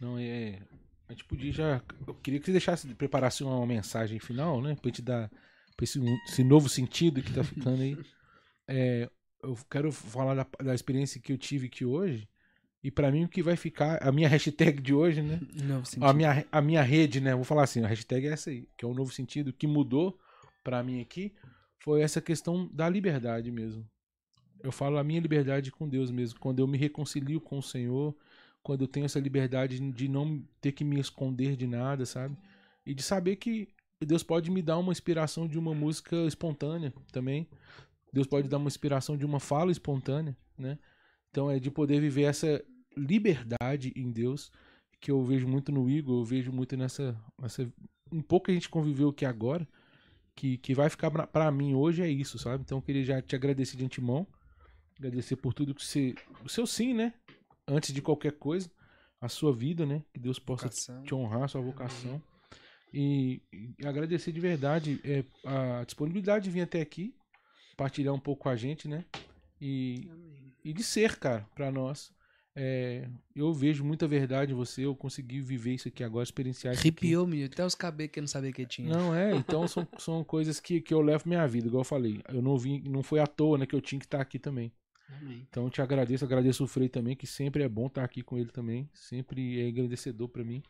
Não, 0.00 0.18
é. 0.18 0.60
A 1.08 1.12
gente 1.12 1.24
podia 1.24 1.52
já. 1.52 1.82
Eu 2.06 2.14
queria 2.14 2.40
que 2.40 2.46
você 2.46 2.52
deixasse, 2.52 2.86
preparasse 2.94 3.42
uma 3.44 3.66
mensagem 3.66 4.18
final, 4.18 4.60
né? 4.62 4.74
Pra 4.74 4.88
gente 4.88 5.02
dar. 5.02 5.28
Pra 5.76 5.84
esse, 5.84 6.00
esse 6.28 6.44
novo 6.44 6.68
sentido 6.68 7.22
que 7.22 7.32
tá 7.32 7.44
ficando 7.44 7.82
aí. 7.82 7.96
É, 8.68 9.10
eu 9.42 9.56
quero 9.68 9.90
falar 9.90 10.34
da, 10.34 10.46
da 10.64 10.74
experiência 10.74 11.20
que 11.20 11.32
eu 11.32 11.36
tive 11.36 11.66
aqui 11.66 11.84
hoje. 11.84 12.28
E 12.82 12.90
pra 12.92 13.10
mim 13.10 13.24
o 13.24 13.28
que 13.28 13.42
vai 13.42 13.56
ficar. 13.56 13.98
A 14.00 14.10
minha 14.12 14.28
hashtag 14.28 14.80
de 14.80 14.94
hoje, 14.94 15.20
né? 15.20 15.40
Novo 15.64 15.84
sentido. 15.84 16.06
A 16.06 16.12
minha, 16.14 16.46
a 16.50 16.62
minha 16.62 16.80
rede, 16.82 17.20
né? 17.20 17.34
Vou 17.34 17.44
falar 17.44 17.64
assim, 17.64 17.82
a 17.84 17.88
hashtag 17.88 18.28
é 18.28 18.30
essa 18.32 18.50
aí, 18.50 18.66
que 18.78 18.84
é 18.84 18.88
o 18.88 18.94
novo 18.94 19.12
sentido. 19.12 19.48
O 19.48 19.52
que 19.52 19.66
mudou 19.66 20.18
pra 20.62 20.82
mim 20.82 21.00
aqui 21.00 21.34
foi 21.80 22.02
essa 22.02 22.20
questão 22.20 22.70
da 22.72 22.88
liberdade 22.88 23.50
mesmo. 23.50 23.84
Eu 24.62 24.72
falo 24.72 24.98
a 24.98 25.04
minha 25.04 25.20
liberdade 25.20 25.70
com 25.70 25.88
Deus 25.88 26.10
mesmo. 26.10 26.38
Quando 26.38 26.60
eu 26.60 26.66
me 26.66 26.78
reconcilio 26.78 27.40
com 27.40 27.58
o 27.58 27.62
Senhor, 27.62 28.14
quando 28.62 28.82
eu 28.82 28.88
tenho 28.88 29.06
essa 29.06 29.18
liberdade 29.18 29.78
de 29.92 30.08
não 30.08 30.42
ter 30.60 30.72
que 30.72 30.84
me 30.84 31.00
esconder 31.00 31.56
de 31.56 31.66
nada, 31.66 32.06
sabe? 32.06 32.36
E 32.86 32.94
de 32.94 33.02
saber 33.02 33.36
que 33.36 33.68
Deus 34.00 34.22
pode 34.22 34.50
me 34.50 34.62
dar 34.62 34.78
uma 34.78 34.92
inspiração 34.92 35.46
de 35.46 35.58
uma 35.58 35.74
música 35.74 36.16
espontânea 36.26 36.92
também. 37.10 37.48
Deus 38.12 38.26
pode 38.26 38.48
dar 38.48 38.58
uma 38.58 38.68
inspiração 38.68 39.16
de 39.16 39.24
uma 39.24 39.40
fala 39.40 39.72
espontânea, 39.72 40.36
né? 40.56 40.78
Então 41.30 41.50
é 41.50 41.58
de 41.58 41.70
poder 41.70 42.00
viver 42.00 42.24
essa 42.24 42.62
liberdade 42.96 43.92
em 43.96 44.10
Deus 44.10 44.50
que 45.00 45.10
eu 45.10 45.22
vejo 45.24 45.48
muito 45.48 45.72
no 45.72 45.90
Igor, 45.90 46.20
eu 46.20 46.24
vejo 46.24 46.52
muito 46.52 46.76
nessa, 46.76 47.18
nessa 47.40 47.68
um 48.12 48.20
pouco 48.20 48.50
a 48.50 48.54
gente 48.54 48.68
conviveu 48.68 49.08
aqui 49.08 49.24
agora, 49.24 49.66
que, 50.36 50.58
que 50.58 50.74
vai 50.74 50.88
ficar 50.88 51.10
para 51.10 51.50
mim 51.50 51.74
hoje 51.74 52.02
é 52.02 52.08
isso, 52.08 52.38
sabe? 52.38 52.62
Então 52.62 52.78
eu 52.78 52.82
queria 52.82 53.04
já 53.04 53.22
te 53.22 53.34
agradecer 53.34 53.76
de 53.76 53.84
antemão, 53.84 54.26
agradecer 55.06 55.36
por 55.36 55.52
tudo 55.52 55.74
que 55.74 55.84
você, 55.84 56.14
o 56.44 56.48
seu 56.48 56.66
sim, 56.66 56.94
né? 56.94 57.12
Antes 57.66 57.92
de 57.92 58.00
qualquer 58.00 58.32
coisa, 58.32 58.70
a 59.20 59.28
sua 59.28 59.52
vida, 59.52 59.84
né? 59.84 60.02
Que 60.12 60.20
Deus 60.20 60.38
possa 60.38 60.64
vocação. 60.64 61.02
te 61.02 61.14
honrar, 61.14 61.44
a 61.44 61.48
sua 61.48 61.60
vocação. 61.60 62.22
E, 62.92 63.40
e, 63.52 63.86
agradecer 63.86 64.32
de 64.32 64.40
verdade 64.40 65.00
é, 65.04 65.24
a 65.44 65.84
disponibilidade 65.84 66.44
de 66.44 66.50
vir 66.50 66.62
até 66.62 66.80
aqui, 66.80 67.14
partilhar 67.76 68.12
um 68.12 68.20
pouco 68.20 68.42
com 68.42 68.48
a 68.48 68.56
gente, 68.56 68.86
né? 68.86 69.04
E, 69.60 70.10
e 70.64 70.72
de 70.72 70.82
ser, 70.82 71.16
cara, 71.18 71.46
para 71.54 71.70
nós. 71.70 72.12
É, 72.54 73.08
eu 73.34 73.50
vejo 73.54 73.82
muita 73.82 74.06
verdade 74.06 74.52
em 74.52 74.54
você, 74.54 74.84
eu 74.84 74.94
consegui 74.94 75.40
viver 75.40 75.72
isso 75.72 75.88
aqui 75.88 76.04
agora, 76.04 76.22
experienciar 76.22 76.74
isso 76.74 76.82
Arrepiou, 76.82 77.26
menino, 77.26 77.48
até 77.50 77.64
os 77.64 77.74
cabelos 77.74 78.12
que 78.12 78.18
eu 78.18 78.22
não 78.22 78.28
sabia 78.28 78.52
que 78.52 78.66
tinha. 78.66 78.94
Não, 78.94 79.14
é, 79.14 79.34
então 79.34 79.66
são, 79.66 79.88
são 79.98 80.22
coisas 80.22 80.60
que, 80.60 80.78
que 80.82 80.92
eu 80.92 81.00
levo 81.00 81.26
minha 81.26 81.46
vida, 81.46 81.68
igual 81.68 81.80
eu 81.80 81.84
falei. 81.84 82.20
Eu 82.28 82.42
não 82.42 82.58
vim, 82.58 82.82
não 82.86 83.02
foi 83.02 83.20
à 83.20 83.26
toa, 83.26 83.56
né, 83.56 83.64
que 83.64 83.74
eu 83.74 83.80
tinha 83.80 83.98
que 83.98 84.04
estar 84.04 84.20
aqui 84.20 84.38
também. 84.38 84.70
Amém. 85.08 85.46
Então 85.48 85.64
eu 85.64 85.70
te 85.70 85.82
agradeço, 85.82 86.24
agradeço 86.24 86.64
o 86.64 86.66
Frei 86.66 86.88
também, 86.88 87.16
que 87.16 87.26
sempre 87.26 87.62
é 87.62 87.68
bom 87.68 87.86
estar 87.86 88.04
aqui 88.04 88.22
com 88.22 88.38
ele 88.38 88.50
também, 88.50 88.88
sempre 88.94 89.60
é 89.60 89.68
agradecedor 89.68 90.28
para 90.28 90.44
mim. 90.44 90.62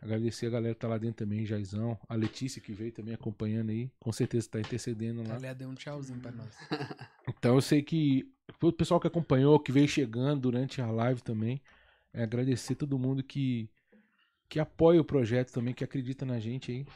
Agradecer 0.00 0.46
a 0.46 0.50
galera 0.50 0.74
que 0.74 0.80
tá 0.80 0.86
lá 0.86 0.96
dentro 0.96 1.24
também, 1.24 1.44
Jaizão, 1.44 1.98
a 2.08 2.14
Letícia 2.14 2.62
que 2.62 2.72
veio 2.72 2.92
também 2.92 3.14
acompanhando 3.14 3.70
aí, 3.70 3.90
com 3.98 4.12
certeza 4.12 4.48
tá 4.48 4.60
intercedendo 4.60 5.26
lá. 5.26 5.34
Aliás, 5.34 5.56
deu 5.56 5.68
um 5.68 5.74
tchauzinho 5.74 6.20
pra 6.20 6.32
nós. 6.32 6.56
Então 7.36 7.56
eu 7.56 7.60
sei 7.60 7.82
que 7.82 8.32
o 8.62 8.72
pessoal 8.72 8.98
que 8.98 9.06
acompanhou, 9.06 9.60
que 9.60 9.70
veio 9.70 9.86
chegando 9.86 10.40
durante 10.40 10.80
a 10.80 10.90
live 10.90 11.20
também, 11.22 11.60
é 12.10 12.22
agradecer 12.22 12.74
todo 12.74 12.98
mundo 12.98 13.22
que 13.22 13.68
que 14.48 14.58
apoia 14.58 15.00
o 15.00 15.04
projeto 15.04 15.52
também, 15.52 15.74
que 15.74 15.84
acredita 15.84 16.24
na 16.24 16.40
gente 16.40 16.72
aí. 16.72 16.86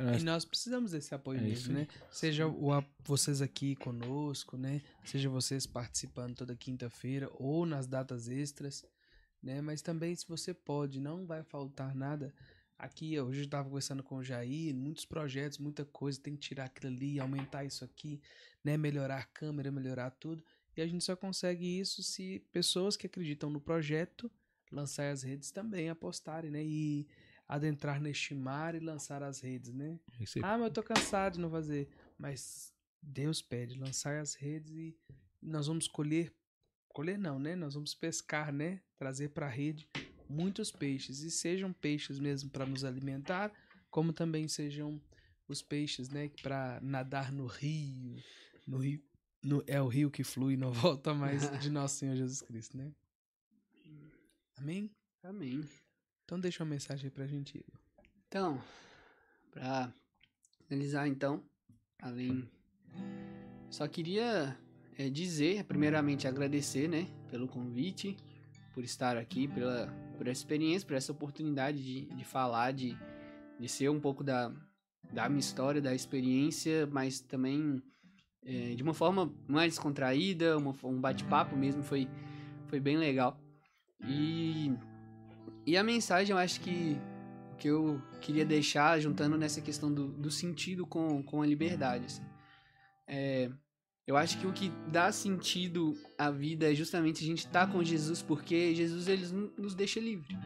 E 0.00 0.22
nós 0.22 0.44
precisamos 0.44 0.92
desse 0.92 1.14
apoio 1.14 1.40
é 1.40 1.42
mesmo, 1.42 1.74
né? 1.74 1.88
Seja 2.10 2.46
o, 2.46 2.68
vocês 3.02 3.42
aqui 3.42 3.74
conosco, 3.74 4.56
né? 4.56 4.80
Seja 5.04 5.28
vocês 5.28 5.66
participando 5.66 6.36
toda 6.36 6.54
quinta-feira 6.54 7.28
ou 7.34 7.66
nas 7.66 7.86
datas 7.86 8.28
extras 8.28 8.84
né? 9.42 9.60
Mas 9.60 9.82
também 9.82 10.14
se 10.14 10.26
você 10.26 10.52
pode, 10.52 11.00
não 11.00 11.26
vai 11.26 11.42
faltar 11.42 11.94
nada. 11.94 12.34
Aqui, 12.78 13.18
hoje 13.18 13.40
eu 13.40 13.44
estava 13.44 13.68
conversando 13.68 14.02
com 14.02 14.16
o 14.16 14.24
Jair, 14.24 14.74
muitos 14.74 15.04
projetos, 15.04 15.58
muita 15.58 15.84
coisa, 15.84 16.20
tem 16.20 16.34
que 16.34 16.40
tirar 16.40 16.66
aquilo 16.66 16.92
ali, 16.92 17.18
aumentar 17.18 17.64
isso 17.64 17.84
aqui, 17.84 18.20
né? 18.62 18.76
Melhorar 18.76 19.18
a 19.18 19.24
câmera, 19.24 19.70
melhorar 19.70 20.10
tudo. 20.10 20.44
E 20.76 20.80
a 20.80 20.86
gente 20.86 21.02
só 21.02 21.16
consegue 21.16 21.66
isso 21.80 22.02
se 22.02 22.40
pessoas 22.52 22.96
que 22.96 23.06
acreditam 23.06 23.50
no 23.50 23.60
projeto 23.60 24.30
lançar 24.70 25.10
as 25.10 25.22
redes 25.22 25.50
também 25.50 25.88
apostarem, 25.88 26.50
né? 26.50 26.64
E 26.64 27.08
adentrar 27.48 28.00
neste 28.00 28.34
mar 28.34 28.74
e 28.74 28.80
lançar 28.80 29.22
as 29.22 29.40
redes, 29.40 29.72
né? 29.72 29.98
Esse... 30.20 30.40
Ah, 30.40 30.58
mas 30.58 30.68
eu 30.68 30.72
tô 30.72 30.82
cansado 30.82 31.34
de 31.34 31.40
não 31.40 31.50
fazer. 31.50 31.88
Mas 32.18 32.74
Deus 33.02 33.40
pede, 33.40 33.78
lançar 33.78 34.20
as 34.20 34.34
redes 34.34 34.70
e 34.72 34.96
nós 35.40 35.66
vamos 35.66 35.88
colher 35.88 36.32
colher 36.88 37.16
não, 37.18 37.38
né? 37.38 37.54
Nós 37.54 37.74
vamos 37.74 37.94
pescar, 37.94 38.52
né? 38.52 38.80
Trazer 38.96 39.28
para 39.28 39.46
a 39.46 39.50
rede 39.50 39.88
muitos 40.28 40.70
peixes 40.70 41.20
e 41.20 41.30
sejam 41.30 41.72
peixes 41.72 42.18
mesmo 42.18 42.50
para 42.50 42.66
nos 42.66 42.84
alimentar, 42.84 43.52
como 43.90 44.12
também 44.12 44.46
sejam 44.46 45.00
os 45.48 45.62
peixes, 45.62 46.10
né, 46.10 46.30
para 46.42 46.78
nadar 46.82 47.32
no 47.32 47.46
rio, 47.46 48.22
no 48.66 48.78
rio, 48.78 49.02
no, 49.42 49.64
é 49.66 49.80
o 49.80 49.88
rio 49.88 50.10
que 50.10 50.22
flui, 50.22 50.56
não 50.56 50.70
volta 50.72 51.14
mais 51.14 51.58
de 51.60 51.70
nosso 51.70 51.96
Senhor 51.96 52.14
Jesus 52.14 52.42
Cristo, 52.42 52.76
né? 52.76 52.92
Amém? 54.56 54.90
Amém. 55.22 55.64
Então 56.28 56.38
deixa 56.38 56.62
uma 56.62 56.68
mensagem 56.68 57.08
pra 57.08 57.26
gente. 57.26 57.64
Então, 58.26 58.62
para 59.50 59.90
finalizar 60.66 61.08
então, 61.08 61.42
além 62.02 62.46
só 63.70 63.88
queria 63.88 64.54
é, 64.98 65.08
dizer, 65.08 65.64
primeiramente 65.64 66.28
agradecer, 66.28 66.86
né, 66.86 67.08
pelo 67.30 67.48
convite, 67.48 68.14
por 68.74 68.84
estar 68.84 69.16
aqui, 69.16 69.48
pela, 69.48 69.86
por 70.18 70.28
essa 70.28 70.42
experiência, 70.42 70.86
por 70.86 70.96
essa 70.96 71.12
oportunidade 71.12 71.82
de, 71.82 72.14
de 72.14 72.24
falar, 72.26 72.72
de, 72.72 72.94
de 73.58 73.66
ser 73.66 73.88
um 73.88 73.98
pouco 73.98 74.22
da, 74.22 74.52
da 75.10 75.30
minha 75.30 75.40
história, 75.40 75.80
da 75.80 75.94
experiência, 75.94 76.86
mas 76.88 77.20
também 77.22 77.82
é, 78.44 78.74
de 78.74 78.82
uma 78.82 78.92
forma 78.92 79.34
mais 79.48 79.72
descontraída, 79.72 80.58
uma, 80.58 80.74
um 80.84 81.00
bate-papo 81.00 81.56
mesmo, 81.56 81.82
foi, 81.82 82.06
foi 82.66 82.80
bem 82.80 82.98
legal. 82.98 83.40
E, 84.06 84.76
e 85.68 85.76
a 85.76 85.82
mensagem 85.82 86.32
eu 86.32 86.38
acho 86.38 86.60
que 86.60 86.98
que 87.58 87.68
eu 87.68 88.00
queria 88.20 88.44
deixar 88.44 88.98
juntando 89.00 89.36
nessa 89.36 89.60
questão 89.60 89.92
do, 89.92 90.06
do 90.06 90.30
sentido 90.30 90.86
com, 90.86 91.22
com 91.24 91.42
a 91.42 91.46
liberdade. 91.46 92.06
Assim. 92.06 92.22
É, 93.06 93.50
eu 94.06 94.16
acho 94.16 94.38
que 94.38 94.46
o 94.46 94.52
que 94.52 94.70
dá 94.86 95.10
sentido 95.12 95.94
à 96.16 96.30
vida 96.30 96.70
é 96.70 96.74
justamente 96.74 97.22
a 97.22 97.26
gente 97.26 97.38
estar 97.38 97.66
tá 97.66 97.72
com 97.72 97.82
Jesus, 97.82 98.22
porque 98.22 98.74
Jesus 98.74 99.08
ele 99.08 99.52
nos 99.58 99.74
deixa 99.74 100.00
livre. 100.00 100.38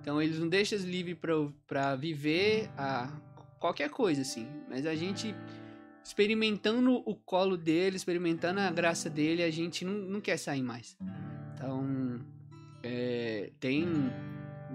Então 0.00 0.20
ele 0.20 0.36
nos 0.36 0.48
deixa 0.48 0.76
livre 0.76 1.14
para 1.66 1.94
viver 1.94 2.70
a 2.76 3.12
qualquer 3.60 3.90
coisa 3.90 4.22
assim, 4.22 4.48
mas 4.68 4.86
a 4.86 4.94
gente 4.94 5.34
experimentando 6.02 7.02
o 7.04 7.14
colo 7.14 7.56
dele, 7.56 7.96
experimentando 7.96 8.60
a 8.60 8.70
graça 8.70 9.10
dele, 9.10 9.42
a 9.42 9.50
gente 9.50 9.84
não, 9.84 9.94
não 9.94 10.20
quer 10.20 10.38
sair 10.38 10.62
mais. 10.62 10.96
Então 11.54 12.20
é, 12.82 13.50
tem 13.58 13.84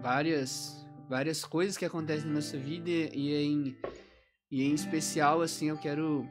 várias 0.02 0.86
várias 1.10 1.44
coisas 1.44 1.78
que 1.78 1.86
acontecem 1.86 2.28
na 2.28 2.36
nossa 2.36 2.58
vida 2.58 2.90
e 2.90 3.34
em 3.34 3.78
e 4.50 4.64
em 4.64 4.74
especial 4.74 5.42
assim 5.42 5.70
eu 5.70 5.78
quero 5.78 6.28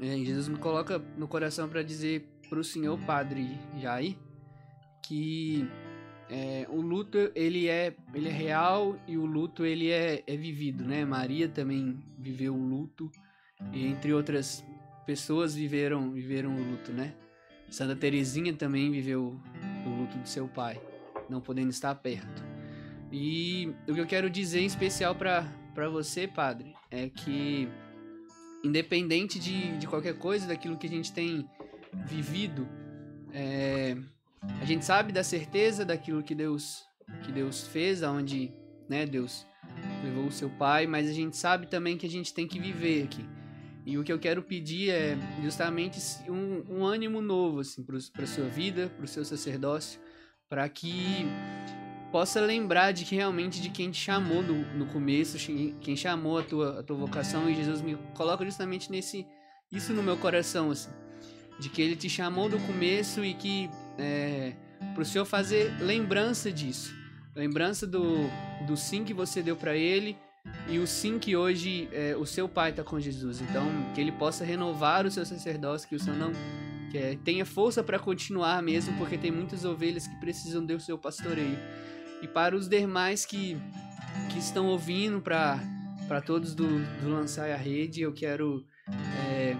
é, 0.00 0.16
Jesus 0.18 0.48
me 0.48 0.58
coloca 0.58 0.98
no 1.16 1.28
coração 1.28 1.68
para 1.68 1.82
dizer 1.82 2.28
para 2.48 2.58
o 2.58 2.64
senhor 2.64 2.98
padre 3.00 3.58
Jair 3.80 4.16
que 5.06 5.68
é, 6.30 6.64
o 6.68 6.80
luto 6.80 7.32
ele 7.34 7.68
é 7.68 7.92
ele 8.14 8.28
é 8.28 8.32
real 8.32 8.96
e 9.06 9.18
o 9.18 9.26
luto 9.26 9.64
ele 9.66 9.90
é, 9.90 10.22
é 10.26 10.36
vivido, 10.36 10.84
né? 10.84 11.04
Maria 11.04 11.48
também 11.48 11.98
viveu 12.16 12.54
o 12.54 12.64
luto 12.64 13.10
e 13.72 13.84
entre 13.84 14.14
outras 14.14 14.64
pessoas 15.04 15.54
viveram 15.54 16.12
viveram 16.12 16.54
o 16.54 16.70
luto, 16.70 16.92
né? 16.92 17.14
Santa 17.68 17.96
Teresinha 17.96 18.52
também 18.54 18.90
viveu 18.92 19.40
o 19.84 19.88
luto 19.88 20.18
do 20.18 20.28
seu 20.28 20.46
pai, 20.46 20.80
não 21.28 21.40
podendo 21.40 21.70
estar 21.70 21.94
perto. 21.96 22.49
E 23.12 23.72
o 23.88 23.94
que 23.94 24.00
eu 24.00 24.06
quero 24.06 24.30
dizer 24.30 24.60
em 24.60 24.66
especial 24.66 25.14
para 25.14 25.88
você, 25.90 26.28
padre, 26.28 26.74
é 26.90 27.08
que 27.08 27.68
independente 28.62 29.38
de, 29.38 29.76
de 29.78 29.86
qualquer 29.86 30.16
coisa, 30.16 30.46
daquilo 30.46 30.76
que 30.76 30.86
a 30.86 30.90
gente 30.90 31.12
tem 31.12 31.48
vivido, 32.06 32.68
é, 33.32 33.96
a 34.60 34.64
gente 34.64 34.84
sabe 34.84 35.12
da 35.12 35.24
certeza 35.24 35.84
daquilo 35.84 36.22
que 36.22 36.34
Deus 36.34 36.84
que 37.24 37.32
Deus 37.32 37.66
fez, 37.66 38.02
aonde 38.02 38.52
né, 38.88 39.04
Deus 39.04 39.46
levou 40.04 40.26
o 40.26 40.32
seu 40.32 40.48
pai, 40.48 40.86
mas 40.86 41.08
a 41.08 41.12
gente 41.12 41.36
sabe 41.36 41.66
também 41.66 41.96
que 41.96 42.06
a 42.06 42.10
gente 42.10 42.32
tem 42.32 42.46
que 42.46 42.58
viver 42.58 43.04
aqui. 43.04 43.24
E 43.84 43.98
o 43.98 44.04
que 44.04 44.12
eu 44.12 44.18
quero 44.18 44.42
pedir 44.42 44.90
é 44.90 45.16
justamente 45.42 45.98
um, 46.28 46.64
um 46.68 46.84
ânimo 46.84 47.20
novo 47.20 47.60
assim, 47.60 47.82
para 47.82 47.96
a 47.96 48.26
sua 48.26 48.46
vida, 48.46 48.88
para 48.96 49.04
o 49.04 49.08
seu 49.08 49.24
sacerdócio, 49.24 50.00
para 50.48 50.68
que 50.68 51.26
possa 52.10 52.40
lembrar 52.40 52.92
de 52.92 53.04
que 53.04 53.14
realmente 53.14 53.60
de 53.60 53.70
quem 53.70 53.90
te 53.90 54.00
chamou 54.00 54.42
no, 54.42 54.54
no 54.76 54.86
começo, 54.86 55.38
quem 55.80 55.96
chamou 55.96 56.38
a 56.38 56.42
tua, 56.42 56.80
a 56.80 56.82
tua 56.82 56.96
vocação, 56.96 57.48
e 57.48 57.54
Jesus 57.54 57.80
me 57.80 57.96
coloca 58.14 58.44
justamente 58.44 58.90
nesse 58.90 59.26
isso 59.72 59.92
no 59.92 60.02
meu 60.02 60.16
coração, 60.16 60.70
assim, 60.70 60.90
de 61.58 61.68
que 61.68 61.80
ele 61.80 61.94
te 61.94 62.08
chamou 62.08 62.48
do 62.48 62.58
começo 62.60 63.24
e 63.24 63.34
que 63.34 63.70
é, 63.96 64.54
para 64.94 65.02
o 65.02 65.04
Senhor 65.04 65.24
fazer 65.24 65.72
lembrança 65.80 66.50
disso, 66.50 66.92
lembrança 67.36 67.86
do, 67.86 68.16
do 68.66 68.76
sim 68.76 69.04
que 69.04 69.14
você 69.14 69.42
deu 69.42 69.56
para 69.56 69.76
ele 69.76 70.16
e 70.68 70.78
o 70.78 70.86
sim 70.86 71.18
que 71.18 71.36
hoje 71.36 71.88
é, 71.92 72.16
o 72.16 72.26
seu 72.26 72.48
pai 72.48 72.70
está 72.70 72.82
com 72.82 72.98
Jesus. 72.98 73.40
Então, 73.40 73.64
que 73.94 74.00
ele 74.00 74.12
possa 74.12 74.44
renovar 74.44 75.06
o 75.06 75.10
seu 75.10 75.24
sacerdócio, 75.24 75.88
que 75.88 75.94
o 75.94 76.00
Senhor 76.00 76.16
não 76.16 76.32
que 76.90 76.98
é, 76.98 77.16
tenha 77.24 77.46
força 77.46 77.84
para 77.84 77.98
continuar 77.98 78.60
mesmo, 78.62 78.96
porque 78.98 79.16
tem 79.16 79.30
muitas 79.30 79.64
ovelhas 79.64 80.08
que 80.08 80.16
precisam 80.16 80.64
do 80.66 80.80
seu 80.80 80.98
pastoreio. 80.98 81.56
E 82.22 82.28
para 82.28 82.54
os 82.56 82.68
demais 82.68 83.24
que, 83.24 83.56
que 84.30 84.38
estão 84.38 84.66
ouvindo, 84.66 85.20
para 85.20 86.20
todos 86.24 86.54
do, 86.54 86.66
do 87.00 87.08
Lançar 87.08 87.50
a 87.50 87.56
Rede, 87.56 88.02
eu 88.02 88.12
quero 88.12 88.64
é, 89.28 89.56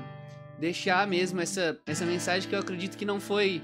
deixar 0.59 1.07
mesmo 1.07 1.41
essa, 1.41 1.79
essa 1.87 2.05
mensagem 2.05 2.49
que 2.49 2.55
eu 2.55 2.61
acredito 2.61 2.97
que 2.97 3.05
não 3.05 3.21
foi 3.21 3.63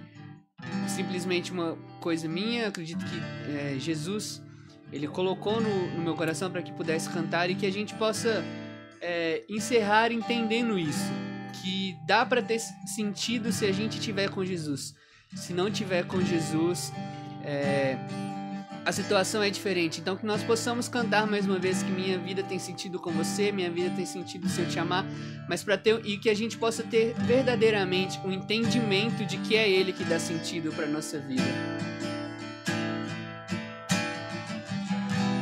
simplesmente 0.88 1.52
uma 1.52 1.76
coisa 2.00 2.26
minha, 2.26 2.68
acredito 2.68 3.04
que 3.04 3.50
é, 3.52 3.78
Jesus 3.78 4.42
ele 4.92 5.08
colocou 5.08 5.60
no, 5.60 5.96
no 5.96 6.02
meu 6.02 6.14
coração 6.14 6.50
para 6.50 6.62
que 6.62 6.72
pudesse 6.72 7.10
cantar 7.10 7.50
e 7.50 7.54
que 7.54 7.66
a 7.66 7.72
gente 7.72 7.94
possa 7.94 8.42
é, 9.00 9.44
encerrar 9.48 10.12
entendendo 10.12 10.78
isso, 10.78 11.10
que 11.60 11.96
dá 12.06 12.24
para 12.24 12.40
ter 12.40 12.60
sentido 12.86 13.52
se 13.52 13.66
a 13.66 13.72
gente 13.72 14.00
tiver 14.00 14.30
com 14.30 14.44
Jesus. 14.44 14.94
Se 15.34 15.52
não 15.52 15.70
tiver 15.70 16.06
com 16.06 16.20
Jesus, 16.20 16.92
é, 17.44 17.98
a 18.86 18.92
situação 18.92 19.42
é 19.42 19.50
diferente. 19.50 20.00
Então 20.00 20.16
que 20.16 20.24
nós 20.24 20.44
possamos 20.44 20.88
cantar 20.88 21.26
mais 21.26 21.44
uma 21.44 21.58
vez 21.58 21.82
que 21.82 21.90
minha 21.90 22.16
vida 22.16 22.40
tem 22.44 22.56
sentido 22.56 23.00
com 23.00 23.10
você, 23.10 23.50
minha 23.50 23.68
vida 23.68 23.90
tem 23.96 24.06
sentido 24.06 24.48
se 24.48 24.60
eu 24.60 24.68
te 24.68 24.78
amar, 24.78 25.04
mas 25.48 25.64
para 25.64 25.76
ter 25.76 26.00
e 26.06 26.16
que 26.16 26.30
a 26.30 26.34
gente 26.34 26.56
possa 26.56 26.84
ter 26.84 27.12
verdadeiramente 27.14 28.20
o 28.24 28.28
um 28.28 28.32
entendimento 28.32 29.26
de 29.26 29.38
que 29.38 29.56
é 29.56 29.68
ele 29.68 29.92
que 29.92 30.04
dá 30.04 30.20
sentido 30.20 30.72
para 30.72 30.86
nossa 30.86 31.18
vida. 31.18 31.42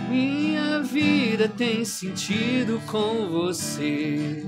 Minha 0.09 0.81
vida 0.81 1.47
tem 1.47 1.85
sentido 1.85 2.81
com 2.87 3.29
você. 3.29 4.47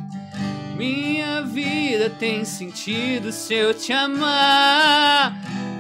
Minha 0.75 1.43
vida 1.43 2.09
tem 2.09 2.47
sentido 2.47 3.31
se 3.31 3.53
eu 3.53 3.75
te 3.75 3.93
amar. 3.93 5.35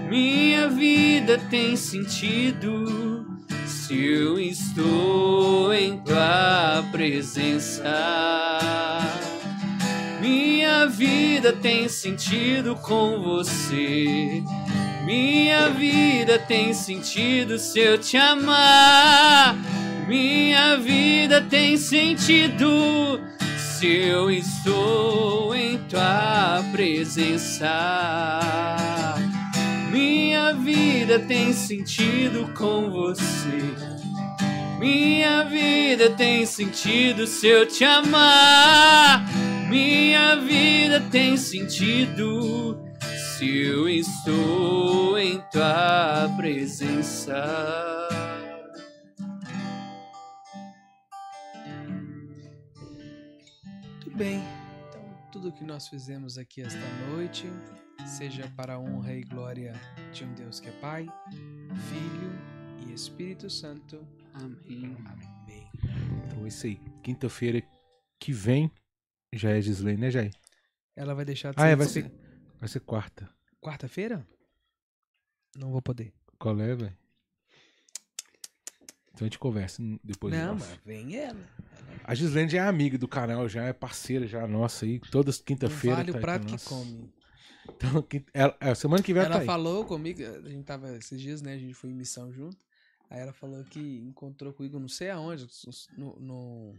Minha 0.08 0.68
vida 0.68 1.36
tem 1.50 1.76
sentido 1.76 3.26
se 3.66 4.04
eu 4.04 4.38
estou 4.38 5.74
em 5.74 5.98
tua 5.98 6.84
presença. 6.92 7.82
Minha 10.20 10.86
vida 10.86 11.52
tem 11.52 11.88
sentido 11.88 12.76
com 12.76 13.20
você. 13.20 14.42
Minha 15.04 15.70
vida 15.70 16.38
tem 16.38 16.72
sentido 16.72 17.58
se 17.58 17.80
eu 17.80 17.98
te 17.98 18.16
amar. 18.16 19.56
Minha 20.06 20.76
vida 20.76 21.40
tem 21.40 21.76
sentido 21.76 23.20
se 23.58 23.88
eu 23.88 24.30
estou 24.30 25.52
em 25.52 25.78
tua 25.88 26.64
presença. 26.70 27.66
Minha 29.90 30.52
vida 30.52 31.18
tem 31.20 31.52
sentido 31.52 32.52
com 32.54 32.90
você. 32.90 33.62
Minha 34.78 35.44
vida 35.44 36.10
tem 36.10 36.44
sentido 36.44 37.26
se 37.26 37.46
eu 37.46 37.66
te 37.66 37.84
amar. 37.84 39.24
Minha 39.68 40.36
vida 40.36 41.00
tem 41.10 41.36
sentido 41.36 42.78
se 43.36 43.48
eu 43.48 43.88
estou 43.88 45.18
em 45.18 45.40
tua 45.50 46.32
presença. 46.36 47.34
Muito 53.90 54.10
bem. 54.16 54.42
Então, 54.88 55.02
tudo 55.32 55.52
que 55.52 55.64
nós 55.64 55.88
fizemos 55.88 56.38
aqui 56.38 56.62
esta 56.62 56.86
noite, 57.10 57.50
seja 58.04 58.50
para 58.56 58.74
a 58.74 58.78
honra 58.78 59.14
e 59.14 59.22
glória 59.22 59.72
de 60.12 60.24
um 60.24 60.34
Deus 60.34 60.60
que 60.60 60.68
é 60.68 60.72
Pai, 60.72 61.06
Filho 61.88 62.86
e 62.88 62.92
Espírito 62.92 63.48
Santo. 63.48 64.06
Amém. 64.34 64.96
Amém. 65.06 65.70
Então 66.26 66.44
é 66.44 66.48
isso 66.48 66.66
aí. 66.66 66.80
Quinta-feira 67.02 67.62
que 68.18 68.32
vem 68.32 68.70
já 69.32 69.50
é 69.50 69.60
Gislaine, 69.60 70.00
né, 70.00 70.10
Jair? 70.10 70.32
Ela 70.94 71.14
vai 71.14 71.24
deixar 71.24 71.52
de 71.52 71.60
Ah, 71.60 71.64
ser, 71.64 71.68
é, 71.70 71.76
vai 71.76 71.86
ser, 71.86 72.12
vai 72.60 72.68
ser 72.68 72.80
quarta. 72.80 73.28
quarta-feira? 73.60 74.26
Não 75.56 75.70
vou 75.72 75.82
poder. 75.82 76.12
Qual 76.38 76.58
é, 76.60 76.74
velho? 76.74 76.96
Então 79.12 79.24
a 79.24 79.28
gente 79.28 79.38
conversa 79.38 79.82
depois. 80.04 80.34
não, 80.34 80.54
off. 80.56 80.66
mas 80.68 80.78
vem 80.84 81.16
ela. 81.16 81.40
A 82.04 82.14
Gislaine 82.14 82.50
já 82.50 82.64
é 82.64 82.68
amiga 82.68 82.98
do 82.98 83.08
canal, 83.08 83.48
já 83.48 83.64
é 83.64 83.72
parceira 83.72 84.26
já 84.26 84.46
nossa 84.46 84.84
aí. 84.84 85.00
Todas 85.00 85.38
quinta-feira. 85.40 85.96
vale 85.96 86.12
tá 86.12 86.18
o 86.18 86.20
prato 86.20 86.46
que 86.46 86.64
come. 86.64 87.12
Então, 87.68 88.02
quinta- 88.02 88.30
ela- 88.34 88.56
é, 88.60 88.74
semana 88.74 89.02
que 89.02 89.12
vem 89.12 89.20
ela, 89.22 89.26
Ela 89.28 89.34
tá 89.36 89.40
aí. 89.42 89.46
falou 89.46 89.84
comigo, 89.84 90.22
a 90.22 90.48
gente 90.48 90.64
tava 90.64 90.96
esses 90.96 91.20
dias, 91.20 91.42
né? 91.42 91.54
A 91.54 91.58
gente 91.58 91.74
foi 91.74 91.90
em 91.90 91.94
missão 91.94 92.32
junto. 92.32 92.56
Aí 93.08 93.20
ela 93.20 93.32
falou 93.32 93.62
que 93.64 93.78
encontrou 93.98 94.52
comigo, 94.52 94.78
não 94.78 94.88
sei 94.88 95.10
aonde, 95.10 95.46
no. 95.96 96.18
no 96.18 96.74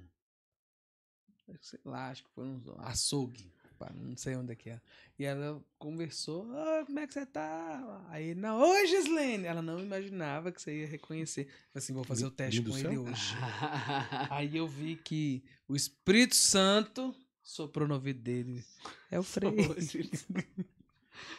sei 1.62 1.80
lá, 1.86 2.10
acho 2.10 2.24
que 2.24 2.30
foi 2.32 2.46
um 2.46 2.62
açougue. 2.80 3.52
Não 3.96 4.18
sei 4.18 4.36
onde 4.36 4.52
é 4.52 4.56
que 4.56 4.72
é. 4.72 4.82
E 5.20 5.24
ela 5.24 5.64
conversou, 5.78 6.52
ah, 6.52 6.84
como 6.86 6.98
é 7.00 7.06
que 7.06 7.14
você 7.14 7.28
tá? 7.28 8.04
Aí, 8.10 8.34
não, 8.34 8.60
oi 8.60 8.88
Gislene! 8.88 9.46
Ela 9.46 9.62
não 9.62 9.80
imaginava 9.80 10.52
que 10.52 10.60
você 10.60 10.80
ia 10.82 10.88
reconhecer. 10.88 11.46
Falei 11.46 11.62
assim, 11.76 11.94
vou 11.94 12.04
fazer 12.04 12.26
o 12.26 12.32
teste 12.32 12.58
Lindo 12.60 12.72
com 12.72 12.78
céu? 12.78 12.90
ele 12.92 12.98
hoje. 12.98 13.36
Aí 14.32 14.58
eu 14.58 14.68
vi 14.68 14.96
que 14.96 15.44
o 15.68 15.76
Espírito 15.76 16.36
Santo 16.36 17.16
soprou 17.44 17.88
no 17.88 17.94
ouvido 17.94 18.20
dele. 18.20 18.66
É 19.12 19.20
o 19.20 19.24
Frei. 19.24 19.52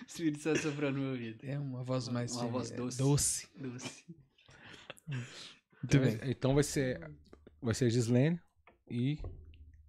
O 0.02 0.04
Espírito 0.06 0.38
Santo 0.42 0.58
soprou 0.60 0.90
no 0.92 1.00
meu 1.00 1.10
ouvido. 1.10 1.38
É 1.44 1.58
uma 1.58 1.82
voz 1.82 2.08
mais 2.08 2.32
Uma 2.34 2.46
voz 2.46 2.70
é, 2.70 2.76
doce. 2.76 2.98
doce. 2.98 3.48
Doce. 3.56 4.04
Muito 5.06 5.26
Então, 5.84 6.00
bem. 6.00 6.18
então 6.24 6.54
vai 6.54 6.64
ser 6.64 7.10
vai 7.60 7.74
ser 7.74 7.86
a 7.86 7.88
Gislaine 7.88 8.40
e 8.90 9.18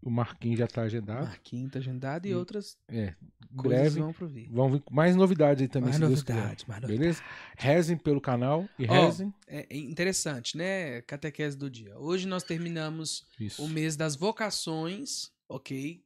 o 0.02 0.10
Marquinhos 0.10 0.60
já 0.60 0.68
tá 0.68 0.84
agendado. 0.84 1.26
Marquinhos 1.28 1.72
tá 1.72 1.80
agendado 1.80 2.26
e 2.26 2.32
E 2.32 2.36
outras 2.36 2.78
É, 2.88 3.14
breve 3.52 4.00
vão 4.00 4.14
pro 4.14 4.28
vir. 4.28 4.50
vão 4.50 4.72
vir 4.72 4.80
com 4.82 4.94
mais 4.94 5.16
novidades 5.16 5.62
aí 5.62 5.68
também, 5.68 5.90
Mais 5.90 5.96
se 5.98 6.02
novidades, 6.02 6.66
mais 6.66 6.82
novidades. 6.82 7.00
Beleza? 7.00 7.24
Rezem 7.58 7.98
pelo 7.98 8.22
canal 8.22 8.68
e 8.80 8.86
Ó, 8.88 8.94
rezem. 9.06 9.34
É 9.48 9.68
é 9.70 9.78
interessante, 9.78 10.56
né? 10.58 11.02
Catequese 11.02 11.58
do 11.58 11.70
dia. 11.70 11.98
Hoje 12.00 12.28
nós 12.28 12.44
terminamos 12.44 13.26
Isso. 13.40 13.64
o 13.64 13.68
mês 13.68 13.96
das 13.98 14.16
vocações, 14.16 15.32
ok? 15.50 16.02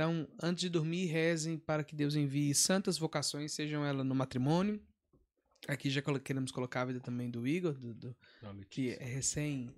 Então, 0.00 0.26
antes 0.42 0.62
de 0.62 0.70
dormir, 0.70 1.04
rezem 1.08 1.58
para 1.58 1.84
que 1.84 1.94
Deus 1.94 2.14
envie 2.14 2.54
santas 2.54 2.96
vocações, 2.96 3.52
sejam 3.52 3.84
elas 3.84 4.06
no 4.06 4.14
matrimônio. 4.14 4.80
Aqui 5.68 5.90
já 5.90 6.00
queremos 6.24 6.50
colocar 6.50 6.80
a 6.80 6.84
vida 6.86 7.00
também 7.00 7.28
do 7.30 7.46
Igor, 7.46 7.74
do- 7.74 7.92
do- 7.92 8.16
que 8.70 8.92
é 8.92 9.04
recém 9.04 9.70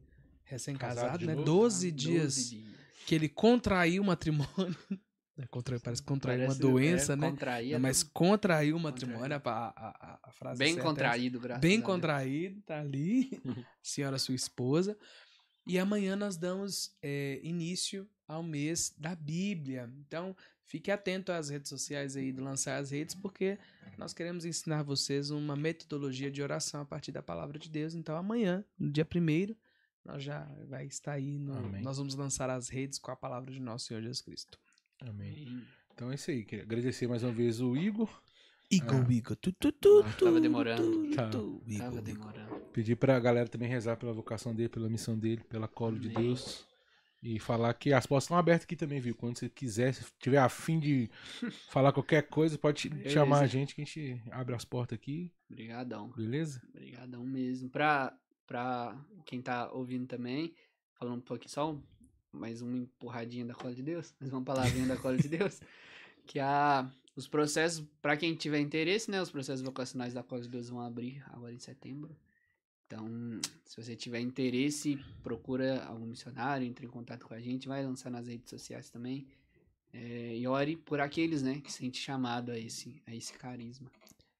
recém-casado, 0.44 1.00
Casado 1.06 1.26
né? 1.26 1.34
novo? 1.34 1.44
12 1.44 1.88
Ah, 1.88 1.90
dias 1.90 2.22
12 2.36 2.50
dias. 2.56 2.76
que 3.04 3.16
ele 3.16 3.28
contraiu 3.28 4.00
o 4.02 4.06
matrimônio. 4.06 4.46
É, 5.38 5.46
contra- 5.46 5.80
parece 5.80 6.02
que 6.02 6.06
contraiu 6.08 6.40
uma 6.42 6.46
Parece- 6.48 6.60
doença, 6.60 7.12
é, 7.14 7.16
né? 7.16 7.30
contraía, 7.30 7.72
Não, 7.78 7.80
mas 7.82 8.04
né? 8.04 8.10
contraiu 8.12 8.76
o 8.76 8.78
matrimônio, 8.78 9.34
a, 9.34 9.40
a, 9.50 9.68
a- 9.78 10.20
a 10.24 10.30
frase 10.32 10.58
Bem 10.58 10.74
certa 10.74 10.82
é 10.82 10.90
contraído, 10.90 11.40
graças 11.40 11.60
Bem 11.62 11.80
contraído, 11.80 12.60
tá 12.60 12.78
ali, 12.78 13.30
senhora 13.82 14.18
sua 14.18 14.34
esposa. 14.34 14.94
E 15.66 15.78
amanhã 15.78 16.14
nós 16.16 16.36
damos 16.36 16.94
é, 17.00 17.40
início 17.42 18.06
ao 18.32 18.42
mês 18.42 18.94
da 18.98 19.14
Bíblia. 19.14 19.90
Então, 20.06 20.34
fique 20.64 20.90
atento 20.90 21.30
às 21.32 21.48
redes 21.50 21.68
sociais 21.68 22.16
aí 22.16 22.32
do 22.32 22.42
Lançar 22.42 22.78
as 22.78 22.90
Redes, 22.90 23.14
porque 23.14 23.59
nós 23.98 24.12
queremos 24.12 24.44
ensinar 24.44 24.82
vocês 24.82 25.30
uma 25.30 25.54
metodologia 25.56 26.30
de 26.30 26.42
oração 26.42 26.80
a 26.80 26.84
partir 26.84 27.12
da 27.12 27.22
palavra 27.22 27.59
de 27.59 27.68
Deus. 27.68 27.94
Então, 27.94 28.16
amanhã, 28.16 28.64
no 28.78 28.90
dia 28.90 29.04
primeiro, 29.04 29.56
nós 30.04 30.22
já 30.22 30.44
vai 30.68 30.86
estar 30.86 31.12
aí, 31.12 31.38
no- 31.38 31.68
nós 31.80 31.98
vamos 31.98 32.14
lançar 32.14 32.50
as 32.50 32.68
redes 32.68 32.98
com 32.98 33.10
a 33.10 33.16
palavra 33.16 33.52
de 33.52 33.60
nosso 33.60 33.86
Senhor 33.86 34.00
Jesus 34.02 34.20
Cristo. 34.20 34.59
Amém. 35.00 35.62
Então 35.94 36.10
é 36.10 36.14
isso 36.14 36.30
aí. 36.30 36.44
Queria 36.44 36.64
agradecer 36.64 37.06
mais 37.06 37.22
uma 37.22 37.32
vez 37.32 37.60
o 37.60 37.76
Igor. 37.76 38.09
Igor, 38.70 39.04
Ah. 39.06 39.12
Igor, 39.12 39.36
tu, 39.36 39.52
tu, 39.52 39.70
tu, 39.70 40.02
Ah, 40.06 40.12
tu, 40.16 40.24
tava 40.24 40.40
demorando. 40.40 40.82
tu, 41.09 41.14
Tá. 41.14 41.28
Igor, 41.28 41.78
Tava 41.78 42.00
demorando. 42.02 42.56
Pedir 42.72 42.96
pra 42.96 43.20
galera 43.20 43.46
também 43.48 43.68
rezar 43.68 43.96
pela 43.96 44.12
vocação 44.14 44.54
dele, 44.54 44.70
pela 44.70 44.88
missão 44.88 45.18
dele, 45.18 45.42
pela 45.44 45.68
colo 45.68 45.98
de 45.98 46.09
Amém. 46.09 46.28
Deus. 46.28 46.66
E 47.22 47.38
falar 47.38 47.72
que 47.74 47.92
as 47.92 48.04
portas 48.04 48.24
estão 48.24 48.36
abertas 48.36 48.64
aqui 48.64 48.74
também, 48.74 48.98
viu? 49.00 49.14
Quando 49.14 49.38
você 49.38 49.48
quiser, 49.48 49.94
se 49.94 50.04
tiver 50.18 50.38
afim 50.38 50.80
de 50.80 51.08
falar 51.70 51.92
qualquer 51.92 52.22
coisa, 52.28 52.58
pode 52.58 52.88
Beleza. 52.88 53.10
chamar 53.10 53.40
a 53.42 53.46
gente 53.46 53.74
que 53.76 53.82
a 53.82 53.84
gente 53.84 54.20
abre 54.30 54.54
as 54.56 54.64
portas 54.64 54.96
aqui, 54.98 55.32
Obrigadão. 55.48 56.08
beleza? 56.16 56.60
Obrigadão 56.70 57.24
mesmo. 57.24 57.68
Pra, 57.70 58.12
pra 58.46 58.96
quem 59.24 59.40
tá 59.40 59.70
ouvindo 59.70 60.06
também, 60.06 60.52
falando 60.94 61.18
um 61.18 61.20
pouquinho 61.20 61.50
só 61.50 61.78
mais 62.32 62.60
uma 62.60 62.76
empurradinha 62.76 63.44
da 63.44 63.54
cola 63.54 63.74
de 63.74 63.82
Deus, 63.82 64.14
mais 64.18 64.32
uma 64.32 64.42
palavrinha 64.42 64.86
da 64.88 64.96
cola 64.96 65.16
de 65.16 65.28
Deus, 65.28 65.60
que 66.26 66.40
a, 66.40 66.90
os 67.14 67.28
processos, 67.28 67.86
pra 68.00 68.16
quem 68.16 68.34
tiver 68.34 68.58
interesse, 68.58 69.10
né, 69.10 69.22
os 69.22 69.30
processos 69.30 69.62
vocacionais 69.62 70.12
da 70.12 70.22
cola 70.24 70.40
de 70.42 70.48
Deus 70.48 70.68
vão 70.70 70.80
abrir 70.80 71.22
agora 71.28 71.52
em 71.52 71.58
setembro. 71.60 72.16
Então, 72.93 73.40
se 73.64 73.82
você 73.82 73.97
tiver 73.97 74.20
interesse, 74.20 74.98
procura 75.23 75.82
algum 75.85 76.05
missionário, 76.05 76.66
entre 76.66 76.85
em 76.85 76.90
contato 76.90 77.27
com 77.27 77.32
a 77.32 77.40
gente, 77.40 77.66
vai 77.66 77.82
lançar 77.82 78.10
nas 78.10 78.28
redes 78.28 78.51
sociais 78.51 78.90
também. 78.90 79.27
É, 79.94 80.36
e 80.36 80.47
ore 80.47 80.77
por 80.77 81.01
aqueles, 81.01 81.43
né, 81.43 81.60
que 81.60 81.73
sente 81.73 81.98
chamado 81.98 82.51
a 82.51 82.59
esse, 82.59 83.02
a 83.06 83.14
esse 83.14 83.32
carisma. 83.32 83.90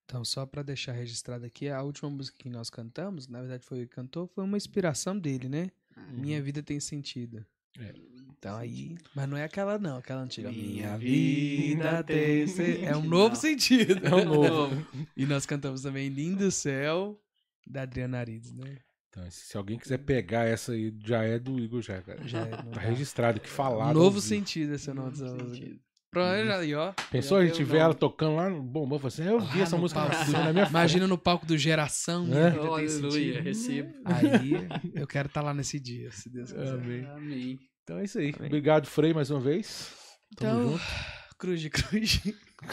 Então, 0.05 0.23
só 0.23 0.45
para 0.45 0.63
deixar 0.63 0.93
registrado 0.93 1.47
aqui, 1.47 1.71
a 1.71 1.83
última 1.83 2.11
música 2.11 2.37
que 2.39 2.51
nós 2.51 2.69
cantamos, 2.69 3.27
na 3.27 3.41
verdade 3.41 3.65
foi 3.65 3.79
ele 3.79 3.87
que 3.87 3.95
cantou, 3.95 4.27
foi 4.27 4.45
uma 4.45 4.59
inspiração 4.59 5.19
dele, 5.19 5.49
né? 5.49 5.71
Minha 6.11 6.43
vida 6.43 6.63
tem 6.63 6.79
sentido. 6.79 7.45
É. 7.79 7.95
Então 8.39 8.57
aí, 8.57 8.99
mas 9.15 9.29
não 9.29 9.37
é 9.37 9.45
aquela 9.45 9.79
não, 9.79 9.99
aquela 9.99 10.21
antiga. 10.21 10.51
Minha 10.51 10.99
Minha 10.99 10.99
vida 10.99 12.03
tem 12.03 12.47
sentido. 12.47 12.85
É 12.85 12.97
um 12.97 13.05
novo 13.05 13.29
Não. 13.29 13.35
sentido. 13.41 14.07
É 14.07 14.15
um 14.15 14.25
novo. 14.25 14.87
E 15.17 15.25
nós 15.25 15.47
cantamos 15.47 15.83
também 15.83 16.09
Lindo 16.09 16.51
Céu. 16.51 17.22
Da 17.67 17.83
Adriana 17.83 18.19
Arides, 18.19 18.53
né? 18.53 18.79
Então, 19.09 19.25
se 19.31 19.57
alguém 19.57 19.79
quiser 19.79 19.99
pegar 19.99 20.45
essa 20.47 20.73
aí, 20.73 20.93
já 21.05 21.23
é 21.23 21.39
do 21.39 21.59
Igor 21.59 21.83
já, 21.83 22.01
cara. 22.01 22.27
Já 22.27 22.41
é, 22.41 22.47
Tá 22.47 22.63
dá. 22.63 22.81
registrado, 22.81 23.41
que 23.41 23.49
falado. 23.49 23.95
Novo 23.95 24.21
sentido 24.21 24.75
esse 24.75 24.93
nome 24.93 25.11
dessa 25.11 25.25
música. 25.35 25.55
Sentido. 25.55 25.81
Pronto, 26.11 26.45
já 26.45 26.59
aí, 26.59 26.75
ó. 26.75 26.93
Pensou 27.11 27.39
Já 27.39 27.45
a 27.45 27.47
gente 27.47 27.65
vê 27.65 27.79
ela 27.79 27.95
tocando 27.95 28.37
lá 28.37 28.49
no 28.51 28.63
bombom, 28.63 28.99
falou 28.99 29.09
assim, 29.09 29.25
eu 29.25 29.41
vi 29.41 29.59
Lá 29.59 29.63
essa 29.65 29.77
música 29.79 30.01
na 30.01 30.09
minha 30.09 30.53
frente. 30.67 30.69
Imagina 30.71 31.07
no 31.07 31.17
palco 31.17 31.47
do 31.47 31.57
Geração. 31.57 32.25
É. 32.27 32.51
né, 32.51 32.59
Oh, 32.61 32.75
aleluia, 32.75 33.41
recebo. 33.41 33.95
Aí, 34.05 34.69
eu 34.95 35.07
quero 35.07 35.29
estar 35.29 35.41
lá 35.41 35.55
nesse 35.55 35.81
dia, 35.81 36.11
se 36.11 36.29
Deus 36.31 36.53
quiser. 36.53 36.69
Amém. 36.75 37.05
Amém. 37.07 37.59
Então 37.83 37.99
é 37.99 38.05
isso 38.05 38.19
aí. 38.19 38.35
Amém. 38.37 38.47
Obrigado, 38.47 38.87
Frei, 38.87 39.15
mais 39.15 39.31
uma 39.31 39.41
vez. 39.41 39.91
Tamo 40.37 40.53
Então, 40.61 40.71
junto. 40.73 40.85
cruz 41.39 41.61
de 41.61 41.71
cruz. 41.71 42.21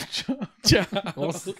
Tchau. 0.10 0.40
Tchau. 0.64 0.86
Nossa. 1.16 1.54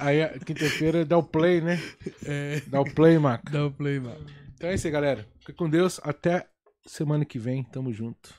Aí, 0.00 0.38
quinta-feira, 0.40 1.04
dá 1.04 1.16
o 1.18 1.22
play, 1.22 1.60
né? 1.60 1.80
É, 2.24 2.60
Dá 2.66 2.80
o 2.80 2.84
play, 2.94 3.18
Maca. 3.18 3.50
dá 3.50 3.66
o 3.66 3.70
play, 3.70 4.00
mano. 4.00 4.24
Então 4.54 4.70
é 4.70 4.74
isso 4.74 4.86
aí, 4.86 4.92
galera. 4.92 5.26
Fica 5.40 5.52
com 5.52 5.68
Deus. 5.68 6.00
Até 6.02 6.46
semana 6.86 7.24
que 7.24 7.38
vem. 7.38 7.62
Tamo 7.64 7.92
junto. 7.92 8.34